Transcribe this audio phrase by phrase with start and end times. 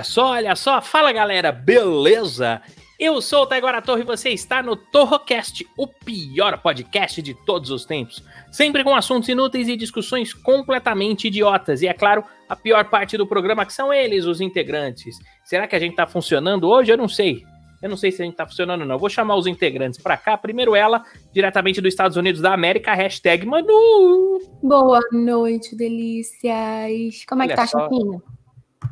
[0.00, 0.80] Olha só, olha só.
[0.80, 2.62] Fala galera, beleza?
[2.98, 7.70] Eu sou o Taigora Torre e você está no Torrocast, o pior podcast de todos
[7.70, 8.24] os tempos.
[8.50, 11.82] Sempre com assuntos inúteis e discussões completamente idiotas.
[11.82, 15.18] E é claro, a pior parte do programa que são eles, os integrantes.
[15.44, 16.90] Será que a gente tá funcionando hoje?
[16.90, 17.42] Eu não sei.
[17.82, 18.94] Eu não sei se a gente tá funcionando ou não.
[18.94, 20.34] Eu vou chamar os integrantes pra cá.
[20.38, 24.40] Primeiro ela, diretamente dos Estados Unidos da América, hashtag Manu.
[24.62, 27.26] Boa noite, delícias.
[27.28, 27.82] Como é que Olha tá, só.
[27.82, 28.22] Chiquinho?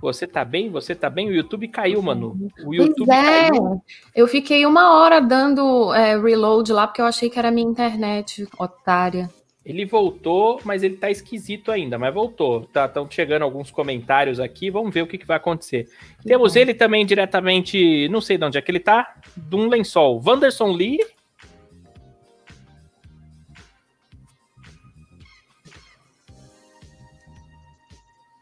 [0.00, 0.70] Você tá bem?
[0.70, 1.28] Você tá bem?
[1.28, 2.28] O YouTube caiu, Manu.
[2.60, 3.82] O Pois YouTube é, caiu.
[4.14, 8.46] eu fiquei uma hora dando é, reload lá porque eu achei que era minha internet,
[8.58, 9.28] otária.
[9.64, 12.64] Ele voltou, mas ele tá esquisito ainda, mas voltou.
[12.72, 15.86] Tá, Estão chegando alguns comentários aqui, vamos ver o que, que vai acontecer.
[16.24, 20.22] Temos ele também diretamente, não sei de onde é que ele tá, de um lençol.
[20.24, 20.98] Wanderson Lee.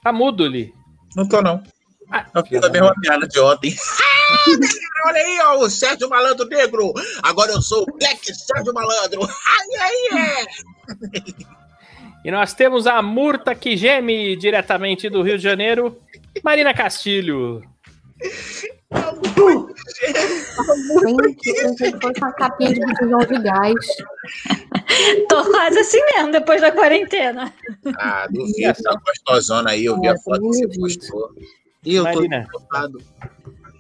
[0.03, 0.73] Tá mudo, Lee.
[1.17, 1.63] Não tô, não.
[2.13, 3.75] Ah, Eu fiz a mesma piada de ontem.
[4.01, 4.37] Ah,
[5.09, 6.93] Olha aí, ó, o Sérgio Malandro Negro.
[7.23, 9.23] Agora eu sou o Black Sérgio Malandro.
[9.23, 10.47] Ai, ai, é.
[12.25, 15.97] E nós temos a Murta que geme diretamente do Rio de Janeiro,
[16.45, 17.63] Marina Castilho.
[21.03, 23.75] Gente, uma capinha de botijão de gás.
[25.29, 27.53] Tô quase assim mesmo, depois da quarentena.
[27.99, 29.85] Ah, duvido, tá gostosona aí.
[29.85, 31.35] Eu vi a foto que você postou.
[31.85, 33.03] E eu tô preocupado.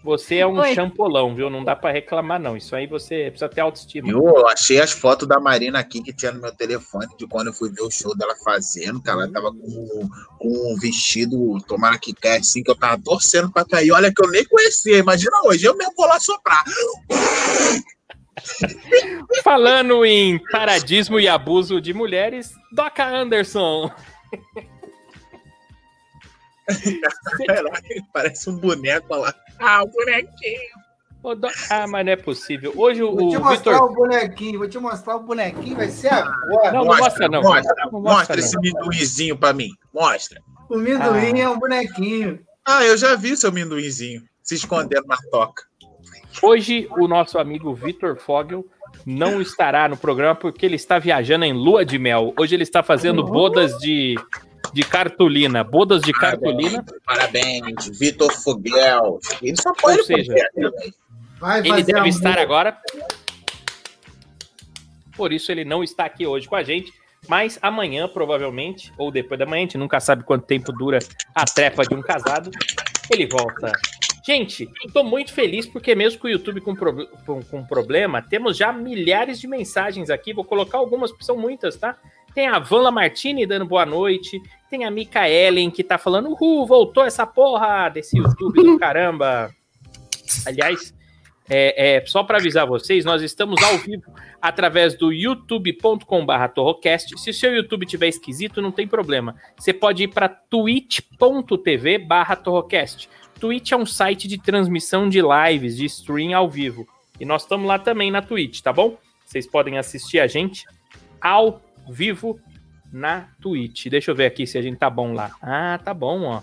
[0.06, 0.72] Você é um Oi.
[0.72, 1.50] champolão, viu?
[1.50, 2.56] Não dá pra reclamar, não.
[2.56, 4.08] Isso aí você precisa ter autoestima.
[4.08, 7.52] Eu achei as fotos da Marina aqui que tinha no meu telefone de quando eu
[7.52, 10.08] fui ver o show dela fazendo, que ela tava com,
[10.38, 13.90] com um vestido, tomara que caia assim, que eu tava torcendo pra cair.
[13.90, 16.62] Olha que eu nem conhecia, imagina hoje, eu mesmo vou lá soprar.
[19.42, 23.90] Falando em paradismo e abuso de mulheres, Doca Anderson.
[28.12, 29.34] Parece um boneco lá.
[29.60, 30.86] Ah, o bonequinho.
[31.70, 32.72] Ah, mas não é possível.
[32.76, 33.90] Hoje o, Vou te mostrar Vitor.
[33.90, 36.72] o bonequinho, vou te mostrar o bonequinho, vai ser agora.
[36.72, 37.42] Não, não mostra, não.
[37.42, 39.70] Mostra, Não mostra, mostra, esse minduinzinho pra mim.
[39.92, 40.40] Mostra.
[40.68, 41.44] O minduim Ah.
[41.44, 42.38] é um bonequinho.
[42.64, 45.64] Ah, eu já vi seu minduinzinho se escondendo na toca.
[46.42, 48.64] Hoje o nosso amigo Vitor Fogel
[49.04, 52.32] não estará no programa porque ele está viajando em lua de mel.
[52.38, 54.14] Hoje ele está fazendo bodas de,
[54.72, 55.65] de cartolina.
[55.65, 56.84] Bodas de cartolina.
[57.04, 59.19] Parabéns, Vitor Foguel.
[59.43, 60.72] Ele só pode Ou seja, poder,
[61.41, 62.78] né, Ele deve estar agora.
[65.16, 66.93] Por isso ele não está aqui hoje com a gente.
[67.28, 70.98] Mas amanhã, provavelmente, ou depois da manhã, a gente nunca sabe quanto tempo dura
[71.34, 72.50] a trepa de um casado,
[73.10, 73.72] ele volta.
[74.25, 78.72] Gente, estou muito feliz porque mesmo com o YouTube com, com, com problema, temos já
[78.72, 80.33] milhares de mensagens aqui.
[80.33, 81.97] Vou colocar algumas, porque são muitas, tá?
[82.36, 84.38] Tem a Vanla Martini dando boa noite.
[84.69, 89.50] Tem a Mika Ellen que tá falando, uhul, voltou essa porra desse YouTube do caramba.
[90.44, 90.94] Aliás,
[91.48, 97.19] é, é, só para avisar vocês, nós estamos ao vivo através do youtube.com.br torrocast.
[97.19, 99.34] Se o seu YouTube tiver esquisito, não tem problema.
[99.58, 102.06] Você pode ir para twitch.tv
[102.44, 103.09] torrocast.
[103.41, 106.86] Twitch é um site de transmissão de lives, de stream ao vivo.
[107.18, 108.98] E nós estamos lá também na Twitch, tá bom?
[109.24, 110.66] Vocês podem assistir a gente
[111.18, 112.41] ao vivo
[112.92, 113.86] na Twitch.
[113.86, 115.30] Deixa eu ver aqui se a gente tá bom lá.
[115.42, 116.42] Ah, tá bom, ó.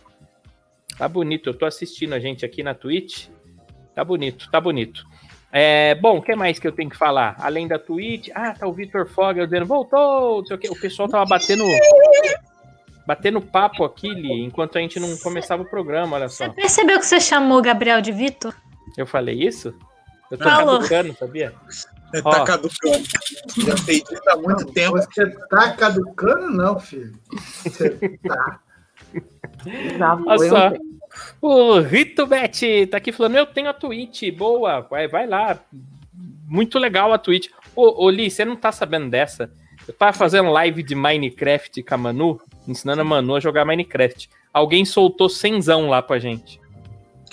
[0.98, 1.50] Tá bonito.
[1.50, 3.28] Eu tô assistindo a gente aqui na Twitch.
[3.96, 5.06] Tá bonito, tá bonito.
[5.52, 7.36] É, bom, o que mais que eu tenho que falar?
[7.40, 10.68] Além da Twitch, ah, tá o Vitor Fogel dizendo, voltou, não sei o quê.
[10.68, 11.64] O pessoal tava batendo
[13.06, 16.46] batendo papo aqui, Li, enquanto a gente não começava o programa, olha só.
[16.46, 18.56] Você percebeu que você chamou o Gabriel de Vitor?
[18.98, 19.76] Eu falei isso?
[20.32, 20.78] Eu tô Falou.
[20.78, 21.54] caducando, sabia?
[22.24, 22.32] Ó.
[22.32, 23.04] Tá caducando.
[23.66, 24.98] Já sei disso há muito tempo.
[24.98, 27.14] Você tá caducando, não, filho.
[27.64, 28.60] Você tá.
[29.98, 30.72] Já Olha só.
[31.42, 35.60] O Rito Bet tá aqui falando, eu tenho a Twitch, boa, vai, vai lá.
[36.48, 37.50] Muito legal a Twitch.
[37.76, 39.52] Ô, ô Li, você não tá sabendo dessa?
[39.88, 44.30] Eu tava fazendo live de Minecraft com a Manu, ensinando a Manu a jogar Minecraft.
[44.54, 46.60] Alguém soltou cenzão lá pra gente.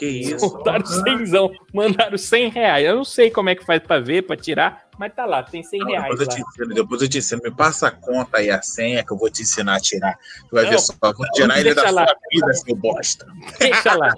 [0.00, 0.38] Que isso?
[0.48, 2.86] Soltaram cenzão, mandaram 100 reais.
[2.86, 5.62] Eu não sei como é que faz pra ver, pra tirar, Mas tá lá, tem
[5.62, 6.32] 100 reais Depois eu, lá.
[6.34, 7.40] te ensino, depois eu te ensino.
[7.44, 10.18] Me passa a conta e a senha que eu vou te ensinar a tirar.
[10.48, 10.94] Tu vai Não, ver só.
[11.02, 12.06] Vou tirar ele da deixa lá.
[12.06, 13.26] sua vida, seu bosta.
[13.58, 14.14] Deixa lá.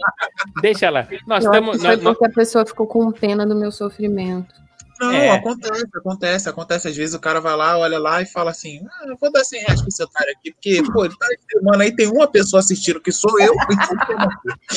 [0.61, 1.07] Deixa lá.
[1.27, 1.77] Nós Eu acho estamos.
[1.81, 4.55] que foi porque a pessoa ficou com pena do meu sofrimento.
[5.03, 5.31] Não, É.
[5.31, 6.89] acontece, acontece, acontece.
[6.89, 9.45] Às vezes o cara vai lá, olha lá e fala assim: ah, eu vou dar
[9.45, 12.61] 100 reais pra esse otário aqui, porque, pô, ele tá semana aí, tem uma pessoa
[12.61, 13.53] assistindo que sou eu.
[13.55, 14.29] então.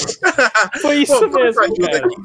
[0.82, 1.98] Foi isso Pô, mesmo, cara.
[2.06, 2.16] aqui.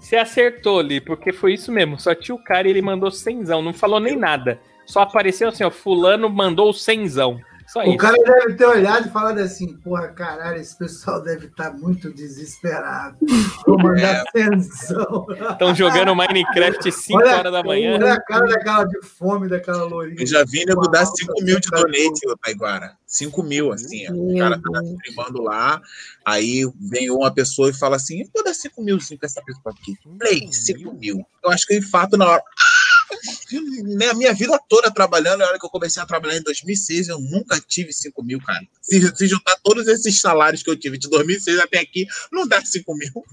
[0.00, 1.98] Você acertou ali, porque foi isso mesmo.
[1.98, 4.60] Só tinha o cara e ele mandou cenzão, não falou nem nada.
[4.84, 7.40] Só apareceu assim, ó, fulano mandou o cenzão.
[7.72, 7.96] Só O isso.
[7.98, 13.16] cara deve ter olhado e falado assim, porra, caralho, esse pessoal deve estar muito desesperado.
[13.66, 15.26] Vou mandar tensão.
[15.52, 17.94] Estão jogando Minecraft 5 Olha- horas da manhã.
[17.94, 20.16] Olha a cara daquela de fome daquela lourinha.
[20.20, 22.96] Eu já vi nego dar 5 mil de donate, ô Taiguara.
[23.06, 24.06] 5 mil, assim.
[24.08, 24.12] ó.
[24.14, 25.80] O cara tá streamando lá,
[26.24, 29.42] aí vem uma pessoa e fala assim: eu vou dar 5 mil sim pra essa
[29.42, 29.94] pessoa aqui.
[30.18, 31.24] Play, 5 mil.
[31.44, 32.42] Eu acho que eu infarto na hora.
[33.98, 37.18] Na minha vida toda trabalhando, na hora que eu comecei a trabalhar em 2006, eu
[37.18, 38.60] nunca tive 5 mil, cara.
[38.80, 42.64] Se, se juntar todos esses salários que eu tive de 2006 até aqui, não dá
[42.64, 43.24] 5 mil.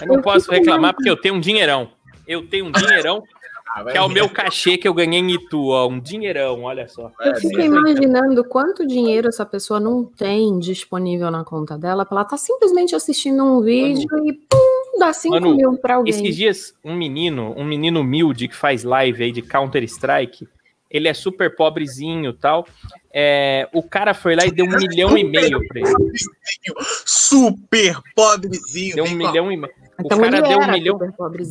[0.00, 1.92] Eu não posso reclamar porque eu tenho um dinheirão.
[2.26, 3.22] Eu tenho um dinheirão
[3.76, 5.86] Ah, que é o meu cachê que eu ganhei em Itu, ó.
[5.86, 7.12] Um dinheirão, olha só.
[7.20, 12.24] Eu fico imaginando quanto dinheiro essa pessoa não tem disponível na conta dela, pra ela
[12.24, 16.12] tá simplesmente assistindo um vídeo e pum, dá 5 Manu, mil pra alguém.
[16.12, 20.48] Esses dias, um menino, um menino humilde que faz live aí de Counter-Strike,
[20.90, 22.66] ele é super pobrezinho e tal.
[23.12, 25.92] É, o cara foi lá e deu um milhão e meio pra ele.
[27.04, 28.96] Super pobrezinho.
[28.96, 29.74] Deu um milhão e meio.
[29.98, 30.98] Então o cara ele deu um era milhão.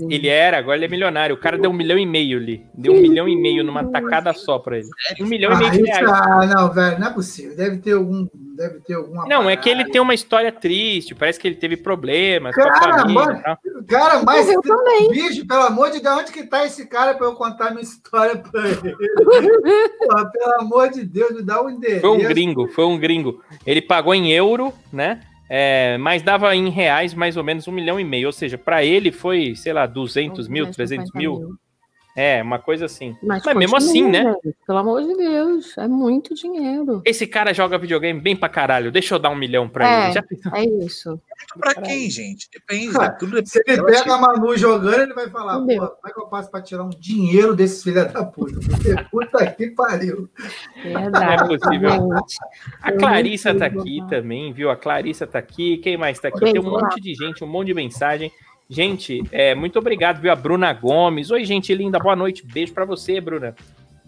[0.09, 1.35] Ele era, agora ele é milionário.
[1.35, 2.65] O cara deu um milhão e meio ali.
[2.75, 4.87] Deu um milhão e meio numa tacada só pra ele.
[5.19, 6.09] Um milhão e meio Ah, de reais.
[6.09, 7.55] ah, não, velho, não é possível.
[7.55, 8.27] Deve ter algum.
[8.55, 9.25] Deve ter alguma.
[9.27, 9.91] Não, é que ele parada.
[9.91, 11.15] tem uma história triste.
[11.15, 13.23] Parece que ele teve problemas com a Cara, família.
[13.25, 13.41] mano.
[13.87, 14.47] Cara, mas.
[14.49, 15.09] Eu também.
[15.11, 18.37] Bicho, pelo amor de Deus, onde que tá esse cara pra eu contar minha história
[18.37, 18.95] pra ele?
[20.07, 22.01] Porra, pelo amor de Deus, me dá um endereço.
[22.01, 23.41] Foi um gringo, foi um gringo.
[23.65, 25.19] Ele pagou em euro, né?
[25.49, 28.27] É, mas dava em reais mais ou menos um milhão e meio.
[28.27, 31.55] Ou seja, pra ele foi, sei lá, 200 mil, 300 mil.
[32.15, 33.13] É, uma coisa assim.
[33.21, 34.23] Mas, Mas mesmo assim, né?
[34.23, 34.55] velho.
[34.65, 37.01] Pelo amor de Deus, é muito dinheiro.
[37.03, 38.89] Esse cara joga videogame bem pra caralho.
[38.91, 40.03] Deixa eu dar um milhão pra É.
[40.05, 40.13] ele.
[40.13, 40.23] Já?
[40.53, 41.19] É isso.
[41.59, 42.47] Pra quem, gente?
[42.53, 42.93] Depende.
[42.93, 43.49] Cara, tudo depende.
[43.49, 45.59] Se ele Eu pega a Manu jogando, ele vai falar?
[45.59, 48.59] Pô, como é que eu faço pra tirar um dinheiro desses filha da puta?
[48.61, 50.29] Porque puta que pariu.
[50.83, 51.43] Verdade.
[51.43, 51.89] Não é possível.
[51.89, 52.37] gente.
[52.81, 54.69] A Clarissa tá aqui também, viu?
[54.69, 55.77] A Clarissa tá aqui.
[55.79, 56.39] Quem mais tá aqui?
[56.39, 58.31] Beijo, Tem um monte de gente, um monte de mensagem.
[58.69, 60.31] Gente, é, muito obrigado, viu?
[60.31, 61.29] A Bruna Gomes.
[61.29, 61.99] Oi, gente linda.
[61.99, 62.45] Boa noite.
[62.45, 63.55] Beijo pra você, Bruna.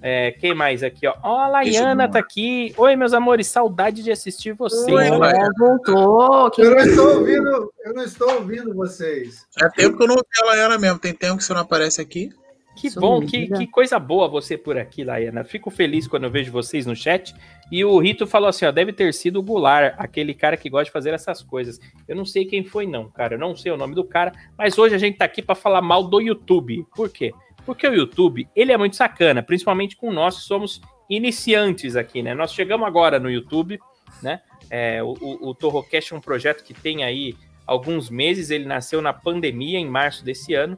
[0.02, 1.14] É, quem mais aqui, ó?
[1.24, 2.74] Ó, a Laiana tá aqui.
[2.78, 3.48] Oi, meus amores.
[3.48, 4.86] Saudade de assistir vocês.
[4.86, 5.50] Oi, Laiana.
[5.58, 6.52] voltou.
[6.58, 9.46] Eu não estou ouvindo, eu não estou ouvindo vocês.
[9.60, 11.00] É tempo que eu não ouvi ela era mesmo.
[11.00, 12.30] Tem tempo que você não aparece aqui.
[12.76, 13.00] Que Sumida.
[13.02, 15.44] bom, que, que coisa boa você por aqui, Laiana.
[15.44, 17.34] Fico feliz quando eu vejo vocês no chat.
[17.72, 20.86] E o Rito falou assim: ó, deve ter sido o Goulart, aquele cara que gosta
[20.86, 21.80] de fazer essas coisas.
[22.08, 23.36] Eu não sei quem foi, não, cara.
[23.36, 25.82] Eu não sei o nome do cara, mas hoje a gente tá aqui para falar
[25.82, 26.86] mal do YouTube.
[26.96, 27.34] Por quê?
[27.66, 32.34] Porque o YouTube, ele é muito sacana, principalmente com nós que somos iniciantes aqui, né?
[32.34, 33.80] Nós chegamos agora no YouTube,
[34.22, 34.42] né?
[34.70, 39.02] É, o, o, o Torrocast é um projeto que tem aí alguns meses, ele nasceu
[39.02, 40.78] na pandemia, em março desse ano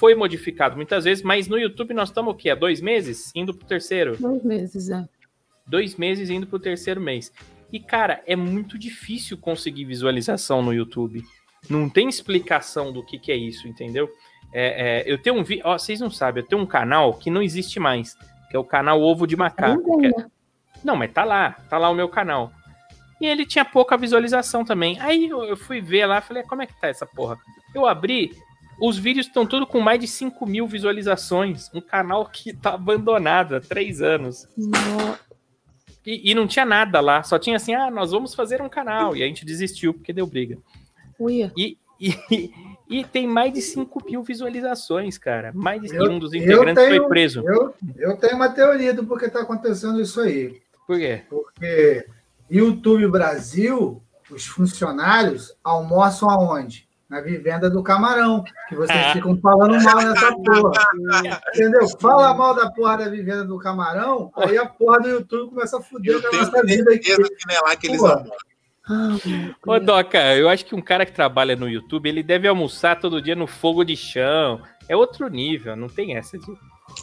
[0.00, 2.48] foi modificado muitas vezes, mas no YouTube nós estamos o quê?
[2.48, 3.30] Há dois meses?
[3.34, 4.16] Indo pro terceiro.
[4.16, 5.06] Dois meses, é.
[5.66, 7.32] Dois meses indo pro terceiro mês.
[7.72, 11.22] E, cara, é muito difícil conseguir visualização no YouTube.
[11.68, 14.08] Não tem explicação do que, que é isso, entendeu?
[14.52, 15.62] É, é, eu tenho um vídeo.
[15.64, 18.14] Ó, vocês não sabem, eu tenho um canal que não existe mais,
[18.50, 20.04] que é o canal Ovo de Macaco.
[20.04, 20.26] é- né?
[20.82, 22.50] não, mas tá lá, tá lá o meu canal.
[23.20, 24.98] E ele tinha pouca visualização também.
[24.98, 27.38] Aí eu, eu fui ver lá, falei, como é que tá essa porra?
[27.74, 28.32] Eu abri,
[28.82, 31.70] os vídeos estão tudo com mais de 5 mil visualizações.
[31.74, 34.48] Um canal que tá abandonado há três anos.
[34.56, 35.18] No-
[36.10, 39.16] E, e não tinha nada lá, só tinha assim, ah, nós vamos fazer um canal.
[39.16, 40.58] E a gente desistiu porque deu briga.
[41.20, 41.52] Uia.
[41.56, 42.50] E, e,
[42.90, 45.52] e tem mais de 5 mil visualizações, cara.
[45.54, 45.94] Mais de...
[45.94, 47.44] Eu- e um dos integrantes tenho- foi preso.
[47.46, 50.60] Eu, eu tenho uma teoria do porquê está acontecendo isso aí.
[50.84, 51.22] Por quê?
[51.30, 52.04] Porque
[52.50, 56.88] YouTube Brasil, os funcionários almoçam aonde?
[57.10, 59.12] Na vivenda do camarão, que vocês Ah.
[59.12, 60.72] ficam falando mal nessa porra.
[61.54, 61.88] Entendeu?
[62.00, 65.82] Fala mal da porra da vivenda do camarão, aí a porra do YouTube começa a
[65.82, 67.02] fuder com a nossa vida aqui.
[67.16, 68.00] que não é lá que eles
[69.66, 69.78] Ô.
[69.78, 73.36] Doca, eu acho que um cara que trabalha no YouTube, ele deve almoçar todo dia
[73.36, 74.60] no fogo de chão.
[74.88, 76.46] É outro nível, não tem essa de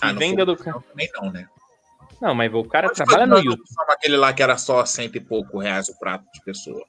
[0.02, 0.80] Ah, não venda do cara.
[0.90, 1.48] Também não, né?
[2.22, 3.64] Não, mas o cara Mas trabalha no YouTube.
[3.90, 6.84] Aquele lá que era só cento e pouco reais o prato de pessoa.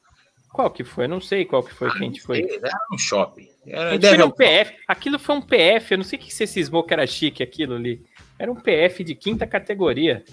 [0.53, 1.05] Qual que foi?
[1.05, 2.41] Eu não sei qual que foi que a gente foi.
[2.41, 3.49] Era no shopping.
[3.67, 4.75] Era, A gente foi alguma- PF.
[4.89, 5.93] Aquilo foi um PF.
[5.93, 8.03] Eu não sei o que você cismou que era chique aquilo ali.
[8.39, 10.25] Era um PF de quinta categoria.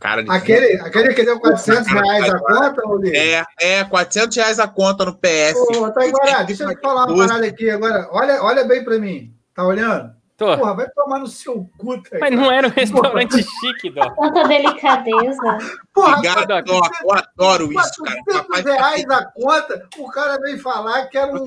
[0.00, 3.16] Cara de Aquele, aquele que deu 400 reais a conta, Lili?
[3.16, 5.58] É, é, 400 reais a conta no PF.
[5.58, 8.08] Ô, Taiguara, deixa eu te falar uma parada aqui agora.
[8.12, 9.32] Olha, olha bem pra mim.
[9.54, 10.12] Tá olhando?
[10.36, 10.56] Tô.
[10.58, 12.18] Porra, vai tomar no seu cu, Taiguara.
[12.20, 14.10] Mas não era um restaurante chique, Dó.
[14.10, 15.58] Tanta delicadeza.
[15.92, 16.64] Porra, Obrigado, Doc.
[16.66, 18.20] Doc, eu adoro isso, cara.
[18.24, 21.44] 400 Papai reais a conta, o cara veio falar que era um,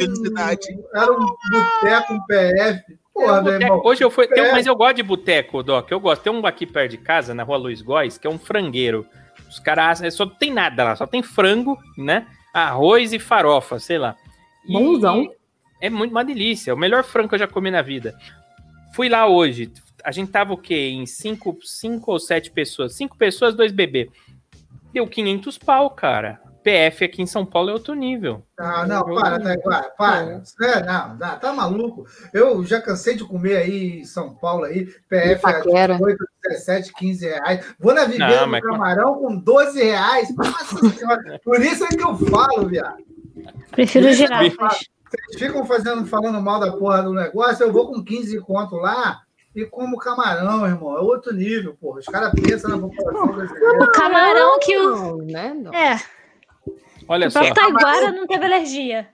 [0.96, 2.84] era um boteco, um PF.
[3.14, 3.64] Porra, meu Boteco.
[3.64, 3.82] irmão.
[3.84, 4.28] Hoje eu fui.
[4.28, 5.92] tem mas eu gosto de boteco, Doc.
[5.92, 6.22] Eu gosto.
[6.22, 9.06] Tem um aqui perto de casa, na rua Luiz Góes, que é um frangueiro.
[9.50, 10.02] Os caras.
[10.02, 12.26] é, Só tem nada lá, só tem frango, né?
[12.54, 14.16] Arroz e farofa, sei lá.
[14.66, 15.30] E- Bonzão.
[15.82, 16.72] É muito uma delícia.
[16.72, 18.16] É o melhor frango que eu já comi na vida.
[18.98, 19.72] Fui lá hoje.
[20.04, 20.90] A gente tava o quê?
[20.90, 22.96] Em cinco, cinco ou sete pessoas.
[22.96, 24.10] Cinco pessoas, dois bebês.
[24.92, 26.42] Deu 500 pau, cara.
[26.64, 28.44] PF aqui em São Paulo é outro nível.
[28.58, 30.42] Ah, não, para, Taiguara, para.
[30.64, 32.08] É, não, não, tá maluco.
[32.34, 35.94] Eu já cansei de comer aí em São Paulo aí, PF a Paquera.
[35.94, 36.18] 18,
[36.50, 37.76] 17, 15 reais.
[37.80, 40.36] Vou na Não, do mas- Camarão com 12 reais.
[40.36, 42.98] Nossa senhora, por isso é que eu falo, viado.
[43.70, 44.80] Prefiro é girafas.
[45.10, 49.22] Vocês ficam fazendo, falando mal da porra do negócio, eu vou com 15 conto lá
[49.56, 50.98] e como camarão, irmão.
[50.98, 52.00] É outro nível, porra.
[52.00, 53.84] Os caras pensam na população brasileira.
[53.84, 54.90] O camarão que o.
[54.96, 55.54] Não, né?
[55.54, 55.74] Não.
[55.74, 56.00] É,
[57.08, 57.40] Olha o só.
[57.40, 59.08] próprio Taiguara não teve alergia.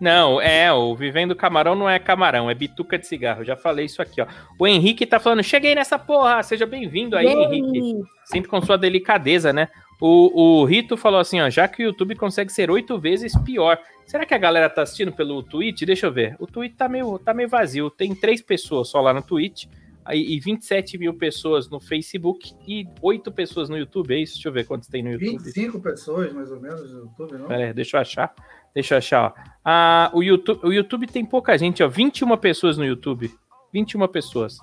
[0.00, 3.42] Não, é, o Vivendo Camarão não é camarão, é bituca de cigarro.
[3.42, 4.26] Eu já falei isso aqui, ó.
[4.58, 8.02] O Henrique tá falando, cheguei nessa porra, seja bem-vindo aí, Henrique.
[8.24, 9.68] Sempre com sua delicadeza, né?
[10.00, 13.78] O, o Rito falou assim, ó, já que o YouTube consegue ser oito vezes pior.
[14.06, 15.82] Será que a galera tá assistindo pelo Twitch?
[15.82, 16.36] Deixa eu ver.
[16.38, 17.90] O Twitch tá meio, tá meio vazio.
[17.90, 19.66] Tem três pessoas só lá no Twitch.
[20.02, 24.14] aí- E 27 mil pessoas no Facebook e oito pessoas no YouTube.
[24.14, 24.34] É isso?
[24.34, 25.36] Deixa eu ver quantos tem no YouTube.
[25.38, 27.46] 25 pessoas, mais ou menos, no YouTube, não?
[27.46, 28.34] Pera aí, deixa eu achar.
[28.74, 29.50] Deixa eu achar, ó.
[29.64, 31.88] Ah, o, YouTube, o YouTube tem pouca gente, ó.
[31.88, 33.30] 21 pessoas no YouTube.
[33.72, 34.58] 21 pessoas.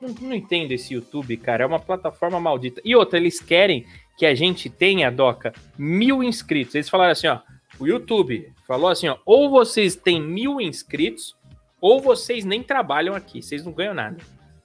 [0.00, 1.64] Não, não entendo esse YouTube, cara.
[1.64, 2.80] É uma plataforma maldita.
[2.84, 6.74] E outra, eles querem que a gente tenha, Doca, mil inscritos.
[6.74, 7.40] Eles falaram assim, ó.
[7.78, 9.18] O YouTube falou assim, ó.
[9.26, 11.36] Ou vocês têm mil inscritos,
[11.80, 13.42] ou vocês nem trabalham aqui.
[13.42, 14.16] Vocês não ganham nada.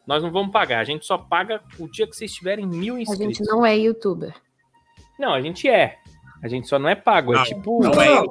[0.07, 0.79] Nós não vamos pagar.
[0.79, 3.37] A gente só paga o dia que vocês tiverem mil A inscritos.
[3.37, 4.33] gente não é youtuber.
[5.19, 5.97] Não, a gente é.
[6.41, 7.33] A gente só não é pago.
[7.33, 7.83] É Não, tipo.
[7.83, 8.25] Não é.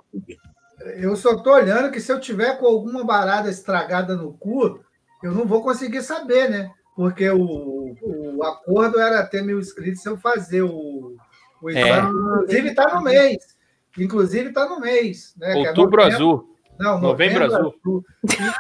[0.97, 4.81] Eu só tô olhando que se eu tiver com alguma barada estragada no cu,
[5.23, 6.71] eu não vou conseguir saber, né?
[6.97, 11.17] Porque o, o acordo era ter mil inscritos se eu fazer o,
[11.63, 11.81] o É.
[11.81, 12.09] exame.
[12.11, 13.37] Inclusive tá no mês.
[13.99, 15.35] Inclusive tá no mês.
[15.37, 15.53] Né?
[15.65, 16.47] É Outubro novembro- azul.
[16.79, 17.75] Não, Novembro azul.
[17.85, 18.03] O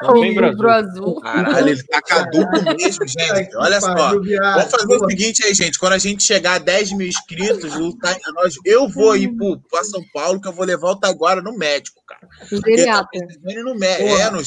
[0.09, 0.51] Novembro azul.
[0.51, 1.21] livro azul.
[1.23, 3.57] Caralho, ele tá caduco mesmo, gente.
[3.57, 3.95] Olha só.
[3.95, 5.79] Vamos fazer o seguinte aí, gente.
[5.79, 9.59] Quando a gente chegar a 10 mil inscritos, o Ta- nós, eu vou ir pro,
[9.71, 12.21] pra São Paulo, que eu vou levar o Taiguara no médico, cara.
[12.21, 13.09] Tá Geriatra.
[13.11, 14.09] precisando ir no médico.
[14.11, 14.43] É, no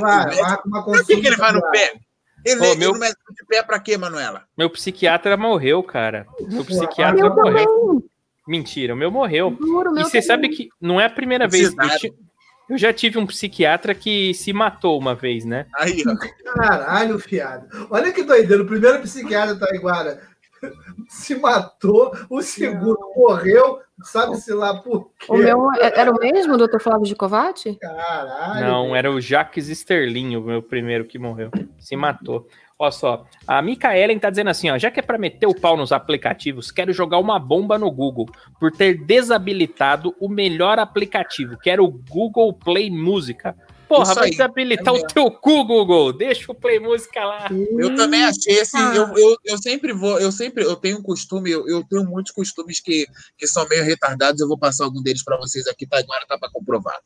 [0.00, 1.92] vai, marca uma Por que, que ele vai no pé?
[2.50, 4.44] Ele ele meu- no médico de pé pra quê, Manuela?
[4.56, 6.26] Meu psiquiatra morreu, cara.
[6.48, 7.44] Meu psiquiatra Eu morreu.
[7.66, 8.08] também.
[8.46, 9.56] Mentira, o meu morreu.
[9.60, 10.22] Juro, E meu você também.
[10.26, 11.74] sabe que não é a primeira vez.
[12.02, 12.14] Eu,
[12.70, 15.66] eu já tive um psiquiatra que se matou uma vez, né?
[15.76, 16.52] Aí, ó.
[16.54, 17.66] Caralho, fiado.
[17.90, 18.62] Olha que doideira.
[18.62, 20.20] O primeiro psiquiatra da Taiguara
[21.08, 25.26] se matou, o segundo morreu, sabe-se lá por quê.
[25.28, 27.76] O meu é- era o mesmo, doutor Flávio de Covatti?
[27.80, 28.66] Caralho.
[28.66, 31.50] Não, era o Jacques Sterling, o meu primeiro que morreu.
[31.78, 32.46] Se matou.
[32.80, 35.76] Olha só, a Micaelen tá dizendo assim, ó, já que é pra meter o pau
[35.76, 38.26] nos aplicativos, quero jogar uma bomba no Google
[38.60, 43.56] por ter desabilitado o melhor aplicativo, que era o Google Play Música.
[43.88, 46.12] Porra, Isso vai aí, desabilitar é o teu cu, Google.
[46.12, 47.48] Deixa o Play Música lá.
[47.78, 48.92] Eu também achei assim, Ah.
[48.94, 52.32] eu, eu, eu sempre vou, eu sempre, eu tenho um costume, eu, eu tenho muitos
[52.32, 55.98] costumes que, que são meio retardados, eu vou passar algum deles para vocês aqui, tá?
[55.98, 56.98] Agora tá para comprovar.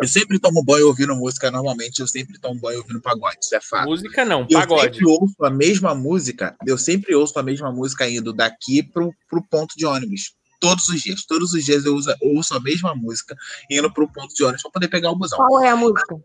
[0.00, 3.60] Eu sempre tomo banho ouvindo música, normalmente eu sempre tomo banho ouvindo pagode, isso é
[3.62, 3.86] fato.
[3.88, 4.82] Música não, Eu pagode.
[4.98, 9.42] sempre ouço a mesma música, eu sempre ouço a mesma música indo daqui pro, pro
[9.48, 10.34] ponto de ônibus.
[10.68, 13.36] Todos os dias, todos os dias eu uso, ouço a mesma música
[13.70, 15.38] indo pro ponto de ônibus para poder pegar o busão.
[15.38, 16.16] Qual é a música?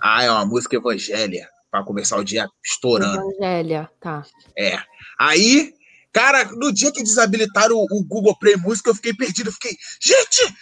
[0.00, 3.30] Ah, é uma música evangélica, para começar o dia estourando.
[3.32, 4.22] Evangelia, tá.
[4.56, 4.78] É.
[5.18, 5.72] Aí,
[6.12, 9.48] cara, no dia que desabilitaram o, o Google Play Música, eu fiquei perdido.
[9.48, 10.54] Eu fiquei, gente,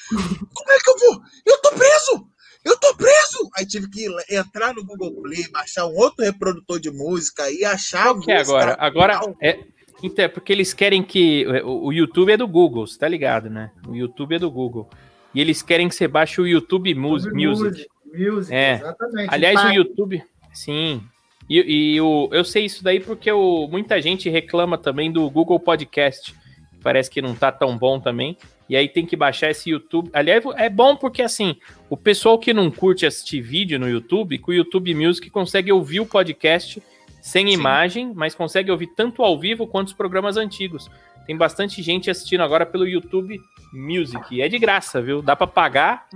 [0.54, 1.22] como é que eu vou?
[1.46, 2.28] Eu tô preso!
[2.64, 3.50] Eu tô preso!
[3.56, 7.64] Aí tive que ir- entrar no Google Play, baixar um outro reprodutor de música e
[7.64, 8.76] achar Qual que é agora?
[8.78, 9.58] Agora é.
[10.02, 11.46] Então, é porque eles querem que.
[11.64, 13.70] O, o YouTube é do Google, você tá ligado, né?
[13.86, 14.88] O YouTube é do Google.
[15.34, 17.46] E eles querem que você baixe o YouTube Mus- Music.
[17.46, 17.86] Music.
[18.14, 18.74] Music, É.
[18.74, 19.28] exatamente.
[19.32, 19.68] Aliás, o.
[19.72, 20.22] YouTube.
[20.52, 21.02] Sim.
[21.48, 25.58] E, e o, eu sei isso daí porque o, muita gente reclama também do Google
[25.58, 26.34] Podcast.
[26.82, 28.36] Parece que não tá tão bom também.
[28.68, 30.10] E aí tem que baixar esse YouTube.
[30.12, 31.56] Aliás, é bom porque assim,
[31.90, 36.00] o pessoal que não curte assistir vídeo no YouTube, com o YouTube Music consegue ouvir
[36.00, 36.82] o podcast
[37.22, 37.52] sem Sim.
[37.54, 40.90] imagem, mas consegue ouvir tanto ao vivo quanto os programas antigos.
[41.24, 43.40] Tem bastante gente assistindo agora pelo YouTube
[43.72, 44.22] Music.
[44.34, 45.22] E é de graça, viu?
[45.22, 46.06] Dá pra pagar,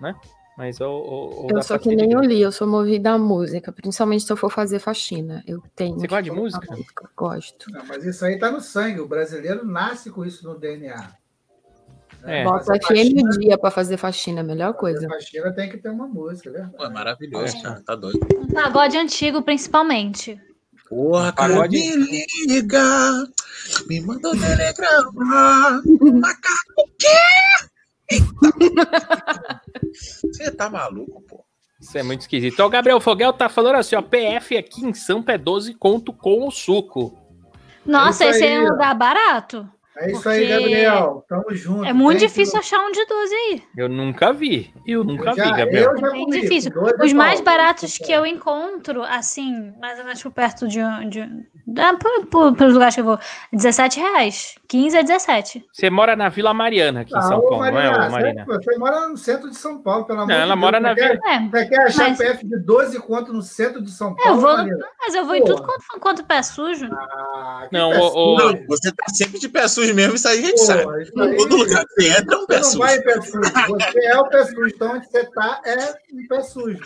[0.00, 0.14] né?
[0.56, 2.20] Mas ou, ou, ou Eu sou que nem o.
[2.20, 5.42] Li, eu sou movida à música, principalmente se eu for fazer faxina.
[5.46, 5.96] Eu tenho.
[5.98, 6.42] Você gosta de colocar
[6.76, 7.10] música?
[7.16, 7.70] Gosto.
[7.72, 9.00] Não, mas isso aí tá no sangue.
[9.00, 11.12] O brasileiro nasce com isso no DNA.
[12.22, 12.42] É.
[12.44, 15.00] Bota FM faxina- dia pra fazer faxina, é a melhor coisa.
[15.08, 16.70] fazer Faxina tem que ter uma música, né?
[16.74, 17.60] Pô, é maravilhoso, É.
[17.62, 17.82] cara.
[17.84, 18.20] Tá doido.
[18.38, 20.40] Um pagode antigo, principalmente.
[20.94, 23.26] Porra, cara, me liga.
[23.88, 25.82] Me manda um telegrama.
[26.20, 27.18] Macaco, o quê?
[30.22, 31.44] Você tá maluco, pô.
[31.80, 32.54] Isso é muito esquisito.
[32.54, 36.12] Então, o Gabriel Fogel tá falando assim, ó, PF aqui em Sampa é 12 conto
[36.12, 37.18] com o suco.
[37.84, 39.68] Nossa, É esse aí, é um lugar barato.
[39.96, 41.24] É isso Porque aí, Gabriel.
[41.28, 41.84] Tamo junto.
[41.84, 43.62] É muito Tem difícil que- achar um de 12 aí.
[43.76, 44.74] Eu nunca vi.
[44.86, 45.90] Eu nunca Eu já- vi, Gabriel.
[45.92, 46.72] eu já É bem difícil.
[47.00, 47.44] Os é mais pau.
[47.56, 50.80] baratos que eu encontro, assim, mais ou menos por perto de.
[51.08, 51.20] de
[51.78, 51.96] ah,
[52.56, 53.18] pelos lugares que eu vou,
[53.52, 54.56] 17 reais.
[54.74, 55.64] 15 a 17.
[55.72, 58.44] Você mora na Vila Mariana aqui em Ah, São ô, Paulo, não é, ô, Marina?
[58.44, 60.60] Você, você mora no centro de São Paulo, pelo amor Não, de ela Deus.
[60.60, 63.80] mora na Você quer- É, Você quer achar Mas- PF de 12 quanto no centro
[63.80, 64.56] de São eu Paulo, vou.
[64.56, 64.86] Marina?
[64.98, 65.66] Mas eu vou em tudo Porra.
[65.68, 66.88] quanto, quanto pé sujo.
[66.92, 68.48] Ah, que Não, pé ô, sujo.
[68.52, 70.82] Não, você tá sempre de pé sujo mesmo, isso aí a gente sabe.
[70.82, 72.78] Porra, isso aí- Todo lugar que você entra é um pé Você não sujo.
[72.80, 73.40] vai em pé sujo.
[73.68, 74.66] Você é o pé sujo.
[74.66, 76.80] Então, onde você tá é um pé sujo.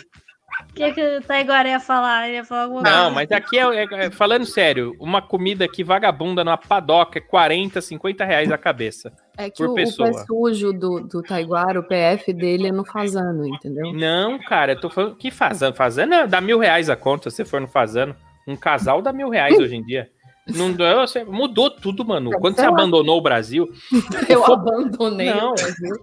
[0.69, 2.27] O que, que o Taiguara ia falar?
[2.27, 3.11] Ele ia falar alguma Não, coisa.
[3.15, 7.81] mas aqui, é, é- é- falando sério, uma comida aqui vagabunda numa padoca é 40,
[7.81, 9.11] 50 reais a cabeça.
[9.37, 10.11] É que Por o, o pessoa.
[10.11, 13.93] pé sujo do, do Taiguara, o PF dele é no fazano, entendeu?
[13.93, 15.73] Não, cara, eu tô falando que fazano.
[15.75, 18.15] Fazano é- dá mil reais a conta se for no fazano.
[18.47, 20.09] Um casal dá mil reais hoje em dia.
[20.47, 20.73] Não,
[21.05, 22.31] você- mudou tudo, mano.
[22.39, 23.69] Quando você abandonou o Brasil,
[24.27, 25.31] Eu abandonei.
[25.33, 25.51] Não.
[25.51, 25.95] o Brasil.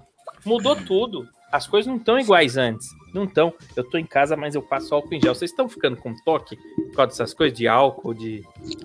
[0.45, 1.27] mudou tudo.
[1.53, 2.89] As coisas não estão iguais antes.
[3.15, 3.53] Não estão.
[3.75, 5.35] Eu tô em casa, mas eu passo álcool em gel.
[5.35, 8.43] Vocês estão ficando com toque por causa dessas coisas de álcool, de.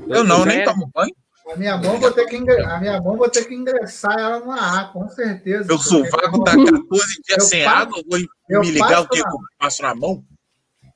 [0.07, 1.13] Eu não, já nem era- tomo banho.
[1.51, 4.39] A minha mão vou ter que ingressar, a minha mão vou ter que ingressar ela
[4.39, 5.65] no ar, com certeza.
[5.67, 9.01] Meu sovaco tá eu- 14 dias eu sem passo- água, eu vou eu me ligar
[9.01, 10.23] o que na- eu passo na mão?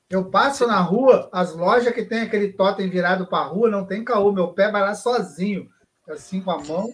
[0.08, 3.84] Eu passo na rua, as lojas que tem aquele totem virado para a rua não
[3.84, 5.68] tem caô, meu pé vai lá sozinho,
[6.08, 6.88] assim com a mão.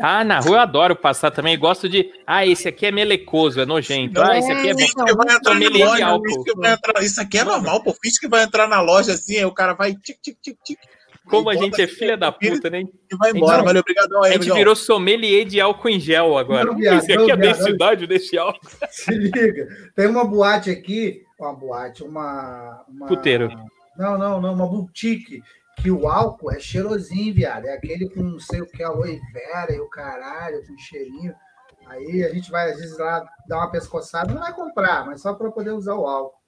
[0.00, 1.58] Ah, na rua eu adoro passar também.
[1.58, 2.10] Gosto de.
[2.26, 4.20] Ah, esse aqui é melecoso, é nojento.
[4.20, 4.74] Ah, esse aqui é.
[4.74, 4.80] Bom.
[4.94, 6.44] Porque vai entrar na loja, álcool.
[6.44, 7.94] que vai entrar- Isso aqui é normal, pô.
[8.02, 10.78] Finge que vai entrar na loja assim, aí o cara vai tic, tic, tic, tic.
[11.26, 12.82] Como a gente é filha da puta, né?
[12.82, 13.54] E vai embora.
[13.54, 16.66] Então, Valeu, obrigadão A gente virou sommelier de álcool em gel agora.
[16.66, 17.62] Não, viado, Esse aqui é não, viado.
[17.62, 18.60] cidade desse álcool.
[18.90, 19.66] Se liga.
[19.96, 22.84] Tem uma boate aqui, uma boate, uma.
[22.86, 23.06] uma...
[23.06, 23.48] Puteiro.
[23.96, 25.40] Não, não, não, uma boutique.
[25.76, 27.66] Que o álcool é cheirosinho, viado.
[27.66, 31.34] É aquele com não sei o que, aloe vera e o caralho, com cheirinho.
[31.86, 35.34] Aí a gente vai, às vezes, lá dar uma pescoçada, não vai comprar, mas só
[35.34, 36.44] para poder usar o álcool.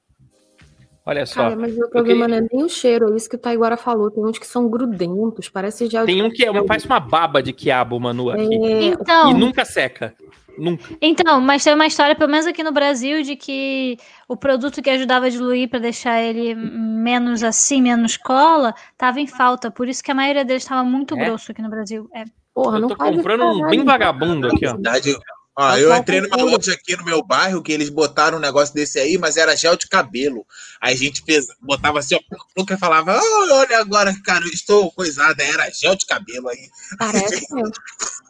[1.04, 1.42] Olha só.
[1.42, 4.10] Cara, mas o problema não é nem o cheiro, é isso que o Taiguara falou.
[4.10, 6.04] Tem uns que são grudentos, parece já.
[6.04, 8.42] Tem um que é uma, parece uma baba de quiabo, Manu, aqui.
[8.42, 10.14] É, Então, E nunca seca.
[10.58, 10.96] Nunca.
[11.00, 14.90] então, mas tem uma história, pelo menos aqui no Brasil, de que o produto que
[14.90, 19.70] ajudava a diluir para deixar ele menos assim, menos cola, tava em falta.
[19.70, 21.24] Por isso que a maioria deles estava muito É?
[21.24, 22.08] grosso aqui no Brasil.
[22.14, 22.24] É.
[22.54, 24.72] porra, Eu não tô comprando um bem vagabundo aqui, ó.
[24.72, 25.16] Verdade.
[25.58, 28.98] Ó, eu entrei numa loja aqui no meu bairro que eles botaram um negócio desse
[28.98, 30.44] aí, mas era gel de cabelo.
[30.82, 32.20] Aí a gente fez, botava assim, ó,
[32.54, 36.68] nunca falava, "Ah, olha agora, cara, eu estou coisada, era gel de cabelo aí.
[36.98, 37.46] Parece.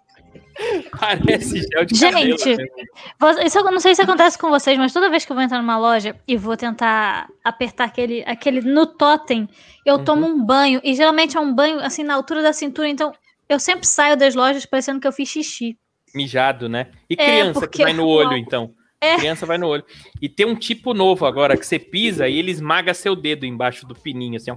[0.99, 3.45] Parece gel de Gente, cabelo.
[3.45, 5.59] Isso eu não sei se acontece com vocês, mas toda vez que eu vou entrar
[5.59, 9.49] numa loja e vou tentar apertar aquele, aquele no totem,
[9.85, 10.05] eu Uhum.
[10.05, 10.81] tomo um banho.
[10.83, 13.13] E geralmente é um banho assim na altura da cintura, então
[13.49, 15.79] eu sempre saio das lojas parecendo que eu fiz xixi.
[16.15, 16.89] Mijado, né?
[17.11, 18.73] E É, criança porque que vai no olho, então.
[18.99, 19.17] É.
[19.17, 19.85] Criança vai no olho.
[20.23, 23.87] E tem um tipo novo agora que você pisa e ele esmaga seu dedo embaixo
[23.87, 24.57] do pininho, assim, ó.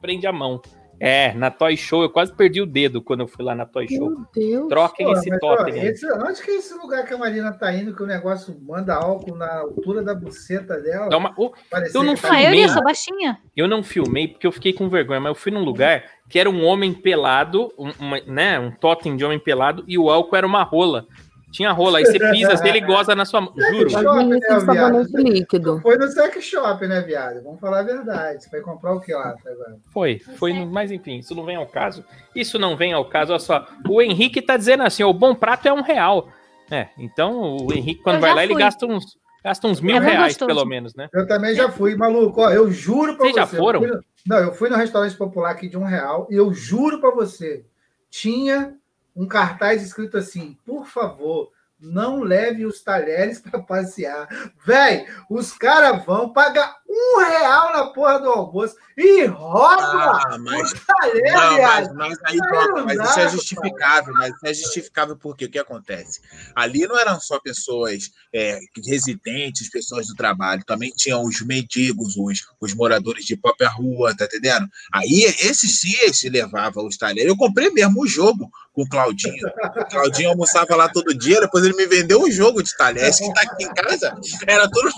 [0.00, 0.60] Prende a mão.
[1.00, 3.86] É, na Toy Show eu quase perdi o dedo quando eu fui lá na Toy
[3.88, 4.10] Show.
[4.10, 4.68] Meu Deus.
[4.68, 5.92] Troquem Pô, esse totem
[6.26, 9.36] onde que é esse lugar que a Marina tá indo, que o negócio manda álcool
[9.36, 11.16] na altura da buceta dela?
[11.16, 12.58] Uma- Ô, Parecia eu não que tá- Ah, eu Filmei.
[12.60, 13.38] li, eu sou baixinha.
[13.56, 16.50] Eu não filmei porque eu fiquei com vergonha, mas eu fui num lugar que era
[16.50, 20.46] um homem pelado, um, uma- né, um totem de homem pelado, e o álcool era
[20.46, 21.06] uma rola.
[21.50, 23.54] Tinha rola, aí você pisa, ele goza na sua mão.
[23.56, 23.90] Juro.
[23.90, 25.28] Imagina né, sabonete viado?
[25.28, 25.80] líquido.
[25.80, 27.42] Foi no sex shop, né, viado?
[27.42, 28.44] Vamos falar a verdade.
[28.44, 29.76] Você vai comprar o que lá tá agora?
[29.90, 32.04] Foi, foi, no- mas enfim, isso não vem ao caso.
[32.34, 33.66] Isso não vem ao caso, olha só.
[33.88, 36.28] O Henrique tá dizendo assim, ó, o bom prato é um real.
[36.70, 38.62] É, então o Henrique, quando vai lá, ele fui.
[38.62, 40.48] gasta uns, gasta uns mil É bem reais, gostoso.
[40.48, 41.08] pelo menos, né?
[41.14, 42.42] Eu também já fui, maluco.
[42.42, 43.40] Ó, eu juro pra Vocês você.
[43.40, 43.82] já foram?
[43.82, 47.00] eu fui não, eu fui no restaurante popular aqui de um real e eu juro
[47.00, 47.64] pra você,
[48.10, 48.74] tinha
[49.18, 51.50] um cartaz escrito assim: por favor,
[51.80, 54.28] não leve os talheres para passear.
[54.64, 58.74] Véi, os caras vão pagar Um real na porra do almoço.
[58.96, 60.72] E rouba Ah, mas.
[60.72, 65.16] o talher, Não, mas, mas aí, não mas isso é justificável, mas isso é justificável
[65.16, 66.20] porque o que acontece?
[66.54, 72.46] Ali não eram só pessoas é, residentes, pessoas do trabalho, também tinham os mendigos, os,
[72.58, 74.66] os moradores de própria rua, tá entendendo?
[74.92, 77.28] Aí, esses sim, esse levava os talheres.
[77.28, 79.46] Eu comprei mesmo o jogo com o Claudinho.
[79.76, 83.04] O Claudinho almoçava lá todo dia, depois ele me vendeu um jogo de talher.
[83.08, 84.90] Esse que tá aqui em casa era tudo.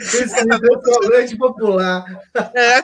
[0.00, 2.04] Esse me deu restaurante popular.
[2.54, 2.82] É,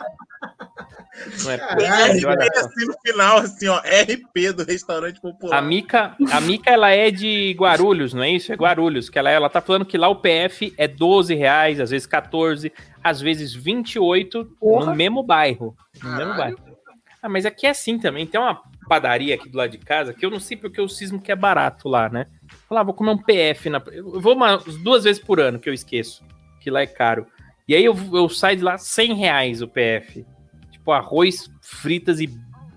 [1.45, 5.59] Não é Caralho, olha assim no final, assim, ó, RP do restaurante popular.
[5.59, 8.53] A Mica, a Mica, ela é de Guarulhos, não é isso?
[8.53, 9.11] É Guarulhos.
[9.11, 12.73] Que ela, ela tá falando que lá o PF é 12 reais, às vezes 14,
[13.03, 14.87] às vezes 28 Porra.
[14.87, 15.77] no mesmo bairro.
[16.03, 16.59] No mesmo bairro.
[17.23, 18.27] Ah, mas aqui é assim também.
[18.27, 21.21] Tem uma padaria aqui do lado de casa que eu não sei porque eu cismo
[21.21, 22.27] que é barato lá, né?
[22.69, 23.71] Falar, vou comer um PF.
[23.71, 23.83] Na...
[23.93, 26.25] Eu vou umas duas vezes por ano que eu esqueço,
[26.63, 27.27] que lá é caro.
[27.67, 30.27] E aí eu, eu saio de lá 100 reais o PF.
[30.71, 32.29] Tipo, arroz, fritas e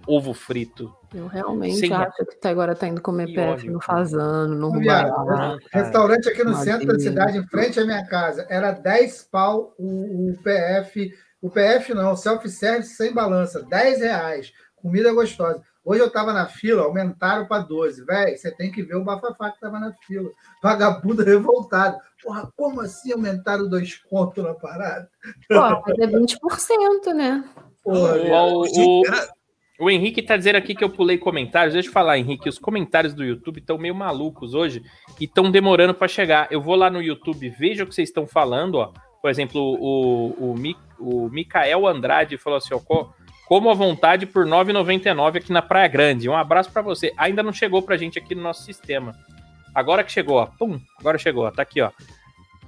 [0.07, 0.93] ovo frito.
[1.13, 1.93] Eu realmente Sim.
[1.93, 3.71] acho que tá agora tá indo comer Que PF ódio.
[3.71, 5.37] no Fazano, no Viado, Rubará.
[5.37, 5.59] Cara.
[5.71, 8.45] Restaurante aqui no centro da cidade, em frente à minha casa.
[8.49, 11.11] Era 10 pau o, o PF.
[11.41, 13.63] O PF não, self-service sem balança.
[13.63, 14.51] 10 reais.
[14.75, 15.61] Comida gostosa.
[15.83, 18.03] Hoje eu tava na fila, aumentaram para 12.
[18.05, 20.29] Véi, você tem que ver o bafafá que tava na fila.
[20.65, 21.97] Vagabundo revoltado.
[22.23, 25.07] Porra, como assim aumentaram dois contos na parada?
[25.47, 27.43] Pô, mas é 20%, né?
[27.83, 29.03] Porra, O- o-
[29.77, 31.73] O Henrique tá dizendo aqui que eu pulei comentários.
[31.73, 32.47] Deixa eu falar, Henrique.
[32.47, 34.81] Os comentários do YouTube estão meio malucos hoje
[35.19, 36.47] e estão demorando para chegar.
[36.49, 38.75] Eu vou lá no YouTube, veja o que vocês estão falando.
[38.75, 38.93] Ó.
[39.21, 43.13] Por exemplo, o, o, Mi- o Mikael Andrade falou assim: ó, co-
[43.49, 46.29] como à vontade por R$ 9,99 aqui na Praia Grande.
[46.29, 47.11] Um abraço para você.
[47.17, 49.13] Ainda não chegou pra gente aqui no nosso sistema.
[49.75, 50.45] Agora que chegou, ó.
[50.45, 51.51] Pum, agora chegou, ó.
[51.51, 51.91] Tá aqui, ó.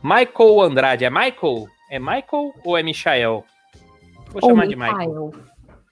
[0.04, 1.06] Michael Andrade.
[1.06, 1.68] É Michael?
[1.90, 3.46] É Michael ou é Michael?
[4.30, 4.98] Vou Ou chamar de Michael.
[4.98, 5.32] Michael.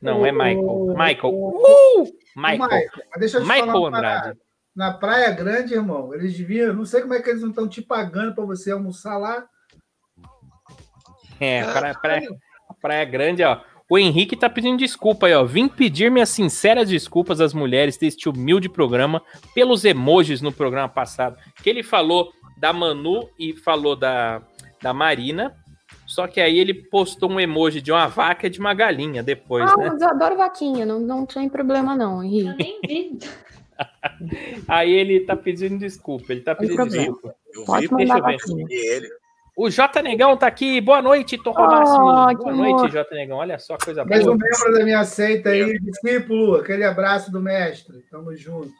[0.02, 0.88] Não, é Michael.
[0.90, 1.34] Michael.
[1.34, 2.04] Uh!
[2.36, 2.60] Michael.
[2.60, 4.20] Michael, mas deixa eu te Michael falar uma parada.
[4.20, 4.40] Andrade.
[4.76, 6.74] Na Praia Grande, irmão, eles deviam.
[6.74, 9.48] Não sei como é que eles não estão te pagando para você almoçar lá.
[11.40, 12.30] É, praia, praia,
[12.82, 13.62] praia Grande, ó.
[13.90, 15.44] O Henrique tá pedindo desculpa aí, ó.
[15.44, 19.22] Vim pedir minhas sinceras desculpas às mulheres deste humilde programa
[19.54, 21.38] pelos emojis no programa passado.
[21.62, 24.42] Que ele falou da Manu e falou da,
[24.82, 25.56] da Marina.
[26.08, 29.70] Só que aí ele postou um emoji de uma vaca e de uma galinha depois,
[29.72, 29.90] Ah, né?
[29.90, 32.56] mas eu adoro vaquinha, não, não tem problema não, Eu Henrique.
[32.58, 32.80] nem
[33.18, 33.20] vi.
[34.68, 36.32] Aí ele tá pedindo desculpa.
[36.32, 37.36] Ele tá pedindo desculpa.
[37.54, 38.66] Eu Pode vi deixa eu ver.
[38.72, 39.10] ele.
[39.56, 40.82] O J Negão tá aqui.
[40.82, 42.28] Boa noite, Torro Oh, Máximo.
[42.38, 42.92] que Boa noite.
[42.92, 43.38] J Negão.
[43.38, 44.36] Olha só coisa Mais boa.
[44.36, 46.56] um membro da minha seita aí, discípulo.
[46.56, 48.04] Aquele abraço do mestre.
[48.12, 48.72] Tamo junto.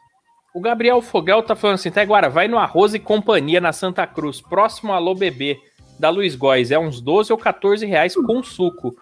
[0.54, 4.40] O Gabriel Fogel tá falando assim, Taiguara, vai no Arroz e Companhia na Santa Cruz,
[4.40, 5.58] próximo Alô Bebê,
[6.00, 6.70] da Luiz Góes.
[6.70, 8.96] É uns 12 ou 14 reais com suco.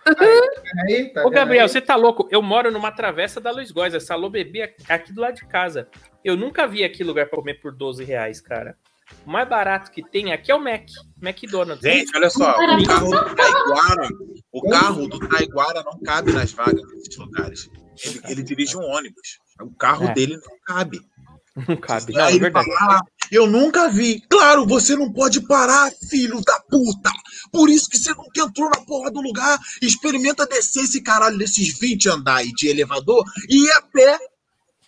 [0.89, 1.69] Aí, tá Ô, Gabriel, aí?
[1.69, 2.29] você tá louco?
[2.31, 5.47] Eu moro numa travessa da Luiz Góes, essa Alô Bebê é aqui do lado de
[5.47, 5.89] casa.
[6.25, 8.77] Eu nunca vi aqui lugar pra comer por 12 reais, cara.
[9.27, 10.87] O mais barato que tem aqui é o Mac,
[11.23, 11.83] McDonald's.
[11.83, 14.09] Gente, olha só, o carro do Taiguara,
[14.53, 17.69] o carro do Taiguara não cabe nas vagas desses lugares.
[18.05, 19.39] Ele, ele dirige um ônibus.
[19.61, 20.15] O carro É.
[20.15, 21.01] dele não cabe.
[21.69, 22.13] não cabe.
[22.13, 22.67] Não, é verdade.
[22.79, 24.21] fala, eu nunca vi.
[24.29, 27.11] Claro, você não pode parar, filho da puta.
[27.53, 29.59] Por isso que você nunca entrou na porra do lugar.
[29.81, 34.19] Experimenta descer esse caralho desses 20 andares de elevador e ir a pé.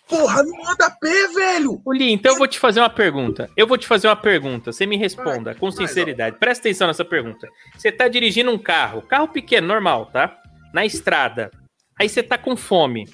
[0.07, 1.81] Porra, não anda a pé, velho.
[1.83, 3.49] Ô, Li, então eu vou te fazer uma pergunta.
[3.57, 4.71] Eu vou te fazer uma pergunta.
[4.71, 6.37] Você me responda com sinceridade.
[6.37, 7.47] Presta atenção nessa pergunta.
[7.75, 10.37] Você tá dirigindo um carro, carro pequeno, normal, tá?
[10.73, 11.51] Na estrada.
[11.99, 13.09] Aí você tá com fome,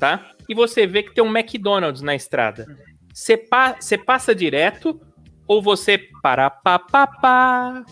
[0.00, 0.30] tá?
[0.48, 2.66] E você vê que tem um McDonald's na estrada.
[3.12, 5.00] Você, pa você passa direto
[5.46, 7.84] ou você para pá, pá, pá?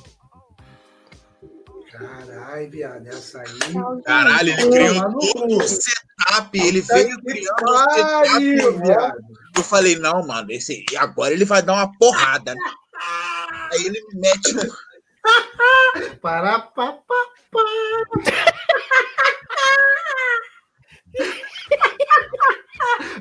[1.92, 4.02] Caralho, viado, essa aí.
[4.04, 6.58] Caralho, ele criou todo o setup.
[6.58, 8.82] Ele veio criando o setup.
[8.82, 9.18] viado.
[9.56, 12.54] Eu falei, não, mano, esse agora ele vai dar uma porrada.
[12.54, 12.60] né?
[13.72, 16.16] Aí ele me mete um.
[16.20, 17.14] Pará, pá, pá,
[17.50, 17.60] pá.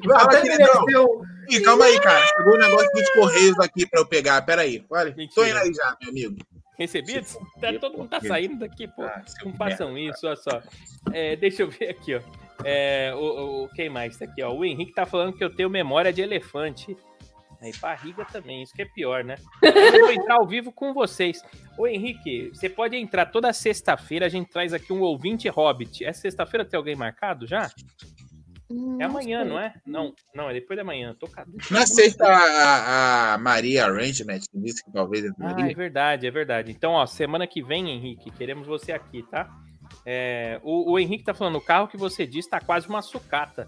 [0.08, 0.86] Fala, Até queridão.
[0.86, 1.22] mereceu.
[1.50, 2.26] Ih, calma aí, cara.
[2.28, 4.42] Chegou um negócio dos Correios aqui pra eu pegar.
[4.44, 4.84] Pera aí.
[4.90, 6.38] Olha, tô indo aí já, meu amigo.
[6.82, 7.38] Recebidos?
[7.60, 9.04] Tá, todo mundo tá saindo daqui, pô.
[9.04, 10.62] Ah, Não façam isso, olha só.
[11.13, 12.22] É, deixa eu ver aqui, ó.
[12.63, 14.52] É, o, o- quem mais tá aqui, ó?
[14.54, 16.96] O Henrique tá falando que eu tenho memória de elefante.
[17.62, 19.36] Aí, barriga também, isso que é pior, né?
[19.62, 21.44] Eu vou entrar ao vivo com vocês.
[21.78, 26.04] Ô, Henrique, você pode entrar toda sexta-feira, a gente traz aqui um ouvinte Hobbit.
[26.04, 27.70] Essa sexta-feira tem alguém marcado já?
[29.00, 29.74] É amanhã, não é?
[29.86, 31.16] Não, não, é depois da manhã.
[31.20, 31.28] Tô
[31.72, 35.76] Na sexta, a, a Maria Arrangement que disse que talvez Ah, é entraria.
[35.76, 36.72] verdade, é verdade.
[36.72, 39.50] Então, ó, semana que vem, Henrique, queremos você aqui, tá?
[40.06, 43.68] É, o, o Henrique tá falando, o carro que você disse tá quase uma sucata.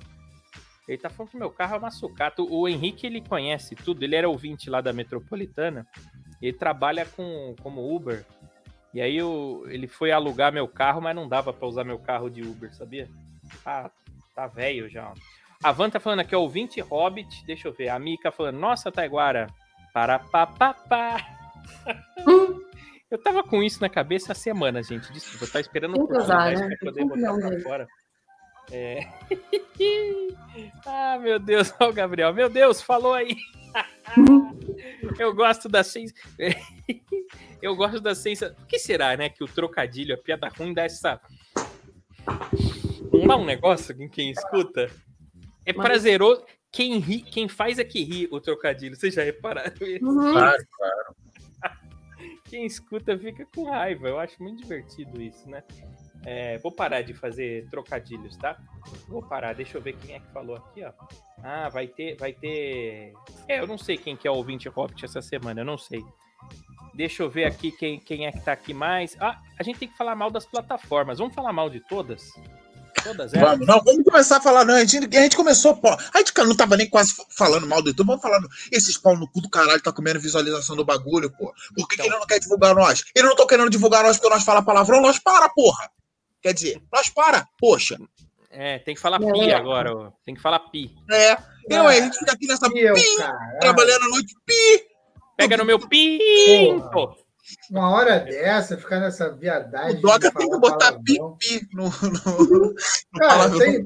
[0.88, 2.42] Ele tá falando que meu carro é uma sucata.
[2.42, 5.88] O, o Henrique, ele conhece tudo, ele era ouvinte lá da Metropolitana,
[6.42, 8.26] ele trabalha com, como Uber.
[8.94, 12.30] E aí o- ele foi alugar meu carro, mas não dava pra usar meu carro
[12.30, 13.10] de Uber, sabia?
[13.64, 13.90] Tá,
[14.34, 15.14] tá velho já.
[15.64, 17.90] A Van tá falando aqui, ó, ouvinte Hobbit, deixa eu ver.
[17.90, 19.48] A Mika falando, nossa, Taiguara,
[19.94, 21.18] para pá, pá, pá.
[23.10, 25.14] Eu tava com isso na cabeça há semanas, gente.
[25.14, 26.68] Desculpa, eu tava esperando um pouco mais né?
[26.68, 27.64] pra poder botar pra jeito.
[27.64, 27.88] fora.
[28.72, 29.08] É.
[30.86, 32.34] ah, meu Deus, ó o Gabriel.
[32.34, 33.36] Meu Deus, falou aí.
[35.20, 36.24] eu gosto da sensação.
[37.62, 38.56] eu gosto da sensação.
[38.64, 39.30] O que será, né?
[39.30, 41.22] Que o trocadilho, a piada ruim dá essa.
[43.28, 44.90] Dá um negócio em quem escuta?
[45.66, 46.44] É Mas- prazeroso.
[46.72, 48.96] Quem ri, quem faz é que ri o trocadilho.
[48.96, 50.06] Vocês já repararam isso?
[50.06, 50.34] Uhum.
[50.34, 50.64] Claro,
[52.46, 54.08] Quem escuta fica com raiva.
[54.08, 55.64] Eu acho muito divertido isso, né?
[56.26, 58.58] É, vou parar de fazer trocadilhos, tá?
[59.08, 59.54] Vou parar.
[59.54, 60.92] Deixa eu ver quem é que falou aqui, ó.
[61.44, 63.14] Ah, vai ter, vai ter.
[63.48, 66.02] É, eu não sei quem que é o ouvinte Hobbit essa semana, eu não sei.
[66.94, 69.16] Deixa eu ver aqui quem, quem é que tá aqui mais.
[69.20, 71.18] Ah, a gente tem que falar mal das plataformas.
[71.20, 72.32] Vamos falar mal de todas?
[73.04, 73.52] Todas elas?
[73.52, 74.76] Vamos, não, vamos começar a falar, não.
[74.76, 75.90] A gente, a gente começou, pô.
[75.90, 78.48] A gente não tava nem quase falando mal do YouTube, vamos falando.
[78.72, 81.54] Esses pau no cu do caralho tá comendo visualização do bagulho, pô.
[81.76, 83.04] Por que, que ele não quer divulgar nós?
[83.16, 85.90] Ele não tá querendo divulgar nós porque nós fala palavrão, nós para, porra.
[86.42, 87.98] Quer dizer, nós para, poxa.
[88.50, 89.56] É, tem que falar Não, pi é.
[89.56, 90.12] agora, ó.
[90.24, 90.96] Tem que falar pi.
[91.12, 91.38] É.
[91.70, 93.04] Eu, a gente fica aqui nessa eu, pi,
[93.60, 94.86] trabalhando à noite, pi.
[95.36, 97.23] Pega no meu pinto!
[97.70, 99.98] Uma hora dessa, ficar nessa viadagem.
[100.00, 101.38] O Doca tem que botar pi, palavrão.
[101.38, 102.76] pi no, no, no
[103.20, 103.86] Cara, tem-.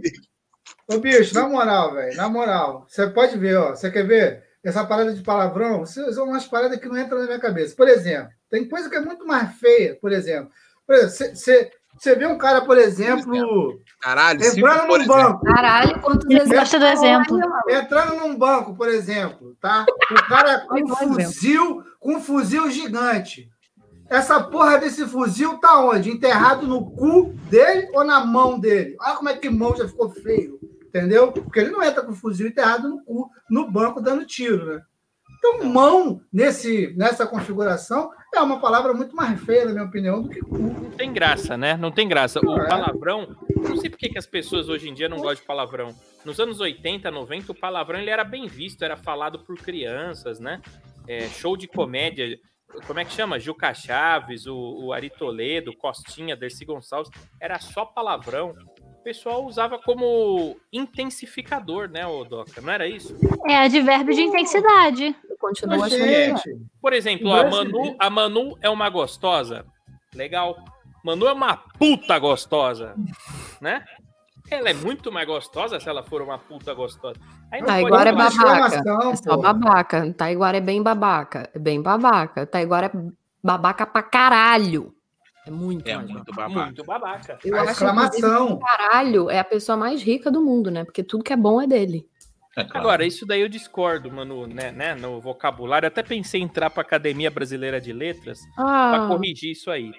[0.89, 3.69] Ô, bicho, na moral, velho, na moral, você pode ver, ó.
[3.71, 4.43] Você quer ver?
[4.63, 7.73] Essa parada de palavrão, são umas paradas que não entram na minha cabeça.
[7.75, 10.51] Por exemplo, tem coisa que é muito mais feia, por exemplo.
[10.85, 15.07] Por exemplo, você- você vê um cara, por exemplo, Caralho, entrando for num exemplo.
[15.15, 17.39] banco, Caralho, gosta do exemplo.
[17.69, 19.85] entrando num banco, por exemplo, tá?
[20.11, 23.49] O cara com um fuzil, com um fuzil gigante.
[24.09, 26.09] Essa porra desse fuzil tá onde?
[26.09, 28.95] Enterrado no cu dele ou na mão dele?
[29.01, 31.33] Olha como é que mão já ficou feio, entendeu?
[31.33, 34.81] Porque ele não entra com o fuzil enterrado no cu, no banco, dando tiro, né?
[35.37, 40.29] Então, mão, nesse, nessa configuração, é uma palavra muito mais feia, na minha opinião, do
[40.29, 40.57] que cu.
[40.57, 41.75] Não tem graça, né?
[41.75, 42.39] Não tem graça.
[42.39, 42.67] O É.
[42.69, 43.35] palavrão.
[43.67, 45.93] Não sei por que que as pessoas hoje em dia não gostam de palavrão.
[46.23, 50.61] Nos anos 80, 90, o palavrão ele era bem visto, era falado por crianças, né?
[51.07, 52.37] É, show de comédia.
[52.85, 53.39] Como é que chama?
[53.39, 57.09] Juca Chaves, o, o Ari Toledo, Costinha, Dercy Gonçalves.
[57.39, 58.53] Era só palavrão.
[58.81, 62.59] O pessoal usava como intensificador, né, o Doca?
[62.61, 63.17] Não era isso?
[63.47, 65.15] É advérbio de intensidade.
[65.39, 66.35] Continua achando que é.
[66.35, 67.49] gente, Por exemplo, a.
[67.49, 69.65] Manu, a Manu é uma gostosa.
[70.13, 70.57] Legal.
[71.03, 72.95] Manu é uma puta gostosa.
[73.61, 73.85] Né?
[74.49, 77.19] Ela é muito mais gostosa se ela for uma puta gostosa.
[77.51, 79.09] Aí não Ah, é babaca.
[79.11, 80.13] É só babaca.
[80.13, 81.49] Taiguara é bem babaca.
[81.53, 82.45] É bem babaca.
[82.45, 82.91] Taiguara é
[83.43, 84.93] babaca pra caralho.
[85.45, 86.49] É muito É mais muito babaca.
[86.49, 86.65] babaca.
[86.65, 87.39] Muito babaca.
[87.43, 88.57] Eu A acho, exclamação.
[88.57, 90.83] que caralho é a pessoa mais rica do mundo, né?
[90.85, 92.05] Porque tudo que é bom é dele.
[92.55, 92.79] É claro.
[92.79, 95.85] Agora, isso daí eu discordo, Manu, né, né, no vocabulário.
[95.85, 98.65] Eu até pensei em entrar pra Academia Brasileira de Letras pra
[99.05, 99.93] Ah, corrigir isso aí.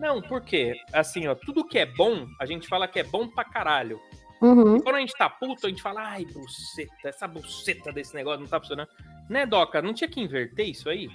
[0.00, 0.72] Não, por quê?
[0.92, 4.00] Assim, ó, tudo que é bom, a gente fala que é bom pra caralho.
[4.40, 4.80] uhum.
[4.80, 8.48] Quando a gente tá puto, a gente fala, ai, buceta, essa buceta desse negócio não
[8.48, 8.88] tá funcionando.
[9.28, 9.82] Né, Doca?
[9.82, 11.08] Não tinha que inverter isso aí?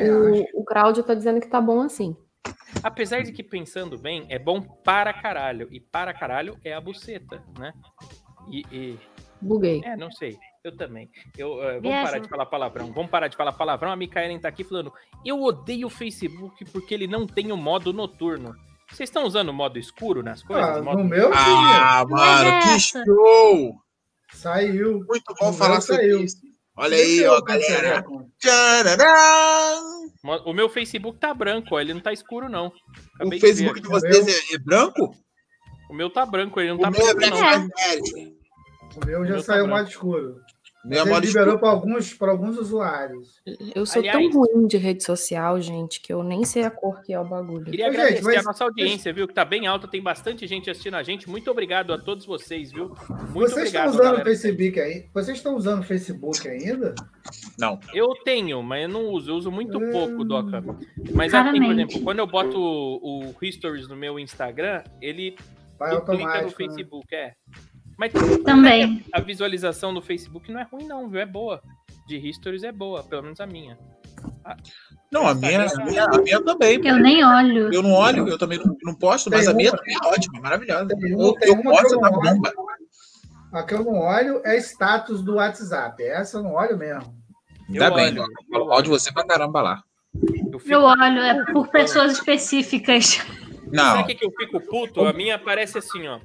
[0.00, 2.16] o, o Claudio tá dizendo que tá bom assim.
[2.82, 5.68] Apesar de que, pensando bem, é bom para caralho.
[5.70, 7.72] E para caralho é a buceta, né?
[8.50, 8.98] E, e-
[9.40, 9.82] Buguei.
[9.84, 10.38] é, não sei.
[10.66, 11.08] Eu também.
[11.38, 12.92] Eu, eh, vamos parar de falar palavrão.
[12.92, 13.92] Vamos parar de falar palavrão.
[13.92, 14.92] A Micaelen tá aqui falando:
[15.24, 18.52] Eu odeio o Facebook porque ele não tem o modo noturno.
[18.90, 20.76] Vocês estão usando o modo escuro nas coisas?
[20.78, 21.38] Ah, Modo- no meu tinha.
[21.40, 23.76] Ah, mano, é que show!
[24.32, 25.04] Saiu.
[25.08, 26.22] Muito bom No falar sobre saiu.
[26.24, 26.38] isso.
[26.76, 28.04] Olha aí, ó, galera.
[30.44, 32.66] O meu Facebook tá branco, ó, ele não tá escuro, não.
[32.66, 32.72] O
[33.14, 34.00] Acabei de Facebook ver de aqui.
[34.24, 35.14] vocês é, é branco?
[35.88, 37.36] O meu tá branco, ele não O tá meu é branco.
[37.78, 37.96] É.
[38.96, 39.70] O meu O já meu tá saiu branco.
[39.70, 40.40] mais escuro.
[40.88, 43.40] É Mas ele liberou para alguns, pra alguns usuários.
[43.74, 47.02] Eu sou Aliás- tão ruim de rede social, gente, que eu nem sei a cor
[47.02, 47.64] que é o bagulho.
[47.64, 49.26] Queria Ô, gente, agradecer mas- a nossa audiência, viu?
[49.26, 51.28] Que tá bem alta, tem bastante gente assistindo a gente.
[51.28, 52.88] Muito obrigado a todos vocês, viu?
[52.88, 54.24] Muito Vocês estão obrigado, usando o galera.
[54.24, 55.06] Facebook aí?
[55.12, 56.94] Vocês estão usando o Facebook ainda?
[57.58, 57.80] Não.
[57.92, 59.90] Eu tenho, mas eu não uso, eu uso muito Hum.
[59.90, 60.62] pouco, Doca.
[60.62, 61.72] Mas assim, por Raramente.
[61.72, 65.36] exemplo, quando eu boto o, o Stories no meu Instagram, ele
[65.78, 66.48] Vai duplica no né?
[66.56, 67.32] Facebook, é.
[67.98, 68.12] Mas
[68.44, 69.04] Também.
[69.12, 71.20] a visualização no Facebook não é ruim, não, viu?
[71.20, 71.62] É boa.
[72.06, 73.76] De histories é boa, pelo menos a minha.
[75.10, 76.80] Não, a minha, a minha, a minha também.
[76.86, 77.72] Eu nem olho.
[77.72, 80.06] Eu não olho, eu também não, não posto, mas Tem a minha uma- também é
[80.06, 80.86] ótima, maravilhosa.
[80.88, 82.34] Tem Eu, tem eu uma que posto eu na não olho.
[82.34, 82.52] bomba.
[83.52, 86.02] A que eu não olho é status do WhatsApp.
[86.02, 87.14] Essa eu não olho mesmo.
[87.68, 89.82] Ainda bem, olho, eu eu falo mal de você pra caramba lá.
[90.52, 93.18] Eu fico Eu olho, é por pessoas específicas.
[93.72, 95.04] Não, Sabe o que, que eu fico puto?
[95.04, 96.20] A minha aparece assim, ó.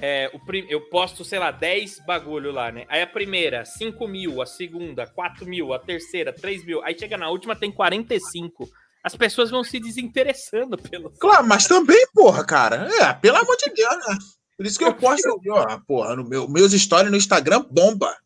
[0.00, 0.66] É, o prim...
[0.68, 2.84] Eu posto, sei lá, 10 bagulho lá, né?
[2.88, 4.40] Aí a primeira, 5 mil.
[4.40, 5.72] A segunda, 4 mil.
[5.72, 6.82] A terceira, 3 mil.
[6.84, 8.68] Aí chega na última, tem 45.
[9.02, 11.10] As pessoas vão se desinteressando pelo.
[11.18, 12.88] claro, mas também, porra, cara.
[13.00, 14.18] É, pelo amor de Deus, né?
[14.56, 18.16] Por isso que eu posto, ó, porra, no meu, meus stories no Instagram bomba.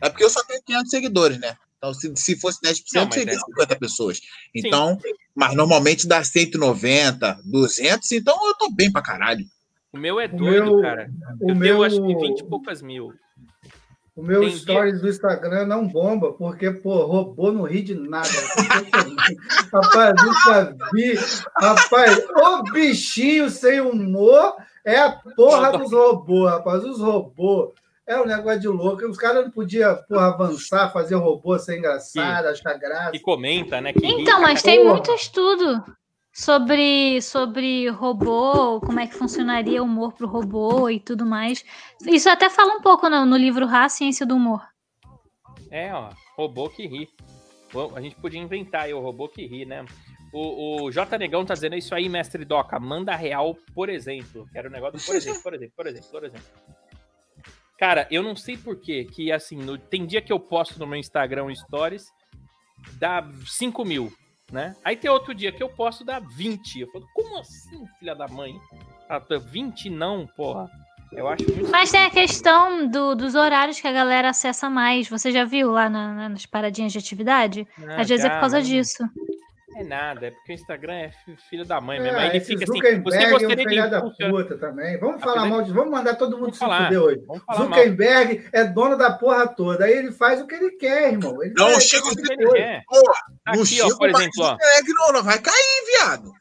[0.00, 1.56] É porque eu só tenho 500 seguidores, né?
[1.76, 3.38] Então, se, se fosse 10%, Não, seria é.
[3.38, 4.20] 50 pessoas.
[4.54, 4.98] Então,
[5.34, 9.44] mas normalmente dá 190, 200, então eu tô bem pra caralho.
[9.92, 11.10] O meu é doido, meu- cara.
[11.40, 13.12] O eu meu, tenho, acho que 20 e poucas mil.
[14.16, 18.28] o meu Tem stories do Instagram não bomba, porque, pô, robô não ri de nada.
[19.72, 21.14] Rapaz, nunca vi.
[21.58, 26.84] Rapaz, o bichinho sem humor é a porra dos robôs, rapaz.
[26.84, 27.70] Os robôs.
[28.06, 29.06] É um negócio de louco.
[29.06, 33.12] Os caras não podiam, porra, avançar, fazer robô ser engraçado, achar graça.
[33.12, 33.92] Que comenta, né?
[33.92, 34.22] Ri.
[34.22, 34.94] Então, mas tem Porra.
[34.94, 35.84] muito estudo
[36.32, 41.64] sobre, sobre robô, como é que funcionaria o humor pro robô e tudo mais.
[42.06, 44.62] Isso até fala um pouco no, no livro Ra, Ciência do Humor.
[45.70, 46.10] É, ó.
[46.36, 47.08] Robô que ri.
[47.94, 49.84] A gente podia inventar aí o robô que ri, né?
[50.32, 52.78] O, o J Negão tá dizendo isso aí, mestre Doca.
[52.80, 54.46] Manda real, por exemplo.
[54.52, 56.46] Quero um negócio, por exemplo, por exemplo, por exemplo, por exemplo.
[57.78, 60.86] Cara, eu não sei por quê, que assim, no- tem dia que eu posto no
[60.86, 62.04] meu Instagram Stories,
[62.98, 64.12] dá 5 mil,
[64.52, 64.74] né?
[64.84, 66.80] Aí tem outro dia que eu posto, dá 20.
[66.80, 68.54] Eu falo, como assim, filha da mãe?
[69.08, 70.68] Ah, tá, 20 não, porra.
[71.12, 71.70] Eu acho muito.
[71.70, 75.08] Mas tem a questão do- dos horários que a galera acessa mais.
[75.08, 77.66] Você já viu lá na- na- nas paradinhas de atividade?
[77.88, 79.02] Ah, Às vezes é por causa não- disso.
[79.76, 82.18] É nada, é porque o Instagram é fi- filho da mãe É, mesmo.
[82.18, 84.98] Aí ele fica assim, Zuckerberg você é um gostaria de filho da puta também.
[84.98, 85.72] Vamos falar mal de.
[85.72, 86.84] Vamos mandar todo mundo Vamos se falar.
[86.86, 87.20] fuder hoje.
[87.26, 87.68] Vamos falar mal.
[87.78, 89.84] Zuckerberg é dono da porra toda.
[89.84, 91.40] Aí ele faz o que ele quer, irmão.
[91.42, 92.52] Ele Não, chega o o que ele quer.
[92.52, 92.82] quer.
[92.86, 94.50] Porra, Tá no Aqui, ó, Chico por exemplo, ó.
[94.52, 96.32] Zuckerberg não, não vai cair, viado.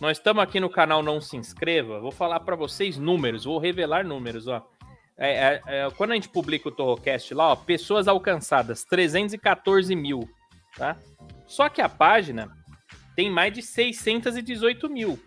[0.00, 2.00] Nós estamos aqui no canal Não Se Inscreva.
[2.00, 4.64] Vou falar para vocês números, vou revelar números, ó.
[5.18, 10.20] É, é, é, quando a gente publica o Torrocast lá, ó, pessoas alcançadas, 314 mil,
[10.76, 10.96] tá?
[11.46, 12.48] Só que a página
[13.18, 15.18] tem mais de 618 mil.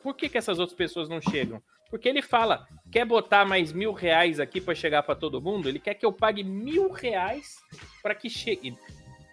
[0.00, 1.60] Por que, que essas outras pessoas não chegam?
[1.90, 5.68] Porque ele fala, quer botar mais mil reais aqui para chegar para todo mundo?
[5.68, 7.56] Ele quer que eu pague mil reais
[8.00, 8.78] para que chegue.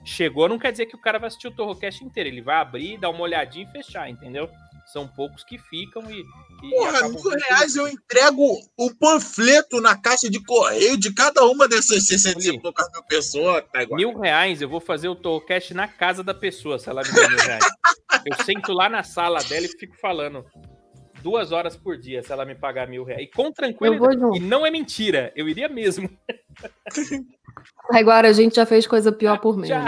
[0.04, 2.30] Chegou não quer dizer que o cara vai assistir o Torrocast inteiro.
[2.30, 4.50] Ele vai abrir, dar uma olhadinha e fechar, entendeu?
[4.92, 6.20] São poucos que ficam e.
[6.20, 11.68] e Porra, mil reais eu entrego o panfleto na caixa de correio de cada uma
[11.68, 12.50] dessas 60 Oli.
[12.50, 13.64] e poucas mil pessoas.
[13.72, 13.98] Tá igual.
[13.98, 17.30] Mil reais eu vou fazer o Torrocast na casa da pessoa, se ela me der
[17.30, 17.66] mil reais.
[18.26, 20.46] Eu sento lá na sala dela e fico falando
[21.24, 23.24] duas horas por dia se ela me pagar mil reais.
[23.24, 24.22] E com tranquilidade.
[24.36, 26.10] E não é mentira, eu iria mesmo.
[27.92, 29.88] Agora a gente já fez coisa pior por Já.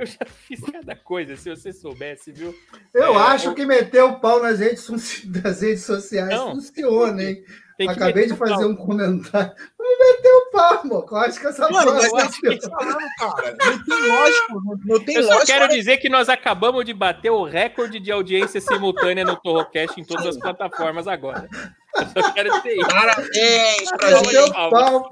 [0.00, 2.54] Eu já fiz cada coisa, se você soubesse, viu?
[2.94, 4.86] Eu É, acho o- que meter o pau nas redes,
[5.26, 6.52] das redes sociais Não.
[6.52, 7.44] funciona, hein?
[7.76, 8.68] Tem que Acabei de fazer pau.
[8.68, 9.52] um comentário.
[9.78, 11.06] Vamos meter o pau, amor.
[11.10, 12.22] Eu acho que essa Mano, mas eu é
[12.54, 13.56] eu tô falando, cara.
[13.64, 14.52] Não tem lógico.
[14.64, 15.46] Não, não tem Eu só lógico.
[15.46, 20.04] quero dizer que nós acabamos de bater o recorde de audiência simultânea no Torrocast em
[20.04, 21.48] todas as plataformas agora.
[21.96, 22.88] Eu só quero dizer isso.
[22.88, 24.26] Parabéns pra Não, gente.
[24.26, 25.10] Meteu o pau,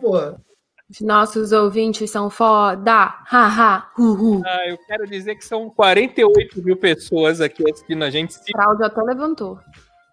[1.02, 3.14] Nossos ouvintes são foda.
[3.26, 4.42] Haha, uhu.
[4.46, 8.32] Ah, eu quero dizer que são 48 mil pessoas aqui assistindo a gente.
[8.34, 9.58] Se- Cláudio até levantou.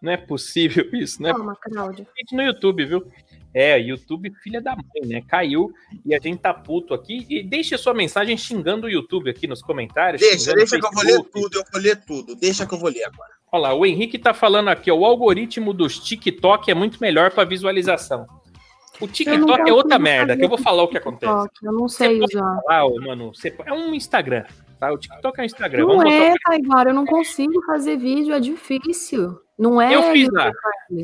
[0.01, 1.31] Não é possível isso, né?
[1.31, 2.05] Calma, Cláudio.
[2.17, 3.07] Gente no YouTube, viu?
[3.53, 5.21] É, YouTube, filha da mãe, né?
[5.25, 5.71] Caiu
[6.05, 7.25] e a gente tá puto aqui.
[7.29, 10.21] E deixe a sua mensagem xingando o YouTube aqui nos comentários.
[10.21, 12.35] Deixa, deixa que eu vou ler tudo, eu vou ler tudo.
[12.35, 13.29] Deixa que eu vou ler agora.
[13.49, 17.31] Olha lá, o Henrique tá falando aqui, ó, o algoritmo dos TikTok é muito melhor
[17.31, 18.27] para visualização.
[19.01, 21.31] O TikTok é outra merda, que eu vou falar o que acontece.
[21.31, 22.85] TikTok, Eu não sei pode usar.
[22.85, 24.45] Ô, mano, você- é um Instagram,
[24.79, 24.91] tá?
[24.91, 25.79] O TikTok é um Instagram.
[25.81, 29.37] Não Vamos é, Taiguara, eu não consigo fazer vídeo, é difícil.
[29.57, 29.95] Não é.
[29.95, 30.51] Eu fiz lá.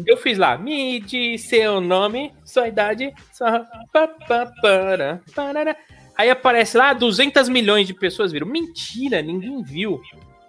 [0.05, 3.65] Eu fiz lá, me diz seu nome, sua idade, sua...
[4.61, 5.21] para.
[6.17, 8.47] Aí aparece lá, 200 milhões de pessoas viram.
[8.47, 10.01] Mentira, ninguém viu.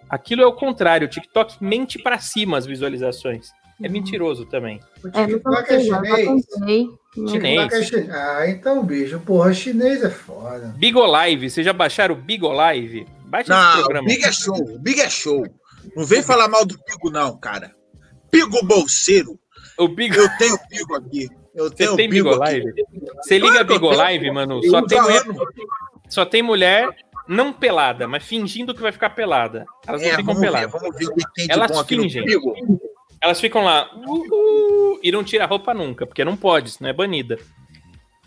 [0.08, 3.50] Aquilo é o contrário, o TikTok mente pra cima as visualizações.
[3.80, 3.92] É Uhum.
[3.92, 4.80] mentiroso também.
[5.04, 6.26] O É, não TikTok é sei, já chinês.
[7.16, 7.72] Não- Chinês.
[7.72, 8.10] É chinês.
[8.10, 10.74] Ah, então, bicho, porra, chinês é foda.
[10.78, 13.06] Bigolive, vocês já baixaram o Bigolive?
[13.26, 14.08] Baixa esse Não, o programa.
[14.08, 14.54] Big é show.
[14.56, 15.46] O Big é show.
[15.96, 17.74] Não vem falar mal do Pigo, não, cara.
[18.30, 19.38] Pigo bolseiro.
[19.78, 20.16] O Big...
[20.16, 21.28] Eu tenho Pigo aqui.
[21.54, 22.52] Eu Você tenho tem Bigo Bigo aqui.
[22.62, 22.72] Live?
[23.22, 25.22] Você liga Bigo Live, mano, Eu só uso tem mulher,
[26.08, 26.88] só tem mulher
[27.28, 29.64] não pelada, mas fingindo que vai ficar pelada.
[29.86, 30.72] Elas não É, ficam vamos ver, peladas.
[30.72, 32.20] vamos ver o que tem de Elas bom aqui fingem.
[32.22, 32.54] no Bigo.
[33.22, 36.90] Elas ficam lá uh, uh, e não tira a roupa nunca, porque não pode, senão
[36.90, 37.38] é banida.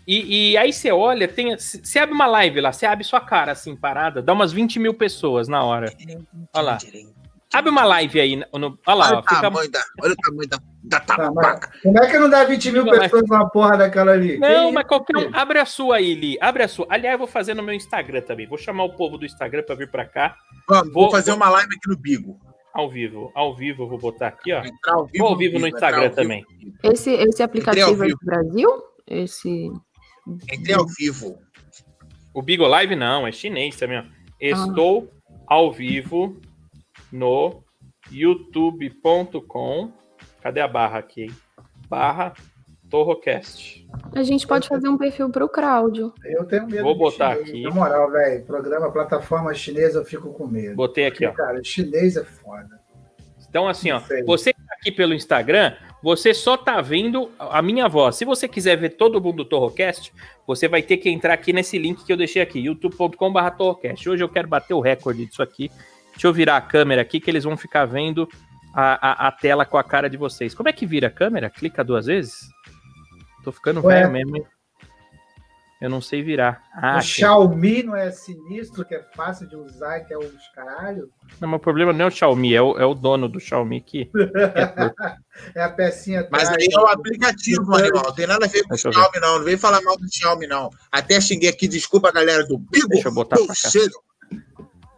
[0.06, 3.52] E, e aí você olha, tem, você abre uma live lá, você abre sua cara
[3.52, 5.92] assim, parada, dá umas 20 mil pessoas na hora.
[6.54, 6.78] Olha lá.
[7.52, 8.36] Abre uma live aí.
[8.36, 11.16] No, olha lá, Olha ó, o fica tamanho da, olha o tamanho da, da Tá,
[11.16, 11.72] tabaca.
[11.82, 14.38] como é que não dá 20 mil pessoas numa porra daquela ali?
[14.38, 15.30] Não, Que mas qualquer um.
[15.34, 16.36] Abre a sua aí, Li.
[16.40, 16.86] Abre a sua.
[16.90, 18.46] Aliás, eu vou fazer no meu Instagram também.
[18.46, 20.36] Vou chamar o povo do Instagram pra vir pra cá,
[20.68, 22.38] Vamos, Vou- vou fazer vou- uma live aqui no Bigo.
[22.76, 23.30] Ao vivo.
[23.34, 24.62] Ao vivo, eu vou botar aqui, ó.
[24.86, 26.14] Ao vivo, Vou ao vivo no Instagram vivo.
[26.14, 26.44] também.
[26.82, 28.68] Esse, esse aplicativo é do Brasil?
[29.06, 29.70] Esse.
[30.52, 31.38] Entrei ao vivo.
[32.34, 34.04] O Bigo Live não, é chinês também, ó.
[34.40, 35.10] Estou
[35.46, 36.36] ao vivo
[37.10, 37.62] no
[38.12, 39.92] youtube.com.
[40.42, 41.22] Cadê a barra aqui?
[41.22, 41.30] hein?
[41.88, 42.34] Barra
[42.96, 43.86] Torrocast.
[44.14, 46.14] A gente pode fazer um perfil pro Cláudio.
[46.24, 47.50] Eu tenho medo Vou de botar chinês.
[47.50, 47.62] aqui.
[47.64, 50.74] Na moral, velho, programa, plataforma chinesa, eu fico com medo.
[50.74, 51.32] Botei aqui, ó.
[51.32, 52.80] Cara, chinês é foda.
[53.48, 54.22] Então, assim, ó, Sei.
[54.24, 58.16] você que tá aqui pelo Instagram, você só tá vendo a minha voz.
[58.16, 60.12] Se você quiser ver todo mundo do Torrocast,
[60.46, 64.08] você vai ter que entrar aqui nesse link que eu deixei aqui, youtube.com.br Torrocast.
[64.08, 65.70] Hoje eu quero bater o recorde disso aqui.
[66.12, 68.26] Deixa eu virar a câmera aqui, que eles vão ficar vendo
[68.74, 70.54] a, a, a tela com a cara de vocês.
[70.54, 71.50] Como é que vira a câmera?
[71.50, 72.55] Clica duas vezes?
[73.46, 74.00] Tô ficando Ué.
[74.00, 74.46] velho mesmo, hein?
[75.80, 76.64] Eu não sei virar.
[76.74, 77.06] Ah, o aqui.
[77.06, 81.08] Xiaomi não é sinistro, que é fácil de usar, que é os caralho.
[81.40, 83.80] Não, mas o problema não é o Xiaomi, é o, é o dono do Xiaomi
[83.80, 84.10] que.
[85.54, 88.04] É a pecinha Mas aí é o aplicativo, animal.
[88.06, 88.78] Não tem nada a ver com o.
[88.78, 89.38] Xiaomi, não.
[89.38, 90.70] Não vem falar mal do Xiaomi, não.
[90.90, 92.88] Até xinguei aqui, desculpa, galera do Bigo.
[92.88, 93.70] Deixa eu botar pra cá.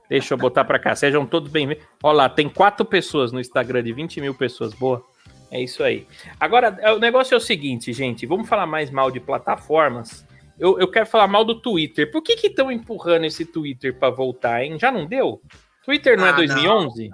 [0.08, 0.94] Deixa eu botar pra cá.
[0.94, 1.84] Sejam todos bem-vindos.
[2.02, 4.72] Olha lá, tem quatro pessoas no Instagram de 20 mil pessoas.
[4.72, 5.04] Boa.
[5.50, 6.06] É isso aí.
[6.38, 8.26] Agora, é, o negócio é o seguinte, gente.
[8.26, 10.24] Vamos falar mais mal de plataformas.
[10.58, 12.10] Eu, eu quero falar mal do Twitter.
[12.10, 14.78] Por que estão empurrando esse Twitter pra voltar, hein?
[14.78, 15.40] Já não deu?
[15.84, 17.10] Twitter não é Ah, 2011?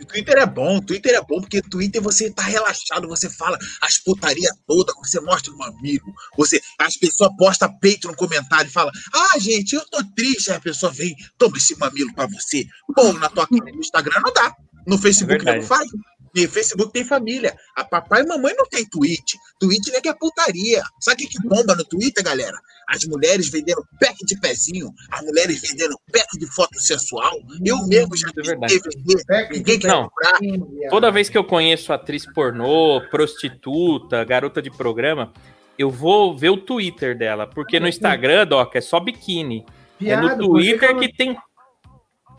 [0.00, 3.30] O Twitter é bom, o Twitter é bom, porque o Twitter você tá relaxado, você
[3.30, 8.68] fala as putaria toda, você mostra o amigo, você, as pessoas postam peito no comentário
[8.68, 12.26] e fala, ah, gente, eu tô triste, aí a pessoa vem, toma esse mamilo pra
[12.26, 12.66] você.
[12.94, 14.54] Pô, na tua cara, no Instagram não dá,
[14.86, 15.88] no Facebook É não faz.
[16.34, 17.54] E Facebook tem família.
[17.76, 19.38] A papai e mamãe não tem tweet.
[19.60, 20.82] Tweet não é que é putaria.
[21.00, 22.58] Sabe o que, bomba no Twitter, galera?
[22.88, 27.32] As mulheres vendendo pack de pezinho, as mulheres vendendo pack de foto sensual.
[27.64, 28.80] Eu mesmo já É verdade.
[28.80, 29.48] vender.
[29.52, 30.08] Ninguém quer Não.
[30.10, 30.38] comprar.
[30.90, 35.32] Toda vez que eu conheço atriz pornô, prostituta, garota de programa,
[35.78, 37.46] eu vou ver o Twitter dela.
[37.46, 39.64] Porque no Instagram, Doc, é só biquíni.
[40.02, 41.36] é no Twitter que tem.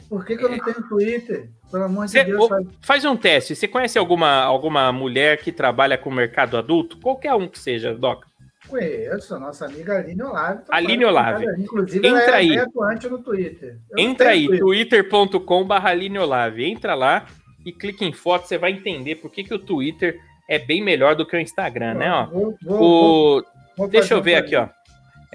[0.09, 1.49] Por que, que eu não tenho Twitter?
[1.71, 3.55] Pelo amor de Cê- Deus, faz- Faz um teste.
[3.55, 6.97] Você conhece alguma, alguma mulher que trabalha com o mercado adulto?
[6.99, 8.23] Qualquer um que seja, Doc.
[8.67, 10.63] conheço nossa amiga Aline Olave.
[10.65, 11.45] tá Aline Olave.
[11.61, 12.57] Inclusive, Entra ela é aí.
[12.57, 13.77] atuante no Twitter.
[13.91, 14.59] Eu Entra aí, Twitter.
[14.99, 16.65] twitter.com.br Aline Olave.
[16.65, 17.25] Entra lá
[17.65, 21.15] e clica em foto, você vai entender por que, que o Twitter é bem melhor
[21.15, 22.11] do que o Instagram, né?
[22.11, 22.25] Ó.
[22.27, 23.43] Vou- vou- O,
[23.77, 24.67] vou Deixa eu ver aqui, ó.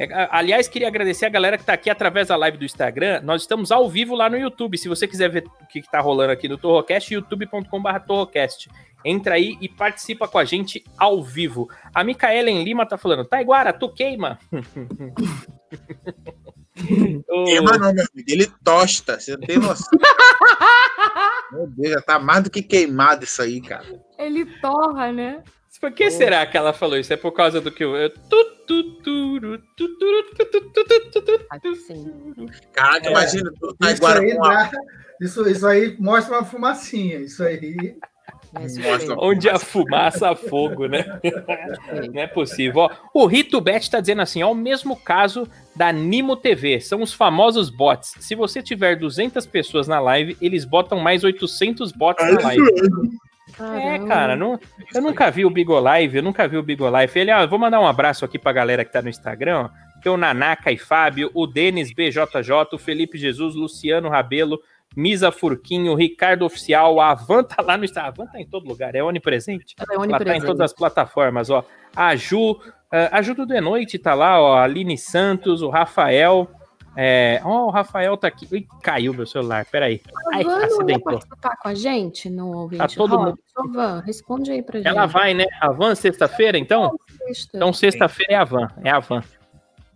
[0.00, 3.20] É, aliás, queria agradecer a galera que tá aqui através da live do Instagram.
[3.22, 4.78] Nós estamos ao vivo lá no YouTube.
[4.78, 8.70] Se você quiser ver o que, que tá rolando aqui no Torrocast, youtube.com.br Torrocast.
[9.04, 11.68] Entra aí e participa com a gente ao vivo.
[11.94, 14.38] A Micaelen Lima tá falando, Taiguara, tu queima.
[16.74, 18.26] Queima não, meu amigo.
[18.26, 19.20] Ele tosta.
[19.20, 19.86] Você não tem noção.
[21.52, 23.84] meu Deus, já tá mais do que queimado isso aí, cara.
[24.18, 25.42] Ele torra, né?
[25.80, 27.12] Por que será que ela falou isso?
[27.12, 27.82] É por causa do que.
[31.72, 32.34] Assim.
[32.72, 33.10] Caraca, É.
[33.10, 34.48] imagina tu tá Isso agora aí, com a...
[34.64, 34.70] dá-
[35.20, 37.16] isso, isso aí mostra uma fumacinha.
[37.18, 37.96] Isso aí.
[38.52, 41.04] Mostra- Onde a fumaça a fogo, né?
[42.12, 42.80] Não é possível.
[42.82, 47.02] Ó, o Rito Bet tá dizendo assim: ó, o mesmo caso da Nimo TV, são
[47.02, 48.14] os famosos bots.
[48.20, 52.62] Se você tiver 200 pessoas na live, eles botam mais 800 bots na live.
[53.58, 54.58] É, cara, não,
[54.94, 57.18] eu nunca vi o Bigolive, eu nunca vi o Bigolive.
[57.18, 60.00] Ele, ó, vou mandar um abraço aqui pra galera que tá no Instagram, ó.
[60.02, 64.58] Tem o Nanaka e Fábio, o Denis BJJ, o Felipe Jesus, Luciano Rabelo,
[64.96, 68.08] Misa Furquinho, Ricardo Oficial, a Avan tá lá no Instagram.
[68.08, 69.74] A Avan tá em todo lugar, é onipresente.
[69.78, 70.46] É Ela tá em onipresente.
[70.46, 71.64] todas as plataformas, ó.
[71.94, 72.58] A Ju,
[72.90, 74.56] eh, a Ju do De Noite tá lá, ó.
[74.56, 76.50] A Aline Santos, o Rafael.
[76.96, 78.48] É, ó, o Rafael tá aqui.
[78.50, 80.00] Ih, caiu meu celular, peraí.
[80.32, 83.24] Ai, A Van não participar com a gente no ouvinte Tá todo Hot?
[83.26, 84.88] mundo- Van, responde aí pra gente.
[84.88, 85.44] Ela vai, né?
[85.60, 86.98] A Van sexta-feira, então?
[87.26, 87.56] Sexta.
[87.56, 89.22] Então sexta-feira é a Van, é a Van.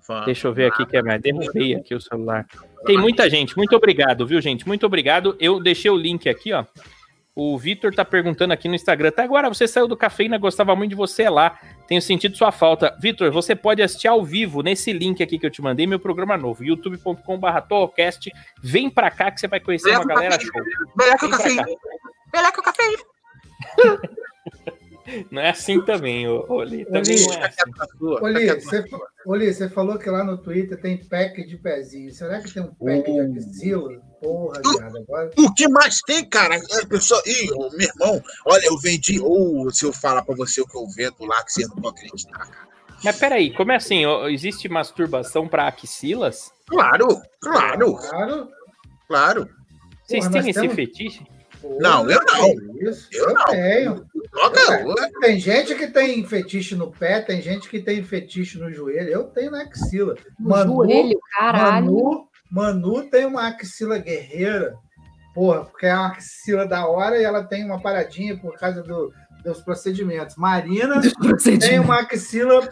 [0.03, 0.23] Fã.
[0.27, 1.21] Deixa eu ver aqui que é mais.
[1.23, 2.47] Derrubei aqui o celular.
[2.85, 3.57] Tem muita gente.
[3.57, 4.69] Muito obrigado, viu, gente?
[4.69, 5.35] Muito obrigado.
[5.41, 6.63] Eu deixei o link aqui, ó.
[7.37, 9.11] O Vitor tá perguntando aqui no Instagram.
[9.11, 11.59] Tá agora, você saiu do cafeína, gostava muito de você lá.
[11.89, 12.97] Tenho sentido sua falta.
[13.01, 16.37] Vitor, você pode assistir ao vivo nesse link aqui que eu te mandei, meu programa
[16.37, 18.31] novo, youtube.com.br Torrocast.
[18.63, 20.47] Vem pra cá que você vai conhecer Melhor uma galera café.
[20.47, 20.63] show.
[20.97, 21.65] Melhor que o café.
[22.33, 22.83] Melhor que o café.
[25.31, 28.85] Não é assim também, ô, ô Li, Também é assim.
[29.27, 32.11] Você, falou que lá no Twitter tem pack de pezinho.
[32.13, 33.91] Será que tem um pack de axila?
[34.23, 35.31] Porra, viado, agora.
[35.39, 36.57] O que mais tem, cara?
[36.57, 39.21] É, pessoal, Ih, ô, meu irmão, olha, eu vendi.
[39.21, 41.99] Ou se eu falar pra você o que eu vendo lá, que você não pode
[41.99, 42.69] acreditar, cara.
[43.03, 44.05] Mas peraí, como é assim?
[44.31, 46.51] Existe masturbação pra axilas?
[46.67, 48.49] Claro, claro, Claro.
[49.07, 49.49] claro.
[50.07, 51.27] Vocês Porra, têm esse temos- fetiche?
[51.81, 52.89] Não, eu não.
[52.89, 53.45] Isso, Eu eu, não.
[53.47, 54.07] tenho.
[54.35, 55.11] Joga, ué.
[55.21, 59.09] Tem gente que tem fetiche no pé, tem gente que tem fetiche no joelho.
[59.09, 60.17] Eu tenho na axila.
[60.39, 61.87] No Manu, joelho, caralho.
[61.87, 64.75] Manu, Manu tem uma axila guerreira.
[65.35, 69.13] Porra, porque é uma axila da hora e ela tem uma paradinha por causa do-
[69.43, 70.37] dos procedimentos.
[70.37, 71.01] Marina
[71.61, 72.69] tem uma axila,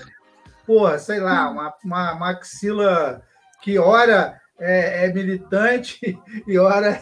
[0.66, 3.20] porra, sei lá, uma, uma, uma axila
[3.62, 5.98] que ora é, é militante
[6.46, 7.00] e ora.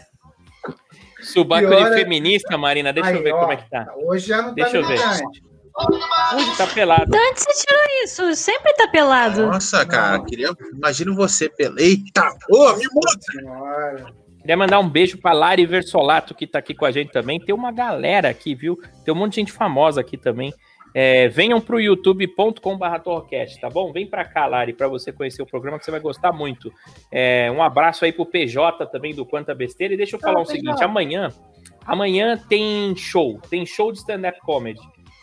[1.22, 3.86] Subaco de feminista, Marina, deixa eu Aí, ver ó, como é que tá.
[3.96, 4.98] Hoje já não Deixa tá eu ver.
[6.34, 7.10] Onde tá pelado?
[7.10, 8.34] De onde você tirou isso?
[8.34, 9.46] Sempre tá pelado.
[9.46, 10.50] Nossa, cara, queria.
[10.74, 11.80] Imagina você pela.
[11.80, 13.10] Eita, ô, me muda.
[13.20, 14.20] Senhora.
[14.40, 17.38] Queria mandar um beijo pra Lari Versolato, que tá aqui com a gente também.
[17.38, 18.78] Tem uma galera aqui, viu?
[19.04, 20.52] Tem um monte de gente famosa aqui também.
[20.94, 23.92] É, venham pro youtube.com.br Torrocast, tá bom?
[23.92, 26.72] Vem pra cá, Lari, pra você conhecer o programa que você vai gostar muito.
[27.12, 29.94] É, um abraço aí pro PJ também do Quanta Besteira.
[29.94, 30.84] E deixa eu falar Ah, o seguinte: PJ.
[30.84, 31.28] amanhã,
[31.86, 34.80] amanhã tem show, tem show de stand-up comedy.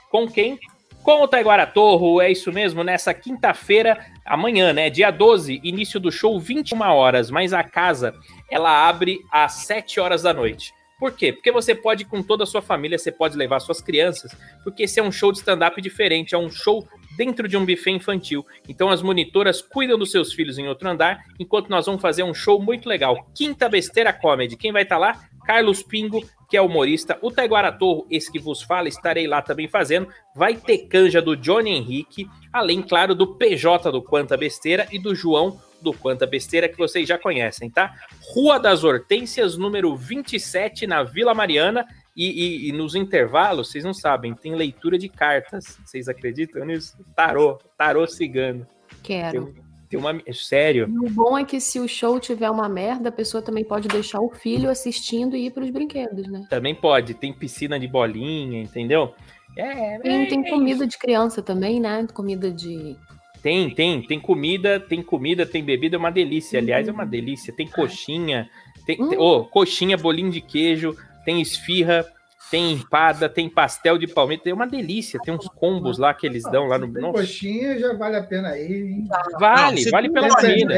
[0.10, 0.58] Com quem?
[1.04, 4.90] Com o Taiguara Torro, é isso mesmo, nessa quinta-feira, amanhã, né?
[4.90, 8.14] Dia 12, início do show, 21 horas, mas a casa
[8.52, 10.74] ela abre às 7 horas da noite.
[11.00, 11.32] Por quê?
[11.32, 14.84] Porque você pode ir com toda a sua família, você pode levar suas crianças, porque
[14.84, 18.46] esse é um show de stand-up diferente, é um show dentro de um buffet infantil.
[18.68, 22.34] Então as monitoras cuidam dos seus filhos em outro andar, enquanto nós vamos fazer um
[22.34, 23.30] show muito legal.
[23.36, 24.58] Quinta Besteira Comedy.
[24.58, 25.20] Quem vai estar lá?
[25.46, 27.18] Carlos Pingo, que é humorista.
[27.22, 30.08] O Taiguara Torro, esse que vos fala, estarei lá também fazendo.
[30.36, 35.16] Vai ter canja do Johnny Henrique, além, claro, do PJ do Quanta Besteira e do
[35.16, 37.94] João do Quanta Besteira, que vocês já conhecem, tá?
[38.34, 41.86] Rua das Hortênsias, número 27, na Vila Mariana.
[42.16, 42.26] E,
[42.66, 45.78] e- e nos intervalos, vocês não sabem, tem leitura de cartas.
[45.86, 46.98] Vocês acreditam nisso?
[47.16, 48.66] Tarô, tarô cigano.
[49.04, 49.54] Quero.
[49.88, 50.20] Tem uma.
[50.34, 50.90] Sério.
[50.90, 53.88] E o bom é que se o show tiver uma merda, a pessoa também pode
[53.88, 56.46] deixar o filho assistindo e ir pros brinquedos, né?
[56.50, 57.14] Também pode.
[57.14, 59.14] Tem piscina de bolinha, entendeu?
[59.56, 62.06] É, Tem, é, tem é comida de criança também, né?
[62.14, 62.98] Comida de.
[63.42, 66.60] Tem, tem, tem comida, tem comida, tem bebida, é uma delícia.
[66.60, 67.54] Aliás, é uma delícia.
[67.54, 68.50] Tem coxinha,
[68.86, 72.06] tem, tem- ô, coxinha, bolinho de queijo, tem esfirra,
[72.50, 75.20] tem empada, tem pastel de palmito, é uma delícia.
[75.24, 76.88] Tem uns combos lá que eles dão lá no.
[76.88, 78.84] Nossa, coxinha, já vale a pena ir.
[78.86, 79.08] hein?
[79.40, 80.74] vale, Não, vale pela comida.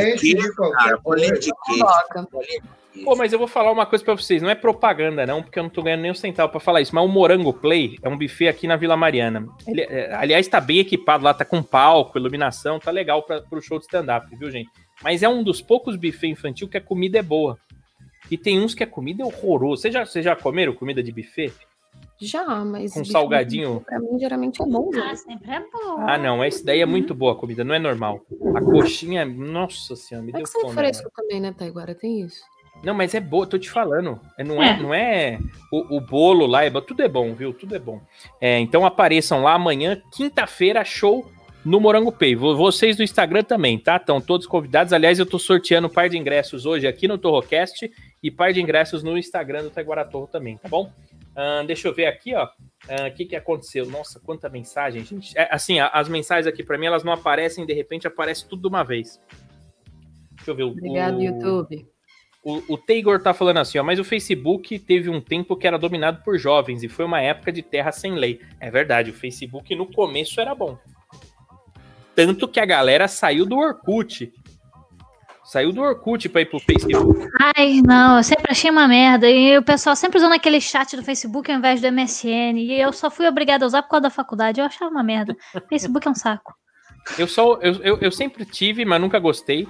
[3.04, 5.64] Pô, mas eu vou falar uma coisa pra vocês, não é propaganda não, porque eu
[5.64, 8.18] não tô ganhando nem um centavo pra falar isso, mas o Morango Play é um
[8.18, 9.48] buffet aqui na Vila Mariana.
[9.68, 13.62] Ele, é, aliás, tá bem equipado lá, tá com palco, iluminação, tá legal pra, pro
[13.62, 14.70] show de stand-up, viu, gente?
[15.02, 17.58] Mas é um dos poucos buffet infantil que a comida é boa.
[18.30, 19.82] E tem uns que a comida é horrorosa.
[19.84, 21.52] Vocês já, vocês já comeram comida de buffet?
[22.22, 22.94] Já, mas.
[22.94, 23.82] Com salgadinho?
[23.86, 25.16] Pra mim, geralmente é bom, Ah, né?
[25.16, 25.98] sempre é bom.
[26.00, 28.22] Ah, não, esse daí é muito boa a comida, não é normal.
[28.56, 30.72] A coxinha, nossa senhora, me É deu que você é fome.
[30.74, 30.88] agora.
[30.88, 31.96] fresco também, né, Taiguara?
[31.96, 32.42] Tem isso.
[32.84, 34.20] Não, mas é boa, tô te falando.
[34.38, 34.78] É, não é, É.
[34.82, 35.40] não é
[35.72, 37.54] o, o bolo lá, é, tudo é bom, viu?
[37.54, 38.00] Tudo é bom.
[38.40, 41.30] É, então apareçam lá amanhã, quinta-feira, show
[41.66, 42.36] no Morango Pay.
[42.36, 43.98] Vo- Vocês do Instagram também, tá?
[43.98, 44.94] Estão todos convidados.
[44.94, 47.92] Aliás, eu tô sorteando um par de ingressos hoje aqui no Torrocast
[48.24, 50.92] e par de ingressos no Instagram do Taiguara Torro também, tá bom?
[51.36, 52.48] Ahn, deixa eu ver aqui, ó.
[53.08, 53.86] O que que aconteceu?
[53.86, 55.38] Nossa, quanta mensagem, gente.
[55.38, 58.68] É, assim, as mensagens aqui pra mim, elas não aparecem, de repente aparece tudo de
[58.68, 59.20] uma vez.
[60.38, 60.64] Deixa eu ver.
[60.64, 61.22] o- Obrigado, o...
[61.24, 61.86] YouTube.
[62.42, 65.78] O, o Taygor tá falando assim, ó, mas o Facebook teve um tempo que era
[65.78, 68.40] dominado por jovens e foi uma época de terra sem lei.
[68.62, 70.78] É verdade, o Facebook no começo era bom.
[72.26, 74.30] Tanto que a galera saiu do Orkut.
[75.46, 77.26] Saiu do Orkut pra ir pro Facebook.
[77.56, 79.30] Ai, não, eu sempre achei uma merda.
[79.30, 82.58] E o pessoal sempre usando aquele chat do Facebook ao invés do MSN.
[82.58, 84.60] E eu só fui obrigada a usar por causa da faculdade.
[84.60, 85.34] Eu achava uma merda.
[85.70, 86.54] Facebook é um saco.
[87.18, 89.66] Eu só eu, eu, eu sempre tive, mas nunca gostei.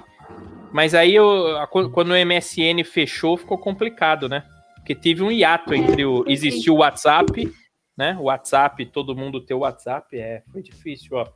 [0.72, 1.54] Mas aí eu,
[1.92, 4.42] quando o MSN fechou, ficou complicado, né?
[4.74, 6.24] Porque teve um hiato entre o.
[6.26, 7.48] Existiu o WhatsApp,
[7.96, 8.16] né?
[8.18, 11.26] O WhatsApp, todo mundo ter o WhatsApp, é, foi difícil, ó.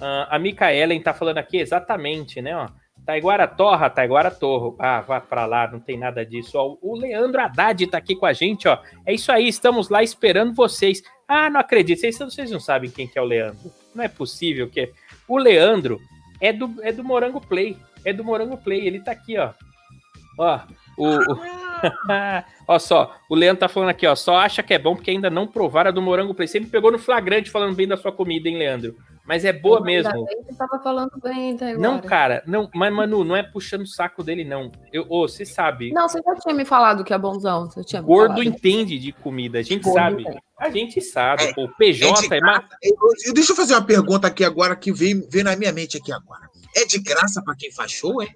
[0.00, 2.56] Ah, a Micaelen tá falando aqui exatamente, né?
[2.56, 2.68] Ó,
[3.04, 4.76] Taiguara torra, Taiguara torro.
[4.78, 6.58] Ah, vá pra lá, não tem nada disso.
[6.58, 8.78] Ó, o Leandro Haddad tá aqui com a gente, ó.
[9.06, 11.02] É isso aí, estamos lá esperando vocês.
[11.26, 13.72] Ah, não acredito, vocês, vocês não sabem quem que é o Leandro.
[13.94, 14.92] Não é possível que...
[15.26, 15.98] O Leandro
[16.40, 17.76] é do, é do Morango Play.
[18.04, 19.52] É do Morango Play, ele tá aqui, ó.
[20.38, 20.60] Ó,
[20.98, 21.32] o...
[21.32, 21.58] o-
[22.66, 24.14] ó só, o Leandro tá falando aqui, ó.
[24.16, 26.48] Só acha que é bom porque ainda não provaram a do Morango Play.
[26.48, 28.96] Sempre pegou no flagrante falando bem da sua comida, hein, Leandro?
[29.24, 30.24] Mas é boa mesmo.
[30.24, 31.80] bem que tava falando bem até agora.
[31.88, 34.72] Não, cara, não, mas Manu, não é puxando o saco dele, não.
[34.92, 37.66] Eu, ô, você sabe, Não, você já tinha me falado que é bonzão.
[37.70, 38.42] Você tinha gordo falado.
[38.42, 40.22] entende de comida, a gente Gordo sabe.
[40.22, 40.38] entende.
[40.58, 42.64] A gente sabe, É, pô, o PJ de é mais.
[42.82, 42.96] Eu-
[43.28, 46.10] eu- deixa eu fazer uma pergunta aqui agora que veio, veio na minha mente aqui
[46.10, 46.48] agora.
[46.74, 48.26] É de graça pra quem faz show, é?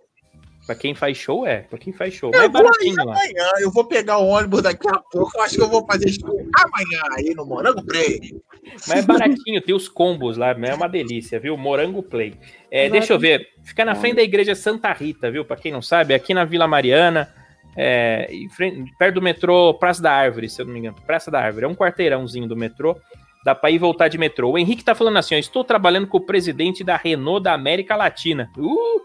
[0.65, 1.63] Pra quem faz show, é.
[1.63, 2.31] Pra quem faz show.
[2.33, 3.03] Eu Mas é vou aí baratinho lá.
[3.15, 5.31] amanhã, eu vou pegar o ônibus daqui a pouco.
[5.37, 8.41] Eu acho que eu vou fazer show amanhã aí no Morango Play.
[8.87, 11.57] Mas é baratinho, tem os combos lá, é uma delícia, viu?
[11.57, 12.35] Morango Play.
[12.71, 15.45] É, deixa eu ver, fica na frente da igreja Santa Rita, viu?
[15.45, 17.29] Pra quem não sabe, aqui na Vila Mariana,
[17.77, 20.97] é, em frente- perto do metrô Praça da Árvore, se eu não me engano.
[21.05, 22.97] Praça da Árvore, é um quarteirãozinho do metrô.
[23.45, 24.51] Dá pra ir voltar de metrô.
[24.53, 27.97] O Henrique tá falando assim: ó, estou trabalhando com o presidente da Renault da América
[27.97, 28.49] Latina.
[28.57, 29.03] Uh!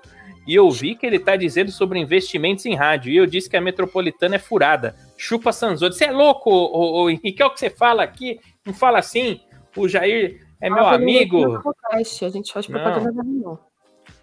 [0.48, 3.12] E eu vi que ele tá dizendo sobre investimentos em rádio.
[3.12, 4.96] E eu disse que a metropolitana é furada.
[5.18, 5.94] Chupa Sanzoni.
[5.94, 7.42] Você é louco, ô, ô, Henrique?
[7.42, 8.40] É o que você fala aqui?
[8.66, 9.42] Não fala assim.
[9.76, 11.62] O Jair é meu Ah, pelo amigo.
[11.62, 13.58] podcast, A gente faz propaganda da.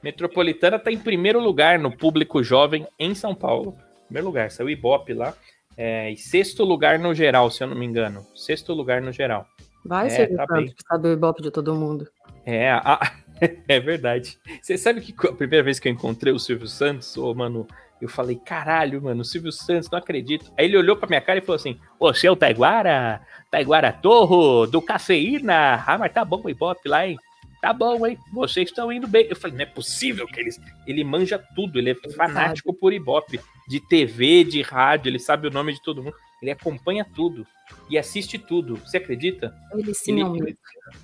[0.02, 3.76] Metropolitana tá em primeiro lugar no público jovem em São Paulo.
[4.06, 5.34] Primeiro lugar, saiu o Ibope lá.
[5.76, 8.24] É, e sexto lugar no geral, se eu não me engano.
[8.34, 9.46] Sexto lugar no geral.
[9.84, 10.66] Vai É, ser tá tanto bem.
[10.74, 12.06] que sabe o ibope de todo mundo.
[12.46, 13.12] É, a-
[13.68, 14.38] é verdade.
[14.60, 17.66] Você sabe que a primeira vez que eu encontrei o Silvio Santos, ô, mano,
[18.00, 20.52] eu falei, caralho, mano, o Silvio Santos, não acredito.
[20.58, 23.20] Aí ele olhou pra minha cara e falou assim: Você é o Taiguara?
[23.50, 25.82] Taiguara Torro, do Cafeína.
[25.86, 27.16] Ah, mas tá bom o Ibope lá, hein?
[27.64, 28.18] Tá bom, hein?
[28.30, 29.26] Vocês estão indo bem.
[29.26, 30.60] Eu falei, não é possível que eles.
[30.86, 33.40] Ele manja tudo, ele é fanático por Ibope.
[33.66, 36.14] De TV, de rádio, ele sabe o nome de todo mundo.
[36.42, 37.46] Ele acompanha tudo.
[37.88, 38.76] E assiste tudo.
[38.76, 39.54] Você acredita?
[39.72, 40.58] Ele sim Ele- mito.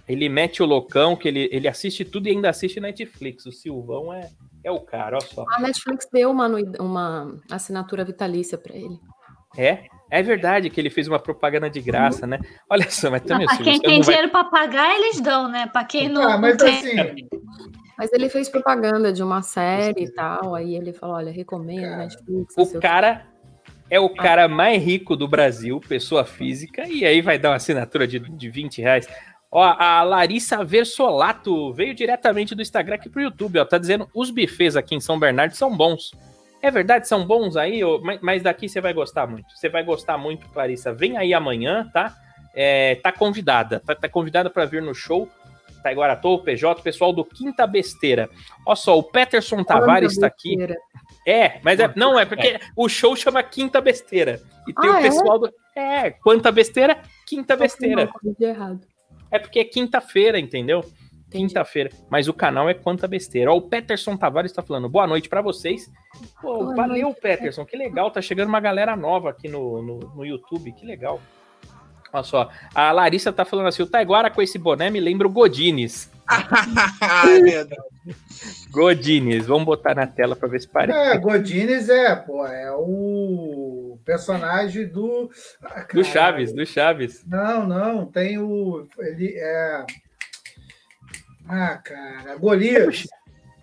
[0.07, 3.47] Ele mete o loucão, que ele, ele assiste tudo e ainda assiste Netflix.
[3.47, 4.28] O Silvão é,
[4.62, 5.45] é o cara, olha só.
[5.49, 8.99] A Netflix deu uma, uma assinatura vitalícia pra ele.
[9.57, 12.39] É, é verdade que ele fez uma propaganda de graça, né?
[12.68, 14.01] Olha só, mas também Silvio quem tem vai...
[14.01, 15.66] dinheiro pra pagar, eles dão, né?
[15.66, 17.01] Pra quem não, Ah, mas tem.
[17.01, 17.28] assim,
[17.99, 20.55] Mas ele fez propaganda de uma série e tal.
[20.55, 22.55] Aí ele falou: olha, recomendo Cara, Netflix.
[22.57, 23.26] O cara
[23.91, 28.07] é o cara mais rico do Brasil, pessoa física, e aí vai dar uma assinatura
[28.07, 29.09] de, de 20 reais.
[29.51, 33.64] Ó, a Larissa Versolato veio diretamente do Instagram aqui pro YouTube, ó.
[33.64, 36.12] Tá dizendo os bufês aqui em São Bernardo são bons.
[36.62, 39.51] É verdade, são bons aí, ô, mas, mas daqui você vai gostar muito.
[39.57, 40.93] Você vai gostar muito, Clarissa.
[40.93, 42.14] Vem aí amanhã, tá?
[42.55, 45.28] É, tá convidada, tá, tá convidada para vir no show.
[45.82, 48.28] Tá Iguaratô, o PJ, pessoal do Quinta Besteira.
[48.66, 50.57] Ó só, o Peterson Tavares tá aqui.
[51.31, 51.55] Besteira.
[51.57, 54.41] É, mas é, não, é porque o show chama Quinta Besteira.
[54.68, 55.03] E tem Ah, o é?
[55.03, 55.51] pessoal do.
[55.76, 57.01] É, quanta besteira?
[57.26, 58.11] Quinta besteira.
[58.22, 58.81] Não, de errado.
[59.31, 60.85] É porque é quinta-feira, entendeu?
[61.31, 61.91] Quinta-feira.
[62.11, 63.53] Mas o canal é Quanta Besteira.
[63.53, 65.89] Ó, o Peterson Tavares tá falando boa noite pra vocês.
[66.43, 67.20] Pô, Boa valeu, noite.
[67.20, 67.64] Peterson.
[67.64, 68.11] Que legal.
[68.11, 70.72] Tá chegando uma galera nova aqui no, no, no YouTube.
[70.72, 71.20] Que legal.
[72.12, 72.50] Olha só.
[72.74, 76.11] A Larissa tá falando assim: o Taiguara com esse boné me lembra o Godines.
[77.26, 77.82] é verdade.
[78.70, 79.46] Godines.
[79.46, 80.98] Vamos botar na tela pra ver se parece.
[80.98, 85.30] é, Godines é, pô, é o personagem do.
[85.62, 87.24] Ah, Do Chaves, do Chaves.
[87.26, 88.86] Não, não, tem o.
[88.98, 89.84] Ele é.
[91.48, 93.06] Ah, cara, Golias.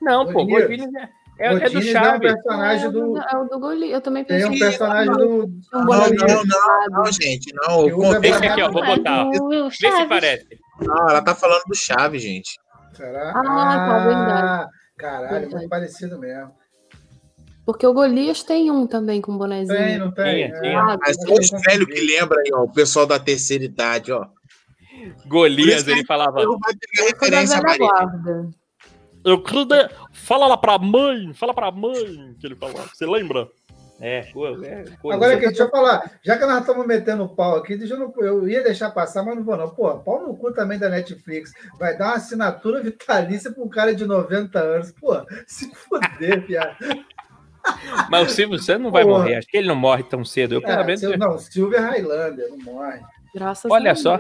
[0.02, 0.86] Não, pô, Godines.
[0.86, 1.10] Godines
[1.40, 2.32] é, é, é do Godines é um Chaves.
[2.34, 3.18] personagem É, do.
[3.18, 3.92] É o do Goli.
[3.92, 5.44] Eu também Tem pensei um personagem do.
[5.46, 7.54] um Não, não, não, não, gente.
[7.54, 9.26] Não, o contexto- aqui, ó, vou botar.
[9.28, 10.08] O Vê se Chaves.
[10.10, 10.48] parece.
[10.82, 12.58] não, ela tá falando do Chaves, gente.
[12.94, 13.30] Será?
[13.32, 14.70] Ah, tá, verdade.
[14.98, 15.56] Caralho, Verdade.
[15.56, 16.52] muito parecido mesmo.
[17.66, 19.78] Porque o Golias tem um também com bonezinho.
[19.78, 20.52] Tem, não tem?
[20.76, 22.64] Ah, Mas só os velhos que lembram aí, ó.
[22.64, 24.26] O pessoal da terceira idade, ó.
[25.28, 26.40] Golias, ele falava.
[26.40, 27.78] Eu vai pegar da referência, Maria.
[27.88, 28.50] guarda.
[29.26, 29.92] Eu queria.
[30.28, 32.90] Fala lá pra mãe, fala pra mãe que ele falava.
[32.94, 33.48] Você lembra?
[34.00, 35.16] É, pô, é coisa.
[35.16, 38.00] Agora aqui, deixa eu falar, já que nós estamos metendo o pau aqui, deixa eu,
[38.00, 39.70] não, eu ia deixar passar, mas não vou não.
[39.70, 41.52] Pô, pau no cu também da Netflix.
[41.80, 44.92] Vai dar uma assinatura vitalícia para um cara de 90 anos.
[44.92, 45.16] Pô,
[45.48, 46.76] se fuder, piada.
[48.10, 49.12] Mas o Silvio Santos não vai Pô.
[49.12, 49.38] morrer.
[49.38, 50.56] Acho que ele não morre tão cedo.
[50.56, 51.00] Eu, pelo É, menos.
[51.00, 53.00] seu- não, Silvia Highlander, não morre.
[53.34, 54.02] Graças Olha a Deus.
[54.04, 54.20] só.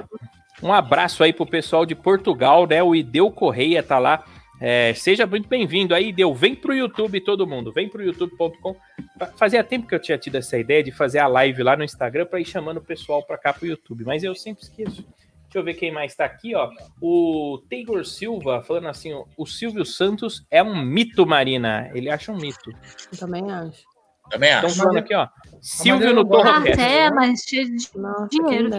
[0.64, 2.82] Um abraço aí pro pessoal de Portugal, né?
[2.82, 4.24] O Ideu Correia tá lá.
[4.60, 6.34] É, seja muito bem-vindo aí, Ideu.
[6.34, 7.72] Vem pro YouTube, todo mundo.
[7.72, 8.76] Vem pro youtube.com.
[9.20, 11.84] Fa- Fazia tempo que eu tinha tido essa ideia de fazer a live lá no
[11.84, 15.06] Instagram para ir chamando o pessoal para cá pro YouTube, mas eu sempre esqueço.
[15.44, 16.70] Deixa eu ver quem mais tá aqui, ó.
[17.02, 21.90] O Taylor Silva falando assim: ó, o Silvio Santos é um mito, Marina.
[21.94, 22.72] Ele acha um mito.
[23.14, 23.84] Eu também acho.
[24.30, 24.78] Também Estão acho.
[24.78, 25.28] falando aqui, ó.
[25.62, 26.26] Silvio no.
[26.28, 26.72] Torrocast.
[26.72, 27.88] Até, mas cheio de
[28.30, 28.70] Dinheiro.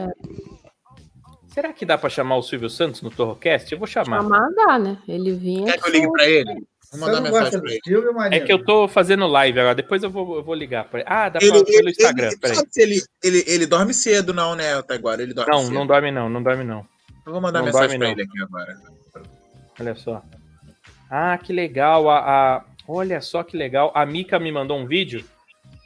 [1.58, 3.72] Será que dá pra chamar o Silvio Santos no Torrocast?
[3.72, 4.22] Eu vou chamar.
[4.22, 4.96] Chamar dá, né?
[5.08, 5.64] Ele vinha.
[5.72, 6.54] Quer que eu ligue pra ele?
[6.92, 7.80] Vou mandar mensagem pra do ele.
[7.84, 8.20] Silvio?
[8.30, 9.74] É que eu tô fazendo live agora.
[9.74, 11.08] Depois eu vou, eu vou ligar pra ele.
[11.10, 12.26] Ah, dá pra Ele, pelo ele, Instagram.
[12.28, 12.56] ele, Peraí.
[12.56, 15.20] sabe se ele, ele, ele dorme cedo, não, né, Taiguara?
[15.20, 15.74] Ele dorme Não, cedo.
[15.74, 16.86] não dorme não, não dorme não.
[17.26, 18.12] Eu vou mandar não mensagem dorme, pra não.
[18.14, 18.76] ele aqui agora.
[19.80, 20.22] Olha só.
[21.10, 22.08] Ah, que legal.
[22.08, 22.18] A,
[22.58, 23.90] a- Olha só que legal.
[23.96, 25.24] A Mika me mandou um vídeo.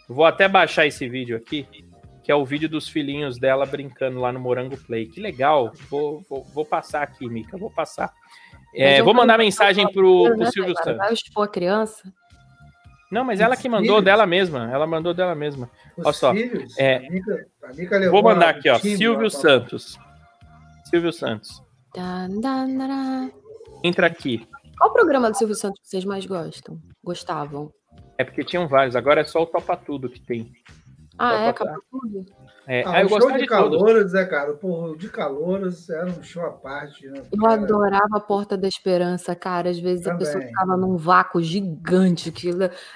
[0.08, 1.66] Vou até baixar esse vídeo aqui,
[2.22, 5.06] que é o vídeo dos filhinhos dela brincando lá no Morango Play.
[5.06, 5.72] Que legal.
[5.90, 7.56] Vou, vou, vou passar aqui, Mika.
[7.58, 8.12] Vou passar.
[8.74, 10.74] É, vou mandar mensagem pro, pro Né, Silvio?
[10.76, 10.96] Santos.
[10.96, 12.12] Vai expor a criança?
[13.10, 14.70] Não, mas ela que mandou dela mesma.
[14.72, 15.68] Ela mandou dela mesma.
[15.98, 18.78] Os Olha só, filhos, é, a Mica- a Mica levou Vou mandar aqui, o ó.
[18.78, 19.98] Silvio pra- Santos.
[20.88, 21.62] Silvio Santos.
[23.84, 24.46] Entra aqui.
[24.78, 26.78] Qual programa do Silvio Santos vocês mais gostam?
[27.04, 27.70] Gostavam?
[28.16, 28.96] É porque tinham vários.
[28.96, 30.50] Agora é só o Topa Tudo que tem.
[31.24, 31.48] Ah, é?
[31.48, 32.26] Acabou tudo?
[32.66, 34.52] É, Ah, ah, eu o show de de calouros, é, cara.
[34.54, 37.06] Pô, o de calouros era um show à parte.
[37.08, 37.22] Né?
[37.32, 39.70] Eu Cara, adorava a Porta da Esperança, cara.
[39.70, 40.48] Às vezes a pessoa Também.
[40.48, 42.50] ficava num vácuo gigante, que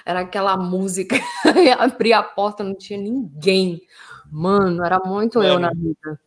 [0.05, 1.15] era aquela música,
[1.55, 3.81] e abria a porta, não tinha ninguém.
[4.31, 6.19] Mano, era muito eu Mano, na vida.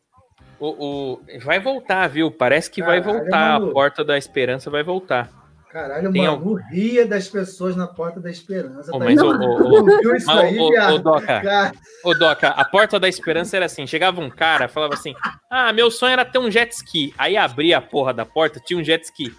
[0.58, 2.30] O, o- Vai voltar, viu?
[2.30, 3.56] Parece que vai voltar.
[3.56, 3.72] A Manu.
[3.72, 5.30] Porta da Esperança vai voltar.
[5.72, 8.90] Caralho, Tem mano, ria das pessoas na Porta da Esperança.
[8.92, 10.98] Ô, tá mas, Tu viu isso mas, aí, ô, viado?
[10.98, 11.72] Doca, Cara,
[12.04, 15.14] ô, Doca, a Porta da Esperança era assim: chegava um cara, falava assim:
[15.48, 17.14] Ah, meu sonho era ter um jet ski.
[17.16, 19.32] Aí abria a porra da porta, tinha um jet ski.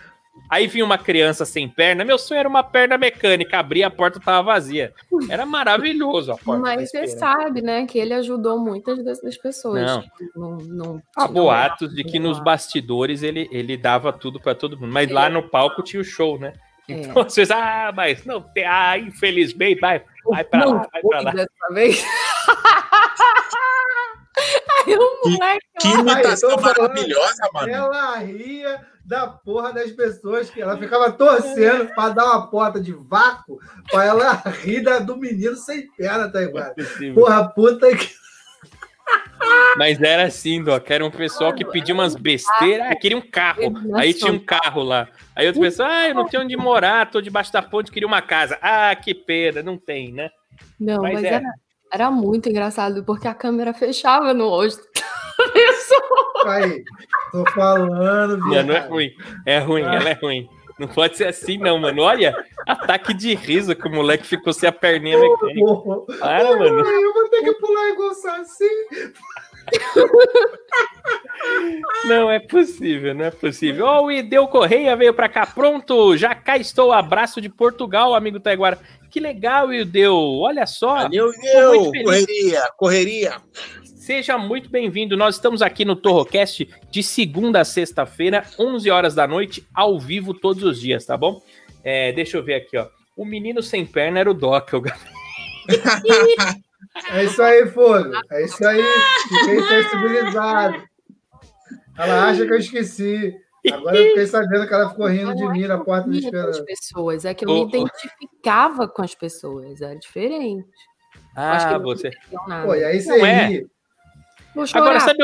[0.49, 4.19] Aí vinha uma criança sem perna, meu sonho era uma perna mecânica, abria a porta
[4.19, 4.93] tava vazia.
[5.29, 6.61] Era maravilhoso a porta.
[6.61, 9.82] Mas você sabe, né, que ele ajudou muitas dessas pessoas.
[9.86, 10.03] Não.
[10.36, 14.91] Não, não Há boatos de que nos bastidores ele, ele dava tudo pra todo mundo,
[14.91, 16.53] mas lá no palco tinha o show, né?
[16.89, 16.93] É.
[16.93, 21.21] Então vocês, ah, mas não tem, ah, infelizmente, vai, vai pra Não lá, vai pra
[21.21, 21.32] lá.
[21.32, 22.03] dessa vez.
[24.88, 27.69] Aí o moleque Que imitação maravilhosa, mano.
[27.71, 32.93] ela ria da porra das pessoas que ela ficava torcendo pra dar uma porta de
[32.93, 36.73] vácuo pra ela rir da- do menino sem perna, tá igual?
[37.13, 38.09] Porra, puta que.
[39.77, 43.73] Mas era assim, Doc, era um pessoal que pedia umas besteiras, ah, queria um carro.
[43.95, 45.07] Aí tinha um carro lá.
[45.35, 48.21] Aí outra pessoa, ah, eu não tenho onde morar, tô debaixo da ponte, queria uma
[48.21, 48.57] casa.
[48.61, 50.29] Ah, que pena, não tem, né?
[50.79, 51.27] Não, Mas mas, é.
[51.27, 51.43] era,
[51.91, 54.83] era muito engraçado, porque a câmera fechava no rosto
[55.37, 56.53] da pessoa.
[56.53, 56.83] Aí,
[57.32, 59.11] tô falando, Mano, é ruim.
[59.45, 60.49] É ruim, ela é ruim.
[60.79, 62.01] Não pode ser assim, não, mano.
[62.01, 62.36] Olha,
[62.67, 65.59] ataque de riso que o moleque ficou sem a perninha mecânica.
[65.59, 66.17] Porra.
[66.19, 66.79] Para, mano.
[66.79, 68.69] Eu vou ter que pular igual o Saci.
[72.05, 73.86] Não é possível, não é possível.
[73.86, 75.45] Ó, o Ideu Correia veio pra cá.
[75.45, 76.91] Pronto, já cá estou.
[76.91, 78.79] Abraço de Portugal, amigo Taiguara.
[79.09, 80.15] Que legal, Ideu.
[80.15, 81.03] Olha só.
[81.03, 82.03] Valeu, muito eu, feliz.
[82.03, 83.36] correria, correria.
[84.12, 85.16] Seja muito bem-vindo.
[85.16, 90.34] Nós estamos aqui no Torrocast de segunda a sexta-feira, 11 horas da noite, ao vivo
[90.34, 91.41] todos os dias, tá bom?
[91.82, 92.89] É, deixa eu ver aqui, ó.
[93.16, 94.74] O menino sem perna era o Doc.
[94.74, 95.14] o Gabriel.
[97.14, 98.12] É isso aí, Fogo.
[98.30, 98.84] É isso aí.
[99.30, 100.84] Fiquei sensibilizado.
[101.97, 103.34] Ela acha que eu esqueci.
[103.72, 106.66] Agora eu fiquei sabendo que ela ficou rindo de mim na porta as esperança.
[106.66, 110.68] pessoas, é que eu Ô, me identificava com as pessoas, era diferente.
[111.34, 112.12] Acho que Ah, não você.
[112.66, 113.47] Pô, e aí Não você é.
[113.47, 113.55] ri.
[113.55, 113.80] Chorar.
[114.73, 115.19] Agora, sabe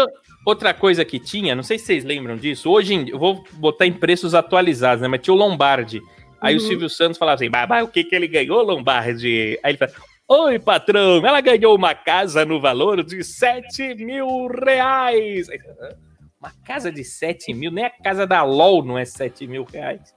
[0.45, 1.53] outra coisa que tinha?
[1.55, 2.69] Não sei se vocês lembram disso.
[2.69, 5.07] Hoje, em- eu vou botar em preços atualizados, né?
[5.07, 6.01] Mas tinha o Lombardi.
[6.39, 6.67] Aí o Uhum.
[6.67, 9.59] Silvio Santos falava assim: "Bah, bah, o que, que ele ganhou, Lombardi?
[9.63, 9.91] Aí ele fala:
[10.29, 15.49] Oi, patrão, ela ganhou uma casa no valor de 7 mil reais.
[15.49, 15.95] Aí, "Hã?
[16.39, 20.13] Uma casa de 7 mil, nem a casa da LOL não é 7 mil reais.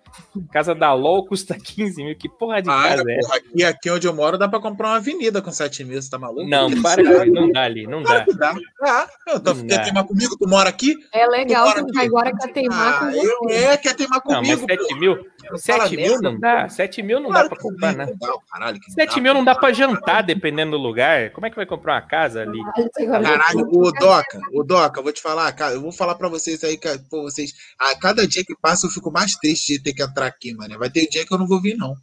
[0.53, 2.17] Casa da LOL custa 15 mil.
[2.17, 4.89] Que porra de Ah, casa é porra, aqui, aqui onde eu moro dá pra comprar
[4.89, 6.49] uma avenida com 7 mil, você tá maluco?
[6.49, 8.25] Não, para, não dá ali, não dá.
[8.25, 8.55] Claro dá.
[8.83, 9.83] Ah, eu tô, Não quer dá.
[9.85, 10.37] teimar comigo?
[10.39, 10.95] Tu mora aqui?
[11.13, 12.07] É legal Bora que aqui.
[12.07, 13.27] agora quer teimar com Ah, você.
[13.27, 14.67] eu, é, quer teimar Não, mas comigo.
[14.87, 16.69] 7 mil, Fala 7 mil não dá.
[16.69, 18.07] 7 mil não dá Claro pra que comprar, né?
[18.07, 21.31] não dá, caralho, que 7 mil não dá pra jantar, dependendo do lugar.
[21.31, 22.59] Como é que vai comprar uma casa ali?
[23.07, 26.63] Caralho, o Doca, o Doca, eu vou te falar, cara, eu vou falar pra vocês
[26.65, 26.79] aí,
[27.11, 30.27] pô, vocês, a cada dia que passa eu fico mais triste de ter que entrar
[30.27, 30.79] aqui, mano.
[30.79, 31.95] Vai ter dia que eu não vou vir, não.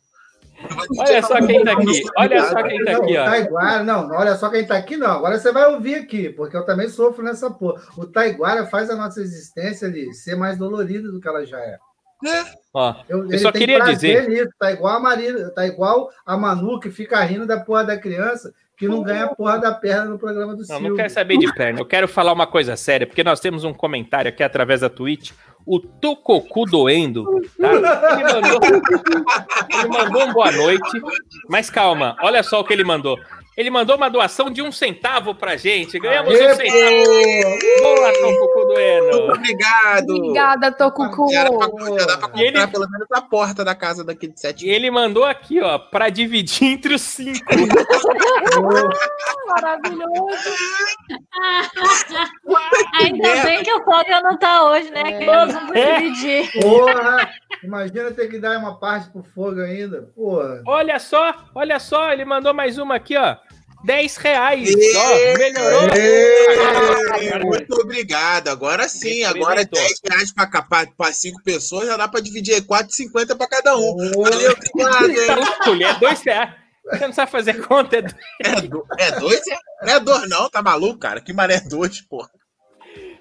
[0.58, 2.50] Ter Olha dia que só eu não quem vou tá vir, aqui, não, olha tá
[2.50, 3.22] só quem tá aqui, ó.
[3.22, 5.12] o Taiguara, não, olha só quem tá aqui, não.
[5.12, 7.80] Agora você vai ouvir aqui, porque eu também sofro nessa porra.
[7.96, 11.78] O Taiguara faz a nossa existência ali ser mais dolorida do que ela já é.
[12.74, 16.80] Ó, Eu, Eu só queria dizer- Nisso, tá igual a Marina, tá igual a Manu
[16.80, 20.20] que fica rindo da porra da criança, que não ganha a porra da perna no
[20.20, 20.90] programa do Não, Silvio.
[20.90, 21.80] não quero saber de perna.
[21.80, 25.32] Eu quero falar uma coisa séria, porque nós temos um comentário aqui através da Twitch.
[25.66, 27.26] O Tococu Doendo,
[27.60, 27.74] tá?
[28.14, 28.60] Ele mandou,
[29.70, 31.02] ele mandou um boa noite.
[31.50, 33.20] Mas calma, olha só o que ele mandou.
[33.58, 35.98] Ele mandou uma doação de um centavo pra gente.
[36.00, 37.60] Ganhamos Aê, um centavo.
[37.82, 39.18] Boa, Tococu Doendo.
[39.34, 40.10] Obrigado.
[40.16, 41.28] Obrigada, Tocucu.
[41.32, 44.40] Já, dá pra comprar E ele- pelo menos a porta da casa daqui de E
[44.40, 44.70] sete.
[44.70, 47.40] ele mandou aqui, ó, pra dividir entre os cinco.
[49.48, 50.50] Maravilhoso.
[53.02, 53.44] Ainda É.
[53.44, 55.18] bem que o Flávio não tá hoje, né?
[55.20, 56.00] Que nós vamos É.
[56.00, 56.52] dividir.
[56.62, 57.30] Porra!
[57.64, 60.10] Imagina ter que dar uma parte pro fogo ainda.
[60.16, 60.62] Porra.
[60.66, 63.36] Olha só, olha só, ele mandou mais uma aqui, ó.
[63.88, 64.70] 10 reais.
[64.96, 65.88] Ó, melhorou.
[65.96, 68.50] Ê, Muito obrigado.
[68.50, 69.80] Agora sim, agora Representou.
[69.80, 73.96] 10 reais pra cinco pessoas já dá pra dividir aí 4,50 pra cada um.
[74.14, 74.32] Porra.
[74.32, 75.16] Valeu, obrigado,
[75.64, 75.84] Tá hein?
[75.86, 76.54] é dois reais.
[76.92, 77.98] Você não sabe fazer conta?
[77.98, 78.16] É dois.
[78.44, 79.42] É, do- é dois?
[79.48, 81.22] É, não é dois, não, tá maluco, cara?
[81.22, 82.30] Que maré dois, porra.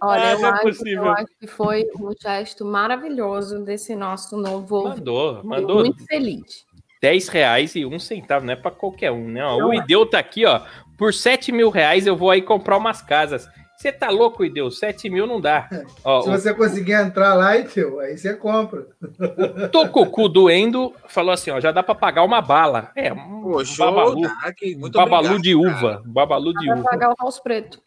[0.03, 1.05] Olha, Ah, eu, é acho, possível.
[1.05, 4.85] eu acho que foi um gesto maravilhoso desse nosso novo.
[4.89, 6.66] Mandou, Fiquei mandou Muito feliz.
[7.07, 9.45] 10 reais e um centavo, não é pra qualquer um, né?
[9.45, 10.63] Ó, o Ideu tá aqui, ó.
[10.99, 13.49] Por 7 mil reais eu vou aí comprar umas casas.
[13.77, 14.73] Você tá louco, Ideu?
[14.73, 15.69] 7 mil não dá.
[16.03, 18.89] Ó, Se o você conseguir entrar lá, então, aí você compra.
[19.71, 22.91] Tococu doendo falou assim, ó, já dá pra pagar uma bala.
[22.97, 24.53] É, um Pô, show, babalu, tá?
[24.53, 25.77] Que- Muito babalu obrigado, de cara.
[25.77, 26.89] uva, babalu de Vai uva.
[26.91, 27.81] pagar o house preto.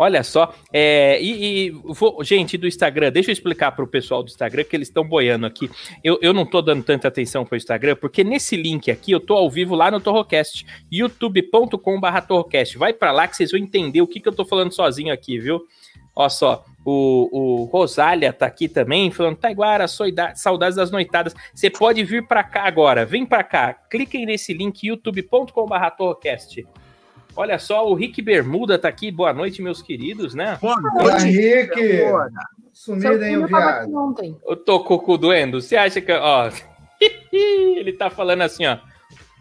[0.00, 4.22] Olha só, é, e, e vou- gente do Instagram, deixa eu explicar para o pessoal
[4.22, 5.68] do Instagram que eles estão boiando aqui.
[6.04, 9.18] Eu, eu não tô dando tanta atenção para o Instagram, porque nesse link aqui eu
[9.18, 12.78] tô ao vivo lá no Torrocast, youtube.com.br Torrocast.
[12.78, 15.36] Vai para lá que vocês vão entender o que, que eu tô falando sozinho aqui,
[15.36, 15.62] viu?
[16.14, 21.34] Olha só, o, o Rosália tá aqui também, falando, Taiguara, saudades das noitadas.
[21.52, 26.64] Você pode vir para cá agora, vem para cá, cliquem nesse link, youtube.com.br Torrocast.
[27.36, 29.10] Olha só, o Rick Bermuda tá aqui.
[29.10, 30.58] Boa noite, meus queridos, né?
[30.60, 31.24] Boa noite.
[31.24, 32.02] Rick!
[32.72, 33.82] Sumido, hein, o viado?
[33.82, 34.36] aqui ontem.
[34.46, 35.60] Eu tô coco doendo.
[35.60, 36.12] Você acha que.
[36.12, 36.50] Ó.
[37.32, 38.78] Ele tá falando assim, ó.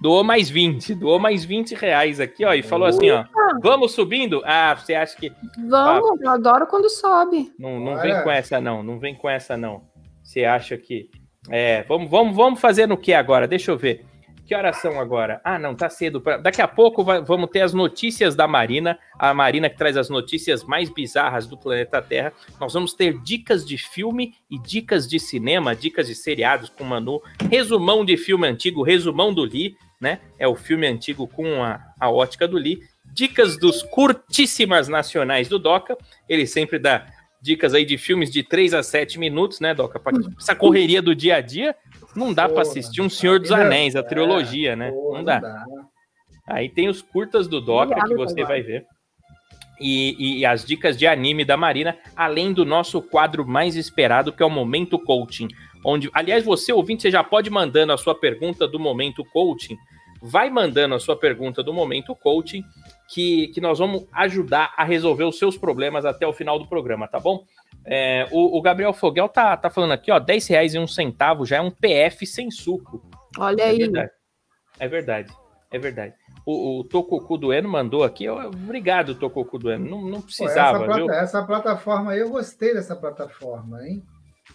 [0.01, 0.95] Doou mais 20.
[0.95, 2.53] Doou mais 20 reais aqui, ó.
[2.53, 3.25] E falou assim, ó.
[3.61, 4.41] Vamos subindo?
[4.45, 5.31] Ah, você acha que.
[5.67, 7.51] Vamos, eu adoro quando sobe.
[7.57, 8.01] Não, não Olha.
[8.01, 8.83] vem com essa, não.
[8.83, 9.83] Não vem com essa, não.
[10.23, 11.09] Você acha que.
[11.49, 13.47] É, vamos, vamos, vamos fazer no que agora?
[13.47, 14.05] Deixa eu ver.
[14.47, 15.41] Que horas são agora?
[15.43, 16.21] Ah, não, tá cedo.
[16.21, 18.97] pra- Daqui a pouco vai- vamos ter as notícias da Marina.
[19.19, 22.31] A Marina que traz as notícias mais bizarras do planeta Terra.
[22.57, 26.87] Nós vamos ter dicas de filme e dicas de cinema, dicas de seriados com o
[26.87, 27.21] Manu,
[27.51, 30.21] resumão de filme antigo, resumão do Lee, né?
[30.39, 32.79] É o filme antigo com a, a ótica do Lee.
[33.13, 35.97] Dicas dos curtíssimas nacionais do Doca.
[36.29, 37.05] Ele sempre dá
[37.41, 39.99] dicas aí de filmes de 3 a 7 minutos, né, Doca?
[39.99, 41.75] Pra essa correria do dia a dia,
[42.17, 44.91] não dá pra Porra, assistir um Senhor dos Anéis, a é, trilogia, né?
[44.91, 45.63] Não dá.
[46.47, 48.85] Aí tem os curtas do Doca que você vai ver.
[49.79, 54.41] E, e as dicas de anime da Marina, além do nosso quadro mais esperado, que
[54.41, 55.47] é o Momento Coaching.
[55.85, 59.77] Onde, aliás, você, ouvinte, você já pode ir mandando a sua pergunta do Momento Coaching.
[60.19, 62.63] Vai mandando a sua pergunta do Momento Coaching,
[63.13, 67.07] que, que nós vamos ajudar a resolver os seus problemas até o final do programa,
[67.07, 67.45] tá bom?
[67.89, 71.45] É, o, o Gabriel Foguel tá, tá falando aqui, ó, 10 reais e um centavo
[71.45, 73.01] já é um PF sem suco.
[73.37, 73.77] Olha É aí.
[73.77, 74.11] verdade.
[74.79, 75.33] É verdade.
[75.71, 76.13] É verdade.
[76.45, 78.25] O, o Tococu Dueno mandou aqui.
[78.25, 79.89] eu- obrigado, Tococu Dueno.
[79.89, 81.05] Não, não Pô, precisava, essa, viu?
[81.05, 84.03] plata- essa plataforma aí, eu gostei dessa plataforma, hein?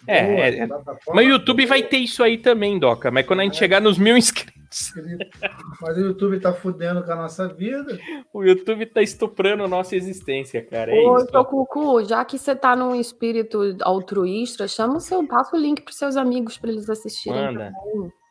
[0.07, 0.67] É, Boa, é, essa é.
[0.67, 3.11] plataforma Mas o YouTube vai ter isso aí também, Doca.
[3.11, 4.62] Mas quando a gente chegar nos mil inscritos,
[5.81, 7.99] Mas o YouTube tá fudendo com a nossa vida.
[8.33, 10.91] o YouTube tá estuprando a nossa existência, cara.
[10.95, 11.27] É Ô, isso.
[11.27, 15.97] Tocucu, já que você tá num espírito altruísta, chama o seu, passa o link pros
[15.97, 17.39] seus amigos para eles assistirem.
[17.39, 17.71] Manda,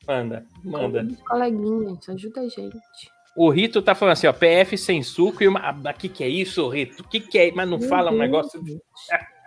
[0.06, 1.08] manda, manda.
[1.28, 2.76] Coleguinhas, ajuda a gente.
[3.34, 5.70] O Rito tá falando assim, ó, PF sem suco e uma.
[5.70, 7.02] O que, que é isso, Rito?
[7.02, 7.50] O que, que é?
[7.52, 8.60] Mas não Meu fala um Deus, negócio.
[8.66, 8.82] gente.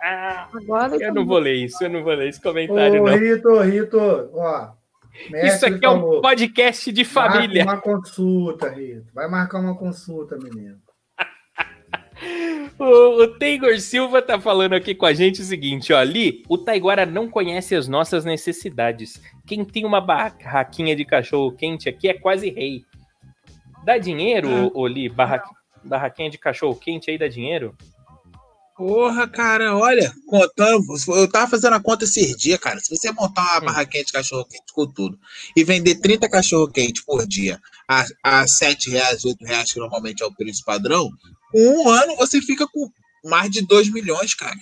[0.02, 3.16] Ah, Agora eu não vou ler isso, eu não vou ler esse comentário, Ô, não.
[3.16, 3.98] Rito, Rito,
[4.34, 4.70] ó.
[5.30, 7.64] Mestre Isso aqui é um falou, podcast de família.
[7.64, 9.06] Marca uma consulta, Rito.
[9.14, 10.78] Vai marcar uma consulta, menino.
[12.78, 16.58] O, o Taigor Silva tá falando aqui com a gente o seguinte, ó, Li, o
[16.58, 19.20] Taiguara não conhece as nossas necessidades.
[19.46, 22.84] Quem tem uma barraquinha de cachorro quente aqui é quase rei.
[23.84, 25.42] Dá dinheiro, ô, ô Li, barra,
[25.84, 27.74] barraquinha de cachorro quente aí dá dinheiro?
[28.76, 32.78] Porra, cara, olha, contando, eu tava fazendo a conta esses dias, cara.
[32.78, 35.18] Se você montar uma barraquinha de cachorro quente com tudo
[35.56, 37.58] e vender 30 cachorro quente por dia
[37.88, 41.10] a, a 7 reais, 8 reais, que normalmente é o preço padrão,
[41.50, 42.90] com um ano você fica com
[43.24, 44.56] mais de 2 milhões, cara.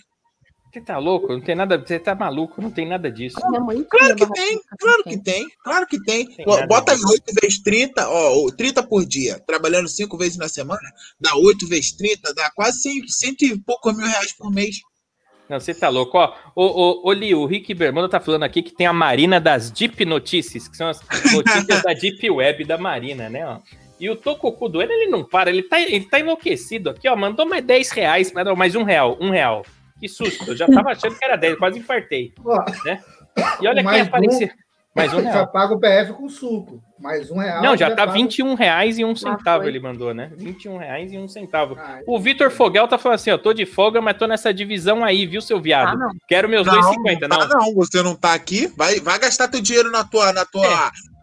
[0.74, 1.32] Você tá louco?
[1.32, 1.78] Não tem nada.
[1.78, 2.60] Você tá maluco?
[2.60, 3.36] Não tem nada disso.
[3.48, 6.26] Minha mãe Claro que tem, claro que tem, claro que tem.
[6.26, 7.12] Tem Ó, Bota aí disso.
[7.12, 10.82] 8 vezes 30, ó, o 30 por dia, trabalhando 5 vezes na semana,
[11.20, 14.80] dá 8 vezes 30, dá quase 100, cento e poucos mil reais por mês.
[15.48, 16.18] Não, você tá louco.
[16.18, 19.40] Ó, ô, ô, ô Li, o Rick Bermuda tá falando aqui que tem a Marina
[19.40, 21.00] das Deep Notícias, que são as
[21.32, 23.46] notícias da Deep Web da Marina, né?
[23.46, 23.60] Ó.
[24.00, 27.14] E o Tococu do ele não para, ele tá, ele tá enlouquecido aqui, ó.
[27.14, 29.64] Mandou mais 10 reais, mais um real, um real.
[30.04, 32.34] Que susto, eu já tava achando que era 10, quase infartei.
[32.44, 32.62] Ó,
[33.62, 34.50] E olha quem apareceu.
[34.94, 35.46] Mais um já real.
[35.48, 36.82] paga o PF com suco.
[37.00, 37.62] Mais um real.
[37.62, 40.30] Não, já tá paga- 21 reais e um centavo ele mandou, né?
[40.36, 41.74] 21 reais e um centavo.
[41.80, 45.02] Ah, O Vitor Fogel tá falando assim, ó, tô de folga, mas tô nessa divisão
[45.02, 45.98] aí, viu, seu Ah, viado?
[45.98, 46.10] não.
[46.28, 47.48] Quero meus Não, 2,50, não, não.
[47.48, 50.66] tá, não, você não tá aqui, vai, vai gastar teu dinheiro na tua, na tua,
[50.66, 50.68] É.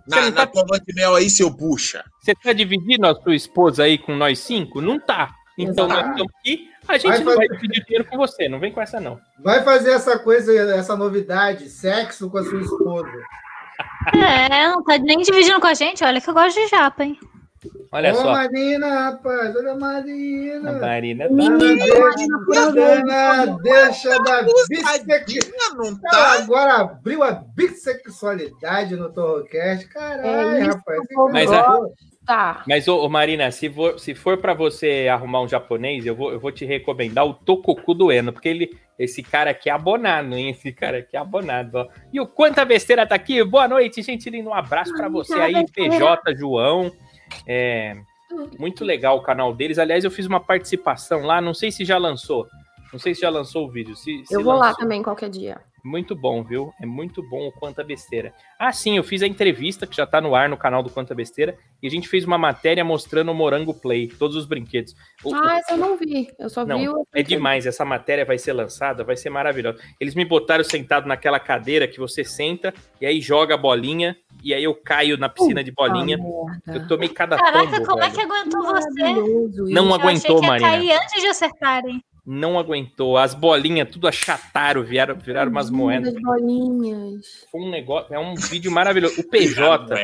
[0.08, 2.04] na, não na tá- tua lua de mel aí, seu bucha.
[2.20, 4.82] Você tá dividindo a sua esposa aí com nós cinco?
[4.82, 5.30] Não tá.
[5.58, 6.12] Então nós Exato.
[6.14, 8.82] estamos aqui, a gente Vai não fazer- vai dividir dinheiro com você, não vem com
[8.82, 9.20] essa não.
[9.44, 13.12] Vai fazer essa coisa, essa novidade, sexo com a sua esposa.
[14.16, 16.04] É, não tá nem dividindo com a gente.
[16.04, 17.18] Olha que eu gosto de japa, hein?
[17.92, 18.32] Olha Ô, só.
[18.32, 20.72] Marina, rapaz, olha a A Marina.
[20.80, 21.36] Marina Ana,
[23.48, 23.58] tá...
[23.62, 26.02] deixa, Ana, deixa da bissexualidade.
[26.02, 26.34] Tá?
[26.42, 29.88] agora abriu a bissexualidade no Torrocast.
[29.90, 31.00] Caralho, É isso rapaz.
[31.32, 31.94] Mas gosto.
[32.26, 32.64] Tá.
[32.68, 36.32] Mas, ô, ô, Marina, se for, se for para você arrumar um japonês, eu vou,
[36.32, 40.36] eu vou te recomendar o Tokoku do Eno, porque ele, esse cara aqui é abonado,
[40.36, 40.50] hein?
[40.52, 41.88] Esse cara aqui é abonado, ó.
[42.14, 43.44] E o Quanta Besteira tá aqui.
[43.44, 44.50] Boa noite, gente lindo.
[44.50, 46.92] Um abraço para você aí, PJ, João.
[47.48, 47.98] É,
[48.60, 49.80] muito legal o canal deles.
[49.80, 52.48] Aliás, eu fiz uma participação lá, não sei se já lançou.
[52.94, 53.96] Não sei se já lançou o vídeo.
[53.96, 54.80] Se, se Eu vou lá lançou.
[54.82, 55.62] também qualquer dia.
[55.84, 56.72] Muito bom, viu?
[56.80, 58.34] É muito bom o Quanta Besteira.
[58.60, 61.16] Ah, sim, eu fiz a entrevista que já tá no ar no canal do Quanta
[61.16, 64.96] Besteira e a gente fez uma matéria mostrando o Morango Play, todos os brinquedos.
[65.24, 66.30] O- Ah, essa eu não vi.
[66.38, 67.08] Eu só Não, vi o.
[67.14, 69.80] é demais, essa matéria vai ser lançada, vai ser maravilhosa.
[70.00, 74.54] Eles me botaram sentado naquela cadeira que você senta e aí joga a bolinha e
[74.54, 76.18] aí eu caio na piscina de bolinha.
[76.68, 78.14] Ah, Eu tomei cada Caraca, tombo, como é velho.
[78.16, 79.14] que aguentou você?
[79.74, 79.88] Não.
[79.88, 80.70] Eu aguentou, que ia Marina.
[80.70, 82.04] cair antes de acertarem.
[82.26, 83.18] Não aguentou.
[83.18, 86.14] As bolinhas tudo achataram, viraram, viraram umas moedas.
[86.14, 87.26] Das bolinhas.
[87.52, 89.20] Foi um negócio, é um vídeo maravilhoso.
[89.20, 89.96] O PJ.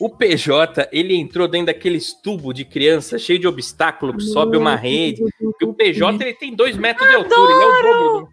[0.00, 4.76] O PJ, ele entrou dentro daqueles tubos de criança, cheio de obstáculo, que sobe uma
[4.76, 5.22] rede.
[5.60, 8.20] E o PJ, ele tem dois metros de altura, ele é o dobro.
[8.20, 8.28] do-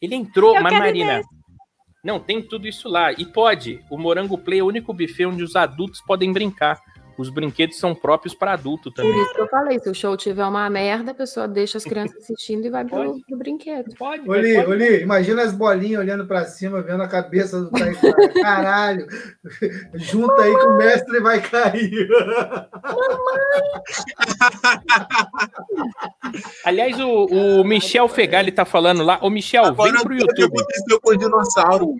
[0.00, 1.22] Ele entrou, Eu mas Marina.
[2.04, 3.12] Não, tem tudo isso lá.
[3.12, 3.80] E pode.
[3.90, 6.78] O Morango Play é o único buffet onde os adultos podem brincar.
[7.16, 9.22] Os brinquedos são próprios para adulto Por também.
[9.22, 12.16] isso que eu falei, se o show tiver uma merda, a pessoa deixa as crianças
[12.22, 13.94] assistindo e vai pro, pro brinquedo.
[13.96, 14.70] Pode, Oli, pode.
[14.70, 18.14] Oli, imagina as bolinhas olhando pra cima, vendo a cabeça do Taekwondo.
[18.42, 19.06] Caralho,
[19.94, 22.08] junta aí que o mestre vai cair.
[26.64, 27.26] Aliás, o,
[27.60, 29.18] o Michel Fegali tá falando lá.
[29.22, 30.60] Ô, Michel, Agora vem pro sei o que YouTube.
[30.60, 31.94] aconteceu com o dinossauro.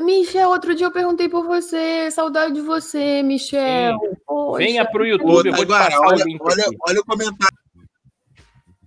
[0.00, 2.10] Michel, outro dia eu perguntei por você.
[2.10, 3.96] Saudade de você, Michel.
[4.26, 4.58] Poxa.
[4.58, 6.76] Venha pro YouTube, eu vou te passar olha, o link olha, aqui.
[6.88, 7.58] olha o comentário.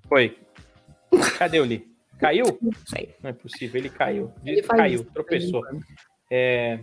[0.07, 0.37] Foi.
[1.37, 1.87] Cadê o Li?
[2.19, 2.57] Caiu?
[2.61, 3.15] Não sei.
[3.21, 4.31] Não é possível, ele caiu.
[4.45, 5.61] Ele caiu, isso, tropeçou.
[6.31, 6.79] É,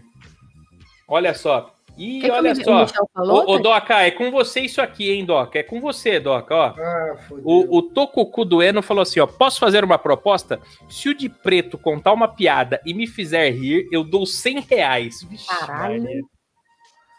[1.11, 1.75] Olha só.
[1.97, 3.07] Quer que olha o o só.
[3.13, 3.63] Falou, Ô, ô, Thay?
[3.63, 5.59] Doca, é com você isso aqui, hein, Doca?
[5.59, 6.75] É com você, Doca, ó.
[6.79, 7.17] Ah.
[7.45, 10.61] O, o Tokuku do Eno falou assim, ó, posso fazer uma proposta?
[10.89, 15.23] Se o de preto contar uma piada e me fizer rir, eu dou 100 reais.
[15.29, 16.03] Vixe, Caralho.
[16.03, 16.21] Maria.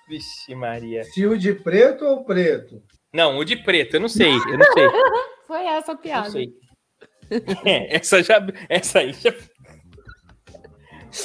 [0.09, 1.03] Vixe, Maria.
[1.13, 2.81] Fio de preto ou preto?
[3.13, 4.87] Não, o de preto, eu não sei, eu não sei,
[5.47, 6.29] Foi essa a não piada.
[6.29, 6.47] sei.
[7.63, 9.33] É, essa já, essa aí já...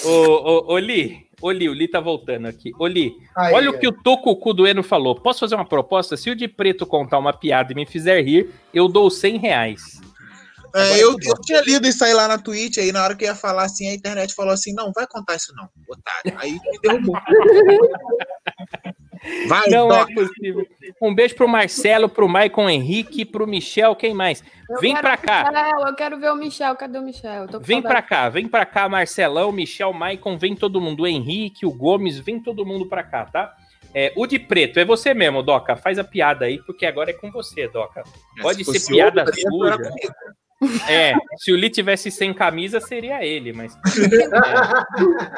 [0.05, 2.72] Ô, ô, ô, Li, ô, Li, o Li tá voltando aqui.
[2.78, 5.14] Ô, Li, Aí, Olha o que o Tokuku do Eno falou.
[5.14, 6.16] Posso fazer uma proposta?
[6.16, 10.01] Se o de preto contar uma piada e me fizer rir, eu dou 100 reais.
[10.74, 13.24] É, eu, tá eu tinha lido isso aí lá na Twitch, aí na hora que
[13.24, 16.39] eu ia falar assim, a internet falou assim, não, vai contar isso não, otário.
[16.39, 17.16] Aí me derrubou.
[19.49, 20.11] Vai, Não Doc.
[20.11, 20.67] é possível.
[21.01, 24.43] Um beijo pro Marcelo, pro Maicon Henrique, pro Michel, quem mais?
[24.69, 25.51] Eu Vem pra cá.
[25.51, 26.75] Michel, eu quero ver o Michel.
[26.77, 27.47] Cadê o Michel?
[27.61, 27.83] Vem saudade.
[27.83, 31.03] pra cá, vem pra cá, Marcelão, Michel, Maicon, vem todo mundo.
[31.05, 33.55] O Henrique, o Gomes, vem todo mundo pra cá, tá?
[33.95, 35.77] É, o de preto, é você mesmo, Doca.
[35.77, 38.03] Faz a piada aí, porque agora é com você, Doca.
[38.43, 39.91] Pode Se ser piada suja.
[40.89, 43.77] É, se o Li tivesse sem camisa, seria ele, mas.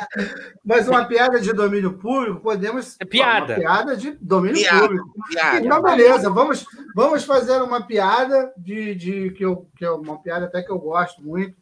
[0.65, 2.97] Mas uma piada de domínio público, podemos.
[3.01, 3.55] É piada.
[3.55, 4.81] Uma piada de domínio Piada.
[4.81, 5.13] público.
[5.29, 5.59] Piada.
[5.59, 6.65] Então, beleza, vamos,
[6.95, 10.79] vamos fazer uma piada de, de que, eu, que é uma piada até que eu
[10.79, 11.57] gosto muito,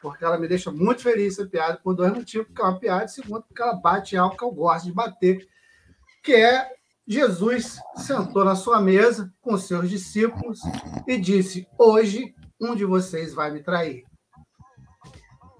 [0.00, 3.04] porque ela me deixa muito feliz essa piada, por dois motivos, porque é uma piada,
[3.04, 5.46] e segundo, porque ela bate algo que eu gosto de bater,
[6.22, 6.70] que é
[7.06, 10.60] Jesus sentou na sua mesa com seus discípulos
[11.06, 14.04] e disse: Hoje um de vocês vai me trair.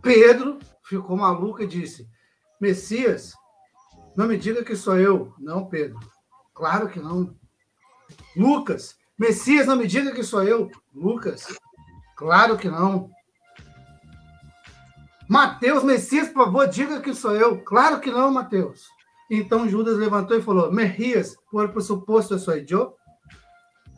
[0.02, 2.08] Pedro ficou maluco e disse:
[2.60, 3.34] Messias,
[4.16, 5.34] não me diga que sou eu.
[5.38, 5.98] Não, Pedro.
[6.54, 7.34] Claro que não.
[8.36, 10.70] Lucas, Messias, não me diga que sou eu.
[10.94, 11.58] Lucas,
[12.16, 13.10] claro que não.
[15.28, 17.62] Mateus, Messias, por favor, diga que sou eu.
[17.64, 18.86] Claro que não, Mateus.
[19.30, 22.96] Então Judas levantou e falou: Messias, por pressuposto, sou eu?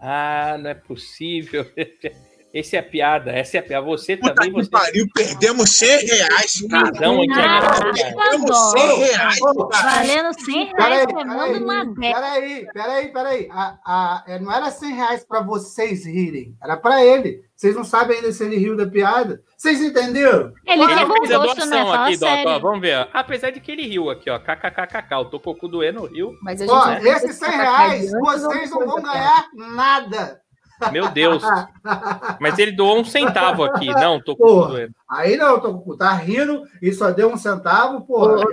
[0.00, 1.64] Ah, não é possível.
[2.52, 3.86] Esse é a piada, essa é a piada.
[3.86, 4.70] Você Puta também, que você.
[4.70, 6.88] pariu, perdemos 100 reais, cara.
[6.88, 9.94] Aqui Ah, é Perdemos 100 reais, cara.
[9.94, 12.20] Valendo 100 Peraí, reais tomando uma peraí, dessa.
[12.20, 13.48] peraí, peraí, peraí.
[13.50, 17.42] A, a, é, não era 100 reais para vocês rirem, era para ele.
[17.54, 19.42] Vocês não sabem ainda se ele riu da piada.
[19.56, 20.52] Vocês entenderam?
[20.64, 21.82] Ele Ele tem bom fez a gosto, né?
[21.82, 22.58] doação Fala aqui, Dota.
[22.60, 23.08] Vamos ver.
[23.12, 24.38] Apesar de que ele riu aqui, ó.
[24.38, 25.16] KKKKK.
[25.16, 26.32] O Tococu doendo riu.
[26.40, 30.40] Mas a gente Ó, esses se 100 tá reais, vocês não vão ganhar nada.
[30.92, 31.42] Meu Deus.
[32.40, 33.86] Mas ele doou um centavo aqui.
[33.86, 34.68] Não, Tococu Porra.
[34.70, 34.94] doendo.
[35.10, 38.44] Aí não, tô, tá rindo e só deu um centavo, porra.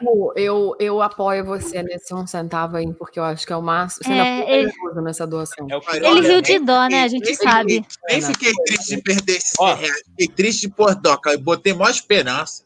[0.00, 3.62] Pô, Eu, eu apoio você nesse um centavo aí, porque eu acho que é o
[3.62, 4.04] máximo.
[4.04, 5.66] Você É, ainda foi ele- nessa doação.
[5.70, 7.02] É o que Ele Olha, riu de dó, né?
[7.04, 7.84] A gente nem sabe.
[7.88, 9.68] Fiquei, nem fiquei triste de perder esses Ó.
[9.68, 10.02] 100 reais.
[10.06, 11.30] Fiquei triste por doca.
[11.32, 12.64] Eu botei maior esperança.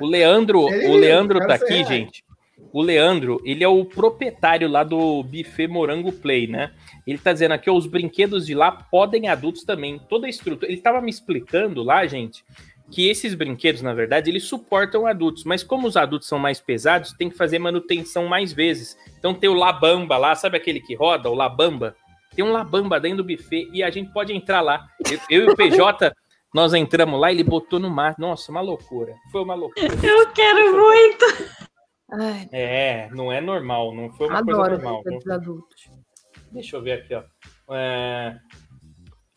[0.00, 1.88] O Leandro, Ele o Leandro tá aqui, reais.
[1.88, 2.24] gente.
[2.76, 6.74] O Leandro, ele é o proprietário lá do Buffet Morango Play, né?
[7.06, 9.98] Ele tá dizendo aqui, ó, os brinquedos de lá podem adultos também.
[9.98, 10.70] Toda a estrutura.
[10.70, 12.44] Ele tava me explicando lá, gente,
[12.90, 17.14] que esses brinquedos, na verdade, eles suportam adultos, mas como os adultos são mais pesados,
[17.14, 18.94] tem que fazer manutenção mais vezes.
[19.18, 21.96] Então tem o Labamba lá, sabe aquele que roda, o Labamba?
[22.34, 24.86] Tem um Labamba dentro do buffet e a gente pode entrar lá.
[25.10, 26.14] Eu, eu e o PJ,
[26.52, 28.14] nós entramos lá, ele botou no mar.
[28.18, 29.14] Nossa, uma loucura.
[29.32, 29.86] Foi uma loucura.
[30.02, 31.75] Eu quero muito.
[32.12, 35.02] Ai, É, não é normal, não foi uma coisa adoro normal.
[35.02, 35.90] brinquedos adultos.
[36.52, 37.22] Deixa eu ver aqui, ó.
[37.74, 38.38] É...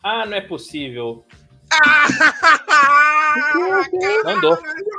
[0.02, 1.24] Ah, não é possível.
[4.24, 4.58] Mandou,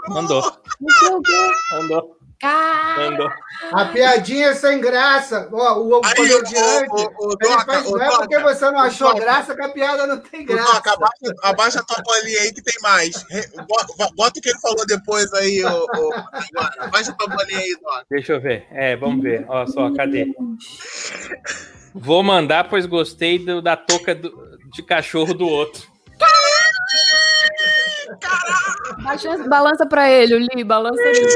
[0.09, 1.51] mandou, O quê, o quê?
[1.73, 3.37] mandou, Cara.
[3.71, 5.47] A piadinha é sem graça.
[5.51, 6.55] Ó, o, comediante.
[6.55, 10.73] ele faz, não é porque você não achou graça que a piada não tem graça.
[10.73, 13.23] Doca, abaixa, abaixa a tua bolinha aí que tem mais.
[13.67, 16.73] Bota, bota o que ele falou depois aí, ô, ô, agora.
[16.79, 18.05] Abaixa a tua bolinha aí, Doca.
[18.09, 18.65] Deixa eu ver.
[18.71, 19.45] É, vamos ver.
[19.47, 20.33] Olha só, cadê?
[21.93, 25.83] Vou mandar, pois gostei do- da touca do- de cachorro do outro.
[29.03, 31.27] Baixa, balança pra ele, Li, balança ele.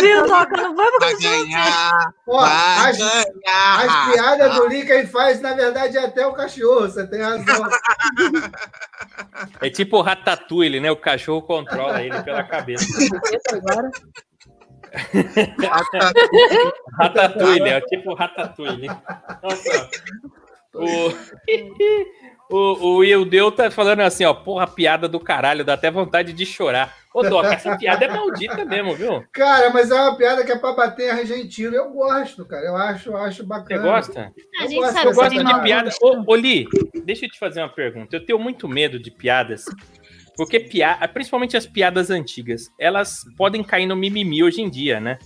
[0.00, 0.56] Viu, Toca?
[0.62, 3.80] Não vamos vai ganhar, Ó, vai as, ganhar.
[3.80, 6.82] as piadas do Lee quem faz, na verdade, é até o cachorro.
[6.82, 7.68] Você tem razão.
[9.60, 10.90] É tipo o Ratatouille, né?
[10.90, 12.86] O cachorro controla ele pela cabeça.
[13.52, 13.90] Agora,
[16.98, 18.88] Ratatouille, é tipo Ratatouille.
[19.42, 19.88] Nossa.
[20.74, 21.10] O,
[22.50, 26.44] o, o Ildeu tá falando assim, ó, porra, piada do caralho, dá até vontade de
[26.46, 26.94] chorar.
[27.14, 29.22] Ô, Doca, essa piada é maldita mesmo, viu?
[29.32, 31.74] Cara, mas é uma piada que é pra bater argentino.
[31.74, 32.64] Eu gosto, cara.
[32.66, 33.82] Eu acho, eu acho Você bacana.
[33.82, 34.32] gosta?
[34.58, 35.90] A Eu gente gosto- sabe Eu que você gosto de piada.
[36.00, 36.66] Ô, ô, Li,
[37.04, 38.16] deixa eu te fazer uma pergunta.
[38.16, 39.64] Eu tenho muito medo de piadas,
[40.36, 45.18] porque piada, principalmente as piadas antigas, elas podem cair no mimimi hoje em dia, né?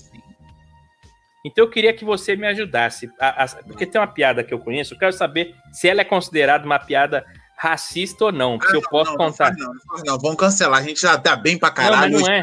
[1.47, 3.09] Então eu queria que você me ajudasse.
[3.21, 6.05] a- a- porque tem uma piada que eu conheço, eu quero saber se ela é
[6.05, 7.25] considerada uma piada
[7.57, 9.55] racista ou não, se eu posso não, contar.
[9.57, 10.81] Não, não, não, vamos cancelar.
[10.81, 12.15] A gente já tá bem pra caralho.
[12.15, 12.43] Não, não é.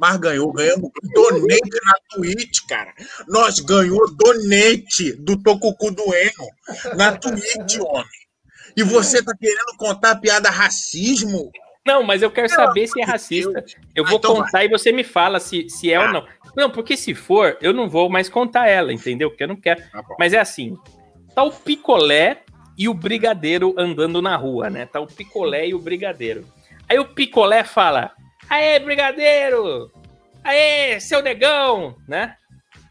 [0.00, 0.52] a ganhou.
[0.52, 2.92] Ganhamos donate na Twitch, cara.
[3.28, 6.48] Nós ganhou donate do Tocucu do Eno
[6.96, 8.04] na Twitch, homem.
[8.76, 11.50] E você tá querendo contar piada racismo?
[11.88, 13.64] Não, mas eu quero saber se é racista.
[13.94, 16.12] Eu Ah, vou então contar e você me fala se, se é ou Tá.
[16.12, 16.26] não.
[16.56, 19.30] Não, porque se for, eu não vou mais contar ela, entendeu?
[19.30, 19.80] Porque eu não quero.
[19.90, 20.04] Tá.
[20.18, 20.76] Mas é assim:
[21.34, 22.42] tá o picolé
[22.76, 24.84] e o brigadeiro andando na rua, né?
[24.86, 26.44] Tá o picolé e o brigadeiro.
[26.88, 28.12] Aí o picolé fala:
[28.50, 29.90] Aê, brigadeiro!
[30.44, 31.96] Aê, seu negão!
[32.06, 32.36] Né?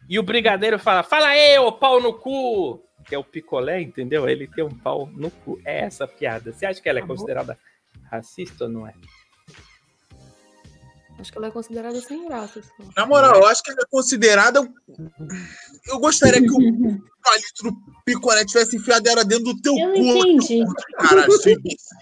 [0.10, 2.82] E o brigadeiro fala: Fala aí, ô pau no cu!
[3.06, 4.28] Que é o picolé, entendeu?
[4.28, 5.60] Ele tem um pau no cu.
[5.66, 6.52] É essa piada.
[6.52, 7.58] Você acha que ela é Tá considerada
[8.10, 8.94] racista ou não é?
[11.20, 12.62] acho que ela é considerada sem graça.
[12.62, 12.84] só.
[12.96, 14.60] Na moral, eu acho que ela é considerada.
[15.88, 16.58] Eu gostaria que o
[17.28, 20.64] palito do picolé tivesse enfiado ela dentro do teu Eu entendi.
[20.98, 21.98] Caralho, seu imbecil.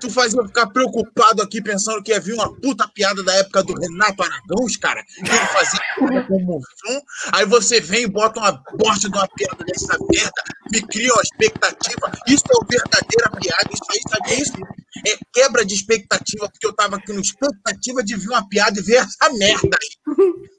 [0.00, 3.74] Tu fazia ficar preocupado aqui pensando que ia vir uma puta piada da época do
[3.74, 5.04] Renato Aragãos, cara.
[5.04, 5.80] Que ele fazia
[6.26, 7.00] com Mussum.
[7.32, 10.42] Aí você vem e bota uma bosta de uma piada dessa merda,
[10.72, 12.12] me cria uma expectativa.
[12.26, 13.68] Isso é o verdadeira piada.
[13.72, 14.52] Isso aí, sabe isso?
[15.06, 18.82] É quebra de expectativa, porque eu tava aqui na expectativa de ver uma piada e
[18.82, 20.53] ver essa merda aí.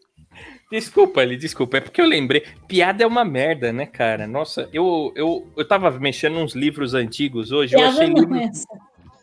[0.75, 1.77] Desculpa, ele, desculpa.
[1.77, 2.43] É porque eu lembrei.
[2.67, 4.27] Piada é uma merda, né, cara?
[4.27, 7.73] Nossa, eu, eu, eu tava mexendo nos livros antigos hoje.
[7.73, 8.67] Eu Piada achei não livro, é essa.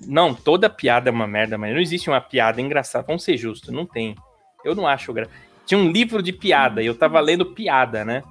[0.06, 3.04] Não, toda piada é uma merda, mas não existe uma piada engraçada.
[3.06, 4.16] Vamos ser justos, não tem.
[4.64, 5.28] Eu não acho gra...
[5.66, 8.22] Tinha um livro de piada e eu tava lendo piada, né?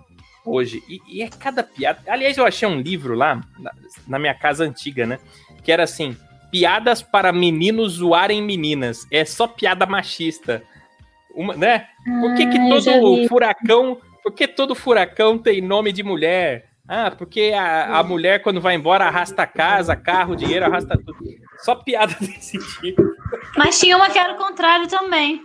[0.43, 0.81] Hoje.
[0.89, 2.02] E, e é cada piada.
[2.07, 3.72] Aliás, eu achei um livro lá, na,
[4.07, 5.19] na minha casa antiga, né?
[5.64, 6.18] Que era assim:
[6.49, 9.06] piadas para meninos zoarem meninas.
[9.11, 10.64] É só piada machista.
[11.36, 11.88] Uma, né?
[12.20, 13.98] Por que, que Ah, todo furacão.
[14.24, 16.70] Por que todo furacão tem nome de mulher?
[16.88, 21.18] Ah, porque a, a mulher, quando vai embora, arrasta casa, carro, dinheiro, arrasta tudo.
[21.64, 23.02] Só piada desse tipo.
[23.56, 25.41] Mas tinha uma que era o contrário também.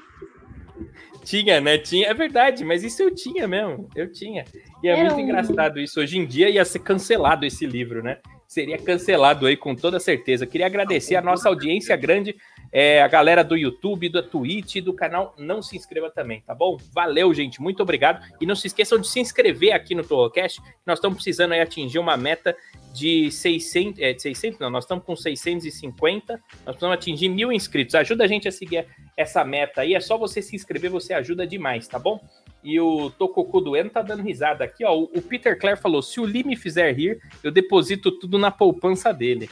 [1.25, 1.79] Tinha, né?
[1.79, 3.89] Tinha, é verdade, mas isso eu tinha mesmo.
[3.95, 4.45] Eu tinha.
[4.83, 6.01] E é muito engraçado isso.
[6.01, 8.19] Hoje em dia ia ser cancelado esse livro, né?
[8.47, 10.47] Seria cancelado aí com toda certeza.
[10.47, 12.37] Queria agradecer a nossa audiência grande,
[12.79, 15.35] é, a galera do YouTube, da Twitch do canal.
[15.39, 16.77] Não se inscreva também, tá bom?
[16.93, 17.59] Valeu, gente.
[17.59, 18.23] Muito obrigado.
[18.39, 20.61] E não se esqueçam de se inscrever aqui no Torrocast.
[20.85, 22.55] Nós estamos precisando aí atingir uma meta
[22.93, 27.95] de 600, é, de 600 não, nós estamos com 650, nós precisamos atingir mil inscritos.
[27.95, 28.87] Ajuda a gente a seguir
[29.17, 32.23] essa meta aí, é só você se inscrever, você ajuda demais, tá bom?
[32.63, 34.95] E o Tococu Dueno tá dando risada aqui, ó.
[34.95, 39.15] O Peter Clare falou: se o Lee me fizer rir, eu deposito tudo na poupança
[39.15, 39.49] dele.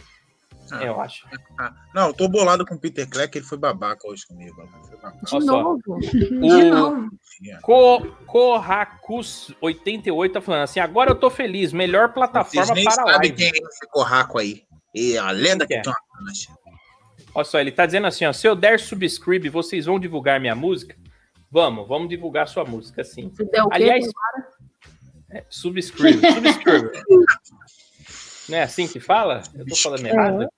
[0.72, 0.82] Ah.
[0.82, 1.26] Eu acho.
[1.58, 4.56] Ah, Não, eu tô bolado com o Peter Cleck, que ele foi babaca hoje comigo.
[4.56, 5.18] babaca.
[5.26, 5.80] De novo.
[5.86, 7.10] O- De novo.
[7.62, 13.12] Co Corracus88 tá falando assim: agora eu tô feliz, melhor Vocês plataforma nem para sabem
[13.30, 13.36] live.
[13.36, 14.62] quem é esse corraco aí.
[14.94, 15.82] E a lenda que que é?
[15.82, 16.52] tem uma cancha.
[17.34, 20.54] Olha só, ele tá dizendo assim: ó, se eu der subscribe, vocês vão divulgar minha
[20.54, 20.96] música?
[21.50, 23.30] Vamos, vamos divulgar sua música, sim.
[23.34, 23.74] Se der o quê?
[23.76, 24.06] Aliás,
[25.30, 26.90] é, subscribe, subscribe.
[28.48, 29.42] Não é assim que fala?
[29.54, 30.48] Eu tô falando errado?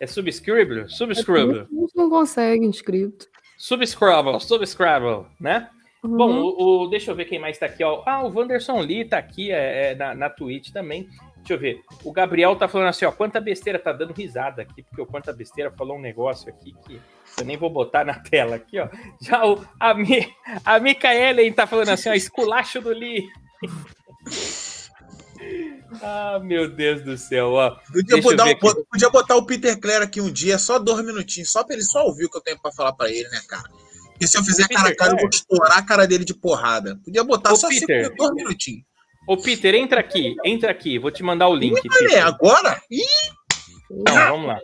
[0.00, 3.26] É subscribe, subscribe, a gente não consegue inscrito.
[3.56, 5.68] subscribe, subscribe, né?
[6.02, 6.16] Uhum.
[6.16, 8.02] Bom, o, o- deixa eu ver quem mais tá aqui, ó.
[8.04, 11.08] Ah, o Wanderson Lee tá aqui é, é, na, na Twitch também.
[11.36, 11.80] Deixa eu ver.
[12.04, 15.32] O Gabriel tá falando assim, ó, quanta besteira, tá dando risada aqui, porque o quanta
[15.32, 17.00] besteira falou um negócio aqui que
[17.38, 18.88] eu nem vou botar na tela aqui, ó.
[19.20, 20.28] Já o, a, Mi,
[20.64, 23.28] a Micaelen tá falando assim, ó, esculacho do Lee.
[26.02, 27.70] Ah, meu Deus do céu, ó.
[27.92, 28.60] Podia eu botar, aqui.
[28.90, 32.04] podia botar o Peter Clare aqui um dia, só dois minutinhos, só pra ele só
[32.06, 33.68] ouvir o que eu tenho pra falar pra ele, né, cara?
[34.06, 36.98] Porque se eu fizer cara a cara, eu vou estourar a cara dele de porrada.
[37.04, 38.04] Podia botar Ô, só Peter.
[38.04, 38.82] cinco, dois minutinhos.
[39.26, 41.74] Ô, Peter, entra aqui, entra aqui, vou te mandar o link.
[41.74, 42.26] Olha, Peter.
[42.26, 42.80] agora?
[42.90, 43.00] Ih,
[43.90, 44.58] Então, vamos lá.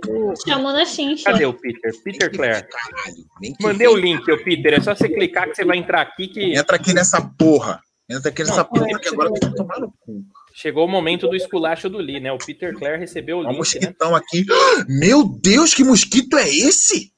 [0.47, 1.25] Chamou na chincha.
[1.31, 1.93] Cadê o Peter?
[2.03, 2.67] Peter Clare.
[2.67, 4.75] Caralho, nem que Mandei o link, ô Peter.
[4.75, 7.81] É só você clicar que você vai entrar aqui que Entra aqui nessa porra.
[8.11, 10.25] Entra aqui nessa Não, porra que agora tem que tomar no cu.
[10.61, 12.33] Chegou o momento do esculacho do Lee, né?
[12.33, 13.59] O Peter Clare recebeu o Olha um né?
[13.59, 14.45] mosquitão aqui.
[14.89, 17.13] Meu Deus, que mosquito é esse?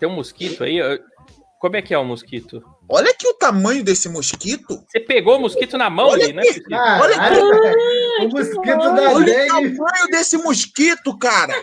[0.00, 0.78] Tem um mosquito aí.
[1.60, 2.62] Como é que é o mosquito?
[2.88, 4.84] Olha aqui o tamanho desse mosquito.
[4.88, 6.42] Você pegou o mosquito na mão Olha ali, né?
[7.00, 7.40] Olha aqui.
[8.24, 9.48] O mosquito da Olha o dengue.
[9.48, 11.54] tamanho desse mosquito, cara.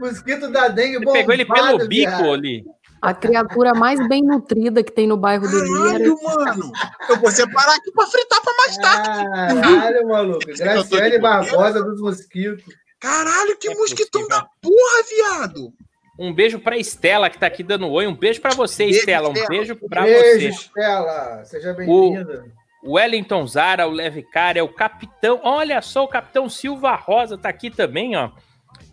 [0.00, 2.64] Mosquito da dengue Você pegou ele pelo bombado, bico ali.
[3.06, 5.82] A criatura mais bem nutrida que tem no bairro do Rio.
[5.84, 6.72] Caralho, mano.
[7.08, 9.60] Eu vou separar aqui pra fritar pra mais tarde.
[9.60, 10.44] Caralho, maluco.
[10.46, 11.18] Graciane bobeira.
[11.20, 12.64] Barbosa dos mosquitos.
[13.00, 14.28] Caralho, que É mosquitão possível.
[14.42, 15.72] da porra, viado.
[16.18, 18.06] Um beijo pra Estela, que tá aqui dando oi.
[18.06, 19.28] Um beijo pra você, Beijo, Estela.
[19.28, 20.48] Um beijo pra Beijo, você.
[20.48, 21.44] Estela.
[21.44, 22.44] Seja bem-vinda.
[22.82, 25.40] O Wellington Zara, o Leve Cara, é o capitão.
[25.44, 28.30] Olha só, o capitão Silva Rosa tá aqui também, ó.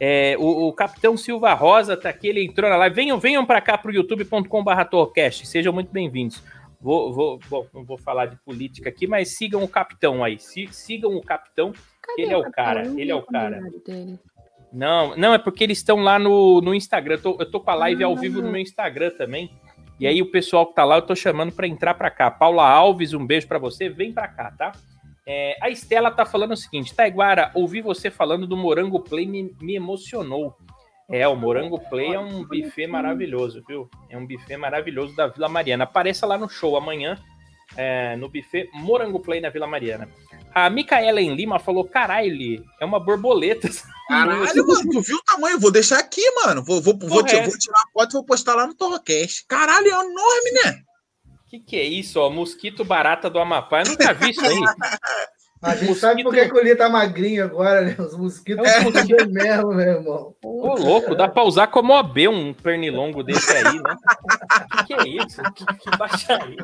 [0.05, 2.93] É, o, o capitão Silva Rosa tá aqui, ele entrou na live.
[2.93, 6.43] Venham, venham para cá pro youtube.com.br Torcast, sejam muito bem-vindos.
[6.81, 10.37] Vou, vou, bom, não vou falar de política aqui, mas sigam o capitão aí.
[10.37, 11.71] Si- sigam o capitão.
[12.01, 13.61] Cadê Ele é o cara, ele é o cara.
[13.87, 14.19] dele.
[14.73, 17.15] Não, não, é porque eles estão lá no, no Instagram.
[17.15, 19.53] Eu tô, eu tô com a live ao vivo no meu Instagram também.
[20.01, 22.29] E aí o pessoal que tá lá, eu tô chamando para entrar para cá.
[22.29, 23.87] Paula Alves, um beijo para você.
[23.87, 24.73] Vem para cá, tá?
[25.25, 29.55] É, a Estela tá falando o seguinte: Taiguara, ouvi você falando do Morango Play, me,
[29.61, 30.55] me emocionou.
[31.09, 33.89] É, o Morango Play é um buffet maravilhoso, viu?
[34.09, 35.83] É um buffet maravilhoso da Vila Mariana.
[35.83, 37.17] Apareça lá no show amanhã,
[37.75, 40.09] é, no buffet Morango Play na Vila Mariana.
[40.53, 43.69] A Micaela em Lima falou: caralho, é uma borboleta.
[44.07, 45.57] Caralho, mano, tu viu o tamanho?
[45.57, 46.61] Vou deixar aqui, mano.
[46.61, 49.45] Vou, vou, vou, vou tirar a foto e vou postar lá no Torrocast.
[49.47, 50.83] Caralho, é enorme, né?
[51.53, 52.31] Que que é isso, ó?
[52.31, 53.83] Mosquito barata do Amapá.
[53.83, 54.59] Eu nunca vi isso aí.
[55.61, 57.95] A gente Mosquito- sabe por que que o Lee tá magrinho agora, né?
[57.99, 58.77] Os mosquitos É.
[58.77, 60.33] é mosquito mesmo, meu irmão.
[60.43, 63.95] Ô, louco, dá pra usar como OB um pernilongo desse aí, né?
[64.77, 65.43] Que que é isso?
[65.53, 66.57] Que, que baixaria.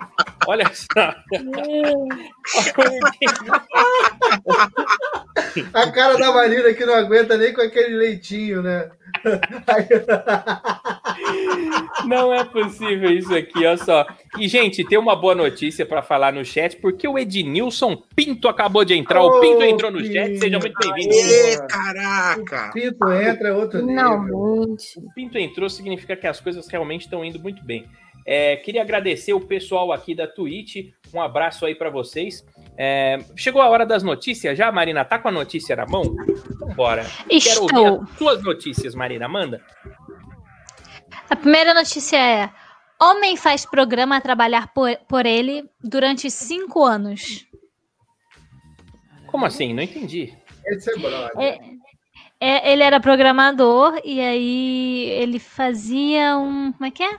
[0.47, 1.13] Olha só.
[5.73, 8.89] A cara da Marina que não aguenta nem com aquele leitinho, né?
[12.05, 14.05] Não é possível isso aqui, olha só.
[14.37, 18.85] E, gente, tem uma boa notícia para falar no chat, porque o Ednilson Pinto acabou
[18.85, 19.23] de entrar.
[19.23, 21.13] o Pinto entrou no chat, seja muito bem-vindo.
[21.13, 22.71] Ê, caraca!
[22.71, 23.95] Pinto entra, é outro nível.
[23.95, 24.99] Finalmente.
[24.99, 27.85] O Pinto entrou, significa que as coisas realmente estão indo muito bem.
[28.25, 30.91] É, queria agradecer o pessoal aqui da Twitch.
[31.11, 32.45] Um abraço aí para vocês.
[32.77, 35.03] É, chegou a hora das notícias já, Marina?
[35.03, 36.15] Tá com a notícia na mão?
[36.59, 37.05] Vambora.
[37.27, 38.03] Quero ouvir Estou.
[38.03, 39.27] as suas notícias, Marina.
[39.27, 39.61] Manda.
[41.27, 42.49] A primeira notícia é:
[43.01, 47.47] Homem faz programa trabalhar por, por ele durante cinco anos.
[49.27, 49.73] Como assim?
[49.73, 50.33] Não entendi.
[50.65, 51.31] Esse é brother.
[51.37, 51.59] É,
[52.41, 56.71] é, ele era programador e aí ele fazia um.
[56.71, 57.17] Como é que é?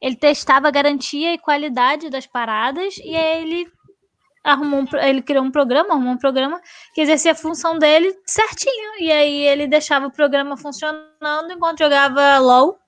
[0.00, 3.72] Ele testava a garantia e qualidade das paradas e aí ele
[4.44, 6.60] arrumou um, ele criou um programa, arrumou um programa
[6.94, 9.00] que exercia a função dele certinho.
[9.00, 12.81] E aí ele deixava o programa funcionando enquanto jogava LOL.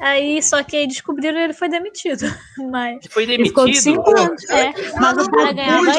[0.00, 2.24] Aí só que aí descobriram e ele foi demitido.
[2.70, 3.82] Mas Foi ele ficou demitido?
[3.82, 4.50] cinco anos.
[4.50, 5.92] É, mas o cara ganhava.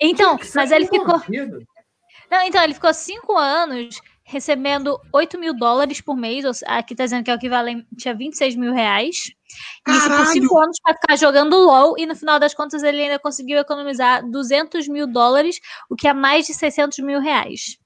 [0.00, 1.22] Então, mas ele ficou.
[2.30, 6.62] Não, então, ele ficou cinco anos recebendo 8 mil dólares por mês.
[6.66, 9.32] Aqui tá dizendo que é o equivalente a 26 mil reais.
[9.86, 11.94] E ficou cinco anos pra ficar jogando LOL.
[11.98, 15.60] E no final das contas, ele ainda conseguiu economizar 200 mil dólares,
[15.90, 17.78] o que é mais de 600 mil reais.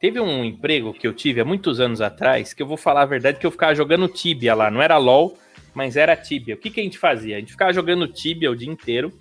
[0.00, 3.06] Teve um emprego que eu tive há muitos anos atrás, que eu vou falar a
[3.06, 4.70] verdade, que eu ficava jogando Tibia lá.
[4.70, 5.36] Não era LOL,
[5.74, 6.54] mas era Tibia.
[6.54, 7.36] O que, que a gente fazia?
[7.36, 9.12] A gente ficava jogando Tibia o dia inteiro.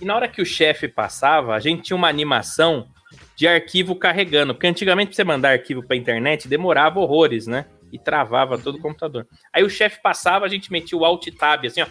[0.00, 2.86] E na hora que o chefe passava, a gente tinha uma animação
[3.34, 4.54] de arquivo carregando.
[4.54, 7.66] Porque antigamente, pra você mandar arquivo pra internet, demorava horrores, né?
[7.92, 9.26] E travava todo o computador.
[9.52, 11.86] Aí o chefe passava, a gente metia o Alt Tab, assim, ó,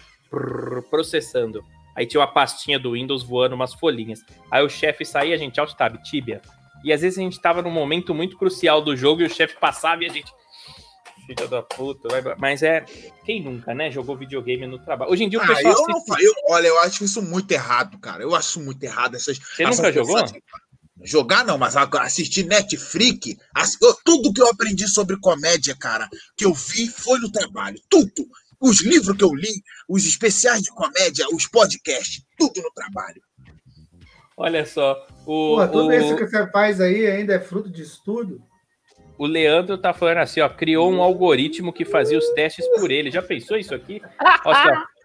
[0.88, 1.62] processando.
[1.94, 4.20] Aí tinha uma pastinha do Windows voando umas folhinhas.
[4.50, 6.40] Aí o chefe saía, a gente, Alt Tab, Tibia.
[6.86, 9.56] E às vezes a gente tava num momento muito crucial do jogo e o chefe
[9.58, 10.30] passava e a gente.
[11.26, 12.36] Filha da puta, vai...
[12.38, 12.84] mas é.
[13.24, 13.90] Quem nunca, né?
[13.90, 15.10] Jogou videogame no trabalho.
[15.10, 15.74] Hoje em dia o Ah, pessoal.
[15.74, 18.22] eu não assiste- fa- eu- olha, eu acho isso muito errado, cara.
[18.22, 19.36] Eu acho muito errado essas.
[19.36, 20.14] Você essas nunca jogou?
[20.22, 20.40] pessoas-
[21.02, 26.44] Jogar não, mas assistir Netflix, ass- eu- tudo que eu aprendi sobre comédia, cara, que
[26.44, 27.78] eu vi foi no trabalho.
[27.90, 28.26] Tudo.
[28.60, 33.20] Os livros que eu li, os especiais de comédia, os podcasts, tudo no trabalho.
[34.36, 35.06] Olha só.
[35.26, 38.40] O, Pô, tudo o, isso que você faz aí ainda é fruto de estudo?
[39.18, 40.48] o Leandro tá falando assim, ó.
[40.48, 43.10] Criou um algoritmo que fazia os testes por ele.
[43.10, 44.02] Já pensou isso aqui?
[44.44, 44.96] Olha só.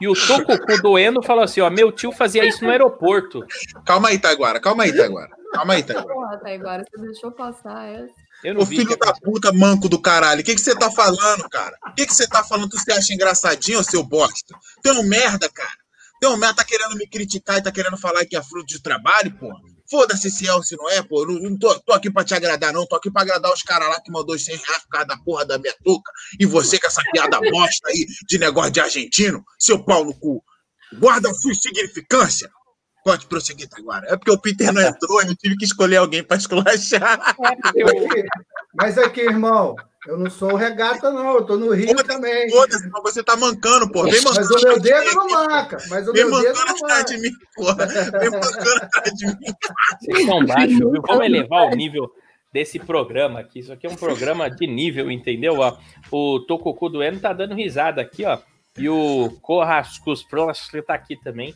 [0.00, 3.44] E o Tococu doendo falou assim: ó, meu tio fazia isso no aeroporto.
[3.86, 5.30] Calma aí, Taiguara, calma aí, Taiguara.
[5.52, 6.14] Calma aí, Taiguara.
[6.14, 8.12] Porra, agora você deixou passar essa.
[8.42, 11.74] Eu Ô filho da puta, manco do caralho, o que, que você tá falando, cara?
[11.86, 12.68] O que, que você tá falando?
[12.68, 14.54] Tu se acha engraçadinho, seu bosta?
[14.82, 15.83] Tu é um merda, cara.
[16.24, 18.80] É um merda, tá querendo me criticar e tá querendo falar que é fruto de
[18.82, 19.48] trabalho, pô.
[19.90, 21.26] Foda-se se é ou se não é, pô.
[21.26, 22.86] Não, não tô, tô aqui pra te agradar, não.
[22.86, 25.16] Tô aqui pra agradar os caras lá que mandou os 100 reais por causa da
[25.18, 26.10] porra da minha touca.
[26.40, 30.42] E você com essa piada bosta aí de negócio de argentino, seu pau no cu.
[30.98, 32.50] Guarda a sua insignificância.
[33.04, 34.06] Pode prosseguir, agora.
[34.08, 37.20] É porque o Peter não entrou e eu tive que escolher alguém pra esculachar.
[37.62, 37.84] Aqui-
[38.74, 39.76] Mas aqui, irmão,
[40.06, 41.36] eu não sou o regata, não.
[41.36, 42.50] Eu tô no Rio Foda-se, também.
[42.50, 44.02] Foda-se, mas você tá mancando, pô.
[44.04, 45.78] Vem Mas mancando o meu dedo não manca.
[45.88, 46.12] Mas o pô.
[46.12, 47.04] Vem meu dedo mancando não manca.
[47.04, 47.86] de mim, porra.
[47.86, 49.34] Vem mancando atrás de mim.
[50.00, 51.02] Vocês são baixos, viu?
[51.06, 52.10] Vamos elevar o nível
[52.52, 53.60] desse programa aqui.
[53.60, 55.58] Isso aqui é um programa de nível, entendeu?
[55.58, 55.76] Ó,
[56.10, 58.38] o Tococu do Eno tá dando risada aqui, ó.
[58.76, 61.54] E o Corrascos Pros tá aqui também.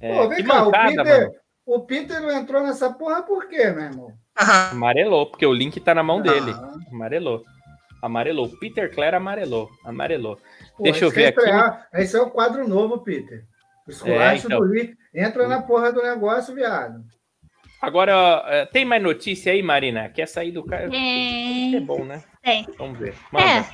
[0.00, 1.34] É, Pô, vem que cá, o mancada, Peter, mano.
[1.66, 4.12] o Peter não entrou nessa porra por quê, meu irmão?
[4.34, 6.52] Ah, Amarelou, porque o link tá na mão dele.
[6.52, 7.44] Ah, Amarelou.
[8.02, 8.48] Amarelou.
[8.58, 9.68] Peter Clare amarelou.
[9.84, 10.36] Amarelou.
[10.76, 11.38] pô, Deixa eu ver é aqui.
[11.40, 13.44] estrear- Esse é o quadro novo, Peter.
[13.88, 14.60] Esculacho então.
[14.60, 14.94] do Rio.
[15.14, 17.00] Entra na porra do negócio, viado.
[17.82, 20.08] Agora, é, tem mais notícia aí, Marina?
[20.10, 20.84] Quer sair do cara?
[20.86, 21.84] É Tem.
[21.84, 22.22] bom, né?
[22.42, 22.66] Tem.
[22.78, 23.14] Vamos ver.
[23.32, 23.44] Manda.
[23.46, 23.64] É.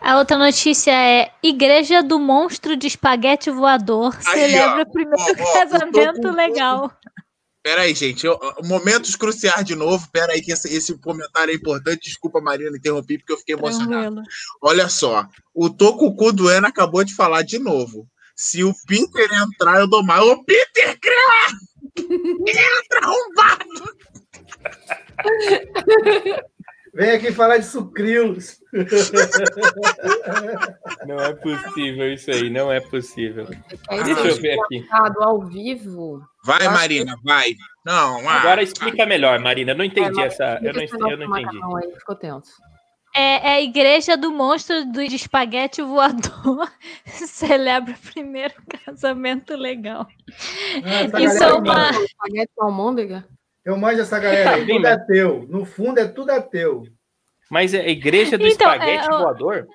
[0.00, 4.82] A outra notícia é Igreja do Monstro de Espaguete Voador Aí, celebra ó.
[4.82, 6.92] o primeiro Ó, casamento legal.
[7.64, 8.26] Pera aí, gente.
[8.26, 10.06] Eu- momentos cruciais de novo.
[10.12, 12.02] Pera aí, que esse, esse comentário é importante.
[12.10, 14.16] Desculpa, Marina, interrompi porque eu fiquei emocionado.
[14.16, 14.22] Tranquilo.
[14.60, 15.26] Olha só.
[15.54, 18.06] O Tocucu do Eno acabou de falar de novo.
[18.36, 20.20] Se o Peter entrar, eu dou mais.
[20.22, 21.14] Ô, Peter, crê!
[21.96, 23.96] Entra, arrombado!
[26.92, 28.60] Vem aqui falar de sucrilos.
[31.06, 33.46] Não é possível isso aí, não é possível.
[33.88, 34.86] É Deixa eu ver aqui.
[34.90, 36.22] ao vivo.
[36.44, 37.54] Vai, Marina, vai.
[37.84, 39.72] Não, ah, Agora explica melhor, Marina.
[39.72, 40.58] Eu não entendi É, essa.
[40.62, 41.58] Eu não, eu não entendi.
[41.86, 42.52] aí ficou tenso.
[43.16, 46.68] É, é a Igreja do Monstro do de Espaguete Voador
[47.06, 48.54] celebra o primeiro
[48.84, 50.06] casamento legal.
[50.84, 52.04] Ah, essa Isso galera é uma- manja.
[52.04, 53.24] Espaguete com almôndega?
[53.64, 54.64] Eu manjo essa galera aí.
[54.64, 55.46] Vem, Tudo é teu.
[55.48, 56.82] No fundo é tudo é teu.
[57.50, 59.66] Mas é a igreja do Então, espaguete é, voador?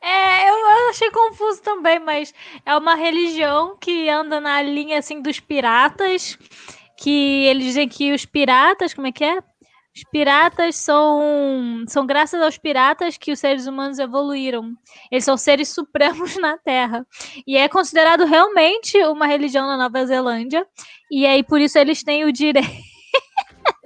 [0.00, 2.32] É, eu achei confuso também, mas
[2.64, 6.38] é uma religião que anda na linha assim dos piratas,
[6.96, 9.38] que eles dizem que os piratas, como é que é?
[9.96, 14.72] Os piratas são são graças aos piratas que os seres humanos evoluíram.
[15.10, 17.04] Eles são seres supremos na Terra.
[17.46, 20.64] E é considerado realmente uma religião na Nova Zelândia.
[21.10, 22.87] E aí por isso eles têm o direito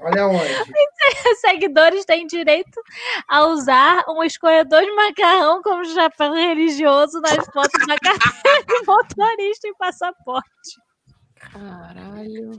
[0.03, 0.53] Olha onde.
[1.33, 2.81] os seguidores têm direito
[3.29, 9.69] a usar um escorredor de macarrão como chapéu religioso nas fotos da carteira de motorista
[9.69, 10.49] e passaporte.
[11.37, 12.51] Caralho.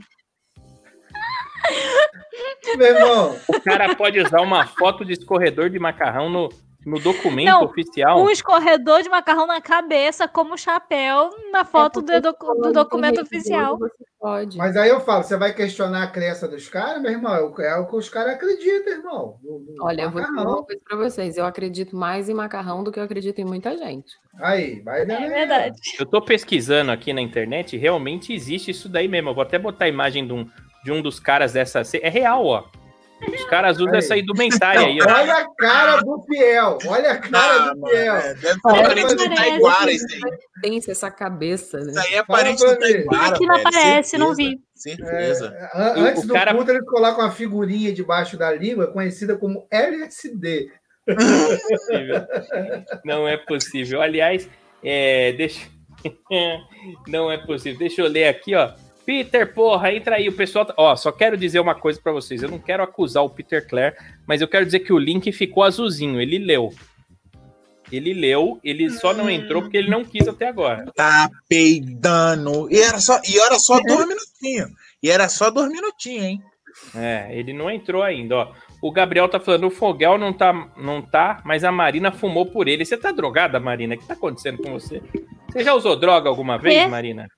[2.76, 6.48] Meu irmão, O cara pode usar uma foto de escorredor de macarrão no,
[6.86, 8.20] no documento Não, oficial.
[8.22, 13.20] Um escorredor de macarrão na cabeça como chapéu na foto É do, do falando documento
[13.22, 13.78] oficial.
[14.20, 14.56] pode.
[14.58, 17.34] mas aí eu falo, você vai questionar a crença dos caras, meu irmão?
[17.34, 19.36] É o- É que os caras acreditam, irmão.
[19.42, 20.52] No- no Olha, eu vou dizer macarrão.
[20.58, 21.36] uma coisa pra vocês.
[21.36, 24.12] Eu acredito mais em macarrão do que eu acredito em muita gente.
[24.40, 25.28] Aí, vai vendo É aí.
[25.28, 25.80] verdade.
[25.98, 29.30] Eu tô pesquisando aqui na internet realmente existe isso daí mesmo.
[29.30, 30.48] Eu vou até botar a imagem de um,
[30.84, 31.82] de um dos caras dessa.
[32.02, 32.64] É real, ó.
[33.32, 33.98] Os caras usam Aí.
[33.98, 35.04] essa indumentária aí, ó.
[35.04, 36.78] Olha a cara do fiel.
[36.86, 38.16] Olha a cara Ah, do mano, fiel.
[38.16, 40.20] é, deve ser parente do Taiguara, isso aí.
[40.60, 41.90] Tem essa cabeça, né?
[41.92, 42.78] Isso aí é parente do.
[42.78, 44.60] Taiguara, Aqui não aparece, não certeza, vi.
[44.74, 45.56] Certeza.
[45.74, 49.66] É, antes o do cara- culto, eles colocam uma figurinha debaixo da língua, conhecida como
[49.70, 50.68] LSD.
[51.06, 52.26] possível.
[53.04, 54.02] Não é possível.
[54.02, 54.48] Aliás,
[54.82, 55.60] é, deixa.
[57.08, 57.78] Não é possível.
[57.78, 58.72] Deixa eu ler aqui, ó.
[59.04, 60.28] Peter, porra, entra aí.
[60.28, 60.64] O pessoal.
[60.64, 62.42] tá- Ó, só quero dizer uma coisa pra vocês.
[62.42, 63.94] Eu não quero acusar o Peter Clare,
[64.26, 66.20] mas eu quero dizer que o link ficou azulzinho.
[66.20, 66.72] Ele leu.
[67.92, 70.86] Ele leu, ele só não entrou porque ele não quis até agora.
[70.96, 72.68] Tá peidando.
[72.72, 74.70] E era só, e era só dois minutinhos.
[75.02, 76.40] E era só dois minutinhos, hein?
[76.94, 78.52] É, ele não entrou ainda, ó.
[78.82, 82.68] O Gabriel tá falando, o Fogel não tá, não tá, mas a Marina fumou por
[82.68, 82.84] ele.
[82.84, 83.94] Você tá drogada, Marina?
[83.94, 85.00] O que tá acontecendo com você?
[85.52, 86.86] Você já usou droga alguma vez, Quê?
[86.88, 87.28] Marina?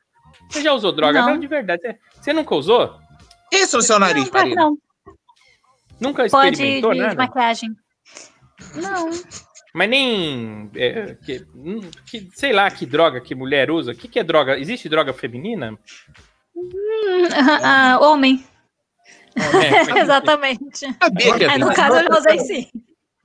[0.50, 1.20] Você já usou droga?
[1.20, 1.30] Não.
[1.30, 1.82] Não, de verdade.
[1.82, 2.98] Você, você nunca usou?
[3.52, 4.78] Isso no seu nariz, Não, não.
[6.00, 7.14] Nunca Pode experimentou de nada?
[7.14, 7.70] maquiagem.
[8.74, 9.10] Não.
[9.74, 10.70] Mas nem.
[10.74, 13.92] é, que, hum, que- sei lá que droga que mulher usa.
[13.92, 14.58] O que, que é droga?
[14.58, 15.78] Existe droga feminina?
[17.62, 18.44] Ah, homem.
[19.36, 20.86] É, Exatamente.
[21.02, 22.70] Sabia que Aí, no caso, eu já usei sim.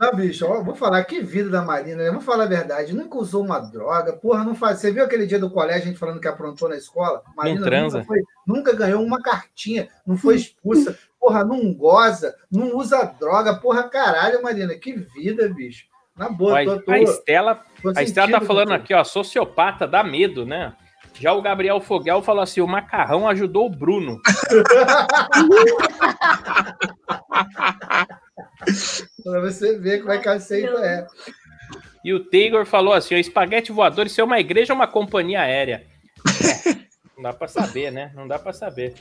[0.02, 2.10] Não, bicho, ó, vou falar que vida da Marina, né?
[2.10, 2.92] Vamos falar a verdade.
[2.92, 4.80] Nunca usou uma droga, porra, não faz.
[4.80, 7.22] Você viu aquele dia do colégio, a gente falando que aprontou na escola?
[7.38, 8.00] Marina transa.
[8.00, 13.54] Nunca, foi- nunca ganhou uma cartinha, não foi expulsa, porra, não goza, não usa droga,
[13.58, 15.86] porra, caralho, Marina, que vida, bicho.
[16.18, 19.88] Na boa, Ó, tô, tô, a Estela tô A Estela tá falando aqui, ó, sociopata
[19.88, 20.74] dá medo, né?
[21.20, 24.20] Já o Gabriel Fogel falou assim: o macarrão ajudou o Bruno.
[29.24, 31.08] Pra você ver como é que a seita é.
[32.04, 35.42] E o Taylor falou assim: o espaguete voador, isso é uma igreja ou uma companhia
[35.42, 35.86] aérea?
[36.44, 36.74] É,
[37.16, 38.12] não dá pra saber, né?
[38.16, 38.94] Não dá pra saber.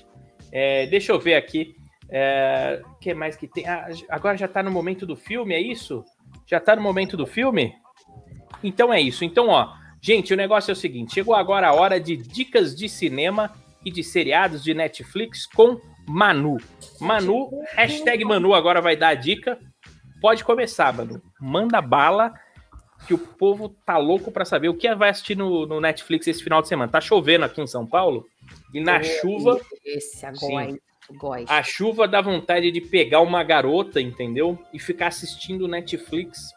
[0.52, 1.74] É, deixa eu ver aqui.
[2.10, 3.66] É, O que mais que tem?
[3.66, 6.04] Ah, agora já tá no momento do filme, é isso?
[6.46, 7.74] Já tá no momento do filme?
[8.62, 9.24] Então é isso.
[9.24, 12.88] Então, ó, gente, o negócio é o seguinte: chegou agora a hora de dicas de
[12.88, 13.52] cinema
[13.84, 16.58] e de seriados de Netflix com Manu.
[17.00, 19.58] Manu, hashtag Manu agora vai dar a dica.
[20.20, 21.22] Pode começar, Manu.
[21.40, 22.34] Manda bala,
[23.06, 26.42] que o povo tá louco pra saber o que vai assistir no, no Netflix esse
[26.42, 26.90] final de semana.
[26.90, 28.26] Tá chovendo aqui em São Paulo
[28.74, 30.26] e na chuva, Esse Sim.
[30.26, 30.78] agora,
[31.14, 31.50] gosto.
[31.50, 34.58] a chuva dá vontade de pegar uma garota, entendeu?
[34.72, 36.52] E ficar assistindo Netflix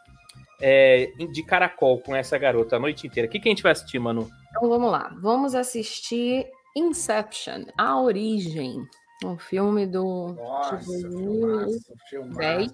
[0.60, 3.28] é, de caracol com essa garota a noite inteira.
[3.28, 4.28] O que, que a gente vai assistir, Manu?
[4.50, 5.14] Então vamos lá.
[5.20, 8.82] Vamos assistir Inception, A Origem.
[9.24, 12.70] Um filme do Nossa, de filmaço, 2010, filmaço.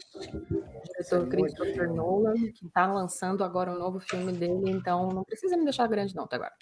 [0.84, 1.94] diretor muito Christopher bom.
[1.94, 6.16] Nolan, que está lançando agora um novo filme dele, então não precisa me deixar grande
[6.16, 6.52] não, até agora.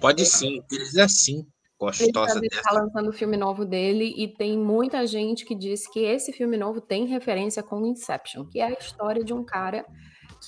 [0.00, 1.36] Pode sim, eles é assim.
[1.36, 1.46] Ele
[1.78, 2.72] Gostosa está dessa.
[2.72, 6.80] lançando o filme novo dele e tem muita gente que diz que esse filme novo
[6.80, 9.86] tem referência com Inception, que é a história de um cara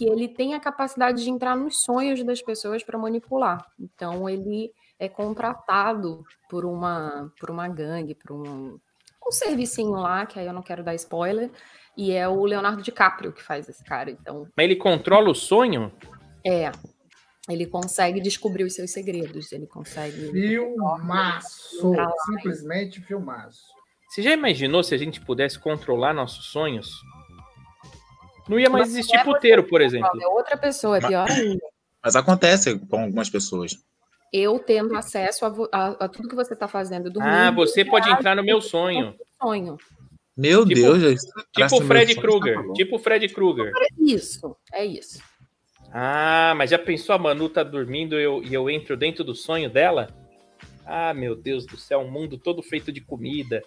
[0.00, 3.70] que ele tem a capacidade de entrar nos sonhos das pessoas para manipular.
[3.78, 8.78] Então ele é contratado por uma por uma gangue, por um,
[9.28, 11.50] um servicinho lá, que aí eu não quero dar spoiler,
[11.94, 14.10] e é o Leonardo DiCaprio que faz esse cara.
[14.10, 15.92] Então Mas ele controla o sonho?
[16.46, 16.72] é
[17.46, 21.92] ele consegue descobrir os seus segredos, ele consegue Filmaço.
[22.24, 23.66] Simplesmente filmaço.
[24.08, 26.90] Você já imaginou se a gente pudesse controlar nossos sonhos?
[28.48, 30.10] Não ia mais Mas existir é puteiro, por exemplo.
[30.20, 31.60] é outra pessoa, é pior ainda.
[32.02, 33.76] Mas acontece com algumas pessoas.
[34.32, 37.32] eu tendo acesso a, a- a tudo que você está fazendo dormindo.
[37.34, 39.14] Ah, você pode entrar no meu sonho.
[39.42, 39.76] sonho.
[40.36, 41.20] Meu Tipo- Deus,
[41.52, 42.66] Tipo o Fred meu sonho, Krueger.
[42.66, 42.72] tá.
[42.72, 43.72] Tipo o Fred Krueger.
[43.98, 45.20] Isso, é isso.
[45.92, 49.34] Ah, mas já pensou a Manu tá dormindo e eu, e eu entro dentro do
[49.34, 50.08] sonho dela?
[50.86, 53.62] Ah, meu Deus do céu, um mundo todo feito de comida,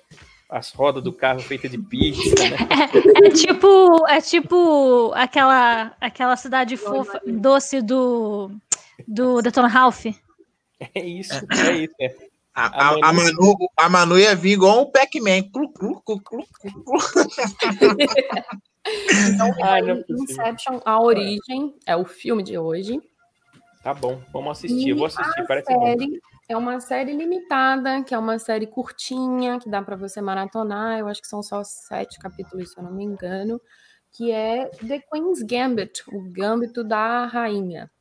[0.53, 2.57] as rodas do carro feitas de pizza, né?
[3.25, 8.51] É tipo, é tipo aquela, aquela cidade fofa, doce do,
[9.07, 10.05] do Detona Ralph.
[10.93, 11.95] É isso, é isso.
[11.99, 12.15] É.
[12.53, 15.41] A, A a, Manu, a Manu ia vir igual um Pac-Man.
[15.51, 16.45] Clu, clu, clu, clu,
[16.85, 16.97] clu.
[19.33, 20.03] Então, Ai, aí, não é.
[20.07, 23.01] Inception, A Origem, é o filme de hoje.
[23.81, 24.89] Tá bom, vamos assistir.
[24.89, 25.95] Eu vou assistir, parece bom.
[26.53, 30.99] É uma série limitada, que é uma série curtinha, que dá para você maratonar.
[30.99, 33.59] Eu acho que são só sete capítulos, se eu não me engano.
[34.11, 37.91] Que é The Queen's Gambit, o Gambito da Rainha.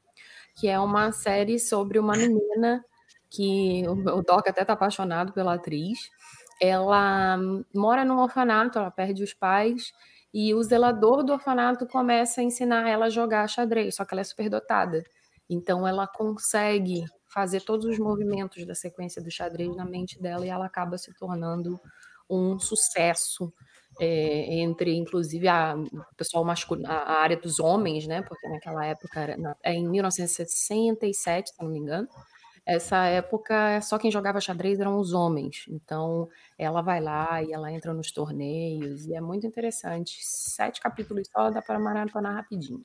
[0.56, 2.84] Que é uma série sobre uma menina
[3.30, 5.98] que o Doc até tá apaixonado pela atriz.
[6.60, 7.38] Ela
[7.74, 9.92] mora num orfanato, ela perde os pais.
[10.34, 14.20] E o zelador do orfanato começa a ensinar ela a jogar xadrez, só que ela
[14.20, 15.02] é superdotada.
[15.48, 20.48] Então ela consegue fazer todos os movimentos da sequência do xadrez na mente dela e
[20.50, 21.80] ela acaba se tornando
[22.28, 23.52] um sucesso
[24.00, 25.74] é, entre, inclusive, a,
[26.16, 28.22] pessoal masculino, a área dos homens, né?
[28.22, 32.08] Porque naquela época era na- é em 1967, se não me engano.
[32.64, 35.64] Essa época só quem jogava xadrez eram os homens.
[35.68, 36.28] Então
[36.58, 40.18] ela vai lá e ela entra nos torneios e é muito interessante.
[40.22, 42.84] Sete capítulos só, dá para maratonar rapidinho.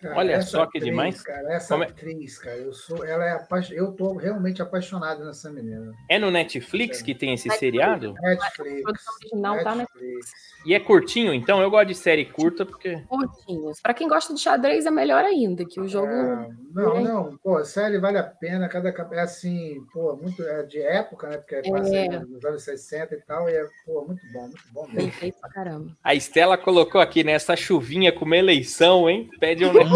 [0.00, 1.22] Cara, Olha só que atriz, demais.
[1.22, 5.24] Cara, essa Como é- atriz, cara, eu sou, ela é apa- eu tô realmente apaixonado
[5.24, 5.92] nessa menina.
[6.08, 8.14] É no Netflix que tem esse seriado?
[8.20, 8.78] Netflix.
[8.78, 10.30] A produção original tá Netflix.
[10.66, 12.96] E é curtinho, então eu gosto de série curta, porque.
[13.08, 13.80] Curtinhos.
[13.80, 17.00] Para quem gosta de xadrez é melhor ainda, que o jogo É, não, É.
[17.02, 21.28] não, pô, a série vale a pena, cada é assim, pô, muito é de época,
[21.28, 21.38] né?
[21.38, 21.62] Porque É.
[21.62, 25.10] passa aí nos anos 60 e tal, e é, pô, muito bom, muito bom mesmo.
[25.12, 25.96] feito pra caramba.
[26.04, 29.28] A Estela colocou aqui nessa chuvinha com uma eleição, hein?
[29.40, 29.72] Pede um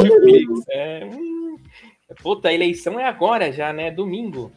[0.70, 1.56] É, hum.
[2.23, 3.90] Puta, a eleição é agora já, né?
[3.90, 4.52] Domingo.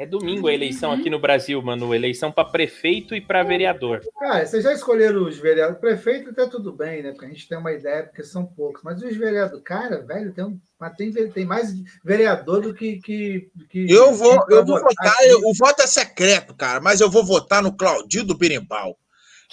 [0.00, 1.92] É domingo a eleição aqui no Brasil, mano.
[1.92, 4.00] Eleição para prefeito e para vereador.
[4.16, 5.80] Cara, vocês já escolheram os vereadores?
[5.80, 7.10] Prefeito até tudo bem, né?
[7.10, 8.80] Porque a gente tem uma ideia, porque são poucos.
[8.84, 10.60] Mas os vereadores, cara, velho, tem, um,
[10.96, 11.74] tem, tem mais
[12.04, 13.00] vereador do que.
[13.00, 17.10] que, que Eu vou, eu vou votar, eu- o voto é secreto, cara, mas eu
[17.10, 18.96] vou votar no Claudinho do Birimbau.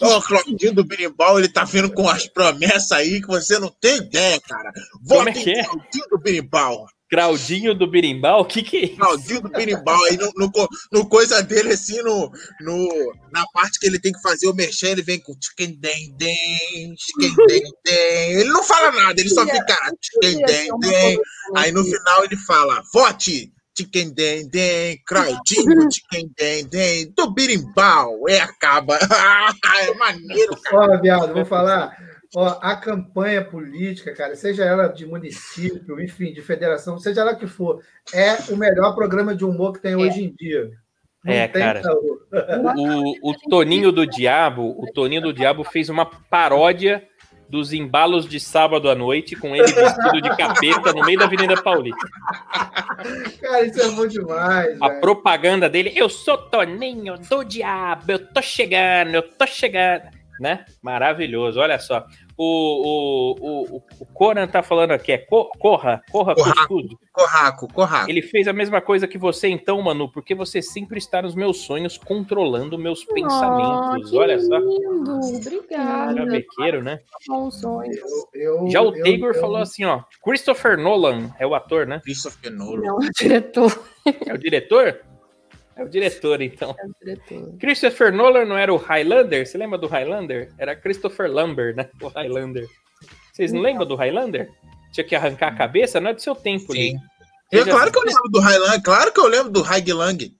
[0.01, 3.69] Ó, o Claudinho do Birimbau, ele tá vindo com as promessas aí que você não
[3.69, 4.71] tem ideia, cara.
[4.91, 5.63] Como Vota é que é?
[5.63, 6.85] Claudinho do Birimbau.
[7.09, 8.97] Claudinho do Birimbau, o que que é isso?
[8.97, 10.51] Claudinho do Birimbau, aí no, no,
[10.91, 12.31] no coisa dele, assim, no,
[12.61, 16.15] no, na parte que ele tem que fazer o merchan, ele vem com chicken den
[16.17, 18.31] den, chicken den den.
[18.39, 21.19] Ele não fala nada, ele só fica chicken den den.
[21.55, 28.27] Aí no final ele fala, vote chicken den den, Claudinho chicken den den, do Birimbau.
[28.29, 28.97] E acaba.
[29.81, 30.97] é maneiro, cara.
[30.97, 31.95] Ó, viado, vou falar.
[32.35, 37.47] Ó, a campanha política, cara, seja ela de município, enfim, de federação, seja ela que
[37.47, 37.81] for,
[38.13, 40.69] é o melhor programa de humor que tem hoje em dia.
[41.23, 41.81] Não É, cara.
[42.77, 47.07] O, o Toninho do Diabo, o Toninho do Diabo fez uma paródia
[47.55, 51.61] dos embalos de sábado à noite, com ele vestido de capeta no meio da Avenida
[51.61, 52.07] Paulista.
[53.41, 54.81] Cara, isso é bom demais.
[54.81, 55.01] A velho.
[55.01, 60.03] propaganda dele, eu sou Toninho do Diabo, eu tô chegando, eu tô chegando.
[60.37, 60.65] Né?
[60.83, 62.05] Maravilhoso, olha só.
[62.37, 62.43] O,
[63.39, 66.53] o, o, o Conan tá falando aqui, é co- corra, corra, Corra.
[66.53, 66.87] cuscuz.
[67.13, 68.09] Corraco, corraco.
[68.11, 71.59] Ele fez a mesma coisa que você, então, Manu, porque você sempre está nos meus
[71.61, 74.09] sonhos, controlando meus pensamentos.
[74.09, 74.57] Oh, que Olha só.
[74.57, 76.13] lindo, obrigada.
[76.13, 76.99] Travequeiro, né?
[77.27, 77.91] Bom sonho.
[77.93, 80.01] Eu- eu- Já o eu- Taylor falou assim, ó.
[80.21, 82.01] Christopher Nolan é o ator, né?
[82.03, 82.81] Christopher Nolan.
[82.81, 83.83] Não, é o diretor.
[84.25, 84.99] É o diretor?
[85.75, 86.75] É o diretor, então.
[86.79, 87.57] É o diretor.
[87.59, 89.45] Christopher Nolan não era o Highlander?
[89.45, 90.51] Você lembra do Highlander?
[90.57, 91.89] Era Christopher Lambert, né?
[92.01, 92.67] O Highlander.
[93.33, 94.49] Vocês não lembram do Highlander?
[94.93, 95.99] Tinha que arrancar a cabeça?
[95.99, 96.97] Não é do seu tempo, Sim.
[97.51, 100.33] É claro que eu lembro do Highland, claro que eu lembro do Highland.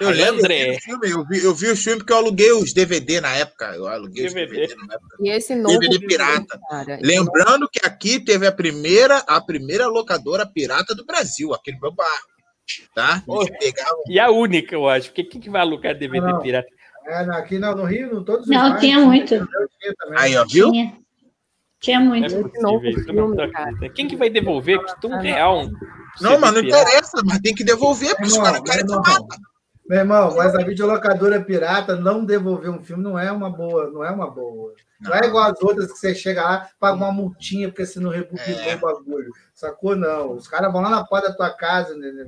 [0.00, 0.78] Eu lembro, Highlander.
[0.78, 3.66] o filme, eu, vi, eu vi os filmes porque eu aluguei os DVD na época.
[3.74, 4.66] Eu aluguei os DVD.
[4.66, 5.16] DVD na época.
[5.20, 5.78] E esse novo.
[5.78, 6.58] DVD pirata.
[6.70, 11.80] Cara, Lembrando que aqui teve a primeira, a primeira locadora pirata do Brasil, aqui no
[11.80, 12.29] meu bairro.
[12.94, 13.22] Tá?
[14.08, 15.08] E a única, eu acho.
[15.08, 16.40] Porque quem que vai alugar DVD Não.
[16.40, 16.68] pirata?
[17.06, 19.38] É, não, aqui não, no Rio, não, todos os Não, bairros, tinha muito.
[19.98, 20.18] também.
[20.18, 20.70] Aí, ó, viu?
[20.70, 21.00] Tinha.
[21.80, 22.50] Tinha Não é muito.
[22.50, 23.88] possível, não aqui.
[23.90, 24.78] Quem que vai devolver?
[24.82, 25.22] Custa um Ah, não.
[25.22, 25.62] real.
[25.64, 25.72] um
[26.20, 28.98] Não, mas não interessa, mas tem que devolver, porque os caras querem irmão.
[29.00, 29.36] mata.
[29.90, 34.04] Meu irmão, mas a videolocadora pirata não devolver um filme não é uma boa, não
[34.04, 34.72] é uma boa.
[35.00, 38.08] Não, é igual as outras que você chega lá, paga uma multinha porque você não
[38.08, 38.76] rebobinou É.
[38.76, 39.32] o bagulho.
[39.52, 39.96] Sacou?
[39.96, 40.34] Não.
[40.34, 42.24] Os caras vão lá na porta da tua casa, né,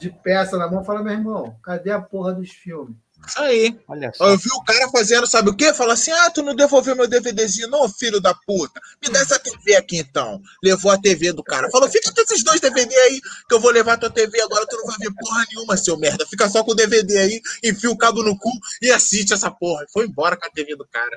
[0.00, 2.96] de peça na mão, e falam, meu irmão, cadê a porra dos filmes?
[3.26, 3.78] Isso aí.
[3.88, 4.28] Olha só.
[4.28, 5.72] Eu vi o cara fazendo, sabe o quê?
[5.72, 8.80] Fala assim: ah, tu não devolveu meu DVDzinho, não, filho da puta.
[9.02, 10.40] Me dá essa TV aqui então.
[10.62, 11.70] Levou a TV do cara.
[11.70, 14.76] Falou: fica com esses dois DVD aí, que eu vou levar tua TV agora, tu
[14.76, 16.26] não vai ver porra nenhuma, seu merda.
[16.26, 18.50] Fica só com o DVD aí, enfia o cabo no cu
[18.80, 19.84] e assiste essa porra.
[19.92, 21.16] Foi embora com a TV do cara.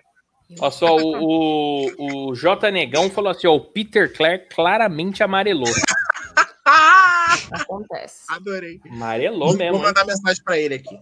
[0.60, 5.74] Olha só, o, o, o J Negão falou assim: ó, o Peter Clare claramente amarelou.
[7.52, 8.24] Acontece.
[8.30, 8.80] Adorei.
[8.92, 9.78] Amarelou Vou mesmo.
[9.78, 9.84] hein?
[9.84, 10.98] mandar mensagem pra ele aqui.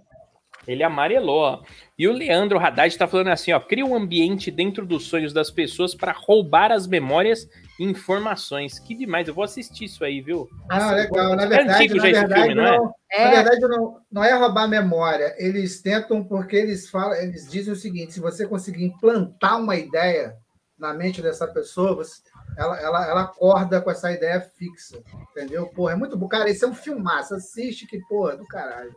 [0.67, 1.61] Ele amarelou, ó.
[1.97, 5.51] E o Leandro Haddad tá falando assim, ó, cria um ambiente dentro dos sonhos das
[5.51, 7.47] pessoas para roubar as memórias
[7.79, 8.79] e informações.
[8.79, 10.47] Que demais, eu vou assistir isso aí, viu?
[10.69, 11.35] Ah, legal.
[11.35, 12.77] Na É verdade, antigo na já esse verdade, filme, não é?
[12.77, 15.35] não, na É, verdade não, não é roubar memória.
[15.37, 20.33] Eles tentam porque eles falam, eles dizem o seguinte: se você conseguir implantar uma ideia
[20.79, 22.21] na mente dessa pessoa, você-
[22.57, 25.01] ela, ela, ela acorda com essa ideia fixa.
[25.31, 25.67] Entendeu?
[25.67, 26.27] Porra, é muito bom.
[26.27, 27.35] Cara, esse é um filmaço.
[27.35, 28.93] Assiste que, porra, do caralho.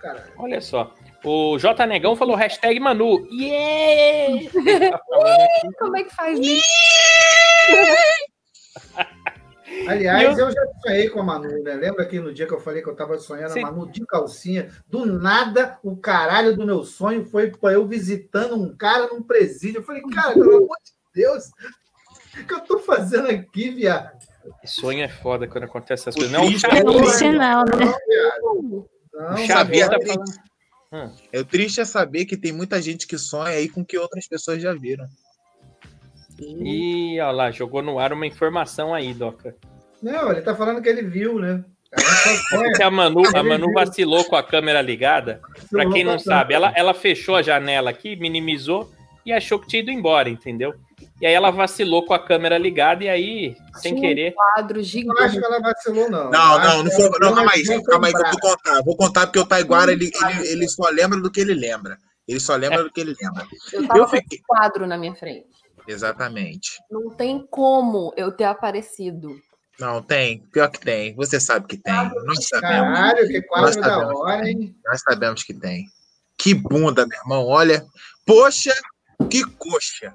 [0.00, 0.32] Caralho.
[0.38, 0.94] Olha só.
[1.24, 3.26] O J Negão falou hashtag Manu.
[3.30, 4.50] Yeah!
[5.78, 6.66] Como é que faz isso?
[9.86, 10.50] Aliás, E eu...
[10.50, 11.74] já sonhei com a Manu, né?
[11.74, 13.62] Lembra que no dia que eu falei que eu tava sonhando Sim.
[13.62, 14.70] a Manu de calcinha?
[14.88, 19.78] Do nada, o caralho do meu sonho foi pra eu visitando um cara num presídio.
[19.80, 21.44] Eu falei, cara, pelo amor de Deus,
[22.38, 24.10] o que eu tô fazendo aqui, viado?
[24.64, 26.32] Sonho é foda quando acontece essas coisas.
[26.32, 27.84] Não, É bom Não, sinal, né?
[27.84, 28.90] Não, viado.
[29.12, 29.88] Não, sabia.
[29.88, 31.20] tá falando.
[31.32, 34.26] É o triste é saber que tem muita gente que sonha aí com que outras
[34.26, 35.06] pessoas já viram.
[36.40, 39.54] Ih, olha lá, jogou no ar uma informação aí, Doca.
[40.02, 41.62] não, ele tá falando que ele viu, né?
[41.92, 43.74] A É a Manu, a Ele Manu viu.
[43.74, 45.40] vacilou com a câmera ligada.
[45.70, 48.90] Pra quem não sabe, ela, ela fechou a janela aqui, minimizou
[49.26, 50.72] e achou que tinha ido embora, entendeu?
[51.20, 54.32] E aí ela vacilou com a câmera ligada e aí, sem um querer.
[54.32, 55.38] quadro Eu acho gigante.
[55.38, 56.30] que ela vacilou, não.
[56.30, 57.10] Não, não, não foi.
[57.20, 58.82] Não, calma aí, calma aí que eu vou contar.
[58.82, 61.98] Vou contar porque o Taiguara, ele, ele, ele só lembra do que ele lembra.
[62.26, 63.46] Ele só lembra do que ele lembra.
[63.72, 64.38] Eu tava Eu com fiquei.
[64.38, 65.46] esse quadro na minha frente.
[65.86, 66.78] Exatamente.
[66.90, 69.36] Não tem como eu ter aparecido.
[69.78, 70.38] Não, tem.
[70.52, 71.14] Pior que tem.
[71.16, 71.92] Você sabe que tem.
[72.24, 72.98] Nós sabemos.
[72.98, 74.74] Caralho, que quadro Nós da hora, hein?
[74.86, 75.84] Nós sabemos que tem.
[76.38, 77.46] Que bunda, meu irmão.
[77.46, 77.84] Olha.
[78.24, 78.72] Poxa,
[79.28, 80.14] que coxa.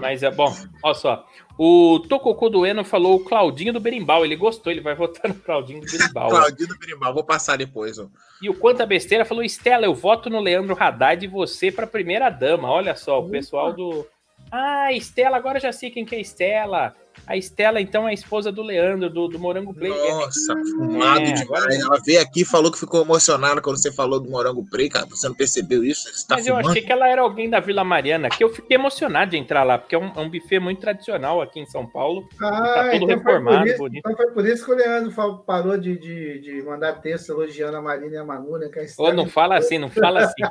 [0.00, 1.26] Mas é bom, olha só.
[1.58, 4.24] O Tococô do Eno falou o Claudinho do Berimbau.
[4.24, 6.28] Ele gostou, ele vai votar no Claudinho do Berimbau.
[6.28, 6.30] ó.
[6.30, 7.12] Claudino Berimbau.
[7.12, 7.98] Vou passar depois.
[7.98, 8.06] Ó.
[8.40, 12.30] E o Quanta Besteira falou: Estela, eu voto no Leandro Haddad e você pra primeira
[12.30, 12.70] dama.
[12.70, 14.06] Olha só, o pessoal do.
[14.52, 16.94] Ah, Estela, agora eu já sei quem que é Estela.
[17.26, 19.90] A Estela, então, é a esposa do Leandro, do, do Morango Play.
[19.90, 21.40] Nossa, fumado É, demais.
[21.42, 24.88] agora- Ela veio aqui e falou que ficou emocionada quando você falou do Morango Prey,
[24.88, 25.06] cara.
[25.06, 26.02] Você não percebeu isso?
[26.12, 26.70] Você tá Mas eu fumando?
[26.70, 29.78] achei que ela era alguém da Vila Mariana, que eu fiquei emocionado de entrar lá,
[29.78, 32.26] porque é um, é um buffet muito tradicional aqui em São Paulo.
[32.40, 33.98] Ah, tudo então reformado, isso- bonito.
[33.98, 37.82] Então foi por isso que o Leandro parou de, de, de mandar texto elogiando a
[37.82, 38.68] Marina e a Manu, né?
[38.72, 40.42] Que a Ô, Estela- não fala assim, não fala assim.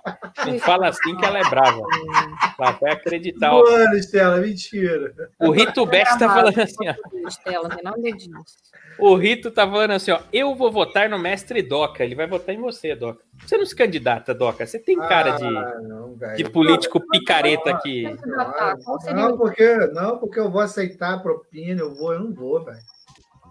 [0.45, 1.81] Não fala assim que ela é brava.
[2.59, 3.51] Ela vai acreditar.
[3.51, 5.13] Mano, Estela, mentira.
[5.39, 7.27] O Rito Best tá falando assim, ó.
[7.27, 8.31] Estela, não disso.
[8.99, 10.19] O Rito tá falando assim, ó.
[10.33, 12.03] Eu vou votar no mestre Doca.
[12.03, 13.23] Ele vai votar em você, Doca.
[13.45, 14.65] Você não se candidata, Doca.
[14.65, 17.77] Você tem cara de, Ah, não, de político picareta
[18.83, 22.19] qual seria Não, o porque, não, porque eu vou aceitar a propina, eu vou, eu
[22.19, 22.79] não vou, velho.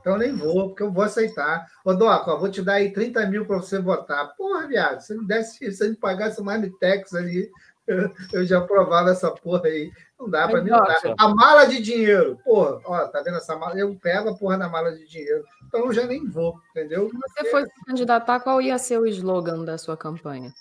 [0.07, 1.67] Então eu nem vou, porque eu vou aceitar.
[1.85, 4.37] Ô, Doca, eu vou te dar aí 30 mil para você votar.
[4.37, 7.51] Porra, viado, se me desse, se você me pagasse mais de Tex ali,
[7.87, 9.91] eu, eu já aprovava essa porra aí.
[10.19, 10.71] Não dá para mim.
[10.71, 10.99] Não dá.
[11.19, 13.79] A mala de dinheiro, porra, ó, tá vendo essa mala?
[13.79, 15.45] Eu pego a porra da mala de dinheiro.
[15.67, 17.11] Então eu já nem vou, entendeu?
[17.11, 20.53] Se você fosse se candidatar, qual ia ser o slogan da sua campanha?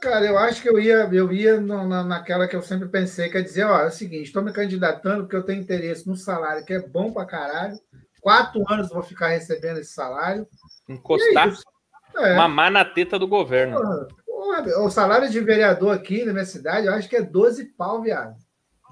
[0.00, 3.28] Cara, eu acho que eu ia, eu ia no- na, naquela que eu sempre pensei,
[3.30, 6.64] quer dizer, ó, é o seguinte, estou me candidatando porque eu tenho interesse no salário
[6.64, 7.78] que é bom pra caralho.
[8.20, 10.46] Quatro anos eu vou ficar recebendo esse salário.
[10.88, 11.62] É Encostar, isso.
[12.16, 13.76] É, mamar na teta do governo.
[13.80, 14.08] porra,
[14.42, 18.02] porra, o salário de vereador aqui na minha cidade, eu acho que é 12 pau,
[18.02, 18.34] viado.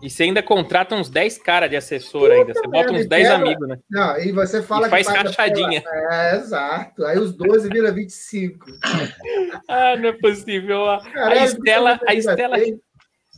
[0.02, 2.54] E você ainda contrata uns 10 caras de assessor ainda.
[2.54, 3.76] Você bota uns merda, 10 quero- amigos, né?
[3.90, 5.82] Não, e você fala E faz paga rachadinha.
[5.82, 7.04] pela- É, exato.
[7.04, 8.64] Aí os 12 vira 25.
[9.68, 10.86] Ah, não é possível.
[10.86, 12.56] A, a Caralho, Estela, que a Estela,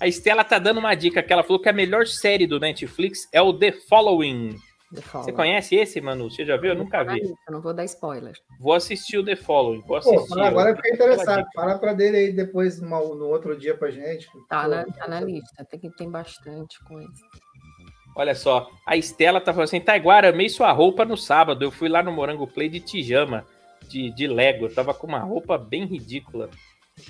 [0.00, 3.28] a Estela tá dando uma dica que ela falou que a melhor série do Netflix
[3.32, 4.56] é o The Following.
[4.92, 5.00] The?
[5.24, 6.30] Você conhece esse, Manu?
[6.30, 6.70] Você já viu?
[6.70, 7.20] Eu nunca vi.
[7.22, 8.34] Eu não vou dar spoiler.
[8.60, 9.80] Vou assistir o The Following.
[9.80, 10.28] Vou Pô, assistir.
[10.28, 11.44] fala agora eu fiquei interessado.
[11.54, 14.28] Fala pra dele aí depois, no outro dia pra gente.
[14.48, 15.64] Tá Pô, na, tá na lista.
[15.64, 17.10] Tem, que- tem bastante coisa.
[18.14, 21.64] Olha só, a Estela tá falando assim: Taiguara, amei sua roupa no sábado.
[21.64, 23.46] Eu fui lá no Morango Play de Tijama,
[23.88, 24.66] de, de Lego.
[24.66, 26.50] Eu tava com uma roupa bem ridícula.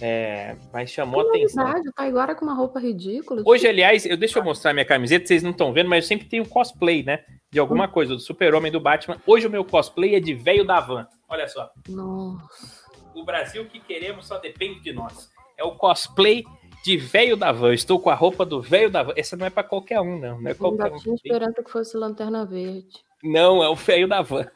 [0.01, 1.65] É, mas chamou Que atenção.
[1.65, 3.43] novidade, o Taiguara com uma roupa ridícula.
[3.45, 6.29] Hoje, aliás, eu deixa eu mostrar minha camiseta, vocês não estão vendo, mas eu sempre
[6.29, 7.25] tenho cosplay, né?
[7.51, 9.21] De alguma coisa, do Super-Homem do Batman.
[9.27, 11.07] Hoje o meu cosplay é de velho da van.
[11.29, 11.71] Olha só.
[11.89, 12.83] Nossa.
[13.15, 15.29] O Brasil que queremos só depende de nós.
[15.59, 16.45] É o cosplay
[16.85, 17.69] de velho da van.
[17.69, 19.13] Eu estou com a roupa do velho da van.
[19.17, 20.41] Essa não é pra qualquer um, não.
[20.41, 20.97] Não é qualquer um.
[20.97, 22.89] tinha esperança que fosse Lanterna Verde.
[23.23, 24.47] Não, é o velho da van.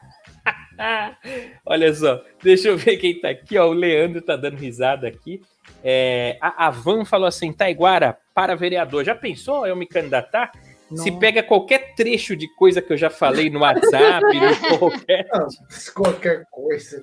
[1.64, 3.68] Olha só, deixa eu ver quem tá aqui, ó.
[3.68, 5.40] O Leandro tá dando risada aqui.
[5.82, 9.04] É, a, a Van falou assim: Taiguara, para vereador.
[9.04, 10.52] Já pensou eu me candidatar?
[10.94, 11.18] Se Nossa.
[11.20, 15.26] pega qualquer trecho de coisa que eu já falei no WhatsApp, no qualquer.
[15.32, 15.48] Não,
[15.94, 17.02] qualquer coisa.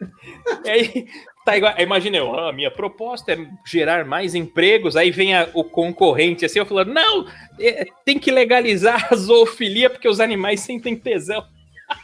[0.64, 1.06] Aí,
[1.44, 5.48] tá igual, imagina eu, ah, a minha proposta é gerar mais empregos, aí vem a-
[5.54, 7.26] o concorrente assim, eu falando, não,
[7.58, 11.44] é, tem que legalizar a zoofilia porque os animais sentem tesão.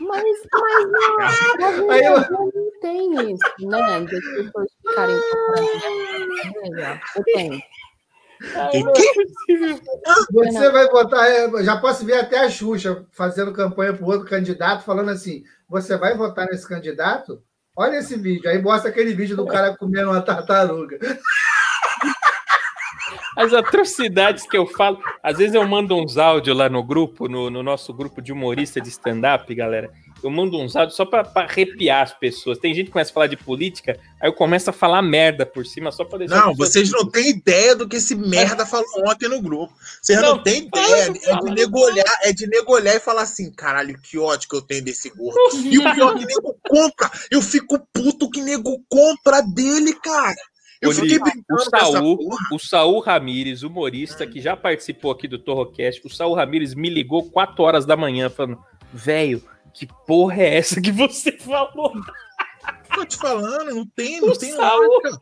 [0.01, 0.87] Mas, mas
[1.79, 2.51] não, Aí eu- não
[2.81, 4.01] tem isso, né?
[4.01, 7.01] Das pessoas ficarem procurando.
[7.17, 7.62] Eu tenho.
[8.55, 9.81] Ai, não é possível.
[10.33, 11.29] Você vai botar.
[11.29, 15.97] é, Já posso ver até a Xuxa fazendo campanha para outro candidato, falando assim: você
[15.97, 17.43] vai votar nesse candidato?
[17.77, 18.49] Olha esse vídeo.
[18.51, 20.99] Aí mostra aquele vídeo do cara comendo uma tartaruga.
[23.36, 27.51] As atrocidades que eu falo, às vezes eu mando uns áudios lá no grupo, no,
[27.51, 29.90] no nosso grupo de humorista de stand-up, galera.
[30.23, 32.59] Eu mando uns áudios só pra arrepiar as pessoas.
[32.59, 35.65] Tem gente que começa a falar de política, aí eu começo a falar merda por
[35.65, 36.47] cima só pra deixar.
[36.47, 39.73] Não, vocês não têm ideia do que esse merda falou ontem no grupo.
[40.02, 41.11] Vocês não, Não, têm ideia.
[41.11, 41.48] É fala.
[41.48, 44.62] de nego olhar, é de nego olhar e falar assim: caralho, que ódio que eu
[44.62, 45.39] tenho desse gordo.
[45.65, 47.11] E o pior é que nego compra.
[47.31, 50.49] Eu fico puto que nego compra dele, cara.
[50.81, 52.39] Eu fiquei brincando o com essa Saul, porra.
[52.52, 57.31] o Saul Ramires, humorista, que já participou aqui do Torrocast, o Saul Ramires me ligou
[57.31, 58.59] 4 horas da manhã falando:
[58.93, 59.43] velho,
[59.74, 61.93] que porra é essa que você falou?
[62.94, 64.86] Tô te falando, não tem, não O tem Saul.
[64.86, 65.20] lógica.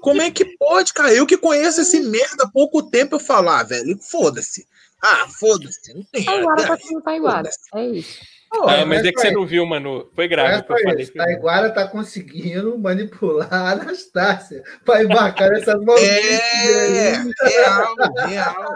[0.00, 1.12] Como é que pode, cara?
[1.12, 4.66] Eu que conheço esse merda há pouco tempo, eu falar, velho, foda-se.
[5.02, 5.94] Ah, foda-se.
[5.94, 6.24] Não tem.
[6.24, 7.50] Taiguara tá Taiguara.
[7.74, 8.18] É isso.
[8.58, 10.08] Pô, Ah, mas é que foi- você não viu, mano.
[10.14, 11.02] Foi grave é o que falei.
[11.02, 11.12] isso.
[11.12, 16.40] Taiguara tá conseguindo manipular a Anastácia para embarcar nessas maldinhas.
[16.64, 17.12] É,
[17.44, 17.94] real,
[18.26, 18.74] real.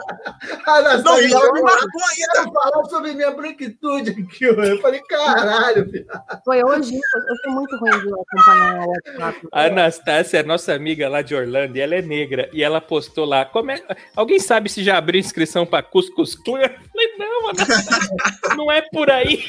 [0.67, 2.33] A Anastácia Não, me falou, marcou ainda.
[2.33, 4.45] quero falar sobre minha branquitude aqui.
[4.45, 6.07] Eu falei, caralho, filho.
[6.45, 9.49] Foi hoje, eu sou muito ruim de acompanhar o WhatsApp.
[9.53, 12.51] A Anastácia é nossa amiga lá de Orlando e ela é negra.
[12.53, 13.45] E ela postou lá.
[13.47, 13.81] Como é...
[14.15, 16.61] Alguém sabe se já abriu inscrição pra Cuscus Clan?
[16.61, 18.17] Eu falei, não, Anastácia,
[18.57, 19.43] não é por aí.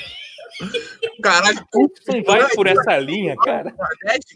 [1.21, 3.73] Caralho, Não vai por essa linha, cara.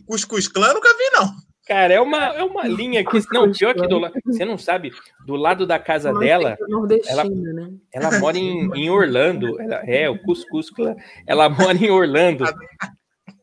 [0.08, 1.32] Cuscuz Clã, nunca vi, não.
[1.68, 3.20] Cara, é uma, é uma linha que.
[3.32, 4.14] Não, pior que do lado.
[4.24, 4.92] Você não sabe,
[5.26, 7.70] do lado da casa Mas dela, tem Nordestina, né?
[7.92, 9.60] ela mora em, em Orlando.
[9.60, 10.96] Ela, é, o Cuscus Clan.
[11.26, 12.46] Ela mora em Orlando.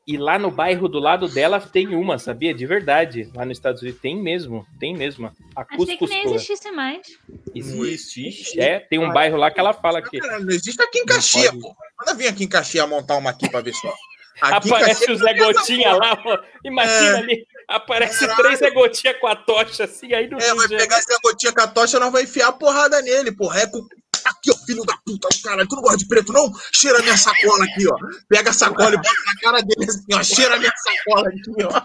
[0.07, 2.53] E lá no bairro do lado dela tem uma, sabia?
[2.53, 3.31] De verdade.
[3.35, 4.67] Lá nos Estados Unidos tem mesmo.
[4.81, 5.31] Tem mesmo.
[5.55, 7.07] A Achei que Cuscus nem existisse mais.
[7.55, 8.29] Existe.
[8.29, 11.07] Ixi, É, tem um bairro lá que ela fala que Caralho, não existe aqui em
[11.07, 11.73] Não Caxias, pô.
[12.01, 13.95] Manda vir aqui em Caxias montar uma aqui pra ver só.
[14.41, 16.39] Aqui aparece o Zé não Gotinha lá, ó.
[16.65, 17.21] Imagina É.
[17.21, 17.47] ali.
[17.77, 18.59] Aparece Caralho.
[18.59, 21.67] três Gotinha com a tocha assim, aí no É, vai pegar essa gotinha com a
[21.67, 23.61] tocha, nós vamos enfiar a porrada nele, porra.
[23.61, 23.87] É com...
[24.25, 25.67] Aqui, ó, filho da puta, cara.
[25.67, 26.53] Tu não gosta de preto, não?
[26.73, 27.97] Cheira a minha sacola aqui, ó.
[28.29, 30.23] Pega a sacola e bota na cara dele assim, ó.
[30.23, 31.83] Cheira a minha sacola aqui, ó.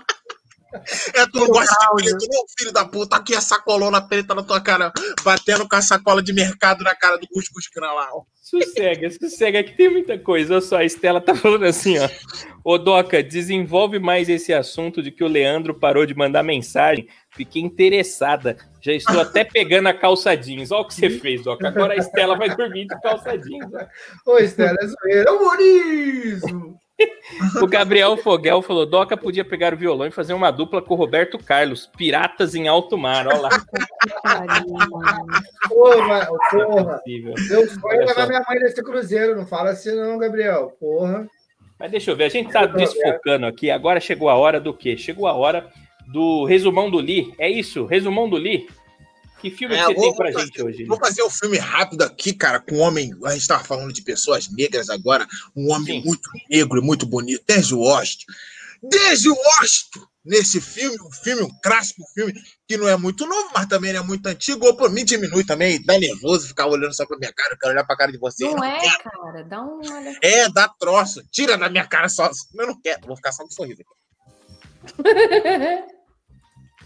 [1.16, 3.16] É, tu não gosta de preto, não, filho da puta?
[3.16, 4.92] Aqui a sacolona preta na tua cara,
[5.24, 7.66] batendo com a sacola de mercado na cara do cuscuz
[8.14, 8.24] ó.
[8.42, 10.56] Sossega, sossega, que tem muita coisa.
[10.56, 12.10] Olha só, a Estela tá falando assim, ó.
[12.64, 17.08] Ô, Doca, desenvolve mais esse assunto de que o Leandro parou de mandar mensagem.
[17.32, 18.58] Fiquei interessada.
[18.82, 20.72] Já estou até pegando a calça jeans.
[20.72, 21.68] Olha o que você fez, Doca.
[21.68, 23.70] Agora a Estela vai dormir de calça jeans.
[24.26, 24.32] ó.
[24.32, 25.34] Ô, Estela, é zoeira.
[25.34, 26.80] Humorizo!
[27.62, 30.98] O Gabriel Fogel falou: Doca podia pegar o violão e fazer uma dupla com o
[30.98, 31.86] Roberto Carlos.
[31.86, 33.28] Piratas em alto mar.
[33.28, 33.50] Olha lá.
[35.68, 36.98] Porra, porra.
[36.98, 37.34] Possível.
[37.50, 39.36] Meu sonho Olha é levar minha mãe nesse cruzeiro.
[39.36, 40.76] Não fala assim, não, Gabriel.
[40.80, 41.28] Porra.
[41.80, 43.70] Mas deixa eu ver, a gente tá desfocando aqui.
[43.70, 44.98] Agora chegou a hora do quê?
[44.98, 45.70] Chegou a hora
[46.08, 47.34] do resumão do Lee.
[47.38, 47.86] É isso?
[47.86, 48.68] Resumão do Lee?
[49.42, 50.86] Que filme É, que você vou- tem pra vou gente hoje?
[50.86, 53.12] Vou fazer um filme rápido aqui, cara, com um homem.
[53.26, 55.28] A gente tava falando de pessoas negras agora.
[55.56, 56.08] Um homem Sim.
[56.08, 57.44] muito negro e muito bonito.
[57.48, 58.26] Denzel Washington.
[58.84, 60.08] Denzel Washington!
[60.26, 62.34] Nesse filme, um filme, um clássico filme
[62.68, 64.66] que não é muito novo, mas também não é muito antigo.
[64.66, 67.54] Ou por mim diminui também, dá nervoso ficar olhando só pra minha cara.
[67.54, 68.50] Eu quero olhar pra cara de vocês.
[68.52, 69.04] Não não é, quero.
[69.04, 69.44] cara.
[69.46, 70.20] Dá um olha.
[70.22, 71.24] É, dá troço.
[71.32, 72.30] Tira da minha cara só.
[72.56, 73.08] Eu não quero.
[73.08, 73.84] Vou ficar só com um sorriso.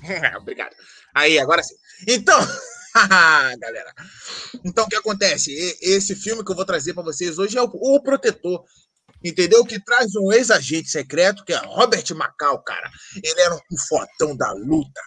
[0.37, 0.75] Obrigado.
[1.13, 1.75] Aí, agora sim.
[2.07, 2.39] Então,
[3.59, 3.93] galera.
[4.63, 5.51] Então, o que acontece?
[5.81, 8.63] Esse filme que eu vou trazer para vocês hoje é o, o Protetor.
[9.23, 9.63] Entendeu?
[9.63, 12.89] Que traz um ex-agente secreto, que é Robert Macau, cara.
[13.23, 15.01] Ele era um fotão da luta.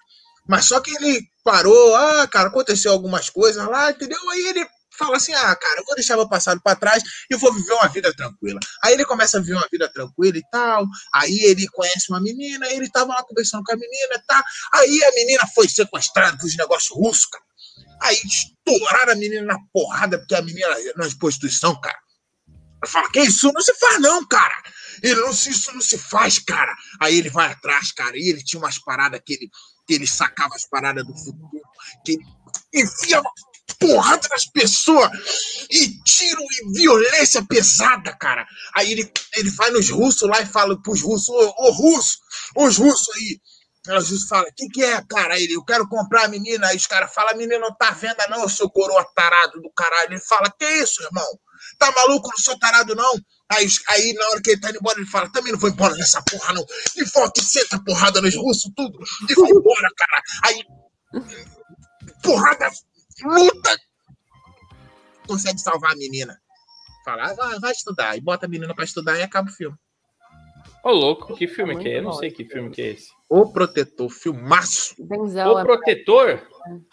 [0.47, 4.19] Mas só que ele parou, ah, cara, aconteceu algumas coisas lá, entendeu?
[4.31, 4.67] Aí ele
[4.99, 7.89] fala assim: ah, cara, eu vou deixar meu passado pra trás e vou viver uma
[7.89, 8.61] vida tranquila.
[8.83, 10.87] Aí ele começa a viver uma vida tranquila e tal.
[11.15, 14.43] Aí ele conhece uma menina, ele tava lá conversando com a menina, tá?
[14.75, 17.45] Aí a menina foi sequestrada por negócios russos, cara.
[18.03, 21.99] Aí estouraram a menina na porrada, porque a menina na prostituição, cara.
[22.83, 24.55] Eu falo, que isso não se faz, não, cara.
[25.03, 26.75] Ele não se, isso não se faz, cara.
[27.01, 28.17] Aí ele vai atrás, cara.
[28.17, 29.51] E ele tinha umas paradas que ele,
[29.87, 31.63] que ele sacava as paradas do futuro,
[32.05, 32.25] que ele
[32.75, 33.27] enfiava
[33.79, 35.11] porrada nas pessoas
[35.71, 38.47] e tiro e violência pesada, cara.
[38.75, 42.19] Aí ele, ele vai nos russos lá e fala pros russos, ô, ô russo,
[42.57, 43.41] os russos aí.
[43.89, 45.35] Aí os russos falam, o que, que é, cara?
[45.35, 46.69] Aí ele, eu quero comprar a menina.
[46.69, 49.71] Aí os caras falam, a menina não tá à venda, não, seu coroa tarado do
[49.73, 50.13] caralho.
[50.13, 51.39] Ele fala, que isso, irmão?
[51.79, 52.29] Tá maluco?
[52.29, 53.13] Não sou tarado, não.
[53.51, 55.95] Aí, aí, na hora que ele tá indo embora, ele fala: também não vou embora
[55.95, 56.65] nessa porra, não.
[56.97, 58.99] E volta e senta porrada nos russos, tudo.
[59.29, 60.23] E vai embora, cara.
[60.45, 60.65] Aí,
[62.23, 62.71] porrada,
[63.23, 63.77] luta.
[65.27, 66.39] Consegue salvar a menina.
[67.05, 68.17] Fala, ah, vai, vai estudar.
[68.17, 69.77] E bota a menina pra estudar e acaba o filme.
[70.83, 71.99] Ô, louco, que filme Tá que é?
[71.99, 73.11] Eu não sei que filme que é esse.
[73.29, 74.95] O Protetor, filmaço.
[74.99, 76.43] Denzel O é Protetor?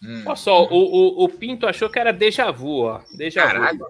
[0.03, 0.23] Hum.
[0.26, 3.02] Olha só, o, o, o Pinto achou que era déjà vu, ó.
[3.18, 3.48] Déjà vu.
[3.48, 3.85] Caralho.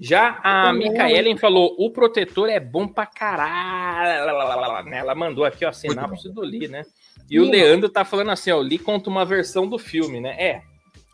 [0.00, 4.88] Já a é Micaelen falou: o protetor é bom pra caralho.
[4.88, 4.98] né?
[4.98, 6.86] Ela mandou aqui, ó, a sinapse do Lee, né?
[7.28, 10.30] E o Leandro tá falando assim, ó, o Lee conta uma versão do filme, né?
[10.42, 10.62] É,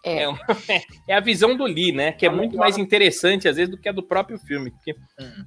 [0.07, 0.23] É.
[0.23, 0.29] É,
[1.09, 2.13] é a visão do Lee, né?
[2.13, 4.71] Que é muito mais interessante, às vezes, do que a do próprio filme.
[4.71, 5.45] Porque Uhum.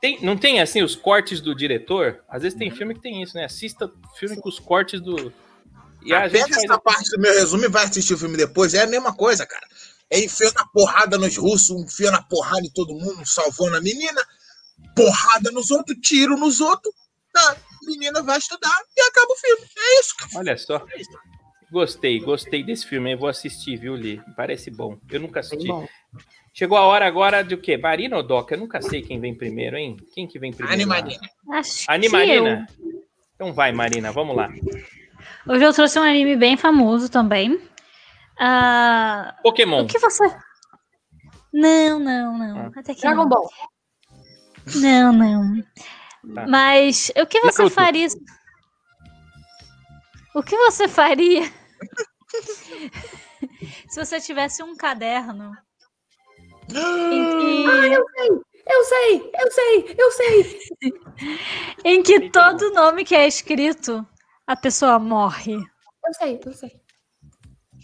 [0.00, 2.22] tem, não tem, assim, os cortes do diretor?
[2.28, 2.76] Às vezes tem Uhum.
[2.76, 3.44] filme que tem isso, né?
[3.44, 5.32] Assista filme com os cortes do...
[6.04, 6.64] E a gente faz...
[6.64, 8.74] essa parte do meu resumo e vai assistir o filme depois.
[8.74, 9.64] É a mesma coisa, cara.
[10.10, 14.20] É enfiando a porrada nos russos, enfiando a porrada em todo mundo, salvando a menina,
[14.96, 16.92] porrada nos outros, tiro nos outros.
[17.36, 17.56] A
[17.86, 19.64] menina vai estudar e acaba o filme.
[19.78, 20.30] É isso, cara.
[20.34, 20.84] Olha só.
[21.72, 23.14] Gostei, gostei desse filme.
[23.14, 24.20] Eu vou assistir, viu, Lee?
[24.36, 24.98] Parece bom.
[25.10, 25.66] Eu nunca assisti.
[25.66, 25.88] bom.
[26.52, 27.78] Chegou a hora agora de o quê?
[27.78, 28.54] Marina ou Doca?
[28.54, 29.96] Eu nunca sei quem vem primeiro, hein?
[30.14, 30.74] Quem que vem primeiro?
[30.74, 31.18] Animadinha.
[31.50, 32.18] Acho Ani que eu.
[32.18, 32.66] Marina?
[33.34, 34.50] Então vai, Marina, vamos lá.
[35.48, 37.58] Hoje eu trouxe um anime bem famoso também.
[38.38, 39.84] Ah, Pokémon.
[39.84, 40.24] o que você.
[41.54, 42.58] Não, não, não.
[42.66, 42.70] Ah.
[42.76, 43.28] Até que Dragon não.
[43.30, 43.48] Ball.
[44.76, 45.62] Não, não.
[46.34, 46.46] Tá.
[46.46, 47.74] Mas o que você Naruto.
[47.74, 48.08] faria?
[50.34, 51.61] O que você faria
[53.88, 55.52] se você tivesse um caderno
[56.70, 57.64] em que,
[58.66, 60.60] Eu sei, eu sei, eu sei.
[61.84, 64.06] em que todo nome que é escrito
[64.46, 65.54] a pessoa morre?
[65.54, 66.80] Eu sei, eu sei.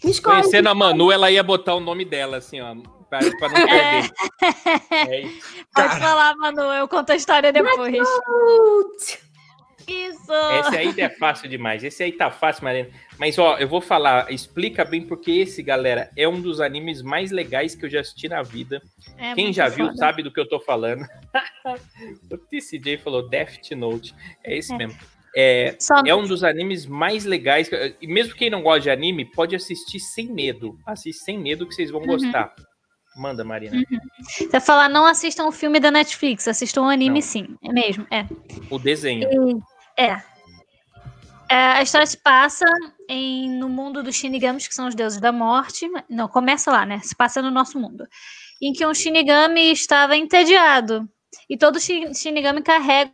[0.03, 0.41] Me escolhe.
[0.41, 2.73] Conhecendo a Manu, ela ia botar o nome dela, assim, ó,
[3.09, 4.11] pra, pra não perder.
[5.09, 5.65] É isso.
[5.73, 5.99] Pode Cara.
[5.99, 8.07] falar, Manu, eu conto a história depois.
[9.91, 10.31] Isso!
[10.59, 11.83] Esse aí é fácil demais.
[11.83, 12.89] Esse aí tá fácil, Marina.
[13.17, 17.31] Mas, ó, eu vou falar, explica bem porque esse, galera, é um dos animes mais
[17.31, 18.81] legais que eu já assisti na vida.
[19.17, 19.97] É Quem já viu foda.
[19.97, 21.03] sabe do que eu tô falando.
[22.31, 24.13] o TCJ falou Death Note.
[24.43, 24.77] É esse É.
[24.77, 24.97] mesmo.
[25.35, 27.69] É, é um dos animes mais legais.
[28.01, 30.75] E mesmo quem não gosta de anime, pode assistir sem medo.
[30.87, 32.07] Assiste sem medo que vocês vão Uhum.
[32.07, 32.53] gostar.
[33.15, 33.83] Manda, Marina.
[34.21, 37.21] Você falar, não assistam o filme da Netflix, assistam o anime Não.
[37.21, 37.47] sim.
[37.63, 38.25] É mesmo, é.
[38.71, 39.27] O desenho.
[39.99, 40.21] É.
[41.51, 42.65] É, a história se passa
[43.09, 45.89] em, no mundo dos Shinigamis, que são os deuses da morte.
[46.07, 46.99] Não, começa lá, né?
[46.99, 48.07] Se passa no nosso mundo.
[48.61, 51.09] Em que um Shinigami estava entediado.
[51.49, 53.11] E todo Shi- Shinigami carrega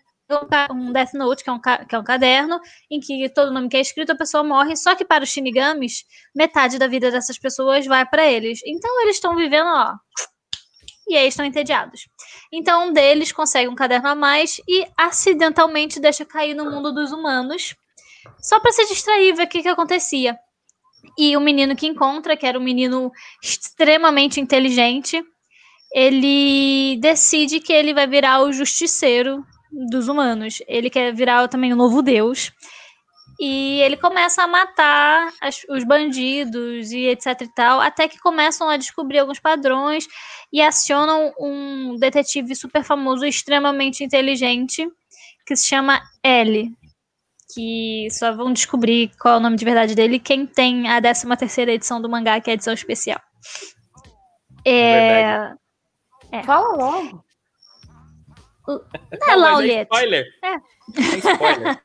[0.71, 2.59] um Death Note, que é um, que é um caderno,
[2.91, 4.75] em que todo nome que é escrito a pessoa morre.
[4.75, 6.03] Só que para os Shinigamis,
[6.35, 8.59] metade da vida dessas pessoas vai para eles.
[8.65, 9.93] Então eles estão vivendo, ó.
[11.07, 12.07] E aí estão entediados.
[12.51, 17.11] Então um deles consegue um caderno a mais e acidentalmente deixa cair no mundo dos
[17.11, 17.75] humanos,
[18.41, 20.37] só para se distrair, ver o que, que acontecia.
[21.17, 23.11] E o menino que encontra, que era um menino
[23.41, 25.23] extremamente inteligente,
[25.93, 29.45] ele decide que ele vai virar o justiceiro
[29.89, 30.61] dos humanos.
[30.67, 32.51] Ele quer virar também o novo deus.
[33.39, 38.69] E ele começa a matar as- os bandidos e etc e tal, até que começam
[38.69, 40.07] a descobrir alguns padrões
[40.53, 44.87] e acionam um detetive super famoso, extremamente inteligente,
[45.45, 46.71] que se chama L.
[47.53, 51.27] Que só vão descobrir qual é o nome de verdade dele quem tem a 13
[51.37, 53.21] terceira edição do mangá, que é a edição especial.
[54.65, 55.51] É,
[56.43, 57.23] Fala logo.
[59.29, 59.81] é lá o Mas é Liet.
[59.83, 60.25] spoiler.
[60.43, 60.53] É.
[60.53, 61.81] É spoiler.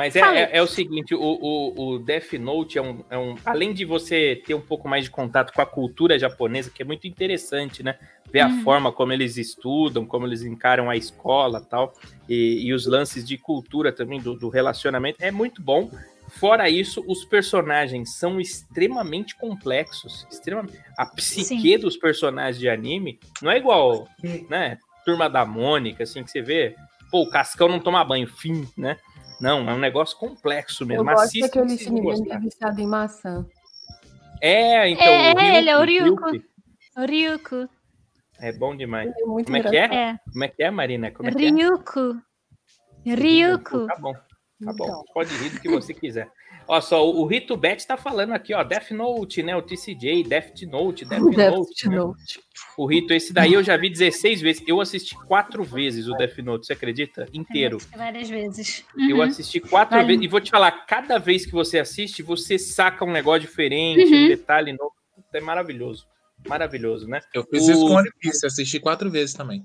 [0.00, 3.36] Mas é, é, é o seguinte, o, o, o Death Note é um, é um.
[3.44, 6.86] Além de você ter um pouco mais de contato com a cultura japonesa, que é
[6.86, 7.98] muito interessante, né?
[8.32, 8.62] Ver a Uhum.
[8.62, 11.92] forma como eles estudam, como eles encaram a escola tal,
[12.26, 15.90] e, e os lances de cultura também, do, do relacionamento, é muito bom.
[16.30, 20.26] Fora isso, os personagens são extremamente complexos.
[20.30, 20.78] Extremamente...
[20.96, 21.78] A psique Sim.
[21.78, 24.08] dos personagens de anime não é igual,
[24.48, 24.78] né?
[25.04, 26.74] Turma da Mônica, assim, que você vê.
[27.10, 28.96] Pô, o Cascão não toma banho, fim, né?
[29.40, 31.04] Não, é um negócio complexo Eu mesmo.
[31.04, 32.38] gosto Assista daquele se não filme gostar.
[32.38, 33.46] viciado em maçã.
[34.42, 35.04] É, então.
[35.06, 36.46] É, o é, ele é o Ryuko, Ryuko.
[36.96, 37.68] O Ryuko.
[38.40, 39.10] É bom demais.
[39.16, 39.94] É muito Como é que é?
[39.94, 40.18] É.
[40.32, 41.10] Como é que é, Marina?
[41.10, 41.50] Como é que é?
[41.50, 42.20] Ryuko.
[43.04, 43.86] Ryuko.
[43.86, 44.14] Tá bom.
[44.14, 44.84] Tá bom.
[44.84, 45.04] Então.
[45.12, 46.30] Pode rir do que você quiser.
[46.72, 48.62] Ó, só, o, Rito Bet tá falando aqui, ó.
[48.62, 49.56] Death Note, né?
[49.56, 51.36] O TCJ, Death Note, Death Note.
[51.36, 51.96] Death né?
[51.96, 52.40] Note.
[52.78, 54.62] O Rito, esse daí eu já vi 16 vezes.
[54.68, 57.26] Eu assisti quatro vezes o Death Note, você acredita?
[57.34, 57.78] Inteiro.
[57.96, 58.84] Várias vezes.
[58.96, 59.22] Eu Uhum.
[59.22, 60.06] assisti quatro Vale.
[60.06, 60.22] vezes.
[60.24, 64.24] E vou te falar, cada vez que você assiste, você saca um negócio diferente, Uhum.
[64.26, 64.92] um detalhe novo.
[65.34, 66.06] É maravilhoso.
[66.48, 67.20] Maravilhoso, né?
[67.34, 69.64] Eu fiz isso O- com One Piece, assisti quatro vezes também.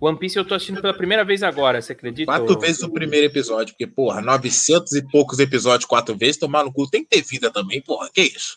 [0.00, 2.30] One Piece eu tô assistindo pela primeira vez agora, você acredita?
[2.32, 6.64] Quatro ô- vezes o primeiro episódio, porque, porra, 900 e poucos episódios quatro vezes, tomar
[6.64, 8.56] no cu tem que ter vida também, porra, que isso?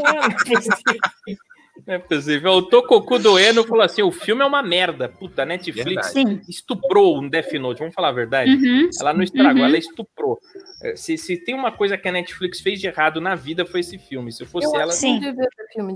[0.00, 1.00] É, não é possível.
[1.86, 2.52] Não é possível.
[2.52, 5.08] O Tokoku do Eno falou assim: o filme é uma merda.
[5.08, 6.12] Puta, a Netflix
[6.48, 8.50] estuprou um Death Note, vamos falar a verdade.
[8.50, 8.88] Uhum.
[8.98, 9.68] Ela não estragou, Uhum.
[9.68, 10.38] ela estuprou.
[10.82, 13.80] É, Se, se tem uma coisa que a Netflix fez de errado na vida, foi
[13.80, 14.32] esse filme.
[14.32, 15.20] Se fosse Eu ela, Sim.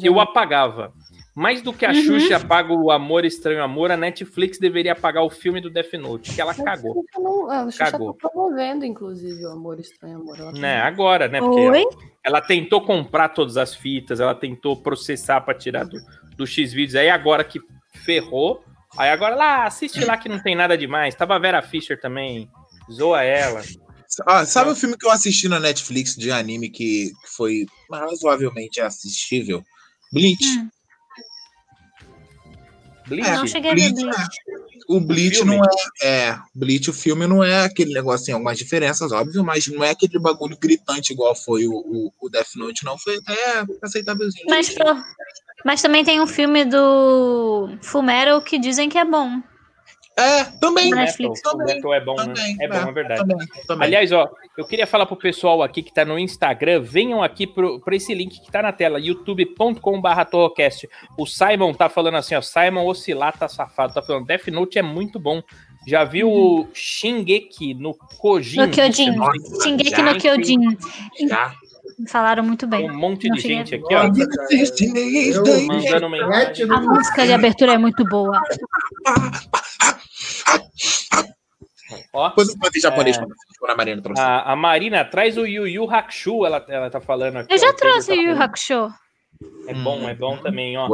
[0.02, 0.92] eu apagava.
[1.34, 2.02] Mais do que a Uhum.
[2.02, 6.34] Xuxa apaga o Amor Estranho Amor, a Netflix deveria apagar o filme do Death Note,
[6.34, 6.90] que ela Mas cagou.
[6.90, 8.14] A Xuxa, não, a Xuxa Cagou.
[8.14, 10.38] tá promovendo, inclusive, o Amor Estranho Amor.
[10.38, 11.38] Ela tá- Né, agora, né?
[11.38, 11.78] Porque ela,
[12.24, 15.98] ela tentou comprar todas as fitas, ela tentou processar pra tirar do,
[16.36, 16.96] do X-Vídeos.
[16.96, 17.60] Aí agora que
[18.04, 18.64] ferrou,
[18.98, 21.14] aí agora lá, assiste lá que não tem nada demais.
[21.14, 22.50] Tava a Vera Fischer também,
[22.90, 23.62] zoa ela.
[24.26, 28.80] Ah, sabe o filme que eu assisti na Netflix de anime que que foi razoavelmente
[28.80, 29.62] assistível?
[30.12, 30.44] Bleach.
[30.58, 30.68] Hum.
[33.06, 33.28] Bleach?
[33.28, 34.36] É, Não cheguei a ver Bleach, Bleach.
[34.88, 35.56] O Bleach filme?
[35.56, 36.38] não é, é.
[36.54, 40.18] Bleach, o filme não é aquele negócio, tem algumas diferenças, óbvio, mas não é aquele
[40.18, 42.98] bagulho gritante igual foi o, o, o Death Note, não.
[42.98, 44.46] Foi até aceitávelzinho.
[44.48, 44.74] Mas,
[45.64, 49.40] mas também tem um filme do Fumero que dizem que é bom.
[50.18, 50.88] É, também.
[50.92, 52.24] O Na Metal, Netflix o Metal é bom, né?
[52.24, 53.20] também, É bom, é verdade.
[53.20, 53.86] Também, também.
[53.88, 54.28] Aliás, ó,
[54.58, 58.12] eu queria falar pro pessoal aqui que tá no Instagram, venham aqui pro, pra esse
[58.12, 60.88] link que tá na tela, youtube.com.br torrocast.
[61.16, 65.18] O Simon tá falando assim, ó, Simon Oscilata Safado, tá falando, Death Note é muito
[65.18, 65.42] bom.
[65.86, 68.58] Já viu o Shingeki no Kojin?
[68.60, 69.16] No Kyojin.
[69.16, 70.58] Nossa, Shingeki já, no Kyojin.
[71.26, 71.54] Já.
[72.08, 72.90] Falaram muito bem.
[72.90, 76.70] um monte Não de gente aqui, ó, eu- mandando mensagem.
[76.70, 78.40] A música de abertura é muito boa.
[82.12, 83.20] Ó, Depois eu falei japonês É.
[83.58, 84.22] quando a Marina trouxe.
[84.22, 87.52] a, a Marina traz o Yu Yu Hakusho, ela, ela tá falando aqui.
[87.52, 88.42] Eu ó, já Pedro trouxe tá o Yu falando.
[88.42, 88.94] Hakusho.
[89.66, 90.86] É bom, é bom também, ó.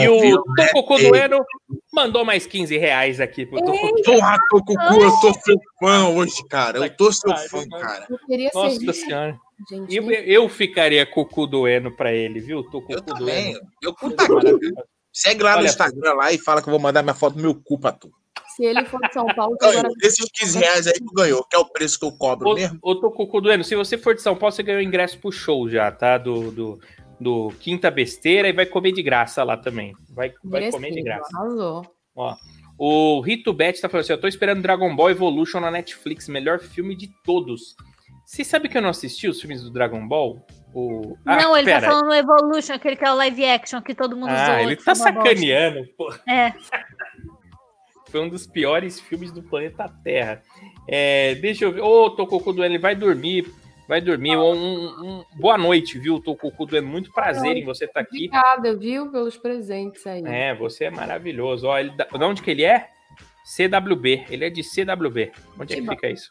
[0.00, 0.68] E o viu, né?
[1.08, 1.44] Dueno
[1.92, 4.02] mandou mais 15 reais aqui pro Tococo.
[4.02, 6.78] Porra, tô com o cu, eu sou seu fã hoje, cara.
[6.78, 8.06] Eu tô seu fã, cara.
[8.08, 9.38] Eu queria Nossa servir, senhora.
[9.70, 9.94] gente.
[9.94, 12.62] Eu, eu ficaria com o cu doendo pra ele, viu?
[12.70, 13.52] Tô com Eu o cu também.
[13.52, 13.66] doendo.
[13.82, 14.74] Eu puta aqui, viu?
[15.12, 17.42] Segue lá no Olha, Instagram lá e fala que eu vou mandar minha foto do
[17.42, 18.10] meu cu pra tu.
[18.56, 19.82] Se ele for de São Paulo, agora...
[19.82, 19.94] Ganhou.
[20.02, 22.78] Esses 15 reais aí tu ganhou, que é o preço que eu cobro Ô, mesmo.
[22.82, 25.90] ô Tococo Dueno, se você for de São Paulo, você ganhou ingresso pro show já,
[25.92, 26.18] tá?
[26.18, 26.80] Do, do,
[27.20, 29.94] do Quinta Besteira e vai comer de graça lá também.
[30.10, 31.28] Vai, vai comer de graça.
[31.36, 31.82] Arrasou.
[32.14, 32.34] Ó,
[32.78, 36.58] o Rito Bet tá falando assim: eu tô esperando Dragon Ball Evolution na Netflix, melhor
[36.58, 37.76] filme de todos.
[38.26, 40.44] Você sabe que eu não assisti os filmes do Dragon Ball?
[40.72, 41.16] O...
[41.26, 41.80] Ah, não, ele pera.
[41.80, 44.58] tá falando do Evolution, aquele que é o live action que todo mundo Ah, zoou.
[44.60, 45.04] ele tá bosta.
[45.12, 46.12] sacaneando, pô.
[46.28, 46.52] É.
[48.10, 50.42] Foi um dos piores filmes do planeta Terra.
[50.88, 51.80] É, deixa eu ver.
[51.82, 53.52] Ô, Tococo Dueno, ele vai dormir.
[53.88, 54.36] Vai dormir.
[54.36, 56.86] Um, um- boa noite, viu, Tococo Dueno?
[56.88, 58.26] Muito prazer em você estar aqui.
[58.28, 60.22] Obrigada, viu, pelos presentes aí.
[60.24, 61.66] É, você é maravilhoso.
[61.66, 62.88] Ó, ele, da- de onde que ele é?
[63.44, 64.26] CWB.
[64.30, 65.32] Ele é de CWB.
[65.58, 66.30] Onde é que fica isso?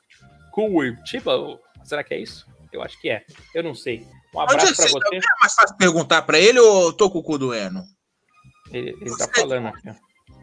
[0.51, 1.59] Curitiba?
[1.83, 2.45] Será que é isso?
[2.71, 3.23] Eu acho que é.
[3.53, 4.05] Eu não sei.
[4.33, 5.15] Um é abraço pra você você.
[5.15, 7.81] É mais fácil perguntar pra ele ou tô com o cu doendo?
[8.71, 9.93] Ele, ele tá falando aqui, ó.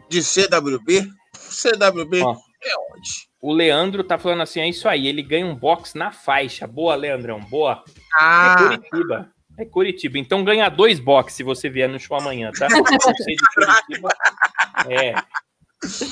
[0.09, 1.09] De CWB?
[1.51, 2.32] CWB Ó.
[2.62, 3.27] é onde?
[3.40, 5.06] O Leandro tá falando assim: é isso aí.
[5.06, 6.66] Ele ganha um box na faixa.
[6.66, 7.40] Boa, Leandrão.
[7.40, 7.82] Boa.
[7.86, 9.31] É Ah, Curitiba.
[9.59, 10.18] É Curitiba.
[10.18, 12.66] Então ganha dois box se você vier no show amanhã, tá?
[13.16, 14.09] Você de Curitiba.
[14.89, 15.14] É.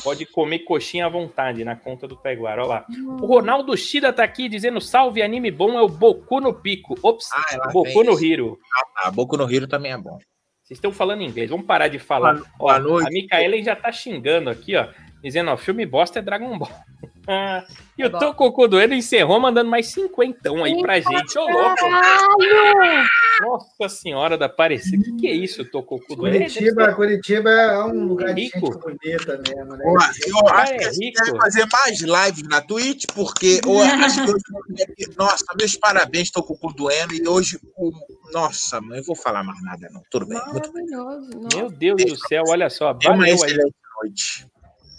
[0.03, 2.59] Pode comer coxinha à vontade na conta do Peguar.
[2.59, 2.87] Olha lá.
[3.21, 6.95] O Ronaldo Shida tá aqui dizendo: salve, anime bom é o Boku no Pico.
[7.03, 8.25] Ops, ah lá Boku vem no isso.
[8.25, 8.59] Hiro.
[8.97, 10.19] Ah, Boku no Hiro também é bom.
[10.63, 12.35] Vocês estão falando inglês, vamos parar de falar.
[12.35, 13.09] Boa- Ó, boa noite.
[13.09, 14.87] A Micaela já tá xingando aqui, ó.
[15.25, 16.71] Dizendo, ó, filme bosta é Dragon Ball.
[17.27, 17.65] Ah,
[17.97, 18.19] e É o bom.
[18.19, 21.39] Tococo Doendo encerrou mandando mais cinquentão aí pra gente.
[21.39, 21.75] Ô, louco!
[21.77, 23.09] Caralho!
[23.41, 24.99] Nossa senhora da Aparecida.
[25.01, 26.37] O que, que é isso, Tococo Doendo?
[26.39, 28.67] Curitiba, Curitiba é um lugar de Rico.
[28.67, 29.85] gente bonita mesmo, né?
[29.87, 31.25] Eu Ah, acho é que a gente rico.
[31.25, 36.43] deve fazer mais lives na Twitch, porque eu acho que hoje, nossa, meus parabéns, o
[36.43, 37.91] cu doendo, e hoje, o-
[38.35, 40.03] nossa, mãe, eu vou falar mais nada, não.
[40.11, 40.39] Tudo bem.
[40.53, 40.85] Muito bem.
[40.91, 41.31] Maravilhoso.
[41.57, 41.71] Meu.
[41.71, 42.93] Deus do céu, olha só.
[42.93, 43.57] Uma Valeu aí.
[44.03, 44.47] noite.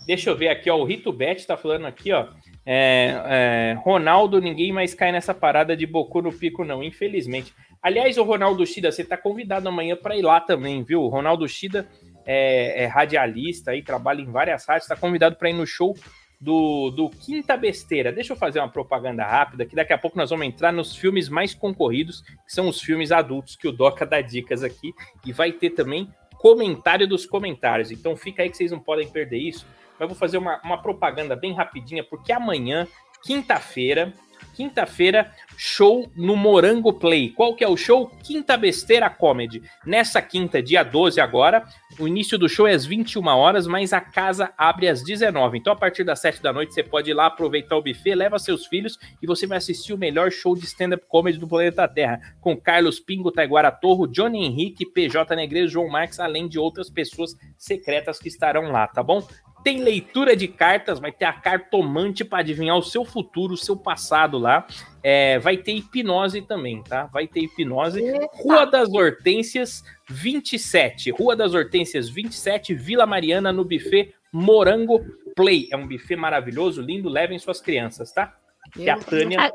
[0.05, 0.77] Deixa eu ver aqui, ó.
[0.77, 2.27] O Rito Bet tá falando aqui, ó.
[2.65, 7.53] É, é, Ronaldo, ninguém mais cai nessa parada de Boku no Pico, não, infelizmente.
[7.81, 11.03] Aliás, o Ronaldo Shida, você tá convidado amanhã para ir lá também, viu?
[11.03, 11.87] O Ronaldo Shida
[12.25, 15.95] é, é radialista aí, trabalha em várias rádios, tá convidado para ir no show
[16.41, 18.11] do, do Quinta Besteira.
[18.11, 21.29] Deixa eu fazer uma propaganda rápida, que daqui a pouco nós vamos entrar nos filmes
[21.29, 24.93] mais concorridos, que são os filmes adultos, que o Doca dá dicas aqui,
[25.25, 27.91] e vai ter também comentário dos comentários.
[27.91, 29.65] Então fica aí que vocês não podem perder isso
[29.99, 32.87] mas vou fazer uma, uma propaganda bem rapidinha, porque amanhã,
[33.23, 34.13] quinta-feira,
[34.55, 37.29] quinta-feira, show no Morango Play.
[37.29, 38.07] Qual que é o show?
[38.23, 39.61] Quinta Besteira Comedy.
[39.85, 41.65] Nessa quinta, dia 12 agora,
[41.99, 45.57] o início do show é às 21 horas, mas a casa abre às 19.
[45.57, 48.39] Então, a partir das 7 da noite, você pode ir lá aproveitar o buffet, leva
[48.39, 52.19] seus filhos e você vai assistir o melhor show de stand-up comedy do planeta Terra,
[52.39, 57.35] com Carlos Pingo, Taiguara Torro, Johnny Henrique, PJ Negreiro, João Marques, além de outras pessoas
[57.57, 59.25] secretas que estarão lá, tá bom?
[59.65, 63.75] Tem leitura de cartas, vai ter a cartomante para adivinhar o seu futuro, o seu
[63.75, 64.67] passado lá.
[65.01, 67.05] É, vai ter hipnose também, tá?
[67.05, 67.99] Vai ter hipnose.
[68.33, 71.09] Rua das Hortências 27.
[71.09, 75.03] Rua das Hortências 27, Vila Mariana, no buffet Morango
[75.35, 75.67] Play.
[75.71, 77.09] É um buffet maravilhoso, lindo.
[77.09, 78.35] Levem suas crianças, tá?
[78.71, 79.51] Que a Tânia,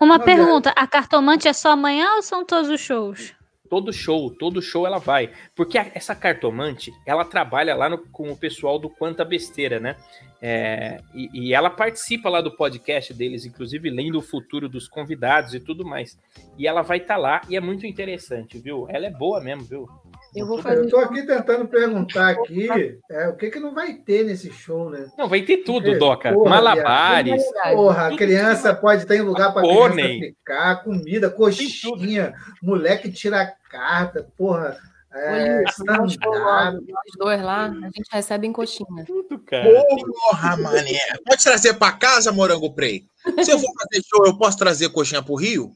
[0.00, 3.32] Uma pergunta: a cartomante é só amanhã ou são todos os shows?
[3.68, 5.30] Todo show, todo show ela vai.
[5.54, 9.96] Porque a- essa cartomante, ela trabalha lá no- com o pessoal do Quanta Besteira, né?
[10.40, 15.54] É, e, e ela participa lá do podcast deles, inclusive lendo o futuro dos convidados
[15.54, 16.18] e tudo mais.
[16.58, 18.86] E ela vai estar lá e é muito interessante, viu?
[18.88, 19.88] Ela é boa mesmo, viu?
[20.36, 20.78] Eu vou fazer.
[20.78, 22.68] Eu estou aqui tentando perguntar aqui
[23.10, 25.06] é, o que, que não vai ter nesse show, né?
[25.16, 26.32] Não, vai ter tudo, É, Doca.
[26.32, 27.42] porra, Malabares.
[27.72, 30.18] Porra, a Tudo criança pode ter lugar para Pônei.
[30.18, 34.76] criança ficar, comida, coxinha, moleque tira carta, porra.
[35.18, 39.04] É, um logo, nós dois lá, a gente recebe em coxinha.
[39.06, 39.66] Tudo, cara.
[40.28, 40.98] Porra, mané.
[41.26, 43.04] Pode trazer pra casa, Morango Prey?
[43.42, 45.72] Se eu for fazer show, eu posso trazer coxinha pro Rio?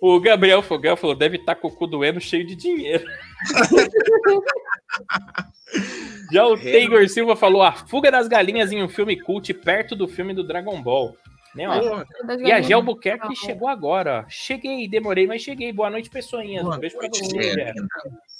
[0.00, 3.04] O Gabriel Fogel falou: deve estar com o cu doendo cheio de dinheiro.
[6.32, 10.08] Já o Taylor Silva falou: a fuga das galinhas em um filme cult perto do
[10.08, 11.14] filme do Dragon Ball.
[11.54, 12.04] Né, ó?
[12.44, 14.24] E a Gel Buquerque chegou agora.
[14.26, 14.30] ó.
[14.30, 15.72] Cheguei, demorei, mas cheguei.
[15.72, 16.62] Boa noite, pessoinhas.
[16.62, 17.38] Um boa beijo pra noite, você.
[17.38, 17.74] é, Gé.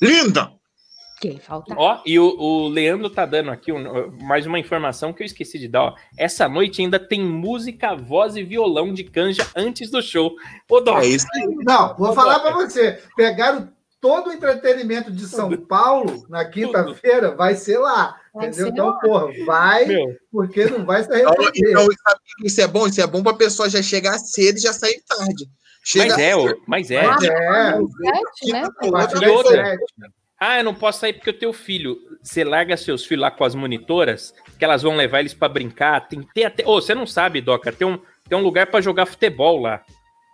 [0.02, 0.52] linda.
[1.20, 1.74] Quem falta?
[1.76, 5.58] Ó, e o, o Leandro tá dando aqui um- mais uma informação que eu esqueci
[5.58, 5.82] de dar.
[5.84, 5.94] Ó.
[6.18, 10.32] Essa noite ainda tem música, voz e violão de canja antes do show.
[10.68, 11.46] Ô, Doc, É isso aí.
[11.64, 13.00] Não, vou falar para você.
[13.16, 18.20] Pegaram todo o entretenimento de São Paulo na quinta-feira, vai ser lá.
[18.34, 18.66] Vai Entendeu?
[18.66, 18.98] ser Então, lá.
[18.98, 21.70] porra, vai, meu, porque não vai se Então, arrepender.
[21.70, 21.88] então,
[22.44, 22.86] isso é bom?
[22.86, 25.46] Isso é bom pra pessoa já chegar cedo e já sair tarde.
[25.82, 27.06] Chega mas é, cedo, ô, mas é.
[27.06, 28.64] Mas é, Sete, né?
[30.38, 31.98] Ah, eu não posso sair porque eu tenho filho.
[32.22, 36.06] Você larga seus filhos lá com as monitoras, que elas vão levar eles pra brincar.
[36.08, 36.66] Tem, tem até.
[36.66, 37.98] Ô, você não sabe, Doca, tem um,
[38.28, 39.82] tem um lugar pra jogar futebol lá.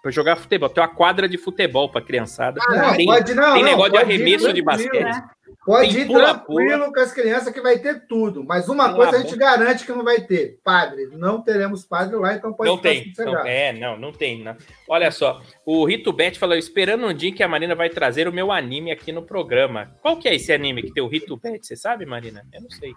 [0.03, 0.69] Pra jogar futebol.
[0.69, 2.61] Tem uma quadra de futebol pra criançada.
[2.69, 5.05] Não, tem pode, não, tem não, negócio de pode ir arremesso de basquete.
[5.05, 5.29] né?
[5.65, 8.43] Pode ir tranquilo com as crianças que vai ter tudo.
[8.43, 10.59] Mas uma coisa a gente garante que não vai ter.
[10.65, 13.13] Padre, não teremos padre lá, então pode não ficar tem.
[13.19, 14.43] Não, é, não, não tem.
[14.43, 14.57] Não.
[14.89, 18.33] Olha só, o Rito Bet falou: esperando um dia que a Marina vai trazer o
[18.33, 19.95] meu anime aqui no programa.
[20.03, 21.65] Qual que é esse anime que tem o Rito Bet?
[21.65, 22.45] Você sabe, Marina?
[22.53, 22.93] Eu não sei.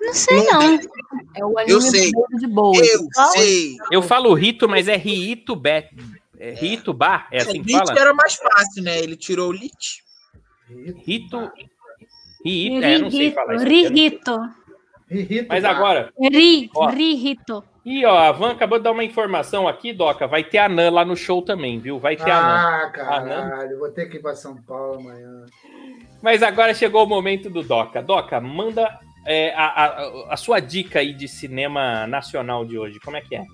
[0.00, 0.78] Não sei, não.
[1.34, 2.12] É o Eu anime sei.
[2.12, 2.76] do de boa.
[2.76, 3.76] Eu sei.
[3.90, 5.88] Eu falo Rito, mas é Rito Bet.
[6.38, 7.28] É Rito Bar?
[7.30, 8.00] É assim que Lit fala?
[8.00, 8.98] era mais fácil, né?
[8.98, 10.02] Ele tirou o Lit.
[11.04, 11.50] Rito.
[12.44, 13.66] Rito, é, não sei falar isso.
[15.48, 15.76] Mas cara.
[15.76, 16.70] agora, Ri.
[16.94, 17.62] Rihito.
[17.84, 20.26] e ó, a Van acabou de dar uma informação aqui, Doca.
[20.26, 21.98] Vai ter a Nan lá no show também, viu?
[21.98, 22.54] Vai ter a Nan.
[22.54, 25.44] Ah, caralho, vou ter que ir para São Paulo amanhã.
[26.22, 28.02] Mas agora chegou o momento do Doca.
[28.02, 32.98] Doca, manda é, a, a, a sua dica aí de cinema nacional de hoje.
[33.00, 33.44] Como é que é?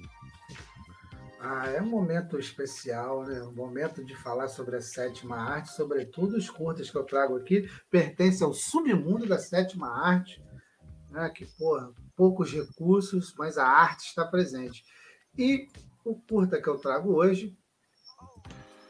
[1.40, 3.40] Ah, é um momento especial, né?
[3.43, 7.69] Um momento de falar sobre a sétima arte, sobretudo os curtas que eu trago aqui,
[7.90, 10.43] pertencem ao submundo da sétima arte,
[11.10, 11.28] né?
[11.31, 14.85] Que, porra, poucos recursos, mas a arte está presente.
[15.36, 15.69] E
[16.05, 17.56] o curta que eu trago hoje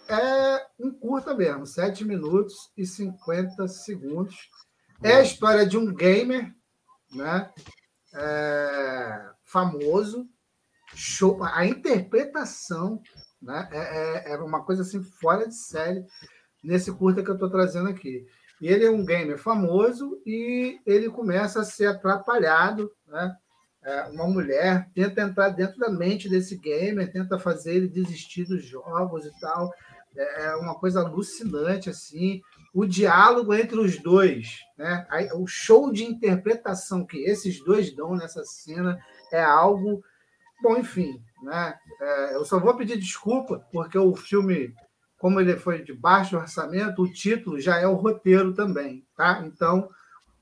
[0.09, 4.49] é um curta mesmo, 7 minutos e 50 segundos.
[5.03, 6.55] É a história de um gamer,
[7.13, 7.53] né?
[8.15, 10.29] é, famoso,
[10.99, 13.01] show, a interpretação
[13.41, 16.05] né, é, é, era uma coisa assim fora de série
[16.63, 18.27] nesse curta que eu estou trazendo aqui.
[18.61, 23.37] E ele é um gamer famoso e ele começa a ser atrapalhado, né?
[23.85, 28.65] É, uma mulher tenta entrar dentro da mente desse gamer, tenta fazer ele desistir dos
[28.65, 29.73] jogos e tal.
[30.17, 32.41] É é uma coisa alucinante, assim.
[32.75, 35.07] O diálogo entre os dois, né?
[35.35, 38.99] O show de interpretação que esses dois dão nessa cena
[39.33, 40.03] é algo.
[40.63, 41.75] Bom, enfim, né?
[42.01, 44.75] É, eu só vou pedir desculpa, porque o filme,
[45.19, 49.43] como ele foi de baixo orçamento, o título já é o roteiro também, tá?
[49.47, 49.89] Então,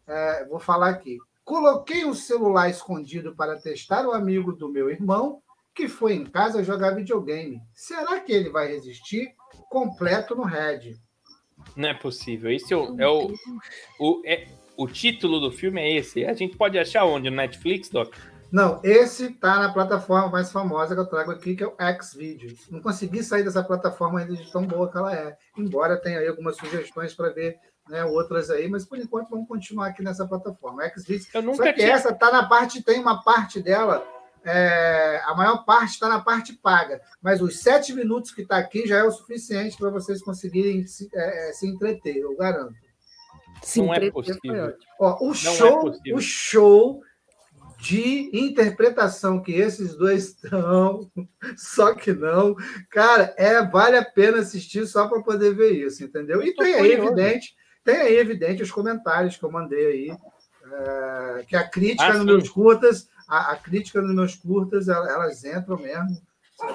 [0.06, 1.18] é, vou falar aqui.
[1.44, 5.40] Coloquei um celular escondido para testar o amigo do meu irmão,
[5.74, 7.60] que foi em casa jogar videogame.
[7.74, 9.34] Será que ele vai resistir?
[9.68, 10.94] Completo no Red.
[11.76, 12.51] Não é possível.
[12.51, 13.32] Esse é o, é o,
[14.01, 16.24] o, é- o título do filme é esse.
[16.24, 17.30] A gente pode achar onde?
[17.30, 18.14] No Netflix, Doc?
[18.51, 22.70] Não, esse tá na plataforma mais famosa que eu trago aqui, que é o Xvideos.
[22.70, 25.36] Não consegui sair dessa plataforma ainda de tão boa que ela é.
[25.56, 27.59] Embora tenha aí algumas sugestões para ver
[27.89, 30.89] né, outras aí, mas por enquanto vamos continuar aqui nessa plataforma.
[30.90, 31.27] Xvideos.
[31.35, 31.93] Eu Só nunca que tinha.
[31.93, 34.06] essa tá na parte, tem uma parte dela,
[34.44, 38.86] é, a maior parte está na parte paga, mas os sete minutos que está aqui
[38.86, 42.74] já é o suficiente para vocês conseguirem se, é, é, se entreter, eu garanto.
[43.62, 44.74] Se Não é entreter possível.
[45.01, 46.16] Ó, o Não é show, possível.
[46.16, 47.01] o show
[47.86, 51.08] de interpretação que esses dois estão,
[51.56, 52.54] só que não,
[52.90, 56.42] cara, é vale a pena assistir só para poder ver isso, entendeu?
[56.42, 57.54] E tem aí evidente,
[57.84, 60.16] tem aí evidente os comentários que eu mandei aí,
[60.72, 65.08] é, que a crítica Ah, nos meus curtas, a, a crítica nos meus curtas, ela-
[65.08, 66.20] elas entram mesmo.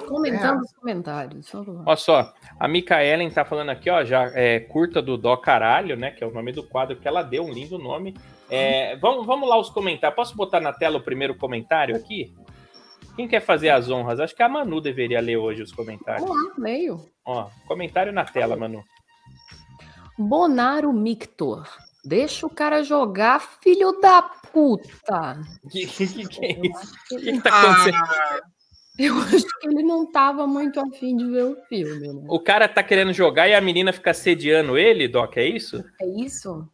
[0.08, 1.52] Comentando os comentários.
[1.56, 6.12] Olha só, a Micaelen tá falando aqui, ó, já é curta do Dó Caralho, né?
[6.12, 8.16] Que é o nome do quadro que ela deu, um lindo nome.
[8.52, 10.16] É, vamos, vamos lá os comentários.
[10.16, 12.36] Posso botar na tela o primeiro comentário aqui?
[13.16, 14.20] Quem quer fazer as honras?
[14.20, 16.28] Acho que a Manu deveria ler hoje os comentários.
[16.28, 17.06] Vamos lá, meio.
[17.26, 18.84] Ó, comentário na tela, Manu.
[20.18, 21.66] Bonaro Mictor.
[22.04, 25.40] Deixa o cara jogar, filho da puta.
[25.72, 26.94] Que que, que é isso?
[26.94, 27.98] O que, Eu que tá acontecendo?
[29.36, 32.26] acho que ele não tava muito afim de ver o filme, né?
[32.28, 35.84] O cara tá querendo jogar e a menina fica sediando ele, Doc, é isso?
[36.02, 36.68] É isso?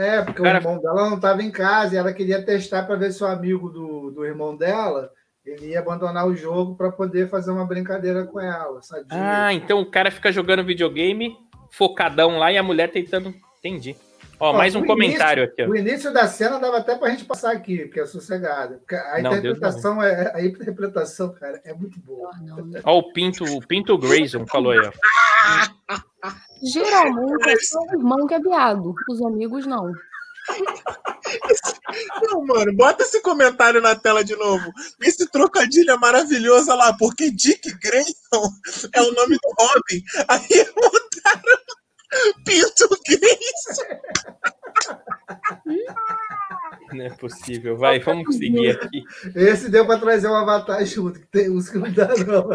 [0.00, 2.96] É, porque Cara- o irmão dela não estava em casa e ela queria testar para
[2.96, 5.10] ver se o amigo do, do irmão dela
[5.44, 9.06] ele ia abandonar o jogo para poder fazer uma brincadeira com ela, sabe?
[9.10, 11.36] Ah, então o cara fica jogando videogame,
[11.70, 13.34] focadão lá e a mulher tentando.
[13.58, 13.96] Entendi.
[14.40, 15.68] Ó, Ó, mais um comentário aqui, ó.
[15.68, 18.78] O início da cena dava até para a gente passar aqui, porque é sossegada.
[18.78, 22.30] Porque A Não, interpretação, é, a interpretação, cara, é muito boa.
[22.32, 22.70] Ah, não?
[22.84, 24.90] Ó, o Pinto, o Pinto Grayson falou aí, ó.
[26.62, 29.92] Geralmente é só o irmão que é viado, os amigos não.
[32.22, 34.72] Não, mano, bota esse comentário na tela de novo.
[35.00, 38.50] Esse trocadilho é maravilhoso, olha lá, porque Dick Grayson
[38.94, 40.02] é o nome do Robin.
[40.28, 41.58] Aí botaram
[42.44, 42.88] Pinto.
[46.92, 47.76] Não é possível.
[47.76, 49.04] Vai, vamos seguir aqui.
[49.34, 52.48] Esse deu para trazer um avatar junto, que tem uns que não dá, não.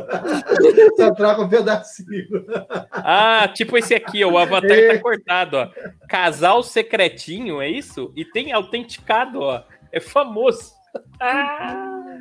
[0.98, 2.46] Só troca um pedacinho.
[2.92, 5.70] Ah, tipo esse aqui, ó, o avatar tá cortado, ó.
[6.10, 8.12] Casal secretinho, é isso?
[8.16, 9.64] E tem autenticado, ó.
[9.92, 10.74] É famoso.
[11.20, 12.18] Ah.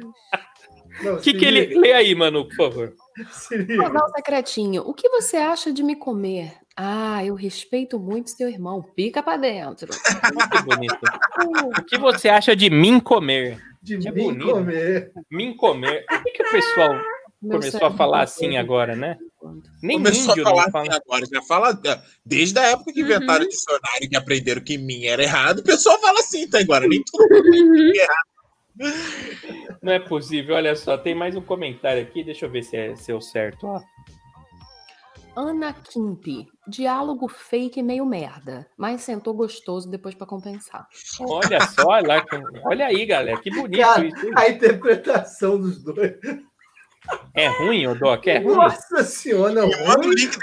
[1.03, 1.79] O que, que ele.
[1.79, 2.95] Lê aí, Manu, por favor.
[3.77, 6.64] Casal secretinho, o que você acha de me comer?
[6.77, 8.83] Ah, eu respeito muito seu irmão.
[8.83, 9.89] Pica pra dentro.
[9.89, 10.99] Que bonito.
[11.79, 13.59] O que você acha de mim comer?
[13.83, 14.51] De Que mim bonito.
[14.51, 15.13] comer.
[15.31, 16.05] Mim comer.
[16.07, 16.95] Por que, que o pessoal
[17.41, 19.17] Meu começou a falar tá assim agora, né?
[19.83, 20.89] Nem Começou índio a falar não fala.
[20.89, 21.81] assim agora, já fala
[22.25, 26.01] desde a época que inventaram o dicionário e aprenderam que mim era errado, o pessoal
[26.01, 28.35] fala assim, tá agora, nem tudo é errado.
[29.83, 30.57] Não é possível.
[30.57, 32.25] Olha só, tem mais um comentário aqui.
[32.25, 33.67] Deixa eu ver se é, se é o certo.
[33.67, 33.81] Ó.
[35.37, 40.87] Ana Kimp, diálogo fake meio merda, mas sentou gostoso depois pra compensar.
[41.21, 42.25] Olha só, olha, lá,
[42.65, 43.41] olha aí, galera.
[43.41, 44.17] Que bonito Cara, isso.
[44.37, 46.15] a interpretação dos dois.
[47.35, 48.27] É ruim, o Doc?
[48.27, 48.55] É ruim.
[48.55, 49.71] Nossa senhora, Ruim,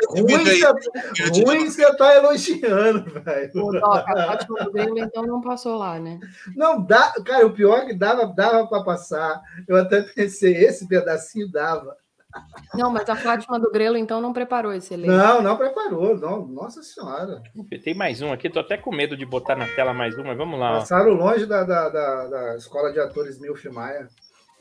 [0.10, 3.52] ruim, você, ruim você tá elogiando, velho.
[3.56, 6.20] O Doc, a Fátima então não passou lá, né?
[6.56, 9.42] Não dá, cara, o pior é que dava, dava para passar.
[9.68, 11.98] Eu até pensei, esse pedacinho dava.
[12.74, 15.12] Não, mas a Fátima do Grelo, então, não preparou esse elenco.
[15.12, 16.48] Não, não preparou, não.
[16.48, 17.42] Nossa senhora.
[17.84, 18.50] Tem mais um aqui.
[18.50, 20.72] Tô até com medo de botar na tela mais um, mas vamos lá.
[20.72, 20.80] Ó.
[20.80, 24.08] Passaram longe da, da, da, da escola de atores Milf Maia.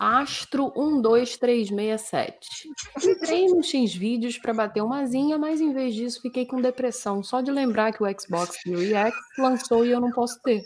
[0.01, 2.71] Astro 12367.
[3.05, 7.43] Entrei no X-Vídeos para bater uma zinha, mas em vez disso fiquei com depressão só
[7.43, 10.63] de lembrar que o Xbox Series X lançou e eu não posso ter.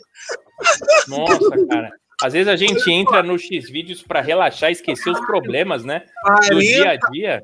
[1.09, 1.91] Nossa, cara.
[2.21, 6.05] Às vezes a gente entra no X-Vídeos pra relaxar e esquecer os problemas, né?
[6.49, 7.43] Do dia a dia.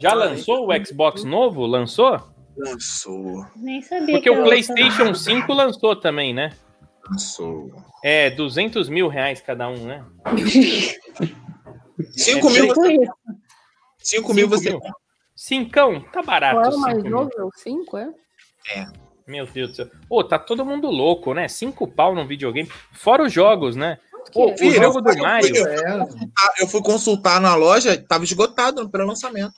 [0.00, 1.66] Já lançou o Xbox novo?
[1.66, 2.20] Lançou?
[2.58, 6.52] lançou, Nem sabia Porque que o era PlayStation 5 lançou também, né?
[7.10, 7.70] lançou.
[8.02, 10.04] É, 200 mil reais cada um, né?
[12.12, 13.12] 5 É, mil, Tipo você, isso.
[13.98, 14.80] 5 mil Cinco você mil.
[15.34, 16.60] Cincão, tá barato.
[16.60, 17.16] Qual é o mais cinco mil.
[17.18, 17.30] novo?
[17.36, 18.08] É o 5, é?
[19.26, 19.90] Meu Deus do céu.
[20.08, 21.48] Ô, tá todo mundo louco, né?
[21.48, 22.70] Cinco pau no videogame.
[22.92, 23.98] Fora os jogos, né?
[24.32, 24.54] Pô, que é?
[24.54, 25.66] o Filho, jogo eu do fui- Mario.
[25.66, 26.00] É,
[26.38, 29.52] Ah, eu fui consultar na loja, tava esgotado no pré-lançamento.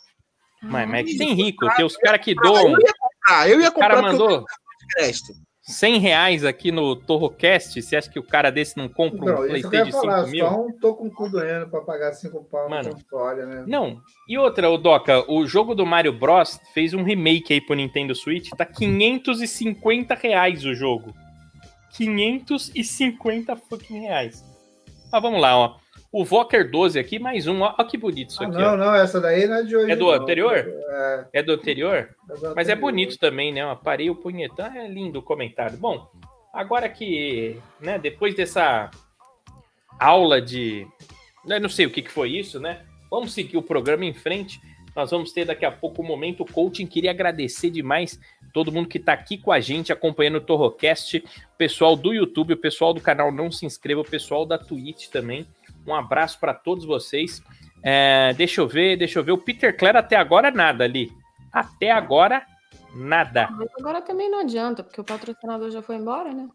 [0.63, 2.71] Mas, mas tem rico, tem os caras que doam.
[2.73, 4.47] Eu ia comprar, eu ia O cara comprar porque eu mandou
[4.95, 5.33] crédito.
[5.69, 7.81] 100 reais aqui no Torrocast.
[7.83, 10.31] Você acha que o cara desse não compra um Não, PlayStation de ia falar, 5
[10.31, 10.47] mil?
[10.47, 12.89] só um tô com o cu doendo pra pagar 5 pau Mano.
[12.89, 13.65] no console, né?
[13.67, 14.01] Não.
[14.27, 18.15] E outra, o Doca, o jogo do Mario Bros fez um remake aí pro Nintendo
[18.15, 18.49] Switch.
[18.57, 21.13] Tá 550 reais o jogo.
[21.93, 24.43] 550 fucking reais.
[25.13, 25.77] Mas vamos lá, ó.
[26.11, 27.61] O Voker 12 aqui, mais um.
[27.61, 28.77] Ó que bonito isso Ah, aqui, não, ó.
[28.77, 29.93] não, essa daí não é de hoje.
[29.93, 30.13] É do não.
[30.13, 30.57] anterior?
[30.57, 32.09] É, É do anterior?
[32.31, 33.63] é do Mas é bonito também, né?
[33.63, 35.77] Aparei o punhetão, é lindo o comentário.
[35.77, 36.09] Bom,
[36.53, 38.91] agora que, né, depois dessa
[40.01, 40.87] aula de.
[41.47, 42.81] Eu não sei o que, que foi isso, né?
[43.11, 44.61] Vamos seguir o programa em frente.
[44.97, 46.87] Nós vamos ter daqui a pouco o momento coaching.
[46.87, 48.19] Queria agradecer demais
[48.53, 52.55] todo mundo que está aqui com a gente, acompanhando o Torrocast, o pessoal do YouTube,
[52.55, 55.47] o pessoal do canal Não Se Inscreva, o pessoal da Twitch também.
[55.89, 57.43] Um abraço para todos vocês.
[57.83, 59.33] É, deixa eu ver, deixa eu ver.
[59.33, 61.11] O Peter Clare até agora nada ali.
[61.51, 62.47] Até agora,
[62.95, 63.49] nada.
[63.53, 66.47] Mas agora também não adianta, porque o patrocinador já foi embora, né?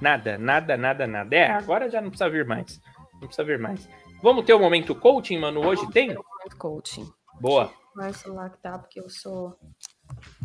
[0.00, 1.34] Nada, nada, nada, nada.
[1.34, 2.80] É, agora já não precisa vir mais.
[3.14, 3.88] Não precisa vir mais.
[4.22, 5.66] Vamos ter o momento coaching, mano?
[5.66, 6.08] Hoje tem?
[6.08, 7.10] Muito coaching.
[7.40, 7.72] Boa.
[7.96, 9.58] Vai celular que tá, porque eu sou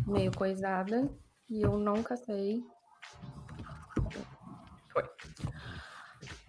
[0.06, 1.08] meio coisada
[1.50, 2.62] e eu nunca sei.
[4.90, 5.04] Foi.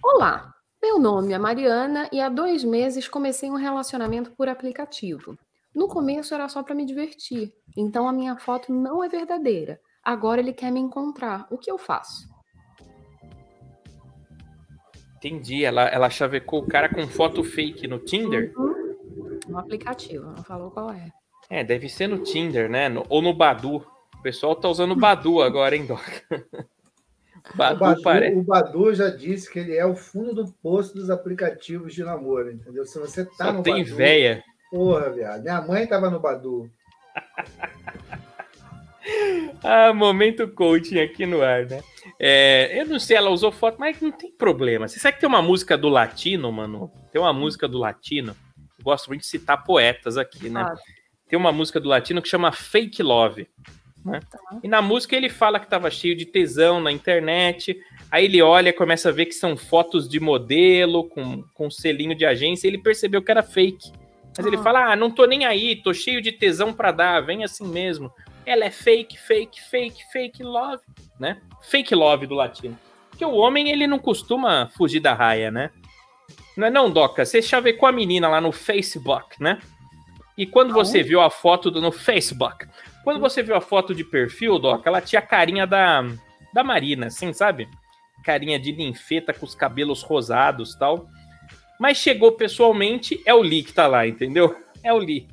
[0.03, 0.54] Olá,
[0.85, 5.35] meu nome é Mariana e há dois meses comecei um relacionamento por aplicativo.
[5.73, 9.81] No começo era só para me divertir, então a minha foto não é verdadeira.
[10.03, 11.47] Agora ele quer me encontrar.
[11.49, 12.29] O que eu faço?
[15.15, 15.65] Entendi.
[15.65, 18.53] Ela, ela chavecou o cara com foto fake no Tinder.
[19.47, 21.09] No aplicativo, não falou qual é.
[21.49, 22.89] É, deve ser no Tinder, né?
[22.89, 23.77] No- ou no Badu.
[24.19, 26.03] O pessoal tá usando o Badu agora, hein, Doc?
[27.53, 28.35] O Badu, Badu, parece.
[28.37, 32.51] o Badu já disse que ele é o fundo do poço dos aplicativos de namoro,
[32.51, 32.85] entendeu?
[32.85, 34.43] Se você tá Só no tem Badu, véia.
[34.71, 35.41] porra, viado.
[35.43, 36.69] Minha mãe tava no Badu.
[39.63, 41.81] Ah, momento coaching aqui no ar, né?
[42.19, 44.87] É, eu não sei, ela usou foto, mas não tem problema.
[44.87, 46.91] Você sabe que tem uma música do latino, mano?
[47.11, 48.35] Tem uma música do latino.
[48.79, 50.61] Eu gosto muito de citar poetas aqui, né?
[50.61, 50.75] Ah,
[51.27, 53.47] Tem uma música do latino que chama Fake Love.
[54.05, 54.19] Né?
[54.63, 57.75] E na música ele fala que tava cheio de tesão na internet.
[58.11, 62.23] Aí ele olha começa a ver que são fotos de modelo com, com selinho de
[62.25, 62.67] agência.
[62.67, 63.91] Ele percebeu que era fake.
[64.37, 64.61] Mas ele Ah.
[64.63, 68.11] fala: Ah, não tô nem aí, tô cheio de tesão pra dar, vem assim mesmo.
[68.45, 70.83] Ela é fake, fake, fake, fake love,
[71.19, 71.41] né?
[71.63, 72.77] Fake love do latino.
[73.09, 75.71] Porque o homem, ele não costuma fugir da raia, né?
[76.55, 77.25] Não é não, Doca?
[77.25, 79.59] Você chavecou a menina lá no Facebook, né?
[80.37, 82.67] E quando você viu a foto do, no Facebook,
[83.05, 86.01] quando você viu a foto de perfil, Doca, ela tinha a carinha da,
[86.53, 87.69] da Marina, assim, sabe?
[88.25, 91.07] Carinha de ninfeta com os cabelos rosados tal.
[91.79, 94.55] Mas chegou pessoalmente, é o Lee que tá lá, entendeu?
[94.83, 95.27] É o Lee.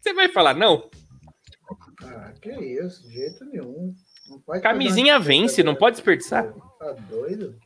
[0.00, 0.90] Você vai falar, não?
[2.02, 3.94] Ah, que isso, de jeito nenhum.
[4.28, 6.52] Não pode Camisinha vence, não pode desperdiçar.
[6.78, 7.56] Tá doido?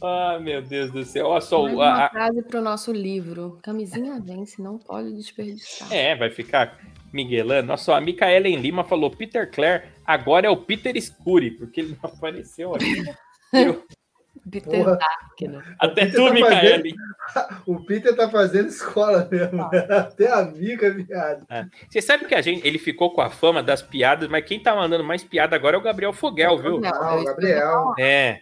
[0.00, 1.26] Ah, meu Deus do céu.
[1.28, 1.62] Olha só.
[1.62, 3.58] Mais o- uma a- a- frase para o nosso livro.
[3.62, 5.92] Camisinha vence, não pode desperdiçar.
[5.92, 6.78] É, vai ficar
[7.12, 7.70] miguelando.
[7.70, 8.00] Olha só, a
[8.48, 13.04] em Lima falou: Peter Clare agora é o Peter Scuri, porque ele não apareceu ali.
[13.52, 13.84] Viu?
[14.50, 14.98] Peter Porra.
[14.98, 15.76] Dark, né?
[15.78, 16.82] Até Peter tu, tá Micaela.
[17.66, 19.62] O Peter tá fazendo escola mesmo.
[19.62, 21.46] Até amiga, viado.
[21.88, 24.74] Você sabe que a gente, ele ficou com a fama das piadas, mas quem tá
[24.74, 26.80] mandando mais piada agora é o Gabriel Fogel, viu?
[26.80, 27.94] Não, Ah, é o Gabriel.
[27.98, 28.40] É,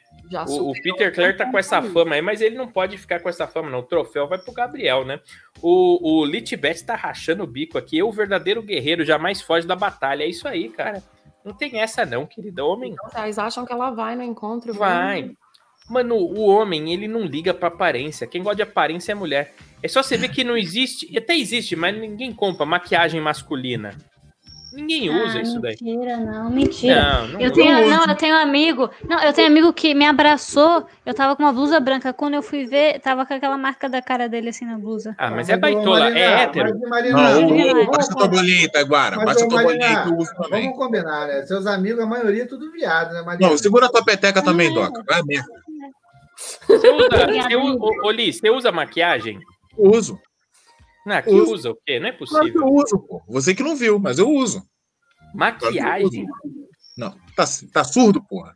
[0.49, 3.29] o, o Peter Clare tá com essa fama aí, mas ele não pode ficar com
[3.29, 3.81] essa fama, não.
[3.81, 5.21] O troféu vai pro Gabriel, né?
[5.61, 7.99] O, o Litbet tá rachando o bico aqui.
[7.99, 10.23] Eu, o verdadeiro guerreiro, jamais foge da batalha.
[10.23, 11.03] É isso aí, cara.
[11.45, 12.67] Não tem essa, não, querido.
[12.67, 14.73] Homem Então, vocês acham que ela vai no encontro?
[14.73, 15.23] Vai.
[15.23, 15.39] Vem.
[15.91, 18.27] Mano, o homem, ele não liga pra aparência.
[18.27, 19.53] Quem gosta de aparência é mulher.
[19.83, 23.95] É só você ver que não existe, e até existe, mas ninguém compra maquiagem masculina.
[24.73, 25.75] Ninguém usa Ah, isso daí.
[25.83, 27.03] Mentira, não, mentira.
[27.03, 27.55] Não, não Eu usa.
[27.55, 27.91] tenho, uso.
[27.91, 28.91] não, eu tenho um amigo.
[29.09, 30.87] Não, eu tenho um amigo que me abraçou.
[31.05, 32.13] Eu tava com uma blusa branca.
[32.13, 35.13] Quando eu fui ver, tava com aquela marca da cara dele assim na blusa.
[35.19, 36.79] Ah, mas ô, é baitola, Marina, é hétero.
[36.89, 39.17] Marina, Não, o- baixa tua bolinha, Itaguara.
[39.25, 40.63] Baixa tua bolinha Marina, que eu uso também.
[40.63, 41.43] Vamos combinar, né?
[41.47, 43.49] Seus amigos, a maioria é tudo viado, né, Marina?
[43.51, 45.03] Não, segura tua peteca também, Doca.
[45.05, 45.49] Vai mesmo.
[46.67, 49.39] Você usa, você, Li, você usa maquiagem?
[49.77, 50.19] Eu uso.
[51.07, 51.55] Não, aqui Uso.
[51.55, 51.99] usa o quê?
[51.99, 52.61] Não é que possível.
[52.63, 53.23] eu uso, pô.
[53.29, 54.63] Você que não viu, mas eu uso.
[55.35, 56.27] Maquiagem?
[56.97, 58.55] Não, tá, tá surdo, porra.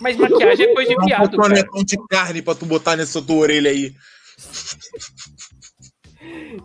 [0.00, 1.48] Mas maquiagem é coisa de um viado, cara.
[1.48, 3.92] tonetão de carne pra tu botar nessa tua orelha aí.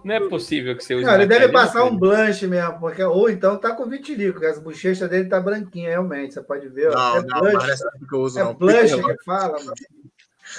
[0.04, 3.04] Não é possível que você use Não, ele deve maquiagem, passar um blanche mesmo, porque,
[3.04, 6.90] ou então tá com vitiligo, que as bochechas dele tá branquinha, realmente, você pode ver.
[6.90, 6.94] ó.
[6.96, 8.54] Não, é não, blush, não é assim que eu uso, é não.
[8.54, 9.74] blush Porque- que fala, mano.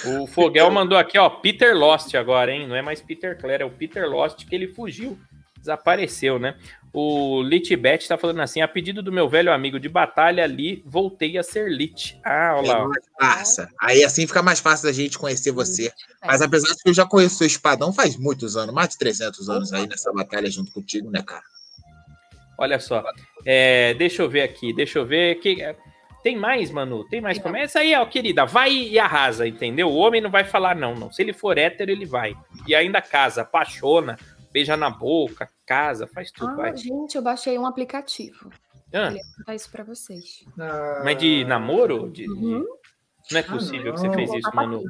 [0.04, 2.66] O Fogel mandou aqui, ó, Peter Lost agora, hein?
[2.66, 5.18] Não é mais Peter Clare, é o Peter Lost que ele fugiu,
[5.58, 6.56] desapareceu, né?
[6.92, 11.38] O Litbet tá falando assim: a pedido do meu velho amigo de batalha ali, voltei
[11.38, 12.20] a ser Lit.
[12.22, 12.84] Ah, olha lá.
[12.84, 12.90] ó.
[13.18, 13.68] Passa.
[13.80, 15.90] Aí assim fica mais fácil da gente conhecer você.
[16.22, 19.48] Mas apesar de que eu já conheço seu espadão faz muitos anos, mais de 300
[19.48, 21.44] anos aí nessa batalha junto contigo, né, cara?
[22.58, 23.02] Olha só.
[23.44, 25.36] É, deixa eu ver aqui, deixa eu ver.
[25.36, 25.74] Que, é,
[26.22, 27.04] tem mais, Manu?
[27.08, 27.38] Tem mais?
[27.38, 28.44] Começa aí, ó, querida.
[28.46, 29.88] Vai e arrasa, entendeu?
[29.88, 31.10] O homem não vai falar não, não.
[31.12, 32.34] Se ele for hétero, ele vai.
[32.66, 34.16] E ainda casa, apaixona,
[34.52, 36.70] beija na boca, casa, faz tudo, vai.
[36.70, 38.50] Ah, gente, eu baixei um aplicativo.
[38.94, 40.44] Ah, Vou contar isso pra vocês.
[40.58, 42.10] Ah, mas de namoro?
[42.10, 42.64] De, de- Uhum.
[43.30, 44.14] Não é possível que você não.
[44.14, 44.82] fez isso, Manu.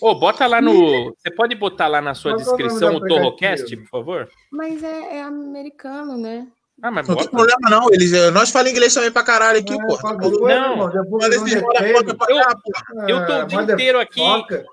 [0.00, 1.12] Ô, bota lá no.
[1.16, 4.28] Você pode botar lá na sua Mas descrição o Torrocast, por favor?
[4.52, 6.46] Mas é, é americano, né?
[6.82, 7.36] Ah, mas Não tem bota.
[7.36, 7.92] problema, não.
[7.92, 9.98] Eles, nós falamos inglês também pra caralho aqui, É, pô.
[10.46, 10.90] Não.
[10.90, 13.02] depois pra cá, pô.
[13.08, 14.64] Eu tô o dia inteiro aqui foca.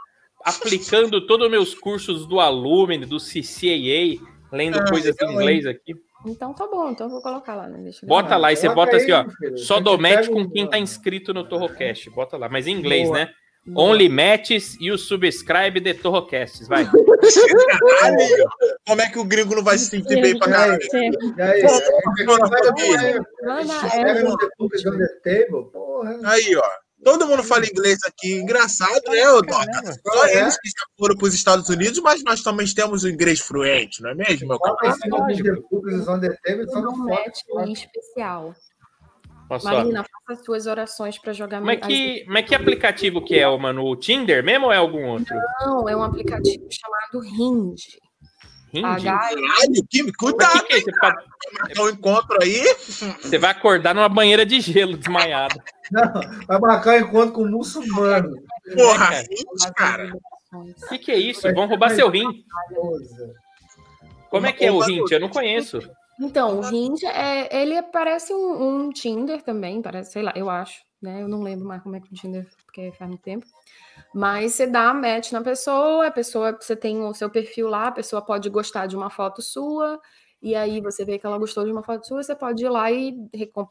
[0.44, 4.22] aplicando todos os meus cursos do Alumni, do CCAA,
[4.52, 5.96] lendo Ah, coisas em inglês aqui.
[6.28, 7.78] Então tá bom, então eu vou colocar lá, né?
[7.84, 8.08] Deixa eu ver.
[8.08, 9.26] Bota lá e você bota aí, assim, ó.
[9.30, 9.58] filho.
[9.60, 12.10] Só domete com quem tá inscrito no Torrocast.
[12.10, 13.20] Bota lá, mas em inglês, Boa.
[13.20, 13.30] né?
[13.74, 16.68] Only matches e o subscribe de Torrocasts.
[16.68, 16.86] Vai.
[16.86, 18.20] Caralho.
[18.86, 20.80] Como é que o gringo não vai se sentir bem pra caralho?
[21.40, 23.20] Aí, é, é.
[26.26, 26.64] Aí, ó.
[27.04, 28.34] Todo mundo fala inglês aqui.
[28.34, 29.94] Engraçado, né, ô Doca?
[30.04, 30.40] Só É.
[30.42, 34.02] eles que já foram para os Estados Unidos, mas nós também temos o inglês fluente,
[34.02, 38.56] não é mesmo, meu on the Table, só um match em especial.
[39.64, 43.84] Marina, as suas orações pra jogar Mas que, mas que aplicativo que é, mano?
[43.86, 45.36] O Tinder mesmo ou é algum outro?
[45.62, 48.00] Não, é um aplicativo chamado Hinge.
[48.74, 49.06] Hinge?
[49.06, 50.82] Caralho, que, cuidado, que que é?
[50.82, 52.64] Você, marcar um encontro aí.
[53.22, 55.62] você vai acordar numa banheira de gelo desmaiado.
[55.92, 56.12] Não,
[56.48, 58.36] vai marcar um encontro com um muçulmano.
[58.76, 59.16] Porra, cara?
[59.18, 60.12] gente, cara.
[60.52, 61.54] O que, que é isso?
[61.54, 62.44] Vão roubar seu rim.
[64.30, 65.12] Como é que é o Hint?
[65.12, 65.80] Eu não conheço.
[66.20, 70.82] Então, o Hinge, é, ele parece um, um Tinder também, parece, sei lá, eu acho,
[71.02, 71.22] né?
[71.22, 73.46] Eu não lembro mais como é que o Tinder, porque faz muito tempo.
[74.14, 77.92] Mas você dá match na pessoa, a pessoa, você tem o seu perfil lá, a
[77.92, 80.00] pessoa pode gostar de uma foto sua,
[80.42, 82.92] e aí você vê que ela gostou de uma foto sua, você pode ir lá
[82.92, 83.18] e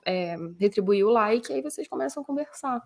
[0.04, 2.82] é, retribuir o like, e aí vocês começam a conversar.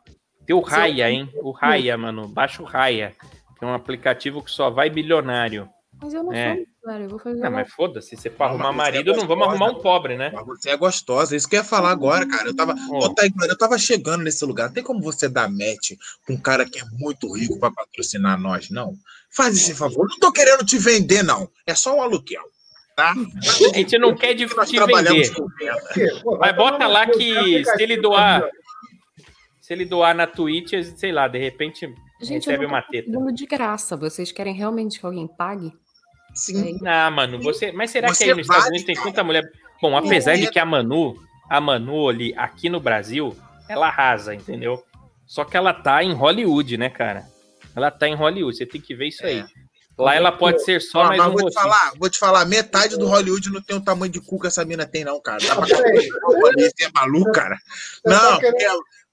[0.47, 1.31] Tem o Raya, hein?
[1.43, 2.27] O Raya, mano.
[2.27, 3.15] Baixa o Raya.
[3.59, 5.69] Que é um aplicativo que só vai bilionário.
[6.01, 6.55] Mas eu não É.
[6.55, 6.67] sou,
[7.09, 8.17] vou fazer Não, uma- mas foda-se.
[8.17, 9.65] Se for Não, arrumar mas você é marido, não vamos gostosa.
[9.65, 10.31] arrumar um pobre, né?
[10.35, 12.49] Mas você é gostosa, isso que eu ia falar agora, cara.
[12.49, 12.75] Eu tava,
[13.15, 14.73] Taiguara, eu tava chegando nesse lugar.
[14.73, 15.93] Tem como você dar match
[16.27, 18.95] com um cara que é muito rico pra patrocinar nós, não?
[19.31, 20.07] Faz esse favor.
[20.09, 21.49] Não tô querendo te vender, não.
[21.67, 22.43] É só um aluguel,
[22.97, 23.13] tá?
[23.75, 25.35] A gente não quer te vender.
[25.35, 25.47] com
[26.33, 28.49] Mas vai bota lá que se ele doar-
[29.61, 31.81] Se ele doar na Twitch, sei lá, de repente
[32.23, 33.33] Gente, eu recebe não uma teta.
[33.35, 33.97] de graça.
[33.97, 35.71] Vocês querem realmente que alguém pague?
[36.39, 36.79] Sim.
[36.87, 37.73] Ah, Manu, você.
[37.73, 39.09] Mas será que Você aí nos Estados vale, Unidos tem cara.
[39.09, 39.53] tanta mulher.
[39.83, 41.17] Bom, apesar de que a Manu,
[41.51, 43.37] a Manu ali, aqui no Brasil,
[43.69, 44.83] ela arrasa, entendeu?
[45.27, 47.27] Só que ela tá em Hollywood, né, cara?
[47.75, 49.45] Ela tá em Hollywood, você tem que ver isso aí.
[49.99, 52.45] Lá ela pode ser só Ó, mais mas um vou te falar, vou te falar,
[52.45, 55.39] metade do Hollywood não tem o tamanho de cu que essa mina tem, não, cara.
[55.45, 55.67] Dá pra.
[55.67, 57.59] Você é maluco, cara?
[58.07, 58.67] Não, porque,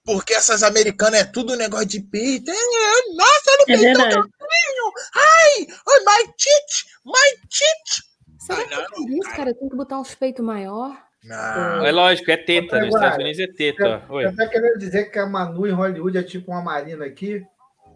[0.04, 2.52] porque essas americanas é tudo negócio de peito.
[2.52, 5.10] É, é, nossa, olha o É peitão verdade.
[5.16, 8.04] Ai, oh, my tit, my tit.
[8.40, 9.54] Será Ah, que é não, por isso, cara.
[9.56, 10.96] Tem que botar uns peitos maior?
[11.24, 11.86] Não.
[11.86, 12.78] É lógico, é teta.
[12.80, 14.04] Nos Agora, Estados Unidos é teta.
[14.08, 17.44] Você tá querendo dizer que a Manu em Hollywood é tipo uma Marina aqui?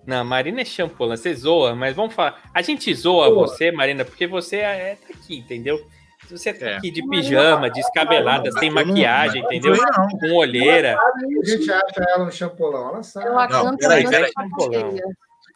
[0.08, 2.42] Não, Marina é champola, você zoa, mas vamos falar.
[2.56, 3.36] A gente zoa Pô.
[3.42, 5.80] você, Marina, porque você é tá aqui, entendeu?
[6.32, 6.78] Você tá É.
[6.78, 9.76] aqui de pijama, descabelada, sem maquiagem, entendeu?
[10.20, 10.98] Com olheira.
[10.98, 13.28] A gente acha ela um champolão, ela sabe.
[13.28, 14.32] Ela não, peraí, peraí.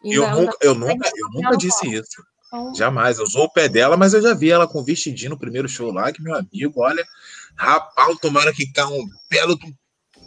[0.04, 2.22] Eu Ainda nunca, eu nunca, eu nunca disse isso.
[2.46, 3.18] Então, Jamais.
[3.18, 5.90] Eu sou o pé dela, mas eu já vi ela com vestidinho no primeiro show
[5.90, 7.04] lá, que meu amigo, olha,
[7.56, 9.58] rapaz, tomara que caia um belo.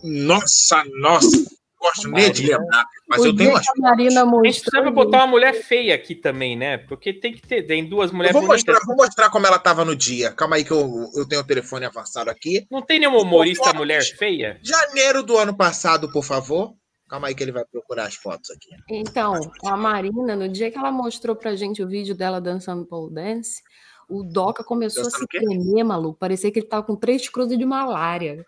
[0.03, 1.45] Nossa, nossa,
[1.79, 2.85] gosto nem de lembrar.
[3.07, 3.65] Mas o eu tenho dia umas.
[3.65, 6.77] que a Marina A gente precisava botar uma mulher feia aqui também, né?
[6.77, 8.65] Porque tem que ter, tem duas Eu mulheres vou bonitas.
[8.75, 10.31] mostrar, vou mostrar como ela tava no dia.
[10.31, 12.67] Calma aí que eu, eu tenho o telefone avançado aqui.
[12.69, 14.59] Não tem nenhuma humorista mulher feia?
[14.61, 16.73] Janeiro do ano passado, por favor.
[17.07, 18.69] Calma aí que ele vai procurar as fotos aqui.
[18.89, 19.33] Então,
[19.65, 23.63] a Marina, no dia que ela mostrou pra gente o vídeo dela dançando pole dance,
[24.09, 26.19] o Doca começou Dançando a se tremer, maluco.
[26.19, 28.45] Parecia que ele tava com três cruzes de malária.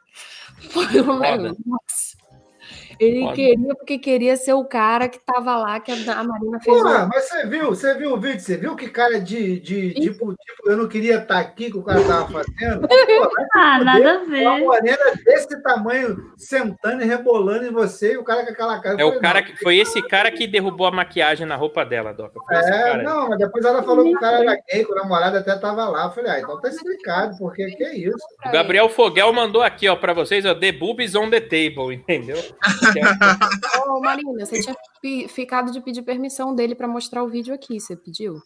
[0.71, 2.18] Foi um negócio.
[2.99, 3.35] Ele Foda.
[3.35, 6.77] queria porque queria ser o cara que tava lá, que a Marina fez.
[6.77, 8.39] Porra, mas você viu, você viu o vídeo?
[8.41, 11.83] Você viu que cara de, de tipo, tipo, eu não queria estar aqui que o
[11.83, 12.87] cara tava fazendo?
[12.87, 14.59] Pô, Ah, nada a uma ver.
[14.65, 19.01] morena desse tamanho sentando e rebolando em você e o cara com aquela cara.
[19.01, 22.39] É o cara que foi esse cara que derrubou a maquiagem na roupa dela, Doca.
[22.51, 25.55] É, não, mas depois ela falou que o cara era gay, que o namorado até
[25.57, 26.05] tava lá.
[26.05, 28.17] Eu falei, ah, então tá explicado, porque que é isso?
[28.45, 32.37] O Gabriel Fogel mandou aqui, ó, pra vocês, ó, The Boobies on the Table, entendeu?
[32.97, 37.53] É- Ô, Marina, você tinha fi- ficado de pedir permissão dele pra mostrar o vídeo
[37.53, 37.79] aqui.
[37.79, 38.41] Você pediu?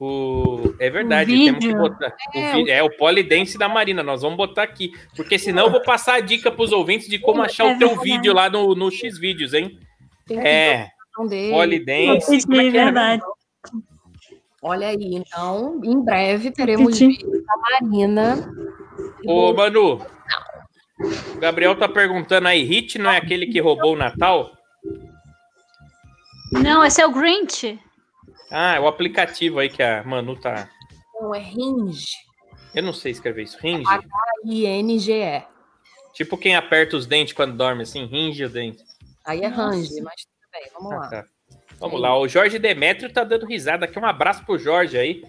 [0.00, 0.74] O...
[0.80, 2.08] É verdade, O temos que botar.
[2.34, 4.92] O É, vi- É, o polidense da Marina, nós vamos botar aqui.
[5.16, 7.88] Porque senão eu vou passar a dica pros ouvintes de como achar É o teu
[7.90, 8.10] verdade.
[8.10, 9.78] vídeo lá no, no X vídeos, hein?
[10.26, 11.52] Tem É, pedir a permissão dele.
[11.52, 12.42] polidense.
[12.46, 12.70] Como é é?
[12.70, 13.22] verdade.
[14.66, 18.50] Olha aí, então, em breve teremos da Marina.
[19.26, 20.00] Ô, Manu,
[21.00, 24.52] o Gabriel tá perguntando aí, Hit não é aquele que roubou o Natal?
[26.52, 27.78] Não, esse é o Grinch.
[28.50, 30.68] Ah, é o aplicativo aí que a Manu tá.
[31.14, 32.14] Não, é Hinge.
[32.74, 33.58] Eu não sei escrever isso.
[33.60, 33.84] Ringe.
[34.44, 35.42] I-N-G-E.
[36.12, 38.78] Tipo quem aperta os dentes quando dorme, assim, ringe o dente.
[39.26, 39.48] Aí é.
[39.48, 41.08] Range, mas tudo bem, vamos Ah, lá.
[41.08, 41.24] tá.
[41.80, 43.98] Vamos lá, o Jorge Demétrio tá dando risada aqui.
[43.98, 45.22] Um abraço pro Jorge aí.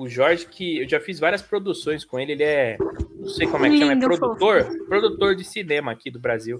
[0.00, 2.78] O Jorge, que eu já fiz várias produções com ele, ele é.
[3.18, 4.66] Não sei como é que chama, é produtor?
[4.88, 6.58] Produtor de cinema aqui do Brasil.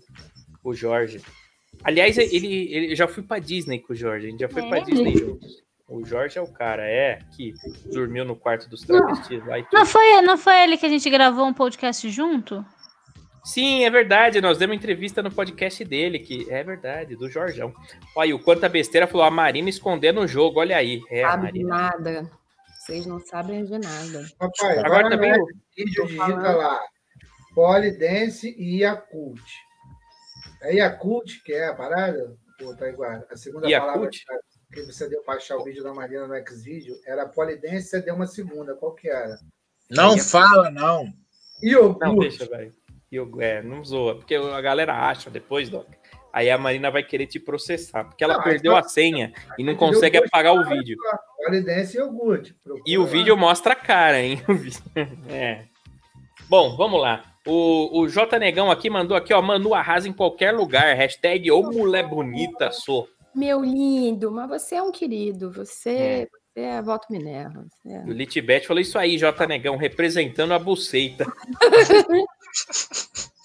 [0.62, 1.22] O Jorge.
[1.82, 4.26] Aliás, ele, ele eu já fui pra Disney com o Jorge.
[4.26, 4.80] A gente já foi pra É?
[4.82, 5.62] Disney juntos.
[5.88, 7.54] O Jorge é o cara, é, que
[7.90, 9.72] dormiu no quarto dos travestis lá e tudo.
[9.78, 12.62] Não foi, não foi ele que a gente gravou um podcast junto?
[13.42, 14.40] Sim, é verdade.
[14.42, 17.72] Nós demos entrevista no podcast dele, que é verdade, do Jorjão.
[18.14, 21.00] Olha, o Quanta Besteira falou: a Marina escondendo o jogo, olha aí.
[21.10, 21.68] É, a Sabe Marina.
[21.70, 22.39] nada.
[22.90, 24.26] Vocês não sabem de nada.
[24.40, 25.32] Rapaz, Agora agora também.
[25.76, 26.80] vídeo digita lá,
[27.54, 29.40] Polidense e Yakult.
[30.62, 32.36] É Yakult que é a parada?
[32.58, 33.22] Pô, tá igual.
[33.30, 33.92] A segunda Yakult?
[34.24, 34.40] palavra
[34.72, 38.16] que você deu para achar o vídeo da Marina no Xvideo era Polidense, você deu
[38.16, 38.74] uma segunda.
[38.74, 39.38] Qual que era?
[39.88, 41.06] Não Aí é- fala, não.
[41.62, 42.00] Iogurte.
[42.04, 42.74] Não, deixa, velho.
[43.40, 45.86] É, não zoa, porque a galera acha depois, Doc.
[46.32, 49.64] Aí a Marina vai querer te processar, porque ela Não, perdeu então- a senha e
[49.64, 50.96] não consegue apagar o vídeo.
[51.04, 52.54] lá, Polidense e iogurte.
[52.86, 53.08] E o lá.
[53.08, 54.40] vídeo mostra a cara, hein?
[55.28, 55.64] É.
[56.48, 57.24] Bom, vamos lá.
[57.46, 60.94] O, o J Negão aqui mandou aqui, ó, Manu arrasa em qualquer lugar.
[60.94, 63.08] Hashtag ô mulher bonita, sou.
[63.34, 65.50] Meu lindo, mas você é um querido.
[65.52, 67.64] Você, você é voto Minerva.
[67.86, 71.26] É- o Litbet falou isso aí, J Negão, representando a buceita.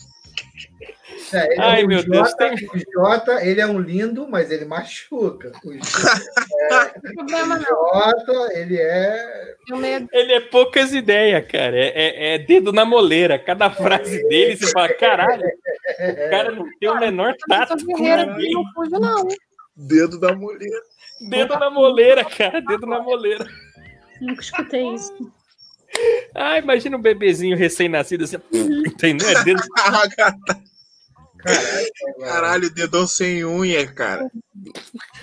[1.34, 4.66] É, ele- Ai, o meu Deus, Jota, O Jota, ele é um lindo, mas ele
[4.66, 5.52] machuca.
[5.64, 7.60] O Jota, tem problema.
[7.60, 9.56] Jota, ele é.
[10.14, 11.76] Ele é poucas ideias, cara.
[11.78, 13.40] É, é- é dedo na moleira.
[13.40, 17.76] Cada frase dele, você fala, caralho, o cara não tem o menor tato
[18.54, 19.28] não fujo, não.
[19.76, 20.82] Dedo da mulher.
[21.30, 22.62] Dedo na moleira, cara.
[22.62, 23.46] Dedo na moleira.
[24.22, 25.32] Nunca escutei isso.
[26.34, 28.38] Ah, imagina um bebezinho recém-nascido assim.
[28.86, 29.30] Entendeu?
[29.30, 29.62] É dedo.
[32.20, 34.30] Caralho, dedão sem unha, cara.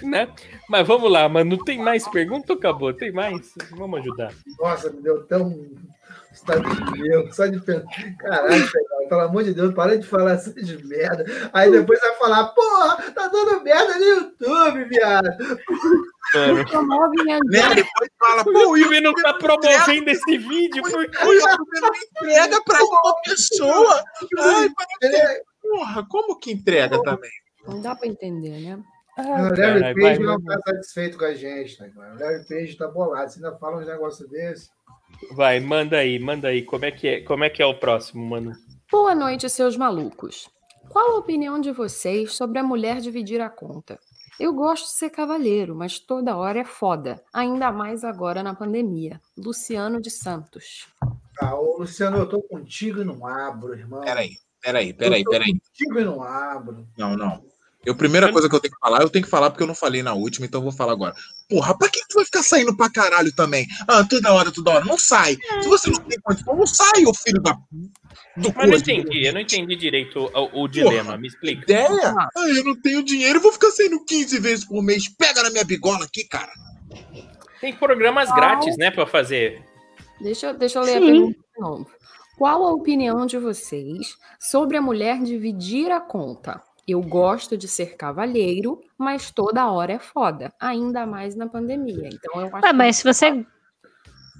[0.03, 0.29] né?
[0.69, 1.63] Mas vamos lá, mano.
[1.65, 2.95] Tem mais pergunta ou acabou?
[2.95, 3.53] Tem mais?
[3.73, 4.33] Vamos ajudar.
[4.59, 5.69] Nossa, me deu tão.
[6.33, 7.87] Está de meu, só de pensar.
[8.19, 8.69] Caralho,
[9.09, 10.55] pelo amor de Deus, para de falar essas
[10.85, 11.25] merda.
[11.53, 15.29] Aí depois vai falar, porra, tá dando merda no YouTube, viado.
[16.35, 17.13] Mano,
[17.47, 17.75] Né?
[17.75, 20.83] Depois fala, o pô, o YouTube não tá promovendo esse vídeo.
[20.83, 20.97] Quê?
[20.97, 24.05] YouTube não entrega pra uma pessoa.
[24.39, 24.71] Ai,
[25.61, 27.31] porra, como que entrega também?
[27.67, 28.83] Não dá pra entender, né?
[29.19, 31.93] o Larry Page vai, não tá satisfeito com a gente, né?
[31.97, 33.31] O Larry Page tá bolado.
[33.31, 34.71] Você ainda fala uns negócios desses.
[35.31, 36.63] Vai, manda aí, manda aí.
[36.63, 38.53] Como é que é, como é, que é o próximo, mano?
[38.91, 40.51] Boa noite, seus malucos.
[40.89, 43.99] Qual a opinião de vocês sobre a mulher dividir a conta?
[44.39, 47.23] Eu gosto de ser cavalheiro, mas toda hora é foda.
[47.33, 49.21] Ainda mais agora na pandemia.
[49.37, 50.89] Luciano de Santos.
[51.41, 54.01] Ah, ô, Luciano, eu tô contigo e não abro, irmão.
[54.01, 55.53] Peraí, peraí, peraí, Eu tô peraí.
[55.53, 56.87] Contigo e não abro.
[56.99, 57.52] Não, não.
[57.85, 59.75] Eu, primeira coisa que eu tenho que falar, eu tenho que falar porque eu não
[59.75, 61.15] falei na última, então eu vou falar agora.
[61.49, 63.67] Porra, pra que tu vai ficar saindo pra caralho também?
[63.89, 64.85] Ah, toda hora, toda hora.
[64.85, 65.37] Não sai.
[65.61, 67.53] Se você não tem condição, não sai, ô filho da.
[68.37, 71.19] Do Mas não entendi, eu não entendi direito o, o dilema.
[71.19, 71.63] Me explica.
[71.65, 72.15] Ideia?
[72.37, 75.09] Ah, eu não tenho dinheiro, eu vou ficar saindo 15 vezes por mês.
[75.09, 76.53] Pega na minha bigola aqui, cara.
[77.61, 78.37] Tem programas Qual?
[78.37, 79.63] grátis, né, pra fazer.
[80.21, 81.07] Deixa, eu- deixa eu ler a Sim.
[81.07, 81.91] pergunta de novo.
[82.39, 86.63] Qual a opinião de vocês sobre a mulher dividir a conta?
[86.87, 92.09] Eu gosto de ser cavalheiro, mas toda hora é foda, ainda mais na pandemia.
[92.13, 93.47] Então eu acho Ué, que- mas se você.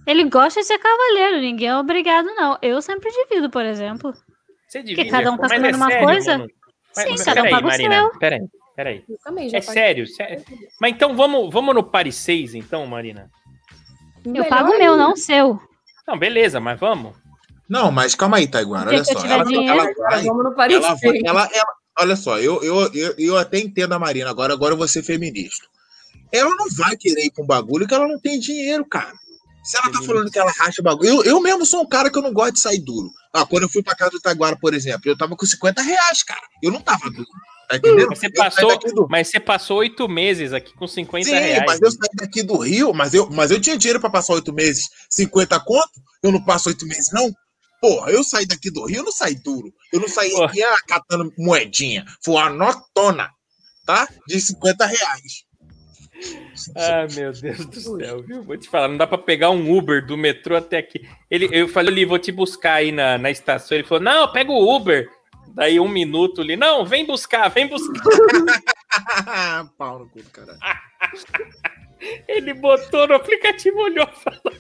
[0.07, 2.59] Ele gosta de ser cavaleiro, ninguém é obrigado, não.
[2.61, 4.13] Eu sempre divido, por exemplo.
[4.69, 5.09] Você divide.
[5.11, 6.39] cada um tá mas é comendo uma sério, coisa?
[6.39, 6.51] mano?
[6.97, 8.19] Mas- Sim, mas cada um paga o seu.
[8.19, 8.41] peraí,
[8.75, 9.05] peraí.
[9.09, 10.43] eu também já É sério, sério.
[10.81, 13.31] Mas então vamos, vamos no Paris 6, então, Marina?
[14.25, 14.97] Eu Melhor pago o meu, ainda.
[15.05, 15.61] não o seu.
[16.09, 17.15] Não, beleza, mas vamos.
[17.69, 18.89] Não, mas calma aí, Taiguara.
[18.91, 19.13] Olha só.
[19.25, 19.85] Ela, ela.
[19.85, 24.31] Ela, ela- olha só, eu, eu, eu, eu até entendo a Marina.
[24.31, 25.67] Agora, agora eu vou ser feminista.
[26.31, 29.13] Ela não vai querer ir pra um bagulho que ela não tem dinheiro, cara.
[29.63, 31.09] Se ela tá falando que ela racha o bagulho.
[31.09, 33.11] Eu, eu mesmo sou um cara que eu não gosto de sair duro.
[33.33, 36.23] Ah, quando eu fui pra casa do Taguara, por exemplo, eu tava com 50 reais,
[36.23, 36.43] cara.
[36.63, 37.29] Eu não tava duro.
[37.69, 38.09] Tá entendendo?
[38.09, 41.63] Mas você passou, do- mas você passou oito meses aqui com 50 Sim, reais.
[41.67, 44.53] mas eu saí daqui do Rio, mas eu, mas eu tinha dinheiro pra passar oito
[44.53, 44.91] meses.
[45.09, 45.91] 50 conto?
[46.23, 47.33] Eu não passo oito meses, não?
[47.83, 49.75] Porra, eu saí daqui do Rio, eu não saí duro.
[49.93, 50.47] Eu não saí Porra.
[50.47, 52.07] aqui ah, catando moedinha.
[52.25, 53.29] Foi uma notona,
[53.85, 54.07] tá?
[54.29, 55.45] De 50 reais.
[56.77, 58.45] Ah, meu Deus do céu, viu?
[58.45, 61.01] Vou te falar, não dá pra pegar um Uber do metrô até aqui.
[61.29, 63.77] Ele, eu falei ali, vou te buscar aí na, na estação.
[63.77, 65.11] Ele falou, não, pega o Uber.
[65.49, 68.01] Daí um minuto ali, não, vem buscar, vem buscar.
[69.77, 70.61] Pau no cu do caralho.
[72.29, 74.59] Ele botou no aplicativo, olhou e falou,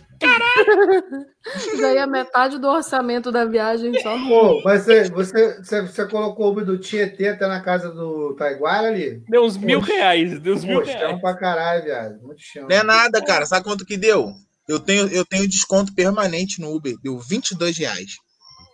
[1.78, 4.28] Já ia metade do orçamento da viagem só no.
[4.28, 8.34] Pô, mas você, você, você, você colocou o Uber do Tietê até na casa do
[8.36, 9.22] Taiguara ali?
[9.28, 9.92] deu uns mil Poxa.
[9.92, 11.20] reais, deu uns mil Pô, chão reais.
[11.20, 12.20] pra caralho, viado.
[12.22, 12.66] Muito chão.
[12.68, 13.46] Não é nada, cara.
[13.46, 14.32] Sabe quanto que deu?
[14.68, 16.94] Eu tenho, eu tenho desconto permanente no Uber.
[17.02, 18.12] Deu 22 reais.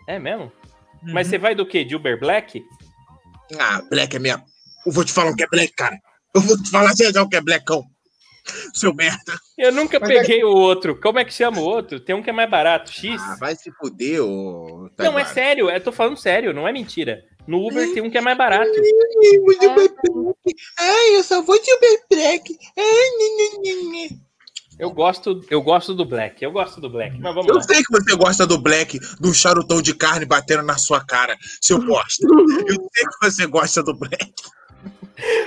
[0.06, 0.52] É mesmo?
[1.02, 1.84] Mas você vai do quê?
[1.84, 2.62] De Uber Black?
[3.58, 4.42] Ah, Black é minha.
[4.86, 5.96] Eu vou te falar o que é Black, cara.
[6.34, 7.82] Eu vou te falar já já o que é Blackão.
[8.74, 9.38] Seu merda.
[9.56, 10.98] Eu nunca Mas peguei o outro.
[11.00, 12.00] Como é que chama o outro?
[12.00, 13.20] Tem um que é mais barato, X.
[13.20, 14.90] Ah, vai se fuder, ô.
[14.98, 17.24] não, é sério, eu tô falando sério, não é mentira.
[17.46, 18.70] No Uber tem um que é mais barato.
[20.78, 21.18] Ai, É.
[21.18, 22.58] Eu só vou de Uber Black.
[22.76, 24.18] Ai.
[24.78, 27.18] Eu gosto, eu gosto do Black, eu gosto do Black.
[27.18, 27.62] Mas vamos Eu lá.
[27.62, 31.84] sei que você gosta do Black, do charutão de carne batendo na sua cara, seu
[31.84, 32.24] bosta.
[32.68, 34.32] Eu sei que você gosta do Black.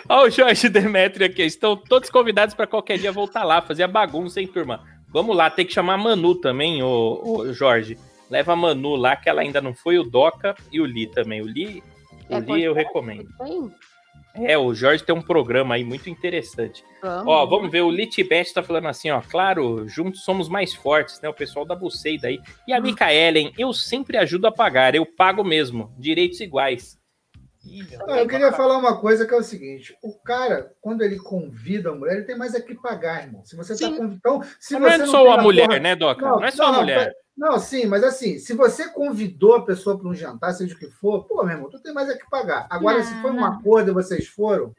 [0.09, 1.43] Ó, o Jorge Demetrio aqui.
[1.43, 4.83] Estão todos convidados para qualquer dia voltar lá, fazer a bagunça, hein, turma?
[5.07, 7.97] Vamos lá, tem que chamar a Manu também, ô, ô, Jorge.
[8.29, 11.41] Leva a Manu lá, que ela ainda não foi, o Doca e o Li também.
[11.41, 11.83] O Li,
[12.29, 13.27] o É, Li eu recomendo.
[14.33, 16.83] É, o Jorge tem um programa aí muito interessante.
[17.01, 17.27] Vamos.
[17.27, 21.27] Ó, vamos ver, o Litibet tá falando assim, ó, claro, juntos somos mais fortes, né?
[21.27, 22.39] O pessoal da Buceida aí.
[22.65, 27.00] E a Micaelen, eu sempre ajudo a pagar, eu pago mesmo, direitos iguais.
[27.63, 31.17] Ih, Ah, Eu queria falar uma coisa que é o seguinte: o cara, quando ele
[31.19, 33.45] convida a mulher, ele tem mais a que pagar, irmão.
[33.45, 34.15] Se você tá convidando.
[34.15, 36.21] Então, se não você é só a mulher, porra- né, Doca?
[36.25, 37.13] Não, Não, é só a não, mulher.
[37.37, 40.87] Não, sim, mas assim, se você convidou a pessoa para um jantar, seja o que
[40.91, 42.67] for, pô, meu irmão, tu tem mais é que pagar.
[42.69, 43.45] Agora, Não, se foi um não.
[43.45, 44.73] acordo e vocês foram,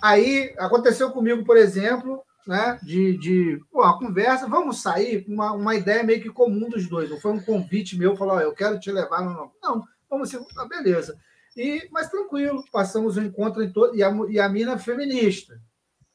[0.00, 5.74] aí aconteceu comigo, por exemplo, né, de, de pô, uma conversa, vamos sair, uma, uma
[5.74, 7.10] ideia meio que comum dos dois.
[7.10, 9.22] Não foi um convite meu, falar, ó, eu quero te levar.
[9.22, 11.16] Não, não, não vamos ser, ah, beleza.
[11.56, 15.58] E, mas tranquilo, passamos o encontro em todo, e a, e a mina feminista.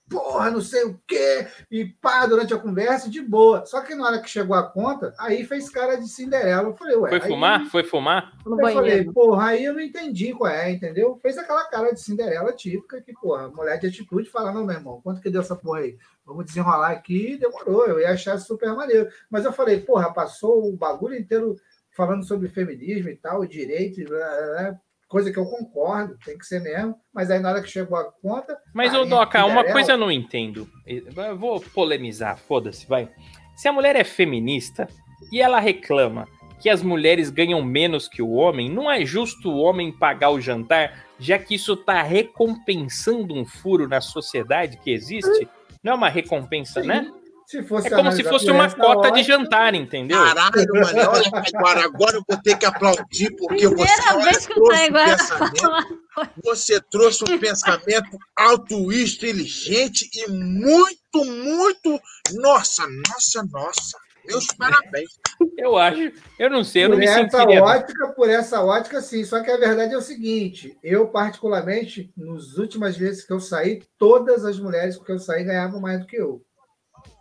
[0.07, 3.65] Porra, não sei o quê, e pá, durante a conversa, de boa.
[3.65, 6.67] Só que na hora que chegou a conta, aí fez cara de Cinderela.
[6.67, 7.09] Eu falei, ué.
[7.11, 7.65] Foi aí- fumar?
[7.67, 8.33] Foi fumar?
[8.45, 9.13] No Eu falei, banheiro.
[9.13, 11.17] porra, aí eu não entendi qual é, entendeu?
[11.21, 14.99] Fez aquela cara de Cinderela típica que, porra, mulher de atitude fala, não, meu irmão,
[15.01, 15.97] quanto que deu essa porra aí?
[16.25, 19.09] Vamos desenrolar aqui, demorou, eu ia achar super maneiro.
[19.29, 21.55] Mas eu falei, porra, passou o bagulho inteiro
[21.89, 24.79] falando sobre feminismo e tal, direito, e blá, blá, blá,
[25.11, 26.95] coisa que eu concordo, tem que ser mesmo.
[27.13, 28.57] Mas aí na hora que chegou a conta.
[28.73, 30.67] Mas, ô Doca, uma coisa eu não entendo.
[30.87, 33.09] Eu vou polemizar, foda-se, vai.
[33.55, 34.87] Se a mulher é feminista
[35.31, 36.27] e ela reclama
[36.61, 40.39] que as mulheres ganham menos que o homem, não é justo o homem pagar o
[40.39, 45.47] jantar, já que isso tá recompensando um furo na sociedade que existe?
[45.83, 47.11] Não é uma recompensa, Sim, né?
[47.51, 50.23] Se fosse É como se fosse uma cota de ótica, jantar, entendeu?
[50.23, 54.47] Caralho, mano, olha, agora, agora eu vou ter que aplaudir, porque você, Primeira olha, vez
[54.47, 61.99] que o um você trouxe um pensamento altruísta, inteligente e muito, muito.
[62.35, 63.97] Nossa, nossa, nossa.
[64.25, 65.09] Meus parabéns.
[65.57, 67.63] Eu acho, eu não sei, eu não Por me essa sentiria.
[67.63, 69.25] ótica, por essa ótica, sim.
[69.25, 73.83] Só que a verdade é o seguinte: eu, particularmente, nas últimas vezes que eu saí,
[73.97, 76.41] todas as mulheres com que eu saí ganhavam mais do que eu.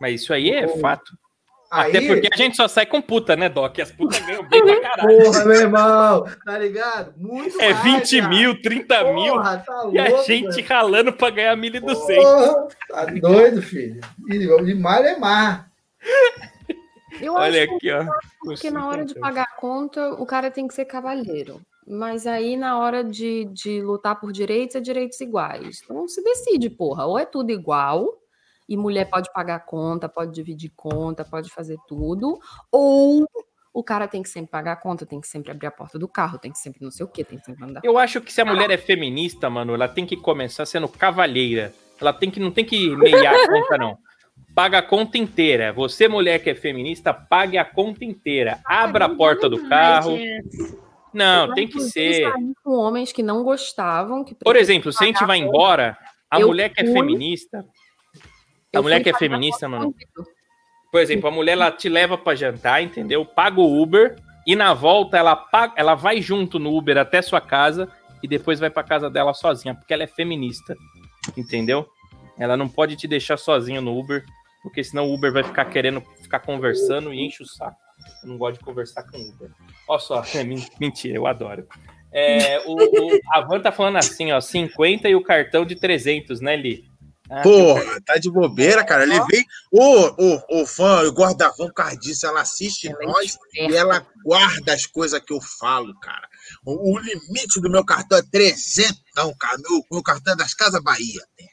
[0.00, 1.12] Mas isso aí é Pô, fato.
[1.70, 3.78] Aí, Até porque a gente só sai com puta, né, Doc?
[3.78, 5.22] E as putas ganham bem pra caralho.
[5.22, 7.14] porra, meu irmão, tá ligado?
[7.16, 8.28] Muito É mais, 20 cara.
[8.34, 9.34] mil, 30 mil.
[9.34, 10.66] Porra, tá E a louco, gente velho.
[10.68, 12.16] ralando pra ganhar 1.200.
[12.16, 14.00] Porra, tá doido, filho.
[14.28, 15.70] E, e mar é mar.
[17.20, 18.54] Eu Olha acho aqui, ó.
[18.56, 21.60] que na hora de pagar a conta, o cara tem que ser cavalheiro.
[21.86, 25.82] Mas aí, na hora de, de lutar por direitos, é direitos iguais.
[25.84, 27.04] Então se decide, porra.
[27.06, 28.19] Ou é tudo igual,
[28.70, 32.38] e mulher pode pagar a conta, pode dividir conta, pode fazer tudo,
[32.70, 33.26] ou
[33.74, 36.06] o cara tem que sempre pagar a conta, tem que sempre abrir a porta do
[36.08, 37.80] carro, tem que sempre não sei o quê, tem que sempre andar.
[37.84, 41.72] Eu acho que se a mulher é feminista, mano, ela tem que começar sendo cavalheira.
[42.00, 43.98] Ela tem que não tem que meiar a conta, não.
[44.54, 45.72] Paga a conta inteira.
[45.72, 48.60] Você, mulher que é feminista, pague a conta inteira.
[48.64, 50.16] Abra a porta do carro.
[51.12, 52.32] Não, tem que ser.
[52.62, 54.24] com homens que não gostavam.
[54.24, 55.96] Que Por exemplo, se a gente vai embora,
[56.30, 57.16] a mulher que é fui-
[58.78, 59.94] a mulher que é feminista, mano.
[60.92, 63.24] Por exemplo, a mulher ela te leva pra jantar, entendeu?
[63.24, 64.16] Paga o Uber
[64.46, 67.88] e na volta ela paga, ela vai junto no Uber até sua casa
[68.22, 70.76] e depois vai pra casa dela sozinha, porque ela é feminista,
[71.36, 71.86] entendeu?
[72.38, 74.24] Ela não pode te deixar sozinho no Uber,
[74.62, 77.76] porque senão o Uber vai ficar querendo ficar conversando e enche o saco.
[78.22, 79.50] Eu não gosto de conversar com o Uber.
[79.86, 81.66] Olha só, é men- mentira, eu adoro.
[82.12, 86.40] É, o, o- a Van tá falando assim, ó, 50 e o cartão de 300,
[86.40, 86.89] né, Li?
[87.30, 89.04] Ah, Porra, tá de bobeira, cara.
[89.04, 89.44] Eu levei.
[89.70, 91.70] Ô, ô, ô, fã, eu gosto da Van.
[92.24, 93.76] Ela assiste Ela é nós e esperta.
[93.76, 96.28] ela guarda as coisas que eu falo, cara.
[96.64, 99.00] O, o limite do meu cartão é 300,
[99.38, 99.58] cara.
[99.58, 101.24] Meu, meu cartão é das Casas Bahia.
[101.38, 101.46] Né?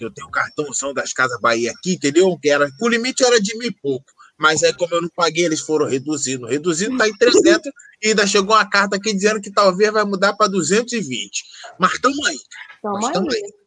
[0.00, 2.34] Eu tenho o cartão são das Casas Bahia aqui, entendeu?
[2.40, 4.10] Que era, o limite era de mil e pouco.
[4.38, 6.46] Mas aí, como eu não paguei, eles foram reduzindo.
[6.46, 7.70] Reduzindo tá em 300
[8.02, 11.44] e ainda chegou uma carta aqui dizendo que talvez vai mudar para 220.
[11.78, 12.38] Mas tamo aí,
[12.80, 13.59] Tamo Nós tamo aí.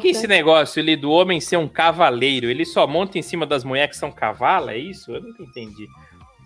[0.00, 3.64] Que esse negócio ali do homem ser um cavaleiro, ele só monta em cima das
[3.64, 5.10] mulheres que são cavala, é isso?
[5.12, 5.86] Eu nunca entendi.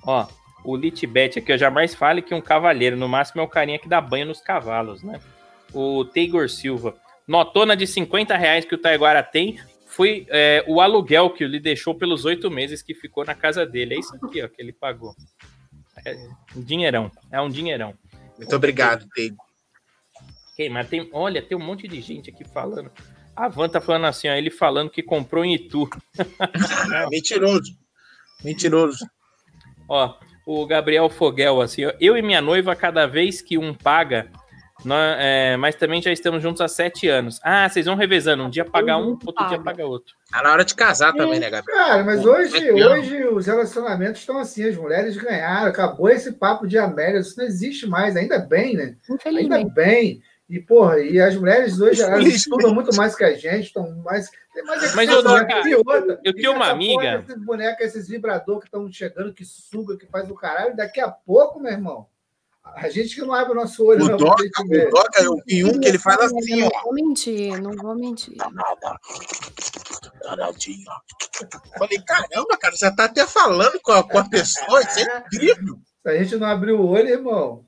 [0.04, 0.26] Ó,
[0.64, 3.88] o Litbet aqui, eu jamais fale que um cavaleiro, no máximo é o carinha que
[3.88, 5.20] dá banho nos cavalos, né?
[5.72, 6.94] O Teigor Silva,
[7.26, 11.94] notona de 50 reais que o Taiguara tem, foi é, o aluguel que ele deixou
[11.94, 13.94] pelos oito meses que ficou na casa dele.
[13.94, 15.14] É isso aqui, ó, que ele pagou.
[16.04, 16.16] É
[16.56, 17.94] um dinheirão, é um dinheirão.
[18.38, 19.36] Muito obrigado, Teigo.
[20.52, 22.90] Ok, mas tem, olha, tem um monte de gente aqui falando.
[23.42, 25.90] A Van tá falando assim, ó, ele falando que comprou em Itu.
[27.10, 27.72] Mentiroso.
[28.44, 29.04] Mentiroso.
[29.88, 30.14] Ó,
[30.46, 34.30] o Gabriel Foguel, assim, ó, eu e minha noiva, cada vez que um paga,
[34.84, 37.40] nós, é, mas também já estamos juntos há sete anos.
[37.42, 39.64] Ah, vocês vão revezando, um dia paga um, outro dia paga.
[39.64, 40.14] paga outro.
[40.30, 41.76] Tá na hora de casar também, né, Gabriel?
[41.76, 46.64] Cara, mas hoje, é hoje os relacionamentos estão assim, as mulheres ganharam, acabou esse papo
[46.64, 48.94] de Amélia, isso não existe mais, ainda bem, né?
[49.26, 50.22] Ainda bem.
[50.52, 54.30] E, porra, e as mulheres hoje, elas estudam muito mais que a gente, estão mais.
[54.52, 55.40] Tem mais Mas, acesso, ô, né?
[55.46, 59.32] Doca, E outra, eu tenho uma amiga- porra Esses bonecos, esses vibrador que estão chegando,
[59.32, 62.06] que suga, que faz o caralho, daqui a pouco, meu irmão.
[62.62, 64.90] A gente que não abre o nosso olho, O não, Doca, o.
[64.90, 66.82] Doca, eu vi um que ele faz assim, não ó.
[66.84, 68.36] vou mentir, não vou mentir.
[70.22, 70.84] Ronaldinho.
[71.78, 75.78] Falei, caramba, cara, você tá até falando com a, com a pessoa, isso é incrível.
[76.02, 77.64] Se a gente não abrir o olho, irmão.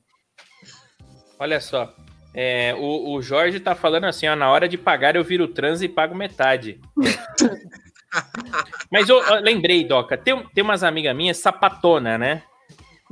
[1.39, 1.91] Olha só.
[2.35, 5.81] É, o, o Jorge tá falando assim, ó, na hora de pagar eu viro trans
[5.81, 6.81] e pago metade.
[8.91, 12.43] Mas eu, eu lembrei, Doca, tem, tem umas amigas minhas sapatona, né?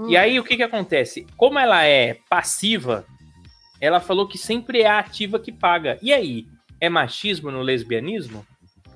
[0.08, 1.26] E aí o que que acontece?
[1.38, 3.06] Como ela é passiva,
[3.80, 5.98] ela falou que sempre é a ativa que paga.
[6.02, 6.48] E aí,
[6.82, 8.45] é machismo no lesbianismo?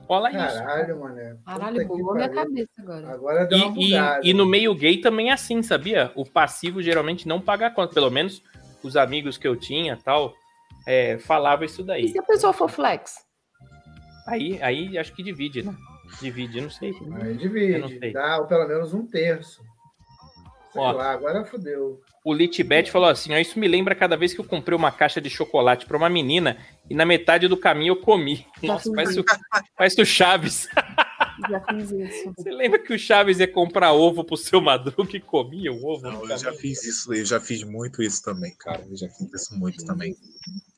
[0.10, 0.38] Rola isso.
[0.64, 1.36] Caralho, mané.
[1.46, 3.10] Caralho, bugou minha cabeça agora.
[3.12, 4.22] Agora deu uma E, e- bugada.
[4.24, 6.12] e no meio gay também é assim, sabia?
[6.16, 7.94] O passivo geralmente não paga a conta.
[7.94, 8.42] Pelo menos
[8.84, 10.34] os amigos que eu tinha tal
[10.88, 12.08] é, falavam isso E daí.
[12.10, 13.16] se a pessoa for flex?
[14.28, 15.74] Aí, aí acho que divide, né?
[16.22, 16.90] Divide, não sei.
[16.92, 18.14] Aí Eu não divide, sei.
[18.14, 19.62] dá pelo menos um terço.
[20.72, 20.92] Sei Ó.
[20.92, 22.02] lá, agora fodeu.
[22.26, 25.22] O Litbet falou assim: ó, isso me lembra cada vez que eu comprei uma caixa
[25.22, 26.58] de chocolate para uma menina
[26.90, 28.46] e na metade do caminho eu comi.
[28.62, 29.26] Nossa, parece o,
[29.78, 30.68] parece o Chaves.
[31.50, 32.34] Já fiz isso.
[32.38, 36.04] Você lembra que o Chaves ia comprar ovo pro seu madruga e comia o ovo?
[36.10, 38.84] Não, eu já fiz isso, eu já fiz muito isso também, cara.
[38.90, 40.16] Eu já fiz isso muito também.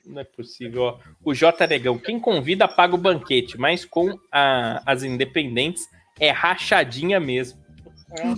[0.05, 0.81] Não é possível.
[0.81, 0.97] Ó.
[1.23, 5.87] O J Negão, quem convida paga o banquete, mas com a- as independentes
[6.19, 7.59] é rachadinha mesmo.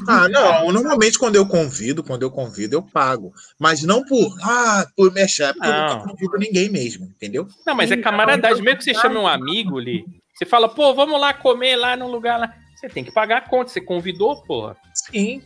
[0.06, 3.34] Ah, não, normalmente quando eu convido, quando eu convido, eu pago.
[3.58, 5.88] Mas não por, ah, por mexer, é porque eu Não.
[6.00, 7.48] nunca convido ninguém mesmo, entendeu?
[7.66, 8.62] Não, mas é camaradagem.
[8.62, 10.04] Mesmo que você chame um amigo ali,
[10.42, 12.52] você fala, pô, vamos lá comer lá no lugar lá.
[12.76, 13.70] Você tem que pagar a conta.
[13.72, 14.76] Você convidou, porra.
[14.96, 15.40] Sim.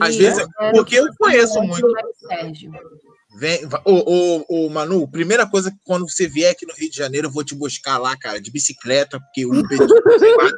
[0.00, 1.86] Às E vezes, era porque eu conheço o muito.
[1.90, 2.72] Mário Sérgio.
[3.38, 6.96] Vem, ô, ô, ô, Manu, primeira coisa que quando você vier aqui no Rio de
[6.96, 9.78] Janeiro, eu vou te buscar lá, cara, de bicicleta, porque o Uber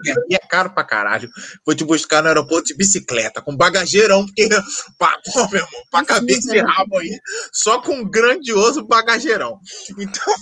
[0.02, 1.28] de- é caro pra caralho.
[1.66, 4.48] Vou te buscar no aeroporto de bicicleta, com bagageirão, porque,
[4.98, 6.60] pá, pô, meu irmão, pra caber esse né?
[6.60, 7.18] rabo aí,
[7.52, 9.58] só com um grandioso bagageirão.
[9.98, 10.34] Então,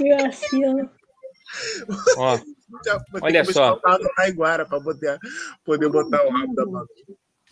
[2.16, 2.38] Ó,
[2.84, 3.80] já Olha só.
[4.16, 5.18] Taiguara pra poder,
[5.64, 6.64] poder botar o rabo da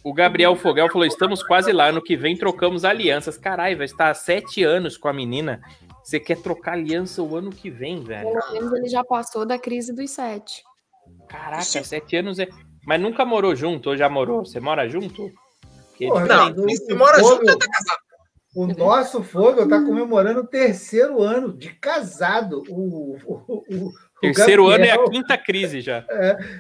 [0.05, 1.87] o Gabriel Fogel falou: estamos quase lá.
[1.87, 3.39] Ano que vem trocamos alianças.
[3.39, 5.63] Caralho, vai estar há sete anos com a menina.
[6.05, 8.31] Você quer trocar aliança o ano que vem, velho?
[8.31, 10.63] Pelo menos ele já passou da crise dos sete.
[11.27, 12.47] Caraca, sete anos é.
[12.87, 14.45] Mas nunca morou junto ou já morou?
[14.45, 15.33] Você mora junto?
[15.89, 16.57] Porque Porra, diferente.
[16.59, 17.99] Não, se o mora Fogo- junto, já tá casado.
[18.55, 22.63] O nosso Fogo está comemorando o terceiro ano de casado.
[22.69, 23.93] O, o, o-
[24.31, 26.05] o Terceiro ano é a Gabriel- quinta crise já.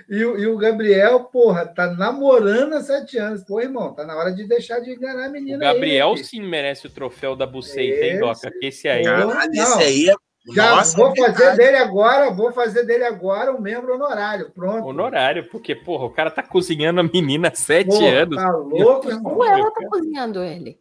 [0.09, 3.43] E, o- e o Gabriel, porra, tá namorando há sete anos.
[3.45, 5.67] Pô, irmão, tá na hora de deixar de enganar a O menina.
[5.69, 6.25] aí, Gabriel filho.
[6.27, 8.21] sim merece o troféu da Buceita, hein, Esse.
[8.21, 8.51] Doca?
[8.61, 9.05] Que esse aí.
[9.05, 10.15] Cara, Caralho, esse aí é.
[10.55, 11.57] Já Nossa, vou é fazer verdade.
[11.57, 14.51] dele agora, vou fazer dele agora um membro honorário.
[14.55, 14.87] Pronto.
[14.89, 18.37] Honorário, porque, porra, o cara tá cozinhando a menina há sete Porra, anos.
[18.37, 19.37] Tá louco, irmão?
[19.37, 20.77] Ou ela tá cozinhando ele.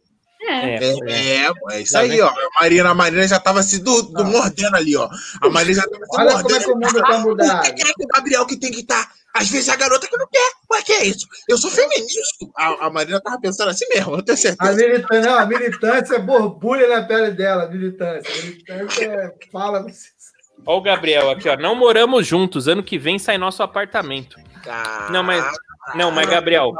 [0.46, 0.74] É.
[0.76, 1.46] É, é.
[1.46, 2.24] É, é isso Tá aí, vendo?
[2.24, 2.28] ó.
[2.28, 4.30] A Marina, a Marina já tava se do, do Não.
[4.30, 5.08] mordendo ali, ó.
[5.40, 6.64] A Marina já tava se Olha como é mordendo.
[6.64, 7.66] que o mundo tá mudado.
[7.66, 9.10] Por que é que o Gabriel que tem que estar?
[9.36, 10.50] Às vezes é a garota que não quer.
[10.70, 11.26] Ué, que é isso?
[11.48, 12.46] Eu sou feminista.
[12.56, 14.74] A, a Marina tava pensando assim mesmo, eu tenho A certeza.
[14.76, 18.32] militância, não, a militância borbulha na pele dela, a militância.
[18.32, 19.84] A militância é- fala.
[20.66, 21.56] Ó o Gabriel aqui, ó.
[21.56, 22.68] Não moramos juntos.
[22.68, 24.36] Ano que vem sai nosso apartamento.
[25.10, 25.44] Não, mas.
[25.94, 26.72] Não, mas, Gabriel,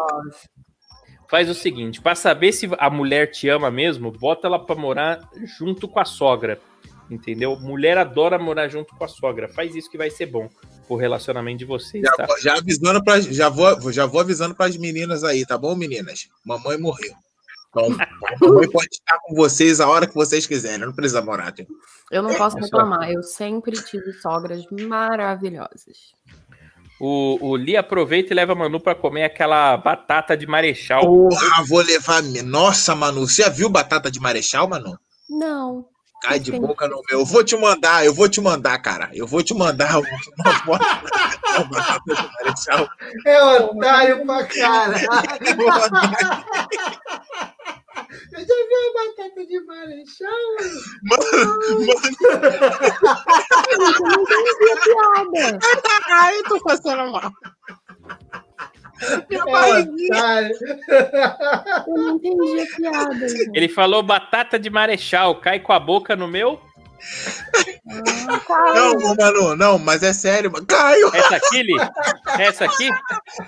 [1.35, 5.29] faz o seguinte: pra saber se a mulher te ama mesmo, bota ela pra morar
[5.59, 6.61] junto com a sogra.
[7.11, 7.57] Entendeu?
[7.59, 9.49] Mulher adora morar junto com a sogra.
[9.49, 10.49] Faz isso que vai ser bom
[10.87, 12.25] pro relacionamento de vocês, Já, tá?
[12.27, 15.75] vou- já avisando pra, já vou, já vou avisando para as meninas aí, tá bom,
[15.75, 16.29] meninas?
[16.47, 17.13] Mamãe morreu.
[17.69, 21.51] Então, a mamãe pode estar com vocês a hora que vocês quiserem, não precisa morar.
[21.53, 21.73] Tipo.
[22.13, 22.77] Eu não posso Olha só.
[22.79, 23.11] reclamar.
[23.11, 26.15] Eu sempre tive sogras maravilhosas.
[27.07, 31.03] O, o Li aproveita e leva a Manu pra comer aquela batata de marechal.
[31.03, 32.23] Porra, vou levar.
[32.23, 34.99] Nossa, Manu, você já viu batata de marechal, Manu?
[35.29, 35.85] Não.
[36.23, 37.21] Cai de boca no meu.
[37.21, 39.11] Eu vou te mandar, eu vou te mandar, cara.
[39.13, 40.01] Eu vou te mandar
[40.39, 42.89] uma foto batata de marechal.
[43.27, 44.97] É otário pra caralho.
[48.35, 48.41] Eu.
[48.41, 50.29] Eu já vi a batata de marechal.
[51.05, 51.23] Mano,
[51.81, 51.99] mano,
[54.85, 55.59] Piada.
[56.11, 57.33] ai, eu tô passando mal.
[59.29, 60.51] Minha É barriguinha.
[61.87, 63.27] Eu não entendi a piada.
[63.55, 65.41] Ele falou batata de marechal.
[65.41, 66.61] Cai com a boca no meu.
[67.87, 68.75] Ah.
[68.75, 70.67] Não, Manu, não, mas é sério, mano.
[70.67, 71.11] Caio!
[71.15, 71.75] Essa aqui, Li?
[72.39, 72.89] Essa aqui?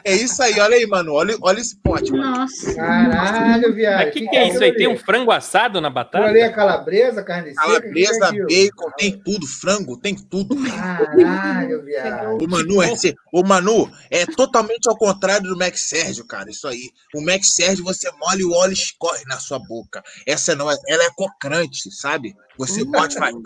[0.04, 1.14] É isso aí, olha aí, mano.
[1.14, 2.40] Olha, olha esse pote, mano.
[2.40, 2.74] Nossa.
[2.74, 3.96] Caralho, viado.
[3.96, 4.74] Mas o que, que é isso aí?
[4.74, 6.26] Tem um frango assado na batata?
[6.26, 7.62] ali é calabresa, carne seca?
[7.62, 8.46] Calabresa, que é aquilo?
[8.46, 10.56] bacon, tem tudo, frango, tem tudo.
[10.56, 12.44] Caralho, viado.
[12.44, 12.92] O Manu, é,
[13.32, 16.50] o Manu é totalmente ao contrário do Max Sérgio, cara.
[16.50, 16.90] Isso aí.
[17.14, 20.02] O Max Sérgio, você molha e o óleo escorre na sua boca.
[20.26, 20.76] Essa não é.
[20.88, 22.34] Ela é cocrante, sabe?
[22.58, 23.36] Você pode fazer.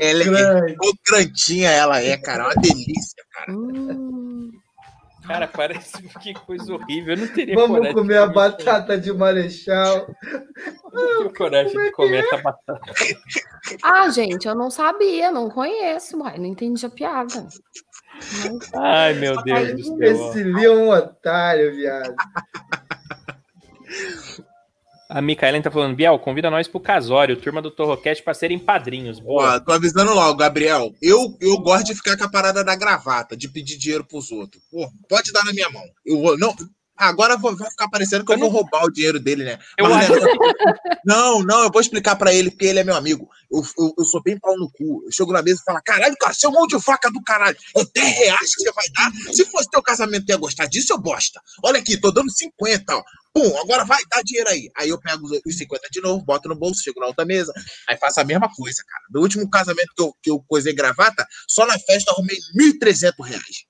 [0.00, 0.76] Ela é Crânio.
[0.76, 2.44] cocrantinha, ela é, cara.
[2.44, 3.52] É uma delícia, cara.
[3.52, 4.50] Hum.
[5.26, 7.14] Cara, parece que coisa horrível.
[7.14, 7.94] Eu não teria Vamos coragem.
[7.94, 10.08] comer a batata de marechal.
[10.92, 12.80] Eu não tenho coragem de comer essa batata.
[13.82, 17.46] Ah, gente, eu não sabia, não conheço, uai, não entendi a piada.
[18.14, 20.02] Mas, Ai, meu Deus do céu.
[20.02, 22.14] Esse Lee é um otário, viado.
[25.10, 29.18] A Micaela tá falando, Biel, convida nós pro casório, turma do Torrocast, pra serem padrinhos.
[29.18, 29.56] Boa.
[29.56, 30.94] Ó, tô avisando logo, Gabriel.
[31.02, 34.62] Eu, eu gosto de ficar com a parada da gravata, de pedir dinheiro pros outros.
[34.70, 35.82] Pô, pode dar na minha mão.
[36.06, 36.38] Eu vou.
[36.38, 36.54] Não.
[37.00, 39.58] Agora vou- vai ficar parecendo que eu, Eu vou não- roubar o dinheiro dele, né?
[39.78, 40.32] Eu Mas, acho né,
[41.04, 43.28] Não, não, eu vou explicar pra ele, porque ele é meu amigo.
[43.50, 45.02] Eu, eu, eu sou bem pau no cu.
[45.06, 47.56] Eu chego na mesa e falo: caralho, cara, seu mão de faca do caralho.
[47.76, 49.34] É 10 reais que você vai dar?
[49.34, 51.40] Se fosse teu casamento, ia gostar disso, eu bosta.
[51.64, 53.02] Olha aqui, tô dando 50, ó.
[53.32, 54.68] Pum, agora vai, dá dinheiro aí.
[54.76, 57.52] Aí eu pego os 50 de novo, boto no bolso, chego na outra mesa.
[57.88, 59.04] Aí faço a mesma coisa, cara.
[59.12, 63.24] No último casamento que eu, que eu coisei gravata, só na festa eu arrumei 1.300
[63.24, 63.69] reais.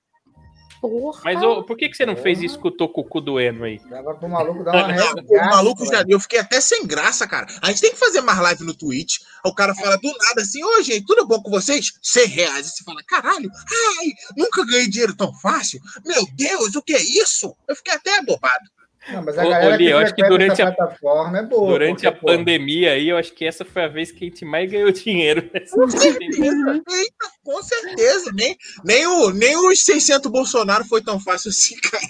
[0.81, 1.21] Porra.
[1.25, 3.79] Mas ô, por que, que você não fez isso com o Tocucu doendo aí?
[3.89, 5.23] Dava pro maluco dar uma resgata.
[5.29, 6.05] o maluco já.
[6.09, 7.47] Eu fiquei até sem graça, cara.
[7.61, 9.19] A gente tem que fazer mais live no Twitch.
[9.45, 11.93] O cara fala do nada assim: Ô, gente, tudo bom com vocês?
[12.03, 12.67] 100 reais.
[12.67, 13.51] E você fala: caralho,
[13.99, 15.81] ai, nunca ganhei dinheiro tão fácil.
[16.05, 17.55] Meu Deus, o que é isso?
[17.69, 18.71] Eu fiquei até bobado.
[19.13, 21.43] Não, mas a Ô, ô, galera Li, que eu acho que durante a- plataforma é
[21.43, 21.73] boa.
[21.73, 24.29] Durante a porque, pô, pandemia aí, eu acho que essa foi a vez que a
[24.29, 25.49] gente mais ganhou dinheiro.
[25.53, 28.31] nessa Com certeza, eita, com certeza.
[28.35, 32.05] Nem, nem, o, nem os 600 Bolsonaro foi tão fácil assim, cara.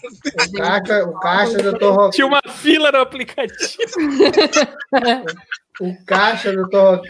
[0.49, 2.11] O caixa, o caixa do Dr.
[2.13, 3.83] Tinha uma fila no aplicativo.
[5.81, 7.01] O caixa do Dr.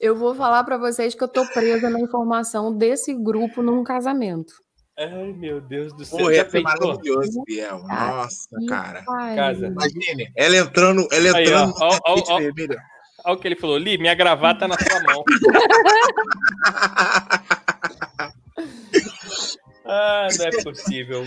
[0.00, 4.52] Eu vou falar pra vocês que eu tô presa na informação desse grupo num casamento.
[4.96, 6.18] Ai, meu Deus do céu.
[6.18, 6.88] Pô, ia ser pensou?
[6.88, 7.82] maravilhoso, Biel.
[7.82, 9.02] Nossa, cara.
[9.04, 9.66] Casa.
[9.66, 12.38] Imagine, ela entrando, ela Aí, entrando ó, ó, ó, ó.
[12.38, 12.76] vermelho.
[13.24, 13.76] Olha o que ele falou.
[13.78, 15.24] Li, minha gravata na sua mão.
[19.86, 21.24] Ah, não é possível.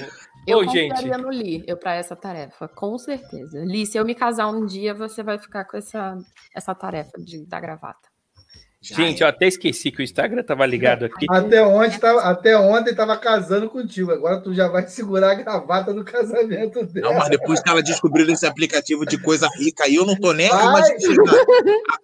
[0.47, 0.89] Eu Ô, gente.
[0.89, 3.59] confiaria no Li, eu para essa tarefa, com certeza.
[3.63, 6.17] Li, se eu me casar um dia, você vai ficar com essa,
[6.55, 8.06] essa tarefa de, da gravata.
[8.79, 11.25] Gente, eu até esqueci que o Instagram tava ligado aqui.
[11.29, 14.11] Até ontem, tava, até ontem tava casando contigo.
[14.11, 17.09] Agora tu já vai segurar a gravata do casamento dela.
[17.09, 20.31] Não, mas depois que ela descobriu esse aplicativo de coisa rica aí, eu não tô
[20.31, 20.65] nem Vai.
[20.65, 20.89] mais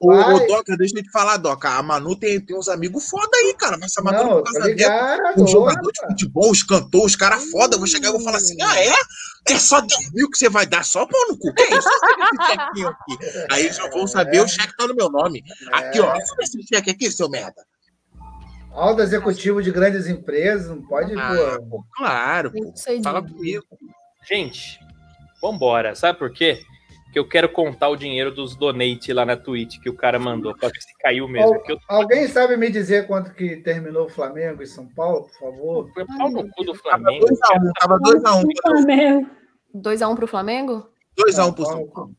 [0.01, 1.69] ô, Doca, deixa eu te falar, Doca.
[1.69, 3.77] A Manu tem, tem uns amigos foda aí, cara.
[3.77, 5.43] Vai chamar todo pro casamento.
[5.43, 7.75] Os jogadores de futebol, os cantores, os caras foda.
[7.75, 8.93] Eu vou chegar e vou falar assim: ah, é?
[9.49, 11.53] É só 10 mil que você vai dar só pau no cu.
[11.53, 11.89] Que é isso?
[12.47, 13.17] Chequinho aqui.
[13.51, 15.43] Aí eles já vão saber, o cheque tá no meu nome.
[15.71, 16.15] Aqui, ó.
[16.41, 17.65] Esse cheque aqui, seu merda.
[18.71, 21.83] Alto executivo de grandes empresas, não pode, Ah, pô.
[21.95, 22.73] claro, pô.
[23.03, 23.63] Fala comigo.
[24.27, 24.79] Gente,
[25.41, 25.93] vambora.
[25.93, 26.59] Sabe por quê?
[27.13, 30.57] Que eu quero contar o dinheiro dos donate lá na Twitch que o cara mandou,
[30.57, 31.61] pra ver se caiu mesmo.
[31.61, 35.39] Que eu Alguém sabe me dizer quanto que terminou o Flamengo e São Paulo, por
[35.39, 35.89] favor?
[35.93, 37.25] Foi pau no cu do Tava Flamengo.
[37.27, 39.29] 2x1, tava 2x1.
[39.75, 40.89] 2x1 pro Flamengo?
[41.17, 42.15] 2x1 pro São Paulo.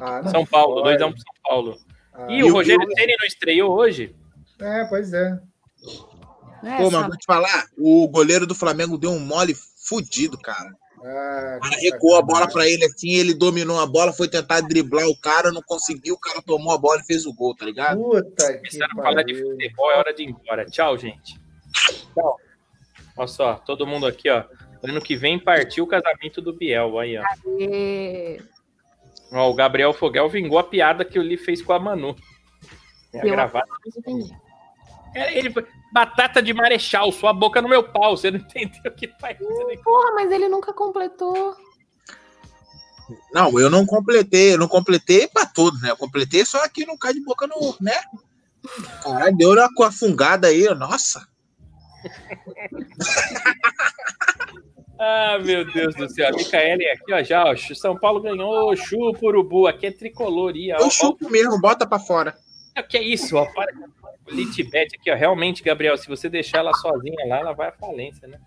[0.00, 0.96] Ah, São Paulo, pode.
[1.02, 1.76] 2x1 pro São Paulo.
[2.14, 4.14] Ah, E E o o- Rogério Ceni não estreou hoje?
[4.60, 5.40] É, pois é.
[6.76, 9.54] Pô, mas vou te falar, o goleiro do Flamengo deu um mole
[9.88, 10.70] fudido, cara.
[11.02, 14.60] Ah, O cara recuou a bola pra ele assim, ele dominou a bola, foi tentar
[14.60, 17.64] driblar o cara, não conseguiu, o cara tomou a bola e fez o gol, tá
[17.64, 17.98] ligado?
[18.02, 19.50] Puta que Começaram a falar de pariu.
[19.50, 20.66] futebol, é hora de ir embora.
[20.66, 21.40] Tchau, gente.
[22.14, 22.36] Tchau.
[23.16, 24.44] Olha só, todo mundo aqui, ó.
[24.82, 26.98] Ano que vem partiu o casamento do Biel.
[26.98, 27.22] Aí, ó.
[29.32, 32.16] Ó, o Gabriel Fogel vingou a piada que o Lee fez com a Manu.
[33.12, 33.68] É a Eu- gravata.
[33.86, 34.32] Entendi.
[35.14, 38.16] É, ele foi, batata de marechal, sua boca no meu pau.
[38.16, 39.36] Você não entendeu o que faz?
[39.38, 41.56] Porra, mas ele nunca completou.
[43.32, 45.90] Não, eu não completei, eu não completei pra todos, né?
[45.90, 47.94] Eu completei só aqui no cai de boca no, né?
[49.02, 51.26] Caralho, deu uma com a fungada aí, nossa.
[55.02, 56.28] Ah, meu Deus do céu.
[56.28, 57.56] A Micaele aqui, ó, já, ó.
[57.74, 59.66] São Paulo ganhou, chupa urubu.
[59.66, 60.54] Aqui é tricolor.
[60.54, 62.36] E, ó, Eu ó, chupo mesmo, bota pra fora.
[62.76, 63.46] Ó, que é isso, ó.
[63.46, 63.72] Para.
[64.28, 65.14] Litbet aqui, ó.
[65.14, 68.38] Realmente, Gabriel, se você deixar ela sozinha lá, ela vai à falência, né?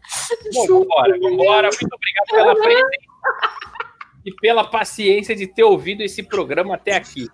[0.53, 1.69] Bom, vambora, vambora.
[1.69, 3.13] Muito obrigado pela presença
[4.25, 7.27] e pela paciência de ter ouvido esse programa até aqui.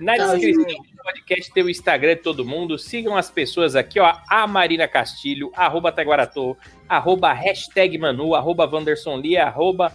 [0.00, 2.78] Na descrição do podcast tem o Instagram de todo mundo.
[2.78, 4.16] Sigam as pessoas aqui, ó.
[4.28, 6.56] A Marina Castilho, arroba Taguaratô,
[6.88, 9.92] arroba hashtag Manu, arroba Wanderson Lee, arroba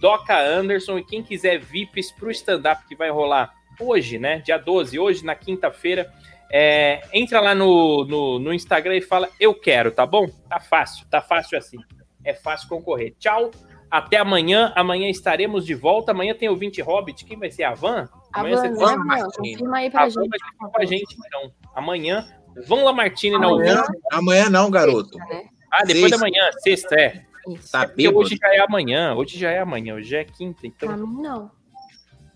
[0.00, 0.98] Doca Anderson.
[0.98, 4.38] E quem quiser VIPs pro stand-up que vai rolar hoje, né?
[4.40, 6.12] Dia 12, hoje, na quinta-feira.
[6.52, 10.26] É, entra lá no, no, no Instagram e fala, eu quero, tá bom?
[10.48, 11.78] Tá fácil, tá fácil assim.
[12.24, 13.14] É fácil concorrer.
[13.18, 13.50] Tchau,
[13.90, 14.72] até amanhã.
[14.76, 16.12] Amanhã estaremos de volta.
[16.12, 17.24] Amanhã tem o 20 Hobbit.
[17.24, 18.08] Quem vai ser a Van?
[18.32, 19.30] A Amanhã Van, você né, Van Van?
[19.30, 20.28] Confirma aí a pra Van gente.
[20.28, 21.52] vai ficar com a gente, então.
[21.74, 22.26] Amanhã,
[22.66, 25.16] Van Lamartine na Amanhã, amanhã não, garoto.
[25.16, 25.44] Né?
[25.70, 26.16] Ah, depois Sexta.
[26.16, 27.24] da manhã, sexta, é.
[27.70, 28.18] Tá Porque bêbado?
[28.18, 29.14] hoje já é amanhã.
[29.14, 29.94] Hoje já é amanhã.
[29.94, 30.88] Hoje é quinta, então.
[30.88, 31.50] Pra mim, não.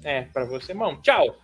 [0.05, 1.01] É, pra você, mão.
[1.01, 1.35] Tchau.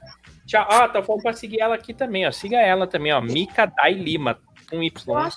[0.47, 0.67] Tchau.
[0.69, 2.31] Ah, tá falando pra seguir ela aqui também, ó.
[2.31, 3.21] Siga ela também, ó.
[3.21, 4.93] Mica Dai Lima, com Y.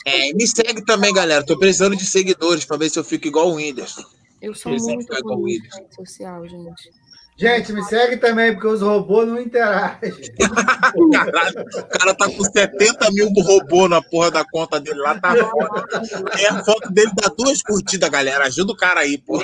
[0.05, 1.45] Eu É, me segue também, galera.
[1.45, 4.03] Tô precisando de seguidores pra ver se eu fico igual o Whindersson.
[4.41, 6.91] eu sou sempre muito ruim o rede social, gente.
[7.35, 9.97] Gente, me segue também, porque os robôs não interagem.
[11.11, 15.35] Caralho, o cara tá com 70 mil robô na porra da conta dele lá, tá
[15.35, 15.83] foda.
[16.39, 18.45] É a foto dele dá duas curtidas, galera.
[18.45, 19.43] Ajuda o cara aí, pô.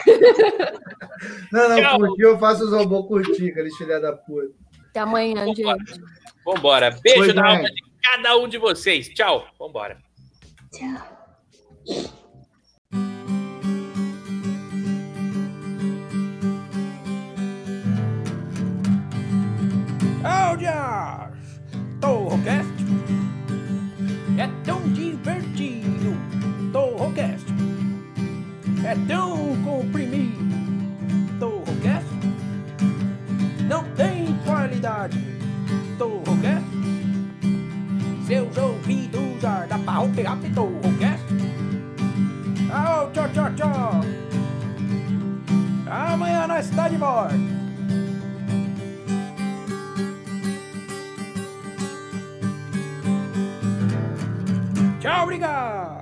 [1.51, 1.99] Não, não, Tchau.
[1.99, 4.49] curtir eu faço os robôs curtir, aqueles filha da puta.
[4.89, 5.77] Até amanhã, Vambora.
[5.79, 6.01] gente.
[6.45, 6.99] Vambora.
[7.01, 7.55] Beijo Pois na é.
[7.55, 9.09] alma de cada um de vocês.
[9.09, 9.47] Tchau.
[9.57, 9.97] Vambora.
[20.59, 21.61] Áudias!
[22.01, 22.67] Torrocast
[24.37, 26.17] é tão divertido.
[26.73, 27.45] Torrocast
[28.83, 30.37] é tão comprimido.
[31.39, 32.07] Torrocast
[33.69, 35.17] não tem qualidade.
[35.97, 36.67] Torrocast
[38.27, 40.55] seus ouvidos ardam para o rápido.
[40.55, 41.23] Torrocast.
[42.73, 44.01] Au, tchau, tchau, tchau.
[45.89, 47.48] Amanhã nós está de volta.
[54.99, 55.98] Tchau, obrigado!